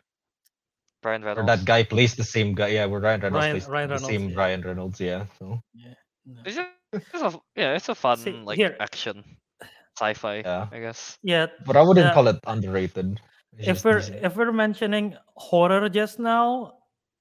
[1.05, 1.61] Brian where Reynolds.
[1.61, 2.69] that guy plays the same guy.
[2.69, 4.37] Yeah, where Ryan Reynolds Ryan- plays Ryan the same yeah.
[4.41, 4.99] Ryan Reynolds.
[4.99, 5.25] Yeah.
[5.37, 5.61] So
[6.25, 6.41] No.
[6.45, 9.23] It's just, it's a, yeah, it's a fun See, like here- action,
[9.95, 10.41] sci-fi.
[10.41, 10.65] Yeah.
[10.71, 11.19] I guess.
[11.21, 12.13] Yeah, but I wouldn't Yeah.
[12.17, 13.21] call it underrated.
[13.53, 14.25] It's if we're decent.
[14.25, 16.73] if we're mentioning horror just now,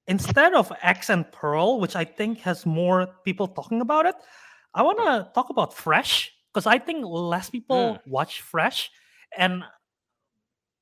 [0.08, 4.16] instead of X and Pearl, which I think has more people talking about it,
[4.72, 8.10] I want to talk about Fresh because I think less people hmm.
[8.10, 8.90] watch Fresh,
[9.36, 9.62] and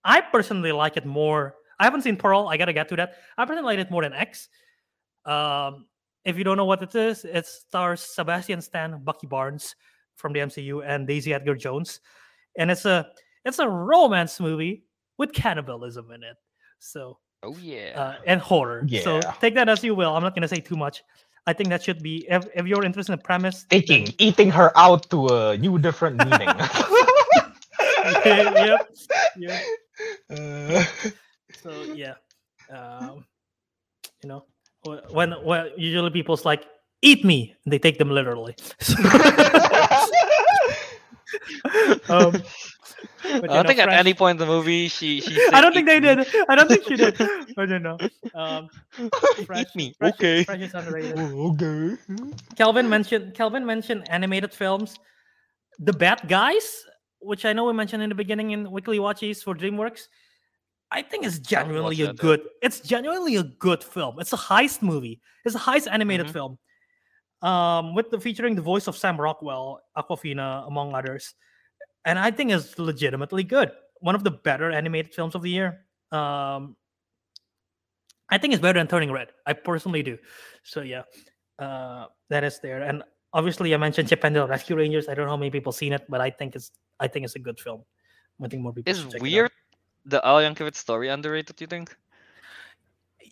[0.04, 1.58] I personally like it more.
[1.82, 2.46] I haven't seen Pearl.
[2.46, 3.14] I gotta get to that.
[3.36, 4.48] I personally like it more than X.
[5.24, 5.86] Um,
[6.24, 9.74] if you don't know what it is, it stars Sebastian Stan, Bucky Barnes
[10.14, 11.98] from the MCU, and Daisy Edgar Jones,
[12.56, 13.08] and it's a
[13.44, 14.84] it's a romance movie
[15.18, 16.36] with cannibalism in it.
[16.78, 17.98] So Oh yeah.
[18.00, 18.86] uh, and horror.
[19.02, 20.14] So take that as you will.
[20.14, 21.02] I'm not gonna say too much.
[21.48, 23.66] I think that should be if, if you're interested in the premise.
[23.68, 26.46] then- taking eating her out to a new different meaning.
[28.24, 28.88] yep.
[29.36, 29.62] Yep.
[30.30, 30.84] Uh,
[31.60, 32.14] So yeah,
[32.70, 33.24] um,
[34.22, 34.44] you know,
[35.10, 36.64] when when usually people's like
[37.02, 38.54] eat me, they take them literally.
[42.08, 42.42] um,
[43.22, 45.38] but, I don't think at any point in the movie she she.
[45.52, 46.26] I don't think they me." did.
[46.48, 47.20] I don't think she did.
[47.56, 47.98] I don't know.
[48.34, 48.68] Um,
[49.46, 49.94] Fresh, Eat me.
[49.98, 50.44] Fresh, okay.
[50.44, 51.18] Fresh is underrated.
[51.18, 51.96] okay.
[52.56, 54.96] Kelvin mentioned Kelvin mentioned animated films.
[55.78, 56.84] The Bad Guys,
[57.20, 60.08] which I know we mentioned in the beginning in Weekly Watches for DreamWorks.
[60.92, 62.42] I think it's genuinely a good.
[62.60, 64.20] It's genuinely a good film.
[64.20, 65.20] It's a heist movie.
[65.44, 66.32] It's a heist animated Mhm.
[66.32, 66.58] film,
[67.40, 71.34] um, with the featuring the voice of Sam Rockwell, Awkwafina, among others,
[72.04, 73.72] and I think it's legitimately good.
[74.00, 75.86] One of the better animated films of the year.
[76.12, 76.76] Um,
[78.28, 79.32] I think it's better than Turning Red.
[79.46, 80.18] I personally do.
[80.62, 81.04] So yeah,
[81.58, 82.82] uh, that is there.
[82.82, 85.08] And obviously, I mentioned Chip and the Rescue Rangers.
[85.08, 87.36] I don't know how many people seen it, but I think it's I think it's
[87.36, 87.82] a good film.
[88.42, 88.90] I think more people.
[88.90, 89.50] Is should check it weird
[90.04, 91.60] the Al Yankovic story underrated?
[91.60, 91.94] You think?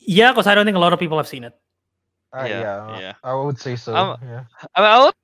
[0.00, 1.54] Yeah, because I don't think a lot of people have seen it.
[2.32, 3.14] Uh, Yeah, yeah, yeah.
[3.24, 3.94] I would say so.
[3.94, 4.44] Um, yeah.
[4.74, 5.14] I, mean, I would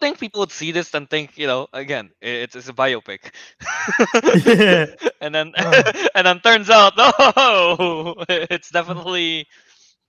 [0.00, 3.32] think people would see this and think, you know, again, i- it's, it's a biopic.
[5.20, 5.82] and then Oh.
[6.14, 9.46] and then turns out, no, it's definitely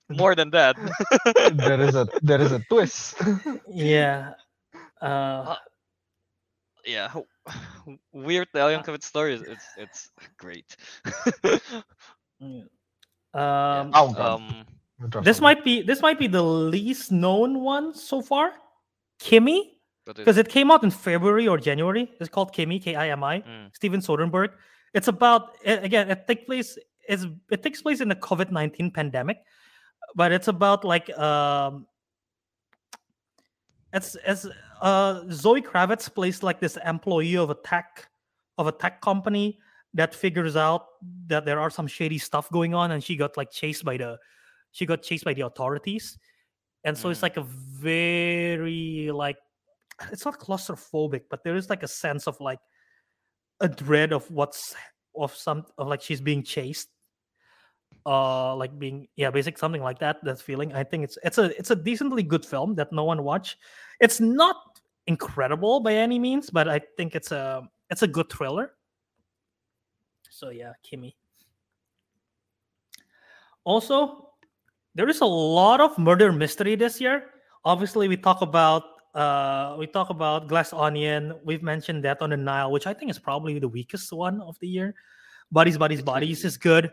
[0.10, 0.76] more than that.
[1.54, 3.16] there is a there is a twist.
[3.70, 4.34] yeah.
[5.02, 5.56] Uh,
[6.86, 7.28] yeah, w-
[8.14, 9.34] weird the Al Yankovic story.
[9.36, 10.76] is- It's it's great.
[12.42, 12.64] mm.
[13.34, 14.42] um, Oh, God.
[14.42, 14.66] um,
[15.24, 15.44] this something.
[15.44, 18.52] might be this might be the least known one so far.
[19.20, 22.10] Kimi, because it came out in February or January.
[22.20, 23.40] It's called Kimi, K I M I.
[23.42, 24.52] mm, Steven Soderbergh.
[24.94, 26.10] It's about a- again.
[26.10, 26.78] It takes place.
[27.08, 29.38] It's, it takes place in the COVID nineteen pandemic,
[30.16, 31.86] but it's about like um.
[33.92, 34.46] It's it's
[34.82, 38.08] uh Zoe Kravitz plays like this employee of a tech
[38.58, 39.60] of a tech company
[39.94, 40.86] that figures out
[41.28, 44.18] that there are some shady stuff going on, and she got like chased by the
[44.72, 46.18] she got chased by the authorities,
[46.84, 47.24] and so it's Mm.
[47.24, 49.38] like a very like
[50.12, 52.60] it's not claustrophobic, but there is like a sense of like
[53.60, 54.76] a dread of what's
[55.16, 56.90] of some of like she's being chased.
[58.06, 60.72] Uh like being yeah basic something like that that feeling.
[60.74, 63.58] I think it's it's a it's a decently good film that no one watched.
[64.00, 64.56] It's not
[65.10, 68.78] incredible by any means but i think it's a it's a good thriller.
[70.30, 71.18] So yeah Kimi.
[73.66, 74.30] Also
[74.96, 77.34] there is a lot of murder mystery this year.
[77.66, 78.84] Obviously we talk about
[79.16, 81.34] uh we talk about glass onion.
[81.44, 84.58] We've mentioned Death on the Nile which i think is probably the weakest one of
[84.60, 84.94] the year.
[85.52, 86.92] Buddies It's bodies is good.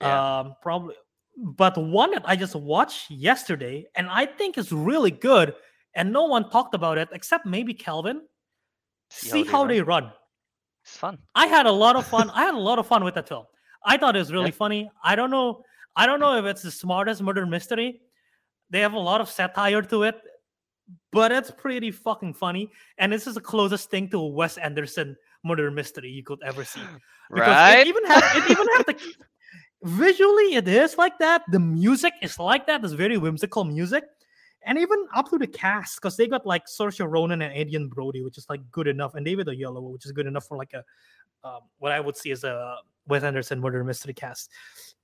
[0.00, 0.40] Yeah.
[0.40, 0.94] um probably
[1.36, 5.54] but one that i just watched yesterday and i think is really good
[5.94, 8.22] and no one talked about it except maybe Kelvin
[9.10, 10.10] see, how, they, run.
[10.84, 11.18] It's fun.
[11.34, 12.30] I had a lot of fun.
[12.30, 13.44] I had a lot of fun with that film.
[13.84, 14.64] I thought it was really Yeah.
[14.64, 14.90] funny.
[15.04, 15.64] I don't know.
[15.96, 18.00] I don't know if it's the smartest murder mystery.
[18.70, 20.18] They have a lot of satire to it,
[21.12, 22.70] but it's pretty fucking funny.
[22.98, 26.64] And this is the closest thing to a Wes Anderson murder mystery you could ever
[26.64, 26.80] see.
[27.32, 27.78] Because Right?
[27.80, 28.96] it even it even has the
[29.84, 31.42] visually it is like that.
[31.50, 32.84] The music is like that.
[32.84, 34.04] It's very whimsical music.
[34.64, 38.22] And even up to the cast, because they got like Saoirse Ronan and Adrien Brody,
[38.22, 40.84] which is like good enough, and David Oyelowo, which is good enough for like a
[41.44, 42.76] um, what I would see as a
[43.06, 44.50] Wes Anderson murder mystery cast.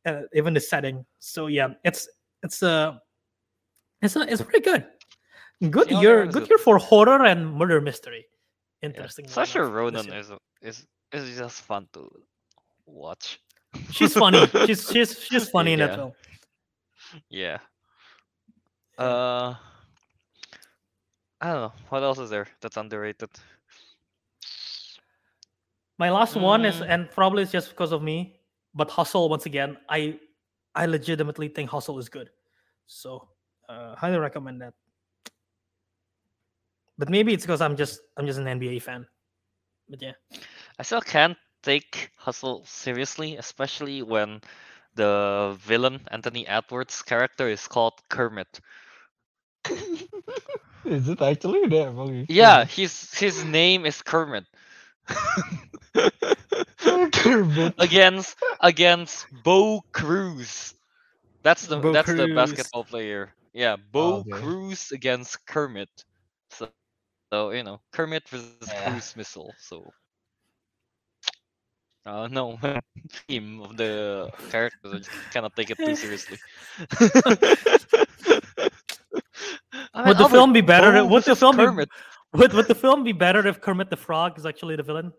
[0.06, 1.04] Uh, even the setting.
[1.18, 2.08] So yeah, it's
[2.42, 3.00] it's a
[4.00, 4.86] it's a, it's pretty good.
[5.70, 8.26] Good they year, good year for horror and murder mystery.
[8.82, 9.24] Interesting.
[9.34, 10.30] one Saoirse Ronan is
[10.62, 12.08] is is just fun to
[12.86, 13.40] watch.
[13.90, 14.46] She's funny.
[14.66, 16.12] She's she's she's funny in that film.
[17.28, 17.58] Yeah.
[18.98, 19.54] Uh,
[21.40, 21.72] I don't know.
[21.88, 23.30] What else is there that's underrated?
[25.98, 26.88] My last one is, Mm.
[26.88, 28.40] and probably it's just because of me,
[28.74, 29.78] but Hustle once again.
[29.88, 30.18] I
[30.74, 32.30] I legitimately think Hustle is good,
[32.86, 33.28] so
[33.68, 34.74] uh, highly recommend that.
[36.98, 39.06] But maybe it's because I'm just I'm just an NBA fan.
[39.88, 40.12] But yeah,
[40.78, 44.40] I still can't take Hustle seriously, especially when
[44.94, 48.60] the villain Anthony Edwards character is called Kermit.
[50.84, 51.88] Is it actually that?
[51.88, 52.28] Okay.
[52.28, 54.44] Yeah, his his name is Kermit.
[57.12, 57.74] Kermit.
[57.78, 60.74] against against Bo Cruz.
[61.42, 63.34] That's the Bo that's the basketball player.
[63.52, 64.30] Yeah, Bo okay.
[64.30, 65.90] Cruz against Kermit.
[66.50, 66.70] So,
[67.32, 68.74] so you know, Kermit versus Yeah.
[68.74, 69.54] Cruz missile.
[69.58, 69.94] So
[72.06, 72.58] uh no
[73.28, 74.92] theme of the characters.
[74.92, 76.38] I just cannot take it too seriously.
[79.94, 80.92] I mean, would the Albert, film be better?
[80.92, 81.84] Bo Would the versus film be,
[82.34, 85.12] would, would the film be better if Kermit the Frog is actually the villain?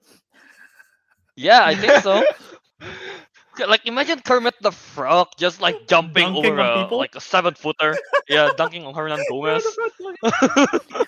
[1.36, 2.24] Yeah, I think so.
[3.68, 7.98] Like imagine Kermit the Frog just like jumping Dunking over a, like a seven footer.
[8.28, 9.64] yeah, dunking on Hernangómez
[10.22, 10.82] Gomez.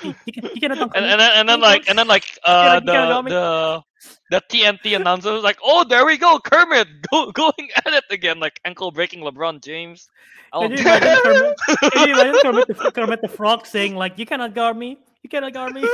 [0.00, 2.24] He, he, can, he cannot dunk and, and then and then like and then like
[2.46, 3.82] uh like, you kinda got the the
[4.30, 8.40] the TNT announcer was like, oh there we go, Kermit go, going at it again,
[8.40, 10.08] like ankle breaking LeBron James.
[10.52, 11.56] Oh, Can you imagine Kermit,
[11.92, 14.98] can you imagine Kermit, the, Kermit the Frog saying like, "You cannot guard me.
[15.22, 15.84] You cannot guard me."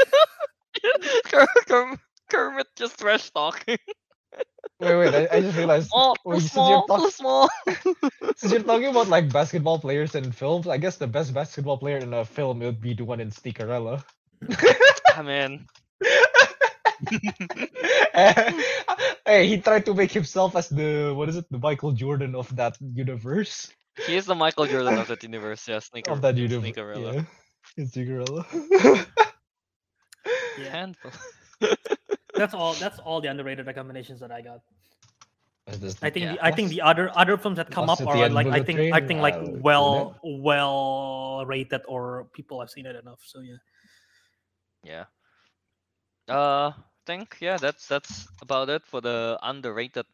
[2.28, 3.78] Kermit just trash talking.
[4.78, 5.14] Wait, wait.
[5.14, 5.90] I, I just realized.
[5.94, 7.48] Oh, wait, too since, you're small, too talk- small.
[8.36, 11.98] since you're talking about like basketball players in films, I guess the best basketball player
[11.98, 14.04] in a film would be the one in Sneakerella.
[15.16, 15.66] I mean,
[19.26, 22.54] hey, he tried to make himself as the what is it, the Michael Jordan of
[22.56, 23.72] that universe.
[24.06, 25.66] he is the Michael Jordan of that universe.
[25.66, 26.12] Yeah, sneaker.
[26.12, 26.70] of that universe.
[26.70, 27.26] Sneakerella.
[27.76, 27.84] Yeah.
[27.86, 29.06] Sneakerella.
[30.58, 31.12] Yeah, Handful.
[32.36, 32.74] that's all.
[32.74, 34.60] That's all the underrated recommendations that I got.
[35.68, 36.32] Is I think Yeah.
[36.34, 38.94] the, I think the other other films that come up are like I Bullet think
[38.94, 39.62] I think like uh, Bullet.
[39.62, 43.20] well well rated or people have seen it enough.
[43.24, 43.56] So yeah.
[46.28, 46.34] Yeah.
[46.34, 46.72] Uh,
[47.06, 50.06] think yeah, that's that's about it for the underrated.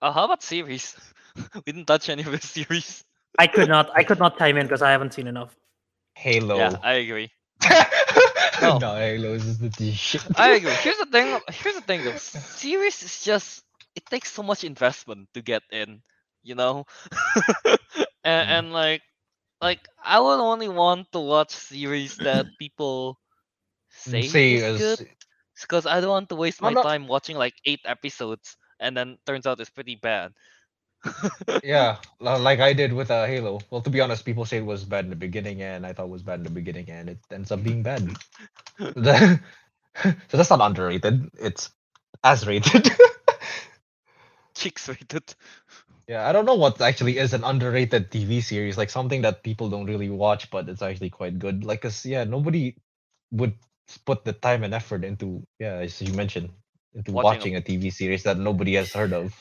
[0.00, 0.96] Uh, how about series?
[1.54, 3.04] we didn't touch any of the series.
[3.38, 5.54] I could not I could not chime in because I haven't seen enough.
[6.16, 6.56] Halo.
[6.56, 7.30] Yeah, I agree.
[8.80, 8.80] no.
[8.80, 8.96] No.
[8.96, 10.22] Halo is the shit.
[10.34, 10.74] I agree.
[10.76, 11.40] Here's the thing.
[11.50, 12.14] Here's the thing though.
[12.16, 16.02] Series is just it takes so much investment to get in,
[16.42, 16.84] you know.
[18.24, 18.48] and, Mm.
[18.48, 19.02] and like,
[19.60, 23.18] like I would only want to watch series that people
[23.90, 25.00] say, say is good,
[25.60, 26.84] because I don't want to waste No, my no.
[26.84, 30.32] time watching like eight episodes and then turns out it's pretty bad.
[31.62, 33.60] Yeah, like I did with uh, Halo.
[33.70, 36.06] Well, to be honest, people say it was bad in the beginning, and I thought
[36.06, 38.08] it was bad in the beginning, and it ends up being bad.
[38.78, 39.38] so
[40.30, 41.30] that's not underrated.
[41.38, 41.70] It's
[42.22, 42.88] as rated.
[44.54, 45.34] Chicks rated.
[46.08, 49.70] yeah, I don't know what actually is an underrated TV series, like something that people
[49.70, 51.64] don't really watch, but it's actually quite good.
[51.64, 52.76] Like, cause yeah, nobody
[53.32, 53.54] would
[54.04, 56.50] put the time and effort into yeah, as you mentioned,
[56.94, 59.34] into Watching watching a TV series that nobody has heard of.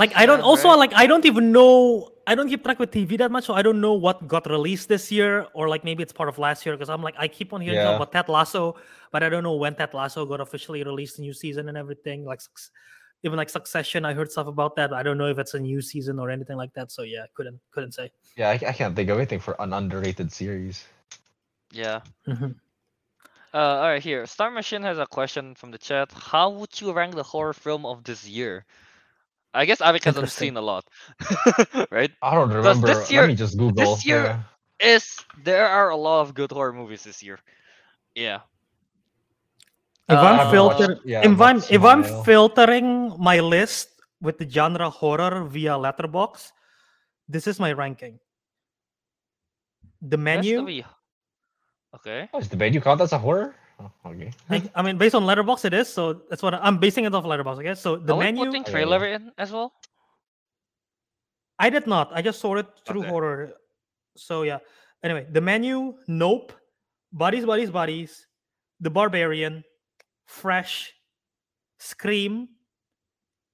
[0.00, 0.80] Like I don't Yeah, also right.
[0.88, 3.60] like I don't even know I don't keep track with TV that much, so I
[3.60, 6.72] don't know what got released this year or like maybe it's part of last year
[6.74, 7.96] because I'm like I keep on hearing Yeah.
[7.96, 8.80] about Ted Lasso,
[9.12, 12.24] but I don't know when Ted Lasso got officially released, new season and everything.
[12.24, 12.40] Like
[13.24, 14.88] even like Succession, I heard stuff about that.
[14.88, 16.90] But I don't know if it's a new season or anything like that.
[16.90, 18.10] So yeah, couldn't couldn't say.
[18.40, 20.88] Yeah, I, I can't think of anything for an underrated series.
[21.72, 22.00] Yeah.
[22.26, 22.56] Mhm.
[23.52, 24.02] Uh, all right.
[24.02, 26.08] Here, Star Machine has a question from the chat.
[26.16, 28.64] How would you rank the horror film of this year?
[29.52, 30.48] I guess Ariq hasn't Interesting.
[30.54, 30.84] seen a lot,
[31.90, 32.10] right?
[32.22, 32.86] I don't remember.
[32.86, 33.96] this year- Let me just Google.
[33.96, 34.42] This year- yeah.
[34.94, 37.38] Is there are a lot of good horror movies this year?
[38.14, 38.40] Yeah.
[40.08, 43.90] If Uh, I'm I've filter, watched- yeah, if I've I'm if I'm filtering my list
[44.22, 46.52] with the genre horror via Letterboxd,
[47.28, 48.18] this is my ranking.
[50.00, 50.64] The menu,
[51.94, 52.30] Okay.
[52.32, 53.54] Oh, is the menu count as a horror?
[53.80, 54.30] Oh, okay.
[54.50, 55.88] I, I mean, based on Letterboxd, it is.
[55.88, 57.58] So that's what I- I'm basing it off Letterboxd.
[57.60, 59.72] Okay, so the are we menu, putting yeah, trailer in as well?
[61.58, 62.10] I did not.
[62.12, 63.08] I just saw it through Okay.
[63.08, 63.52] horror.
[64.16, 64.58] So yeah.
[65.02, 66.52] Anyway, the menu, Nope,
[67.12, 68.26] Bodies, Bodies, Bodies,
[68.80, 69.64] The Barbarian,
[70.26, 70.92] Fresh,
[71.78, 72.48] Scream,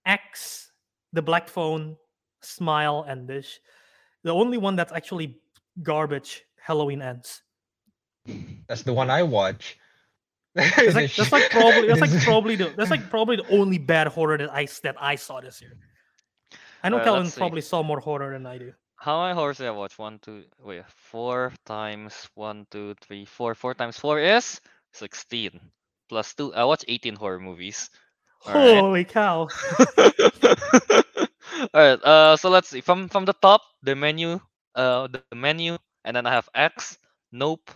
[0.04, 0.72] X,
[1.12, 1.96] The Black Phone,
[2.42, 3.60] Smile, and Dish.
[4.24, 5.38] The only one that's actually
[5.82, 7.42] garbage, Halloween Ends.
[8.68, 9.78] That's the one I watch.
[10.56, 14.08] That's like, that's like probably that's like probably the that's like probably the only bad
[14.08, 15.76] horror that I that I saw this year.
[16.82, 18.72] I know Alright, Kelvin probably saw more horror than I do.
[18.96, 19.98] How many horrors did I watch?
[19.98, 23.54] One, two, wait, four times one, two, three, four.
[23.54, 24.60] Four times four is
[24.92, 25.60] sixteen.
[26.08, 26.54] Plus two.
[26.54, 27.90] I watch eighteen horror movies.
[28.46, 28.78] Alright.
[28.78, 29.48] Holy cow!
[31.74, 32.80] Alright, uh so let's see.
[32.80, 34.40] From from the top, the menu,
[34.74, 36.96] uh the menu, and then I have X,
[37.30, 37.70] Nope,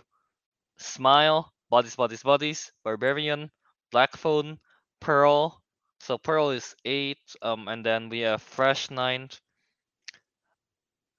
[0.79, 3.51] Smile, Bodies, Bodies, Bodies, Barbarian,
[3.91, 4.59] Black Phone,
[5.01, 5.63] Pearl.
[6.01, 9.29] So Pearl is eight, um, and then we have Fresh nine.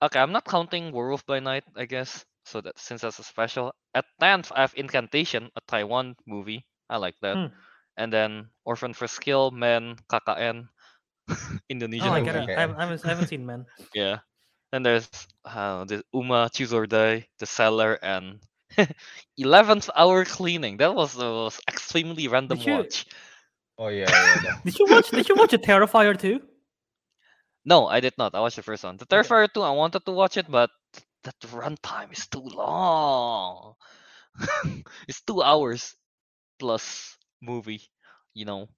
[0.03, 2.25] Okay, I'm not counting Werewolf by Night, I guess.
[2.45, 3.75] So that since that's a special.
[3.95, 6.67] At tenth, I have Incantation, a Taiwan movie.
[6.91, 7.39] I like that.
[7.39, 7.47] Hmm.
[7.97, 10.69] And then Orphan First Kill, Men, KKN,
[11.71, 12.39] Indonesian Oh, I movie.
[12.39, 12.57] Okay.
[12.57, 13.67] I haven't, I haven't, seen Man.
[13.95, 14.21] Yeah.
[14.73, 15.09] Then there's
[15.45, 18.41] uh, the Umma, Choose or Die, The Cellar, and
[19.41, 20.77] 11th Hour Cleaning.
[20.79, 23.07] That was the most extremely random you- watch.
[23.79, 24.57] Oh yeah, yeah, yeah.
[24.65, 25.11] Did you watch?
[25.11, 26.41] Did you watch a Terrifier too?
[27.65, 28.35] No, I did not.
[28.35, 28.97] I watched the first one.
[28.97, 29.17] The Okay.
[29.17, 30.71] Terrifier 2, I wanted to watch it, but
[31.25, 33.75] that runtime is too long.
[35.09, 35.95] it's two hours
[36.59, 37.83] plus movie,
[38.35, 38.69] you know.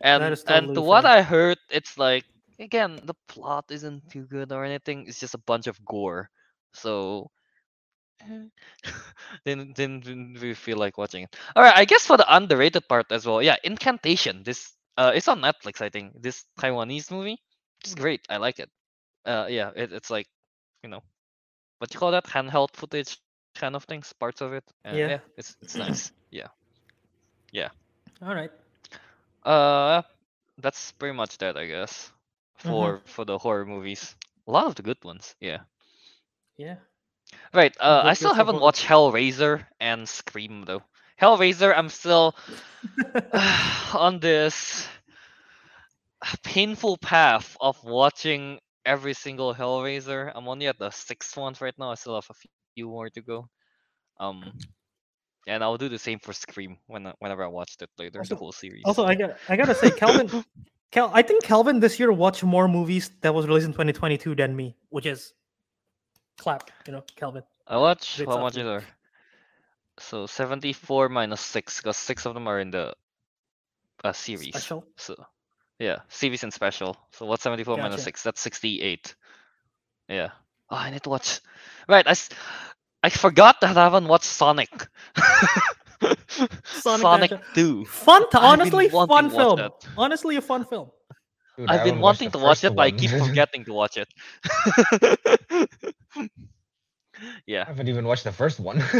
[0.00, 1.04] and is and to what.
[1.04, 2.24] I heard, it's like
[2.58, 5.06] again the plot isn't too good or anything.
[5.06, 6.30] It's just a bunch of gore.
[6.74, 7.30] So
[8.20, 8.48] eh,
[9.44, 11.36] didn't didn't didn't feel like watching it.
[11.56, 13.42] All right, I guess for the underrated part as well.
[13.42, 14.42] Yeah, Incantation.
[14.44, 15.80] This uh, it's on Netflix.
[15.80, 17.38] I think this Taiwanese movie.
[17.84, 18.20] It's great.
[18.28, 18.70] I like it.
[19.24, 20.26] Uh, yeah, it, it's like
[20.82, 21.02] you know,
[21.78, 23.18] what you call that handheld footage
[23.54, 24.64] kind of things, parts of it.
[24.86, 25.06] Uh, Yeah.
[25.06, 26.12] yeah, it's it's nice.
[26.30, 26.48] Yeah.
[27.52, 27.70] Yeah.
[28.22, 28.50] All right.
[29.44, 30.02] Uh,
[30.58, 32.12] that's pretty much that, I guess.
[32.64, 32.96] Mhm.
[32.96, 34.14] For for the horror movies,
[34.46, 35.34] a lot of the good ones.
[35.40, 35.60] Yeah.
[36.56, 36.76] Yeah.
[37.52, 37.76] Right.
[37.80, 40.82] Uh, I still haven't watched Hellraiser and Scream though.
[41.20, 42.34] Hellraiser, I'm still
[43.94, 44.86] on this
[46.44, 50.32] painful path of watching every single Hellraiser.
[50.34, 51.90] I'm only at the sixth one right now.
[51.90, 52.34] I still have a
[52.74, 53.48] few more to go.
[54.18, 54.52] Um,
[55.46, 58.38] and I'll do the same for Scream when whenever I watched it later, Also- the
[58.38, 58.82] whole series.
[58.84, 60.44] Also, I got I gotta say, Kelvin,
[60.92, 64.54] Cal, I think Kelvin this year watched more movies that was released in 2022 than
[64.54, 65.32] me, which is
[66.40, 66.70] clap.
[66.86, 67.42] You know, Kelvin.
[67.66, 68.82] I watch how much is there?
[69.98, 72.94] So 74 minus six, because six of them are in the
[74.02, 74.48] uh, series.
[74.48, 74.84] Special.
[74.96, 75.14] So
[75.78, 76.96] yeah, series and special.
[77.12, 77.98] So what's 74 Gotcha.
[77.98, 78.22] 6?
[78.22, 79.14] That's 68.
[80.08, 80.30] Yeah.
[80.70, 81.40] Oh, I need to watch.
[81.88, 82.14] Right, I,
[83.02, 84.70] I forgot that I haven't watched Sonic.
[86.64, 87.84] Sonic Sonic, 2.
[87.84, 89.70] Fun, honestly, fun film.
[89.96, 90.90] Honestly, a fun film.
[91.56, 93.96] Dude, I I've been wanting to watch first it, but I keep forgetting to watch
[93.96, 94.08] it.
[97.46, 97.62] yeah.
[97.62, 98.82] I haven't even watched the first one.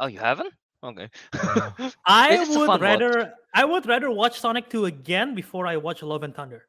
[0.00, 0.52] Oh, you haven't?
[0.82, 1.08] Okay.
[2.04, 2.80] I would fun watch.
[2.80, 6.66] rather I would rather watch Sonic 2 again before I watch Love and Thunder.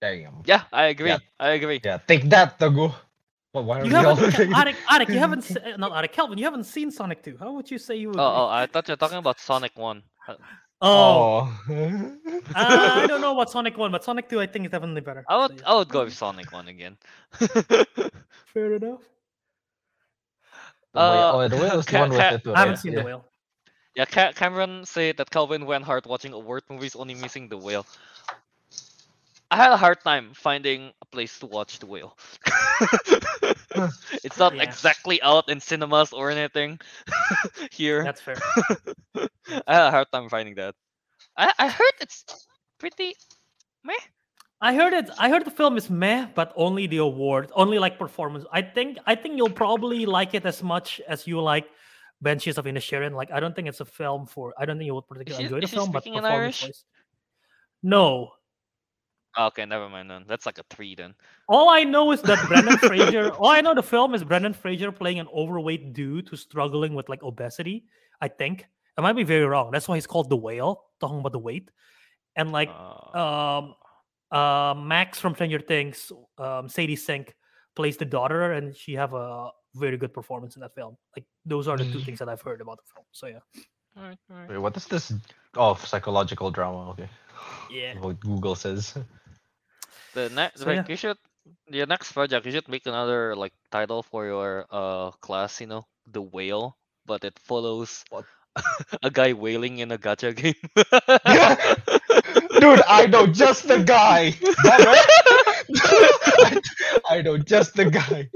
[0.00, 0.40] Damn.
[0.46, 1.10] yeah, I agree.
[1.10, 1.18] Yeah.
[1.38, 1.80] I agree.
[1.84, 2.94] Yeah, take that, Teguh.
[3.52, 5.92] Well, why are You we all haven't, saying- Ariq, Ariq, you haven't, se- uh, not
[5.92, 7.36] Ariq, Kelvin, you haven't seen Sonic 2.
[7.38, 8.08] How would you say you?
[8.08, 8.18] Would...
[8.18, 10.02] Oh, oh, I thought you were talking about Sonic 1.
[10.82, 11.70] Oh, Oh.
[11.70, 12.10] uh,
[12.54, 15.24] I don't know about Sonic 1, but Sonic 2, I think is definitely better.
[15.28, 15.72] I would So, yeah.
[15.72, 16.96] I would go with Sonic 1 again.
[18.52, 19.00] Fair enough.
[20.92, 22.44] The whale- Uh, oh, the whale is the one with ca- it.
[22.44, 22.78] too, I haven't right?
[22.78, 23.00] seen yeah.
[23.00, 23.24] the whale.
[23.96, 27.86] yeah, Ca- Cameron said that Kelvin went hard watching award movies, only missing the whale.
[29.50, 32.16] I had a hard time finding a place to watch the whale.
[34.24, 34.62] it's not Yeah.
[34.62, 36.78] exactly out in cinemas or anything
[37.70, 38.04] here.
[38.04, 38.36] That's fair.
[39.66, 40.74] I had a hard time finding that.
[41.36, 42.24] I I heard it's
[42.78, 43.14] pretty
[43.84, 43.94] meh.
[44.60, 45.10] I heard it.
[45.18, 48.44] I heard the film is meh, but only the award, only like performance.
[48.52, 48.98] I think.
[49.06, 51.68] I think you'll probably like it as much as you like
[52.22, 53.12] Banshees of Inisherin.
[53.12, 54.54] Like, I don't think it's a film for.
[54.56, 56.84] I don't think you would particularly enjoy the film, but performance
[57.82, 58.32] No.
[59.38, 60.24] Okay, never mind then.
[60.26, 61.14] That's like a three then.
[61.48, 63.30] All I know is that Brendan Fraser.
[63.38, 67.08] All I know the film is Brendan Fraser playing an overweight dude who's struggling with
[67.08, 67.84] like obesity.
[68.20, 68.66] I think
[68.96, 69.70] I might be very wrong.
[69.72, 71.70] That's why he's called the whale, talking about the weight,
[72.34, 73.74] and like Uh, um
[74.32, 77.34] uh Max from Stranger Things, um Sadie Sink
[77.74, 80.96] plays the daughter and she have a very good performance in that film.
[81.14, 82.04] Like those are the two Mm.
[82.06, 83.04] things that I've heard about the film.
[83.12, 83.40] So yeah.
[83.98, 84.48] alright, alright.
[84.48, 85.12] Wait, what is this?
[85.54, 86.90] Oh, psychological drama.
[86.92, 87.08] Okay.
[87.70, 87.98] Yeah.
[88.00, 88.94] What Google says.
[90.16, 90.84] The next, So, like, yeah.
[90.88, 91.18] you should
[91.68, 92.46] your next project.
[92.46, 95.60] You should make another like title for your uh class.
[95.60, 98.26] You know, the whale, but it follows What?
[99.02, 100.54] a guy whaling in a gacha game.
[102.60, 104.34] Dude, I know just the guy.
[107.08, 108.28] I know just the guy.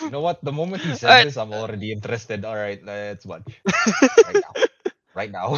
[0.00, 0.42] You know what?
[0.44, 1.20] The moment he said Alright.
[1.20, 2.44] this, I'm already interested.
[2.44, 3.42] All right, let's watch
[4.24, 4.52] right now.
[5.14, 5.54] Right now.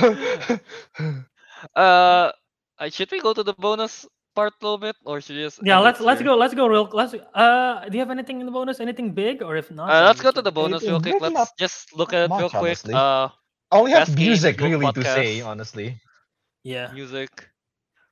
[1.75, 2.33] uh,
[2.79, 5.61] uh, should we go to the bonus part a little bit, or should we just?
[5.63, 6.29] Yeah, let's let's here?
[6.29, 6.37] go.
[6.37, 6.89] Let's go real.
[6.93, 7.15] Let's.
[7.35, 8.81] Uh, do you have anything in the bonus?
[8.81, 9.91] Anything big, or if not?
[9.91, 11.23] Uh, let's go to the bonus Anything real quick.
[11.23, 12.79] Let's Not- just look at it real much, quick.
[12.83, 12.95] honestly.
[12.95, 13.29] Uh,
[13.73, 16.01] I only have Best game, music Google really to say, honestly.
[16.63, 16.93] Yeah.
[16.93, 17.31] music.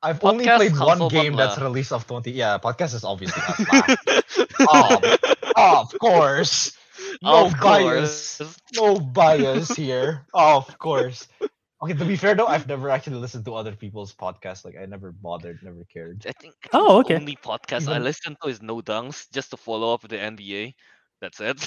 [0.03, 2.33] I've only played one console game that's released of 20.
[2.33, 3.61] Yeah, podcast is obviously us.
[3.71, 4.99] lah.
[5.57, 6.73] Oh, of course.
[7.23, 8.39] No of bias.
[8.39, 8.61] course.
[8.75, 10.27] No bias here.
[10.35, 11.29] Of course.
[11.83, 14.65] Okay, to be fair though, I've never actually listened to other people's podcasts.
[14.65, 16.25] Like I never bothered, never cared.
[16.29, 16.55] I think.
[16.65, 17.17] I think Oh, the okay.
[17.17, 20.19] Only podcast I Even- listen to is No Dunks, just to follow up with the
[20.19, 20.75] NBA.
[21.21, 21.67] That's it.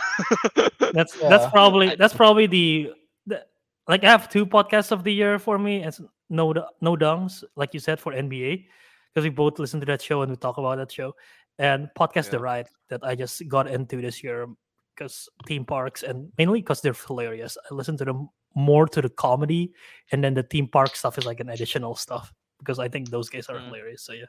[0.93, 2.91] That's that's probably that's probably the,
[3.27, 3.45] the
[3.87, 5.83] like I have two podcasts of the year for me.
[5.83, 8.65] It's no Du- no Dunks, like you said for NBA,
[9.13, 11.15] because we both listen to that show and we talk about that show,
[11.59, 14.47] and podcast The Ride that I just got into this year
[14.95, 17.57] because theme parks and mainly because they're hilarious.
[17.69, 19.71] I listen to them more to the comedy,
[20.11, 23.29] and then the theme park stuff is like an additional stuff because I think those
[23.29, 23.65] guys are Mm.
[23.65, 24.01] hilarious.
[24.03, 24.25] So yeah.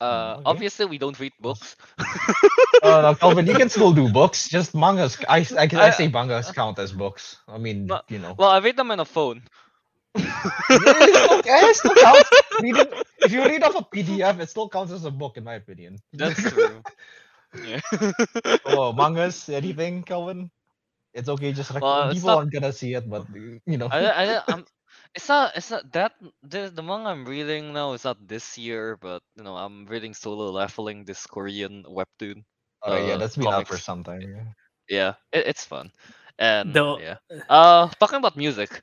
[0.00, 0.42] uh, okay.
[0.46, 1.76] obviously, we don't read books.
[2.82, 4.48] Oh no, Kelvin, you can still do books.
[4.48, 5.16] Just mangas.
[5.28, 7.38] I I, I, I- say mangas count as books.
[7.48, 8.34] I mean, No, you know.
[8.38, 9.42] well, I read them on a phone.
[10.14, 12.30] it still, it still counts.
[12.60, 12.86] Reading,
[13.20, 15.96] if you read off a PDF, it still counts as a book, in my opinion.
[16.12, 16.82] That's true.
[17.64, 17.80] Yeah.
[18.64, 20.50] oh, mangas, anything, Kelvin?
[21.14, 21.52] It's okay.
[21.52, 23.26] Just rec- Well, people not- aren't gonna see it, but
[23.66, 23.88] you know.
[23.90, 24.00] I,
[24.36, 24.64] I, I'm,
[25.14, 28.96] it's not, it's not that the, the manga I'm reading now is not this year,
[28.96, 32.44] but you know I'm reading Solo Leveling, this Korean webtoon.
[32.82, 33.84] oh yeah, uh, that's been out for comics.
[33.84, 34.22] some time.
[34.22, 34.44] Yeah.
[34.88, 35.92] Yeah, it, it's fun,
[36.38, 37.16] And Though- yeah.
[37.48, 38.80] Uh, talking about music.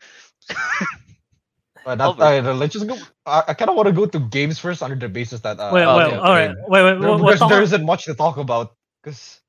[1.86, 2.50] Uh, not, Albert.
[2.50, 2.98] uh, let's just go.
[3.26, 5.60] I, I kind of want to go to games first, under the basis that.
[5.60, 6.54] Uh, wait, oh, wait, okay, all right.
[6.68, 7.00] Wait, wait.
[7.02, 9.42] There, What, what there's- talk- there isn't much to talk about because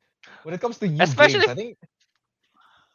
[0.43, 1.79] when it comes to new Especially- games, I think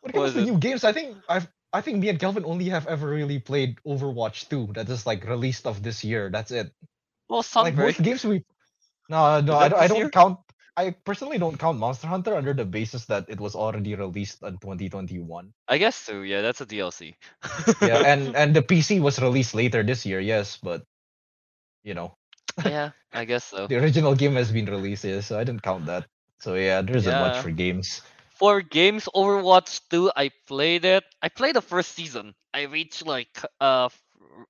[0.05, 0.45] when it comes to it?
[0.45, 3.77] new games, I think I've I think me and Kelvin only have ever really played
[3.85, 4.73] Overwatch 2.
[4.73, 6.29] That is like released of this year.
[6.31, 6.71] That's it.
[7.27, 8.03] Well, Like most Sunbreak.
[8.03, 8.45] games we.
[9.09, 10.09] No, no, I, don't- I don't year?
[10.09, 10.39] count.
[10.77, 14.57] I personally don't count Monster Hunter under the basis that it was already released in
[14.59, 15.53] 2021.
[15.67, 16.21] I guess so.
[16.21, 17.15] Yeah, that's a DLC.
[17.81, 20.19] Yeah, and and the PC was released later this year.
[20.19, 20.83] Yes, but
[21.83, 22.15] you know
[22.65, 23.67] yeah, I guess so.
[23.67, 25.03] the original game has been released.
[25.03, 26.05] Yeah, so I didn't count that.
[26.39, 28.01] So yeah, there isn't much for games.
[28.35, 31.03] For games Overwatch 2, I played it.
[31.21, 32.35] I played the first season.
[32.53, 33.89] I reached like uh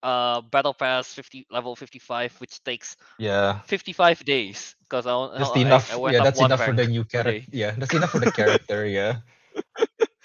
[0.02, 5.60] uh battle pass 50 level 55 which takes Yeah, 55 days because I, just I,
[5.62, 5.94] enough.
[5.94, 7.46] I went yeah, that's enough for the new character.
[7.52, 8.86] Yeah, that's enough for the character.
[8.86, 9.18] Yeah.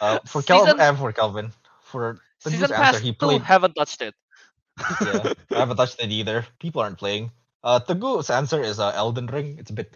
[0.00, 3.42] Uh, for Kelvin, Season- uh, for Kelvin, for the Season answer, pass he 2 played.
[3.42, 4.14] haven't touched it.
[5.00, 6.46] yeah, I haven't touched it either.
[6.58, 7.30] People aren't playing.
[7.62, 9.56] Uh, Teguh's answer is uh, Elden Ring.
[9.58, 9.92] It's a bit.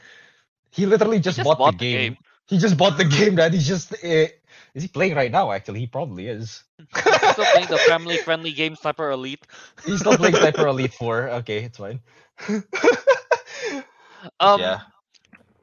[0.70, 2.17] He literally just, just bought, bought the the game.
[2.48, 2.56] Game.
[2.58, 3.34] He just bought the game.
[3.36, 3.92] That he's just.
[3.94, 4.28] Uh,
[4.74, 5.52] is he playing right now?
[5.52, 6.64] Actually, he probably is.
[6.94, 9.47] He's Still playing the family friendly game Sniper Elite.
[9.86, 11.28] He's still playing Sniper Elite 4.
[11.42, 12.00] Okay, it's fine.
[14.40, 14.81] Um yeah.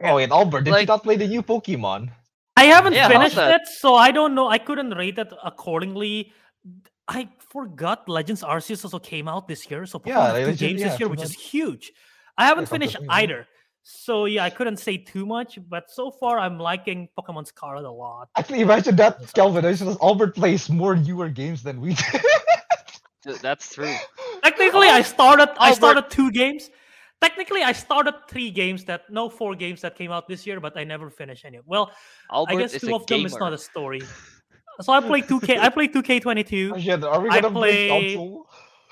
[0.03, 2.09] Oh wait, Albert, did you not play the new Pokemon?
[2.57, 4.47] I haven't Yeah, finished it, so I don't know.
[4.49, 6.31] I couldn't rate it accordingly.
[7.07, 10.59] I forgot Legends Arceus also came out this year, so Pokemon Yeah, have two Legend-
[10.59, 11.91] games yeah, this year, which is huge.
[12.37, 13.07] I haven't from finished Pokemon.
[13.09, 13.47] either,
[13.83, 15.59] so yeah, I couldn't say too much.
[15.69, 18.29] But so far, I'm liking Pokemon Scarlet a lot.
[18.37, 19.65] Actually, imagine that, Yes, Kelvin.
[19.65, 23.33] It's just Albert plays more newer games than we do.
[23.41, 23.93] that's true.
[24.43, 25.49] Technically, I started.
[25.59, 26.69] I started two games.
[27.21, 30.75] Technically, I started three games that no four games that came out this year, but
[30.75, 31.59] I never finished any.
[31.65, 31.91] Well,
[32.31, 34.01] Albert I guess two a of them is not a story.
[34.79, 35.59] So I play 2K.
[35.59, 36.71] I play 2K22.
[36.73, 38.37] Oh, shit, are we I gonna play play-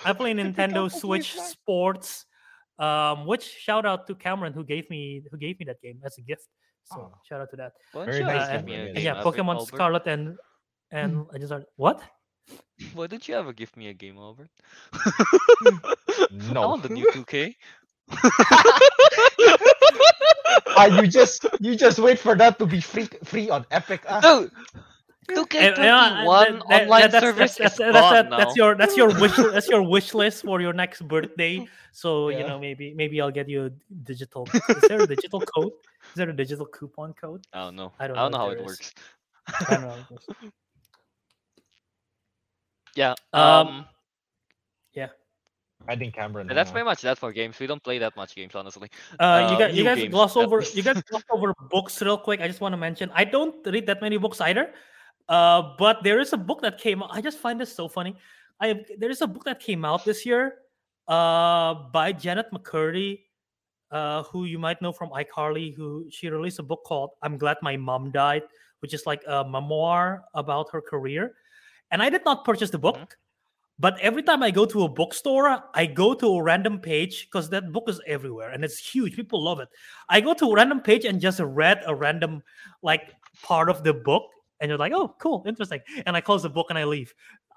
[0.06, 1.50] I play Nintendo Switch plays that?
[1.50, 2.26] Sports.
[2.80, 6.18] Um, which shout out to Cameron who gave me who gave me that game as
[6.18, 6.48] a gift.
[6.86, 7.14] So Oh.
[7.28, 7.74] shout out to that.
[7.92, 9.68] Why Very nice Uh, give me a Cameron, And yeah, Pokemon Albert?
[9.76, 10.38] Scarlet and
[10.92, 12.02] and I just started what?
[12.96, 14.50] Why didn't you ever give me a game, Albert?
[16.54, 16.64] No.
[16.64, 17.56] I want the new 2K.
[20.78, 24.02] Ah, you just you just wait for that to be free free on Epic.
[24.08, 24.20] Ah.
[24.22, 24.80] Dude, Eh,
[25.30, 29.36] 2K21 yeah, that- that- online that's, service that's, that's, that's, that's your that's your wish
[29.54, 31.68] that's your wish list for your next birthday.
[31.92, 33.70] So you know maybe maybe I'll get you a
[34.04, 34.48] digital.
[34.54, 35.74] Is there a digital code?
[36.12, 37.46] Is there a digital coupon code?
[37.54, 37.94] I don't know.
[38.00, 38.66] I I don't don't, know know how there it is.
[38.68, 38.94] works.
[39.70, 39.96] I don't know.
[42.96, 43.14] Yeah.
[43.34, 43.86] Um, Um.
[45.88, 46.50] I think Cameron.
[46.50, 47.58] and that's pretty much that for games.
[47.58, 48.90] We don't play that much games, honestly.
[49.18, 50.62] Uh, you Uh, guys, you guys games, gloss over.
[50.74, 52.42] You guys gloss over books real quick.
[52.42, 54.74] I just want to mention I don't read that many books either.
[55.30, 57.04] Uh, but there is a book that came.
[57.04, 57.10] out.
[57.14, 58.16] I just find this so funny.
[58.60, 60.56] I there is a book that came out this year,
[61.08, 63.22] uh, by Jennette McCurdy,
[63.92, 65.76] uh, who you might know from iCarly.
[65.76, 68.44] Who she released a book called "I'm Glad My Mom Died,"
[68.82, 71.36] which is like a memoir about her career.
[71.92, 72.98] And I did not purchase the book.
[72.98, 73.08] Mhm.
[73.80, 77.50] But every time I go to a bookstore, I go to a random page because
[77.52, 79.16] that book is everywhere and it's huge.
[79.16, 79.70] People love it.
[80.10, 82.44] I go to a random page and just read a random
[82.82, 84.28] like part of the book,
[84.60, 87.14] and you're like, "Oh, cool, interesting." And I close the book and I leave.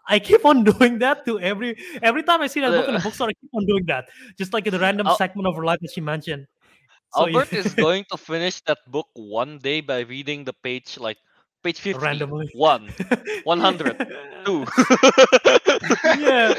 [0.08, 3.00] I keep on doing that to every every time I see that book in the
[3.00, 3.28] Uh, bookstore.
[3.28, 4.08] I keep on doing that,
[4.38, 6.46] just like in the random Al- segment of her life that she mentioned.
[7.14, 11.18] So Albert is going to finish that book one day by reading the page like
[11.62, 12.50] page 50, Randomly.
[12.54, 12.88] 1,
[13.44, 14.08] 100,
[14.44, 14.66] 2.
[16.18, 16.54] Yeah.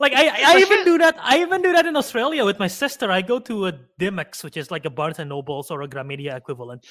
[0.00, 1.16] like I, I even do that.
[1.20, 3.10] I even do that in Australia with my sister.
[3.10, 6.36] I go to a Dymocks, which is like a Barnes and Nobles or a Gramedia
[6.36, 6.86] equivalent,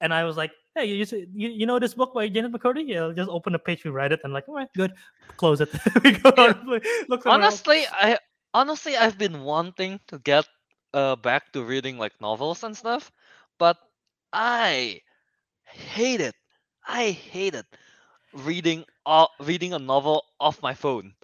[0.00, 1.04] and I was like, "Hey, you
[1.34, 2.84] you, you know this book by Jennette McCurdy?
[2.86, 4.92] Yeah, just open the page, we read it, and like, all right, good,
[5.36, 5.70] close it.
[6.04, 6.54] we go Yeah.
[6.76, 7.62] on, look somewhere else.
[7.62, 8.18] honestly, I
[8.54, 10.46] honestly I've been wanting to get
[10.94, 13.10] uh back to reading like novels and stuff,
[13.58, 13.76] but
[14.32, 15.00] I
[15.64, 16.34] hate it.
[16.86, 17.66] I hate it
[18.32, 21.14] reading uh, reading a novel off my phone,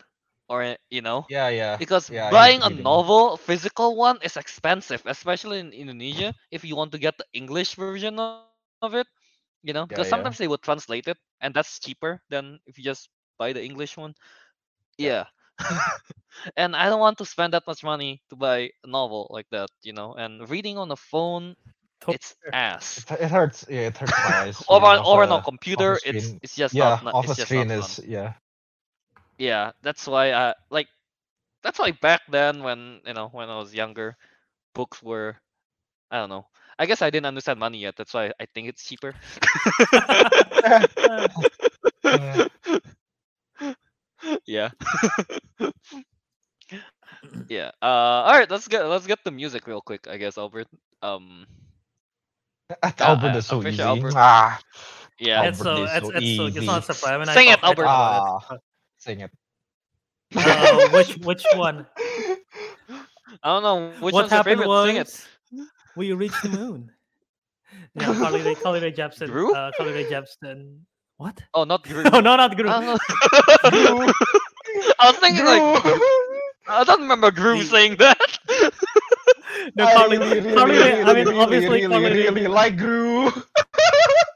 [0.48, 1.78] or you know, Yeah, yeah.
[1.78, 6.34] because yeah, I buying a novel physical one is expensive, especially in Indonesia.
[6.50, 8.34] If you want to get the English version of,
[8.84, 9.08] of it,
[9.62, 10.10] you know, because yeah.
[10.10, 13.96] sometimes they would translate it, and that's cheaper than if you just buy the English
[13.96, 14.14] one.
[14.98, 15.24] Yeah.
[16.56, 19.70] and I don't want to spend that much money to buy a novel like that,
[19.82, 20.14] you know.
[20.14, 21.56] And reading on a phone,
[22.08, 23.04] it's ass.
[23.10, 23.66] It, it hurts.
[23.68, 24.62] Yeah, it hurts my eyes.
[24.68, 27.96] On, or on a- computer, it's it's just yeah, not, off it's just screen is
[27.96, 28.08] fun.
[28.08, 28.32] yeah.
[29.38, 30.88] Yeah, that's why I like.
[31.62, 34.16] That's why back then, when you know, when I was younger,
[34.74, 35.36] books were.
[36.10, 36.46] I don't know.
[36.78, 37.94] I guess I didn't understand money yet.
[37.96, 39.14] That's why I think it's cheaper.
[42.04, 42.48] Yeah.
[44.46, 44.70] yeah.
[47.48, 47.70] yeah.
[47.82, 47.86] Uh
[48.26, 50.66] all right, let's get let's get the music real quick, I guess, Albert.
[51.02, 51.46] Um
[52.82, 53.82] At Uh, Albert I- is I'm so easy.
[53.82, 54.60] Albert- Ah,
[55.20, 55.42] yeah.
[55.44, 56.66] it's so Albert is it's, so it's so it's easy.
[56.66, 57.18] not surprising.
[57.20, 57.84] When I Sing it, thought- Albert.
[57.84, 58.60] thought about it.
[58.98, 59.30] sing it.
[60.36, 61.86] Uh, which which one?
[63.42, 64.68] I don't know which what one's your happened favorite.
[64.68, 65.28] was Sing it.
[65.96, 66.90] We reached the moon.
[67.96, 69.26] Yeah, Carly Rae, Carly Rae Jepsen.
[69.28, 69.54] Group?
[69.56, 70.80] Uh, Carly Rae Jepsen.
[71.16, 71.40] What?
[71.54, 72.04] Oh, not Groove.
[72.04, 72.68] No, no, not group.
[72.70, 72.98] I
[75.02, 75.62] was thinking like
[76.68, 78.18] I don't remember Groove saying that.
[79.76, 81.02] no, I Carly, really, really, Carly Rae.
[81.02, 83.30] I mean, really, obviously, really, Carly Rae, really like Gru.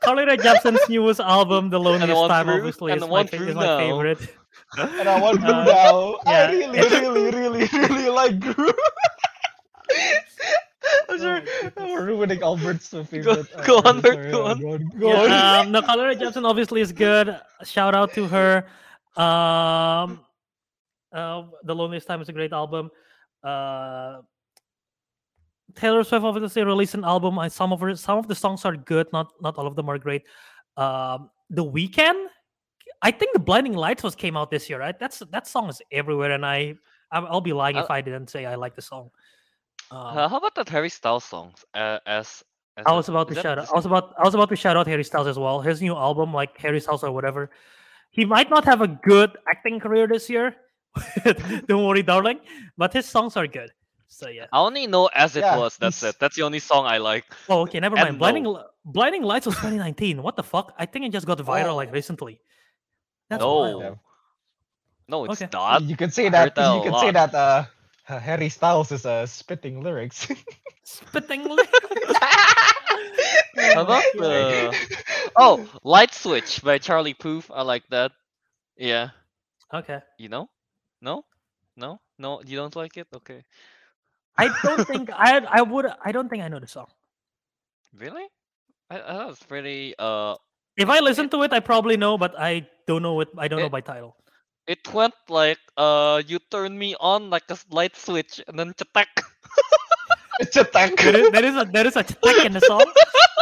[0.05, 3.27] Carly Rae Jepsen's newest album, The Loneliest want Time, Groove, obviously and is my, one
[3.29, 3.79] is my now.
[3.79, 4.21] favorite.
[4.79, 6.19] and I want Gru Uh, now.
[6.27, 8.73] I really, really, really, really like Gru.
[11.09, 11.43] I'm sorry,
[11.77, 13.47] Oh, I'm ruining Albert's favorite.
[13.55, 14.61] uh, go on, sorry, go on.
[14.61, 14.89] Go on.
[14.99, 15.29] Go on.
[15.31, 17.39] Yeah, um, no, Carly Rae obviously is good.
[17.65, 18.67] Shout out to her.
[19.17, 20.21] Um,
[21.13, 22.91] uh, The Loneliest Time is a great album.
[23.43, 24.21] Uh,
[25.75, 27.39] Taylor Swift obviously released an album.
[27.39, 29.07] And some of her, some of the songs are good.
[29.13, 30.23] Not not all of them are great.
[30.77, 32.27] Um, the Weeknd,
[33.03, 34.99] I think the Blinding Lights was came out this year, right?
[34.99, 36.75] That's that song is everywhere, and I
[37.11, 39.11] I'm- I'll be lying Uh, if I didn't say I like the song.
[39.91, 41.55] Um, Uh, how about that Harry Styles song?
[41.75, 42.45] Uh, as,
[42.77, 43.69] as I a- was about to shout out.
[43.71, 45.61] I was about I was about to shout out Harry Styles as well.
[45.61, 47.51] His new album, like Harry Styles or whatever.
[48.11, 50.57] He might not have a good acting career this year.
[51.69, 52.41] Don't worry, darling.
[52.77, 53.71] But his songs are good.
[54.09, 54.47] So yeah.
[54.53, 55.77] I only know as it Yeah, was.
[55.77, 56.21] That's he's- it.
[56.21, 57.25] That's the only song I like.
[57.49, 57.81] Oh, okay.
[57.81, 58.19] Never And mind.
[58.19, 58.65] Blinding no.
[58.85, 60.23] Blinding Lights was 2019.
[60.23, 60.73] What the fuck?
[60.79, 61.93] I think it just got viral like Oh.
[61.93, 62.41] recently.
[63.29, 63.99] That's no, wild.
[65.09, 65.51] no, it's Okay.
[65.53, 65.83] not.
[65.83, 66.55] you can say that.
[66.55, 67.35] that You can could say that.
[67.35, 67.65] Uh,
[68.09, 70.29] Harry Styles is uh, spitting lyrics.
[70.85, 71.69] Spitting li-
[73.73, 74.75] How about the
[75.37, 77.51] oh Light Switch by Charlie Puth?
[77.53, 78.13] I like that.
[78.77, 79.11] Yeah,
[79.73, 80.01] Okay.
[80.19, 80.49] you know?
[81.01, 81.25] No,
[81.77, 82.41] no, no.
[82.45, 83.09] You don't like it?
[83.15, 83.45] Okay.
[84.39, 86.89] I don't think I I would I don't think I know the song.
[87.95, 88.27] Really?
[88.91, 89.95] I, I thought it's pretty.
[89.99, 90.37] Uh,
[90.77, 93.29] If I listen to it, I probably know, but I don't know it.
[93.37, 94.17] I don't know by title.
[94.69, 98.75] It went like uh, you turn me on like a s- light switch, and then
[98.75, 99.09] chatak.
[100.41, 100.67] it's a.
[101.01, 102.93] There is, there is a there is a check in the song.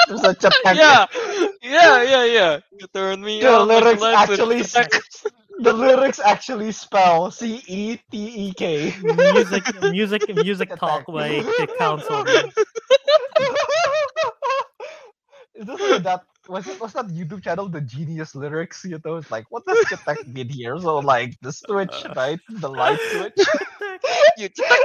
[0.07, 0.83] There's a tank.
[0.83, 1.07] yeah,
[1.63, 2.59] yeah, yeah, yeah.
[2.79, 3.73] You turn me The on.
[3.73, 4.89] like a lyrics light switch, actually chatak.
[5.61, 8.17] The lyrics actually spell C E T
[8.49, 8.95] E K.
[9.03, 12.27] music music music talk by the council.
[15.55, 16.23] Is this like that?
[16.49, 18.85] Was it was that YouTube channel the Genius Lyrics?
[18.85, 20.79] You know, it's like what does Chatak mean here?
[20.79, 22.41] So like the switch, right?
[22.49, 23.39] The light switch.
[24.39, 24.85] You chatak.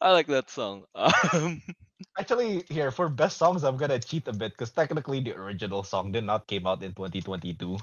[0.00, 0.84] I like that song.
[0.94, 1.62] Um,
[2.18, 6.12] Actually, here for best songs, I'm gonna cheat a bit because technically the original song
[6.12, 7.78] did not came out in 2022.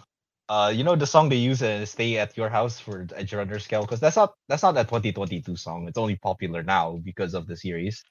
[0.50, 3.82] Uh, you know the song they use in "Stay at Your House" for Edgerunner scale
[3.82, 5.88] because that's not that's not a 2022 song.
[5.88, 8.04] It's only popular now because of the series.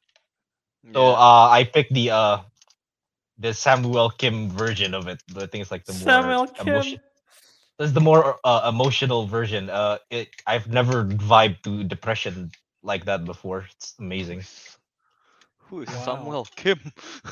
[0.95, 2.39] So uh, I picked the uh
[3.39, 5.23] the Samuel Kim version of it.
[5.51, 6.61] think it's like the more Samuel Kim.
[6.61, 7.01] emotion.
[7.79, 9.71] That's the more uh, emotional version.
[9.71, 12.53] Uh, it I've never vibed to depression
[12.83, 13.67] like that before.
[13.73, 14.47] It's amazing.
[15.73, 16.05] Who is Wow.
[16.05, 16.79] Samuel Kim?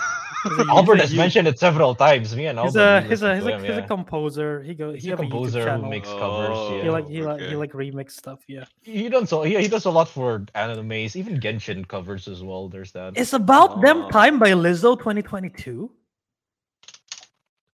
[0.71, 2.35] Albert has mentioned it several times.
[2.35, 3.05] Me and He's Albert.
[3.07, 4.63] a he's a he's a, him, he's a composer.
[4.63, 6.49] He go He's he a have a composer who makes covers.
[6.57, 6.83] Oh, Yeah.
[6.85, 8.41] He like he like he like remix stuff.
[8.49, 8.65] Yeah.
[8.81, 9.43] He does so.
[9.43, 12.71] He, he does a lot for animes, even Genshin covers as well.
[12.71, 13.13] There's that.
[13.15, 14.11] It's about them Oh.
[14.11, 15.91] time by Lizzo 2022.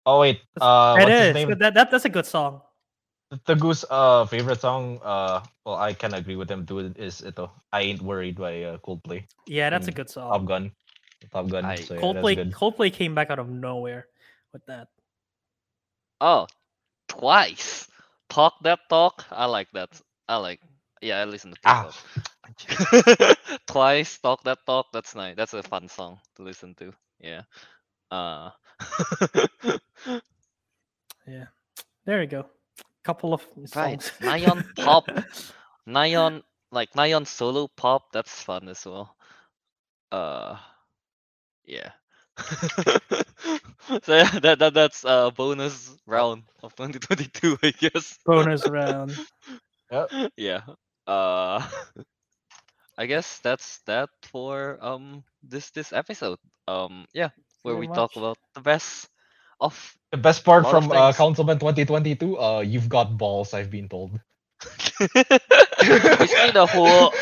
[0.07, 1.49] Oh wait, uh, it what's his name?
[1.59, 2.61] That, that that's a good song.
[3.45, 7.51] The Goose uh favorite song uh well I can agree with him too is ito
[7.71, 10.31] I ain't worried by uh, Coldplay Yeah, that's a Mm, good song.
[10.33, 10.71] Top Gun
[11.31, 12.53] Top Gun I- so yeah, Coldplay that's.
[12.53, 14.07] Coldplay came back out of nowhere
[14.53, 14.87] with that.
[16.21, 16.47] Oh,
[17.07, 17.87] twice.
[18.29, 19.25] Talk that talk.
[19.31, 19.89] I like that.
[20.27, 20.61] I like.
[21.01, 21.87] Yeah, I listen to Ah.
[21.87, 21.95] K-pop.
[23.67, 24.17] twice.
[24.19, 24.87] Talk that talk.
[24.93, 25.35] That's nice.
[25.35, 26.93] That's a fun song to listen to.
[27.19, 27.43] Yeah.
[28.11, 28.51] Uh.
[31.27, 31.45] Yeah.
[32.05, 32.45] There you go.
[33.05, 34.01] Couple of Right.
[34.01, 34.11] songs.
[34.21, 35.05] Nayeon pop.
[35.87, 38.11] Nayeon like Nayeon solo pop.
[38.13, 39.15] That's fun as well.
[40.11, 40.57] Uh.
[41.65, 41.91] Yeah.
[44.03, 48.19] so yeah, that, that that's a bonus round of 2022, I guess.
[48.25, 49.19] Bonus round.
[50.37, 50.61] yeah.
[51.07, 51.61] Uh
[52.97, 56.39] I guess that's that for um this this episode.
[56.67, 57.29] Um yeah,
[57.63, 59.09] where Pretty we talk about the best
[59.59, 61.13] of The best part from uh.
[61.13, 64.19] Councilmen 2022 uh you've got balls I've been told
[64.99, 67.13] Basically, the whole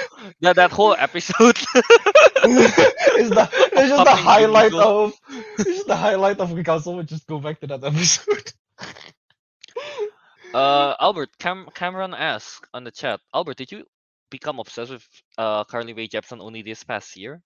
[0.41, 1.57] that that whole episode.
[1.75, 5.13] it's the it's just the highlight of
[5.57, 7.01] it's just the highlight of the council.
[7.03, 8.53] Just go back to that episode.
[10.53, 13.19] uh, Albert Cam- Cameron asked on the chat.
[13.33, 13.85] Albert, did you
[14.29, 17.41] become obsessed with uh Carly Rae Jepsen only this past year?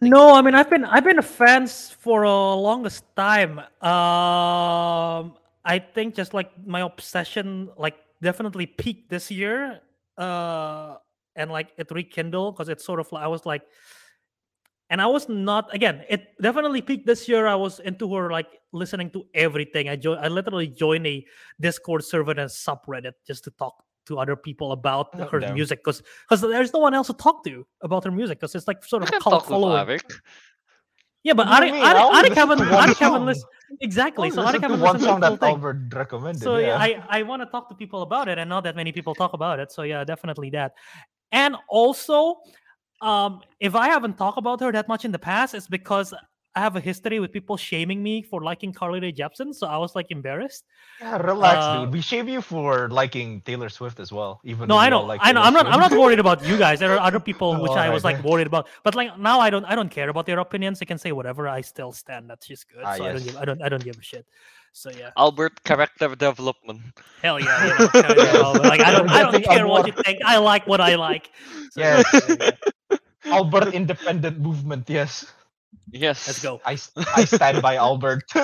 [0.00, 3.58] No, I mean I've been I've been a fan for a longest time.
[3.80, 9.80] Um, I think just like my obsession, like definitely peaked this year.
[10.16, 10.96] Uh,
[11.36, 13.62] and like it rekindled because it's sort of like I was like,
[14.90, 16.04] and I was not again.
[16.08, 17.46] It definitely peaked this year.
[17.46, 19.88] I was into her like listening to everything.
[19.88, 21.24] I jo- I literally joined a
[21.60, 26.02] Discord server and subreddit just to talk to other people about Oh, her music because
[26.28, 29.02] because there's no one else to talk to about her music because it's like sort
[29.02, 30.00] of a can cult following.
[31.24, 31.82] Yeah, but What do Ariq, you mean?
[31.84, 33.50] I Ariq, only Ariq listen haven't, Ariq haven't listened.
[33.80, 34.30] Exactly.
[34.30, 35.42] So Ariq haven't one song that.
[35.42, 36.42] Albert recommended.
[36.42, 36.86] So yeah.
[36.86, 39.14] yeah, I, I want to talk to people about it, and not that many people
[39.14, 39.72] talk about it.
[39.72, 40.74] So yeah, definitely that.
[41.32, 42.40] And also,
[43.00, 46.12] um, if I haven't talked about her that much in the past, it's because
[46.56, 49.52] I have a history with people shaming me for liking Carly Rae Jepsen.
[49.54, 50.64] So I was like embarrassed.
[51.00, 51.92] Yeah, relax, Uh, dude.
[51.92, 54.40] We shame you for liking Taylor Swift as well.
[54.44, 55.40] Even No, I we all know, like I know.
[55.42, 55.66] Taylor I'm not.
[55.66, 56.78] I'm not worried about you guys.
[56.78, 58.68] There are other people which I Alright, was like worried about.
[58.84, 59.64] But like now, I don't.
[59.64, 60.78] I don't care about their opinions.
[60.78, 61.48] They can say whatever.
[61.48, 62.82] I still stand that she's good.
[62.84, 63.36] Ah, so I don't give.
[63.36, 63.60] I don't.
[63.62, 64.24] I don't give a shit.
[64.72, 65.10] So yeah.
[65.16, 66.82] Albert character development.
[67.22, 69.92] Hell yeah, you know, kinda, you know, like I don't, I don't care what you
[70.02, 70.18] think.
[70.26, 71.30] I like what I like.
[71.70, 72.02] So, Yes.
[72.28, 72.50] yeah,
[72.90, 72.98] yeah.
[73.30, 74.90] Albert independent movement.
[74.90, 75.30] Yes,
[75.92, 76.26] Yes.
[76.26, 76.60] let's go.
[76.64, 78.24] I stand by Albert.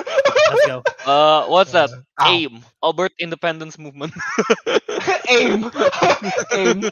[0.49, 0.85] Let's go.
[1.05, 1.89] Uh, what's that?
[2.19, 2.41] Ow.
[2.45, 4.13] AIM, Albert Independence Movement.
[5.29, 5.71] aim,
[6.51, 6.89] aim.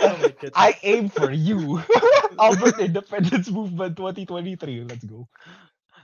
[0.00, 0.54] Oh my goodness.
[0.54, 1.82] I aim for you.
[2.38, 4.84] Albert Independence Movement 2023.
[4.84, 5.28] Let's go.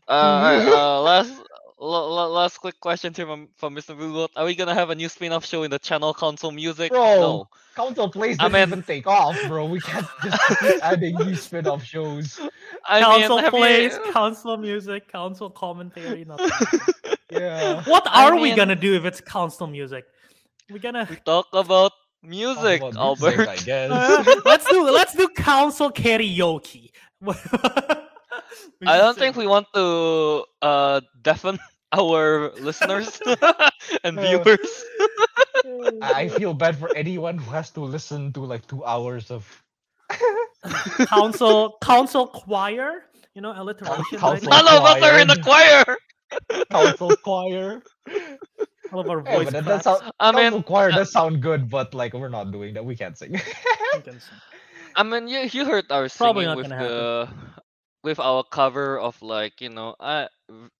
[0.08, 3.96] Uh, alright, uh, last la- la- last quick question here from, from Mr.
[3.96, 4.30] Google.
[4.36, 6.90] Are we gonna have a new spin-off show in the channel council music?
[6.92, 7.00] Bro.
[7.20, 7.48] No.
[7.74, 9.66] Council plays I didn't mean- even take off, bro.
[9.66, 12.40] We can't just keep adding new spin-off shows.
[12.88, 14.12] I council mean, plays, you...
[14.12, 16.24] council music, council commentary.
[16.24, 16.50] Nothing.
[17.28, 17.82] Yeah.
[17.86, 20.05] what I are we gonna do if it's council music?
[20.70, 21.90] We're gonna we talk about
[22.22, 23.36] music, Talk about Albert.
[23.36, 23.90] music, I guess.
[23.90, 26.90] Uh, let's do let's do council karaoke.
[28.86, 31.58] I don't think we want to uh deafen
[31.92, 33.20] our listeners
[34.04, 34.86] and Uh, viewers.
[35.64, 39.64] I I feel bad for anyone who has to listen to like two hours of
[41.08, 43.04] council council choir.
[43.34, 44.18] You know, alliteration.
[44.18, 44.42] council right?
[44.42, 45.84] None of us are in the choir.
[46.70, 47.82] council choir.
[48.90, 51.12] All of our Hey, voice but that, that sound, I council mean, choir uh, does
[51.12, 52.84] sound good, but like we're not doing that.
[52.84, 53.40] We can't sing.
[53.92, 54.40] You can sing.
[54.94, 57.08] I mean, you you heard our Probably singing not with gonna happen.
[58.06, 60.28] With our cover of like you know I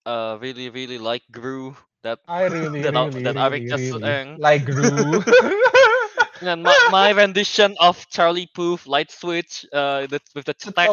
[0.07, 4.01] uh really really like Gru that I really, That really, that really, Ariq just really
[4.01, 4.39] sang.
[4.39, 5.23] like Gru.
[6.41, 10.55] and my, my rendition of Charlie Puth Light Switch uh the, with the.
[10.55, 10.89] Chetak,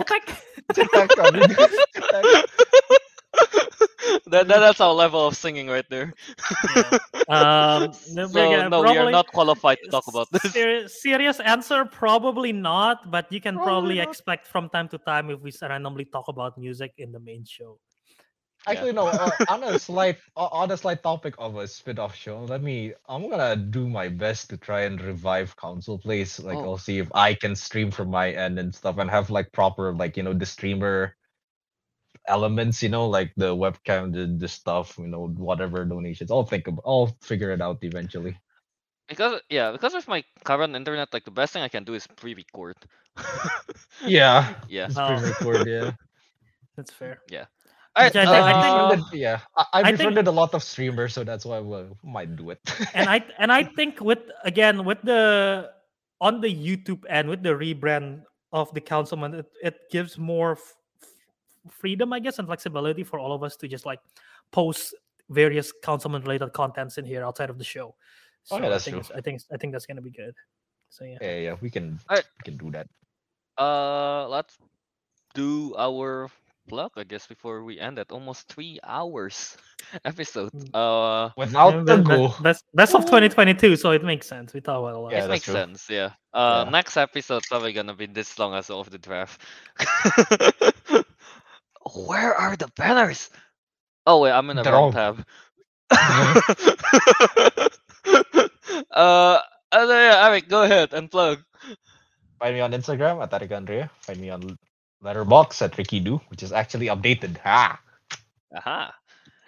[1.19, 2.45] Ariq.
[4.27, 6.13] that, that that's our level of singing right there.
[7.29, 10.53] Um, So yeah, no, we are not qualified to talk about this.
[10.53, 13.11] Seri- serious answer, probably not.
[13.11, 16.57] But you can Probably probably expect from time to time if we randomly talk about
[16.59, 17.79] music in the main show.
[18.67, 19.09] Actually, no.
[19.09, 22.95] Uh, on a slight, uh, on a slight topic of a spin-off show, let me.
[23.09, 26.41] I'm gonna do my best to try and revive Council Plays.
[26.41, 26.65] Like, Oh.
[26.65, 29.93] I'll see if I can stream from my end and stuff, and have like proper,
[29.93, 31.15] like you know, the streamer
[32.29, 32.83] elements.
[32.83, 34.97] You know, like the webcam, the, the stuff.
[34.99, 36.31] You know, whatever donations.
[36.31, 36.81] I'll think of.
[36.85, 38.37] I'll figure it out eventually.
[39.09, 42.07] Because yeah, because of my current internet, like the best thing I can do is
[42.07, 42.77] pre-record.
[44.05, 44.55] Yeah.
[44.69, 44.87] yeah.
[44.87, 45.17] Just Oh.
[45.19, 45.67] pre-record.
[45.69, 45.91] Yeah.
[46.77, 47.21] That's fair.
[47.31, 47.45] Yeah.
[47.97, 49.99] Alright, Which I I, think- I I think- uh, befriended, yeah, I, I I think-
[49.99, 52.59] befriended a lot of streamers, so that's why we might do it.
[52.93, 55.71] and I and I think with again with the
[56.21, 60.59] on the YouTube end with the rebrand of the councilmen, it, it gives more f-
[60.59, 60.75] f-
[61.71, 64.01] freedom, I guess, and flexibility for all of us to just like
[64.53, 64.95] post
[65.31, 67.95] various councilmen related contents in here outside of the show.
[68.51, 69.17] Oh, yeah, that's I think true.
[69.17, 70.35] I think I think that's gonna be good.
[70.91, 71.19] So yeah.
[71.21, 72.27] yeah, yeah, we can Alright.
[72.39, 72.87] we can do that.
[73.57, 74.59] Uh, let's
[75.35, 76.29] do our
[76.69, 79.57] plug, I guess, before we end at almost three hours
[80.05, 80.53] episode.
[80.53, 80.71] Mm.
[80.75, 84.53] Uh, Without the that- that- That's that's of 2022, so it makes sense.
[84.55, 85.13] We thought about a lot.
[85.13, 85.55] Yeah, it makes true.
[85.55, 85.89] sense.
[85.91, 86.11] Yeah.
[86.33, 86.71] Uh, Yeah.
[86.71, 89.41] next episode probably gonna be this long as of the draft.
[91.95, 93.29] Where are the banners?
[94.07, 95.25] Oh wait, I'm in the They're wrong all- tab.
[98.91, 99.39] uh,
[99.73, 101.43] uh, yeah, Ariq, go ahead and plug.
[102.39, 103.91] Find me on Instagram at Tarik Andria.
[104.01, 104.59] Find me on
[105.03, 107.39] Letterboxd at Ricky Do, which is actually updated.
[107.39, 107.79] Ha!
[108.57, 108.95] Aha.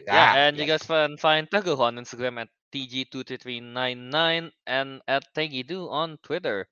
[0.06, 5.90] Yeah, Ah, and you guys can find Teguh on Instagram at TG23399 and at TeggyDoo
[5.90, 6.68] on Twitter.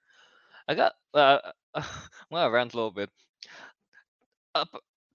[0.68, 0.92] I got.
[1.12, 1.38] Uh,
[1.74, 1.84] I'm
[2.30, 3.10] gonna rant a little bit.
[4.54, 4.64] Uh,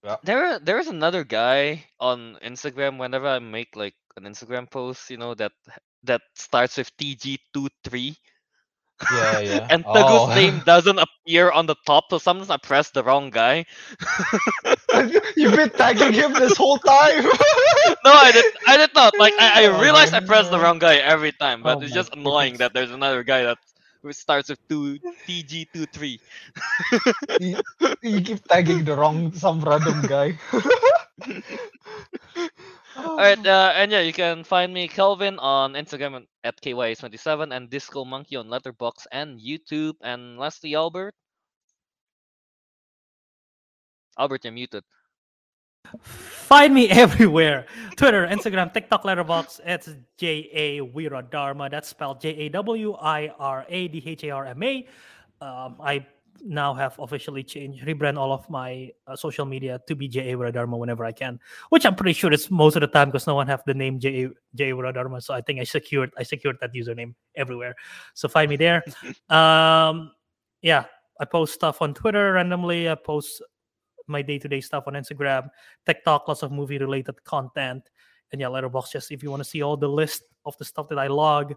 [0.03, 0.17] Yeah.
[0.23, 2.97] There, there is another guy on Instagram.
[2.97, 5.51] Whenever I make like an Instagram post, you know that
[6.03, 8.17] that starts with TG23,
[9.09, 9.69] Yeah, yeah.
[9.69, 10.33] and Teguh's Oh.
[10.33, 13.65] name doesn't appear on the top, so sometimes I press the wrong guy.
[15.35, 17.23] You've been tagging him this whole time.
[18.05, 18.45] no, I did.
[18.67, 19.13] I did not.
[19.17, 21.93] Like I, Oh I realized I pressed the wrong guy every time, but Oh it's
[21.93, 22.59] just annoying goodness.
[22.59, 23.57] that there's another guy that
[24.01, 26.19] who starts with two TG23.
[27.39, 27.57] you,
[28.01, 30.37] you keep tagging the wrong some random guy.
[33.17, 37.69] All right, uh, and yeah, you can find me Kelvin on Instagram at KYS27 and
[37.69, 39.95] Disco Monkey on Letterboxd and YouTube.
[40.01, 41.13] And lastly, Albert.
[44.17, 44.83] Albert, you're muted.
[45.97, 49.61] Find me everywhere Twitter, Instagram, TikTok, Letterboxd.
[49.65, 51.69] It's J A Wira Dharma.
[51.69, 54.87] That's spelled J A W I R A D H A R M A.
[55.41, 56.05] Um, I
[56.41, 60.37] now have officially changed, rebrand all of my uh, social media to be J A
[60.37, 63.27] Wira Dharma whenever I can, which I'm pretty sure it's most of the time because
[63.27, 65.21] no one have the name J A J A Wira Dharma.
[65.21, 67.75] So I think I secured I secured that username everywhere.
[68.13, 68.83] So find me there.
[69.29, 70.11] um,
[70.61, 70.85] yeah,
[71.19, 72.89] I post stuff on Twitter randomly.
[72.89, 73.41] I post
[74.09, 75.49] my day-to-day stuff on Instagram,
[75.85, 77.89] TikTok, lots of movie-related content,
[78.31, 78.91] and yeah, Letterboxd.
[78.91, 81.55] Just if you want to see all the list of the stuff that I log,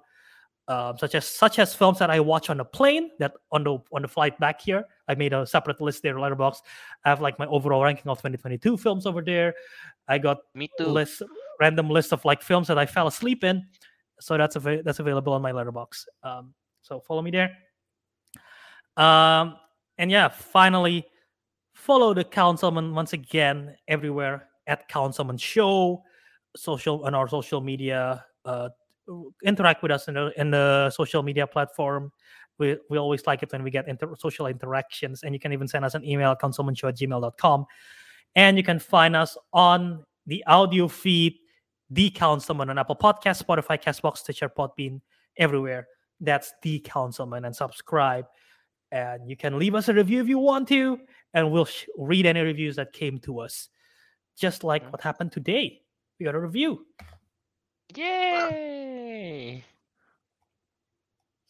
[0.69, 3.79] um, such as such as films that I watch on the plane, that on the
[3.93, 6.15] on the flight back here, I made a separate list there.
[6.15, 6.61] Letterboxd.
[7.05, 9.55] I have like my overall ranking of 2022 films over there.
[10.09, 10.87] I got Me too.
[10.87, 11.23] list
[11.61, 13.67] random list of like films that I fell asleep in.
[14.21, 16.05] So that's av- that's available on my Letterboxd.
[16.23, 17.51] Um, so follow me there.
[18.97, 19.57] Um,
[19.99, 21.07] and yeah, finally,
[21.83, 26.03] follow the councilmen once again everywhere at councilmen show,
[26.57, 28.25] social on our social media.
[28.45, 28.69] Uh,
[29.45, 32.13] interact with us in the in the social media platform.
[32.59, 35.67] We, we always like it when we get inter- social interactions, and you can even
[35.67, 37.67] send us an email councilmenshow at gmail.com.
[38.37, 41.35] And you can find us on the audio feed,
[41.91, 45.01] The Councilmen on Apple Podcast, Spotify, Castbox, Stitcher, Podbean,
[45.37, 45.89] everywhere.
[46.21, 48.27] That's The Councilmen, and subscribe.
[48.93, 51.01] And you can leave us a review if you want to,
[51.33, 53.69] and we'll sh- read any reviews that came to us.
[54.39, 54.93] Just like Mhm.
[54.93, 55.81] what happened today.
[56.21, 56.87] We got a review.
[57.97, 59.65] Yay!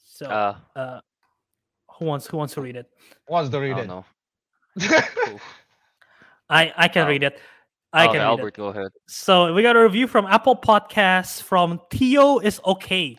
[0.05, 1.01] So, Uh, uh,
[1.99, 2.87] who wants who wants to read it?
[3.29, 3.87] Wants to read don't it.
[3.89, 4.05] know.
[6.49, 7.09] I I can Oh.
[7.11, 7.39] read it.
[7.93, 8.55] I okay, can read Albert, it.
[8.55, 8.91] go ahead.
[9.09, 13.19] So we got a review from Apple Podcasts from Theo is okay.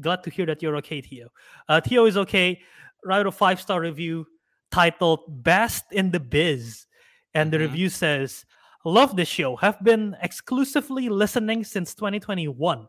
[0.00, 1.28] Glad to hear that you're okay, Theo.
[1.68, 2.60] Uh, Theo is okay.
[3.04, 4.26] Wrote a five star review
[4.70, 6.86] titled "Best in the Biz,"
[7.34, 7.60] and the Mhm.
[7.60, 8.46] review says,
[8.84, 9.56] "Love this show.
[9.56, 12.88] Have been exclusively listening since 2021.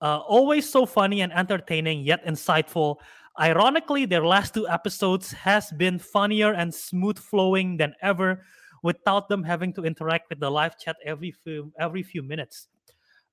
[0.00, 2.96] Uh, always so funny and entertaining, yet insightful.
[3.40, 8.44] Ironically, their last two episodes has been funnier and smooth flowing than ever,
[8.82, 12.68] without them having to interact with the live chat every few every few minutes.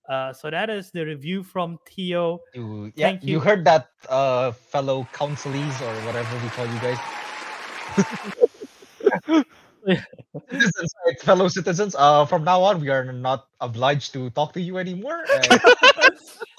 [0.08, 2.42] Uh, so that is the review from Theo.
[2.54, 3.40] You, yeah, Thank you you.
[3.40, 7.00] heard that, uh, fellow councilies or whatever we call you guys.
[10.50, 11.96] citizens, right, fellow citizens.
[11.98, 15.24] Uh, from now on, we are not obliged to talk to you anymore.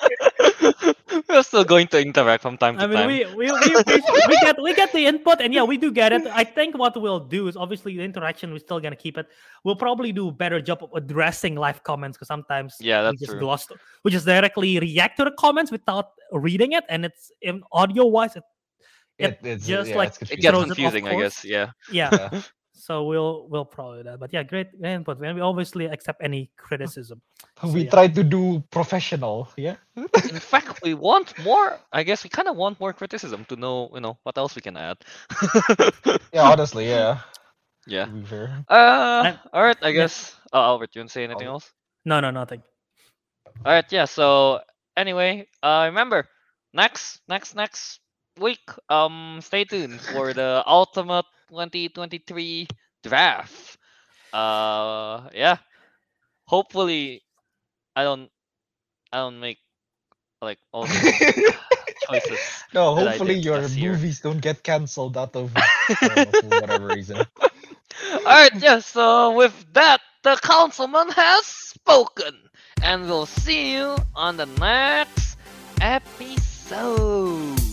[0.02, 0.92] Uh,
[1.28, 3.06] We're still going to interact from time to I mean, time.
[3.08, 6.12] we, we, we, we, we get we get the input, and yeah, we do get
[6.12, 6.26] it.
[6.26, 8.52] I think what we'll do is obviously the interaction.
[8.52, 9.26] We're still gonna keep it.
[9.64, 13.20] We'll probably do a better job of addressing live comments because sometimes Yeah, we that's
[13.20, 13.40] just true.
[13.40, 13.66] gloss,
[14.04, 18.36] we just directly react to the comments without reading it, and it's in audio wise,
[18.36, 18.42] it,
[19.18, 20.42] it it's, just yeah, like it's It confusing.
[20.42, 21.44] gets throws it confusing, I guess.
[21.44, 21.70] Yeah.
[21.90, 22.28] yeah.
[22.32, 22.40] Yeah.
[22.74, 24.18] So we'll we'll probably do that.
[24.18, 25.22] But yeah, great input.
[25.22, 27.22] And we obviously accept any criticism.
[27.62, 27.90] So, we yeah.
[27.90, 29.48] try to do professional.
[29.56, 29.76] Yeah.
[29.96, 31.78] In fact, we want more.
[31.92, 34.62] I guess we kind of want more criticism to know, you know, what else we
[34.62, 34.98] can add.
[36.34, 36.50] Yeah.
[36.50, 37.20] Honestly, yeah.
[37.86, 38.06] yeah.
[38.06, 38.64] To be fair.
[38.68, 39.76] Uh, all right.
[39.82, 39.92] I yeah.
[39.92, 40.34] guess.
[40.52, 41.62] Oh, Albert, you want to say anything Albert.
[41.62, 41.72] else?
[42.04, 42.60] No, no, nothing.
[43.64, 43.86] All right.
[43.92, 44.06] Yeah.
[44.06, 44.58] So
[44.96, 46.26] anyway, uh, remember
[46.72, 48.00] next, next, next
[48.40, 48.68] week.
[48.88, 52.68] Um, stay tuned for the Ultimate 2023
[53.02, 53.78] draft.
[54.32, 55.58] Uh, yeah.
[56.46, 57.22] Hopefully,
[57.96, 58.30] I don't,
[59.12, 59.58] I don't make
[60.42, 61.54] like all the
[62.08, 62.38] choices.
[62.74, 63.92] no, hopefully your last year.
[63.92, 65.52] movies don't get cancelled out of
[66.02, 67.18] know, for whatever reason.
[68.12, 68.80] All right, yeah.
[68.80, 72.34] So with that, the councilmen has spoken,
[72.82, 75.38] and we'll see you on the next
[75.80, 77.63] episode.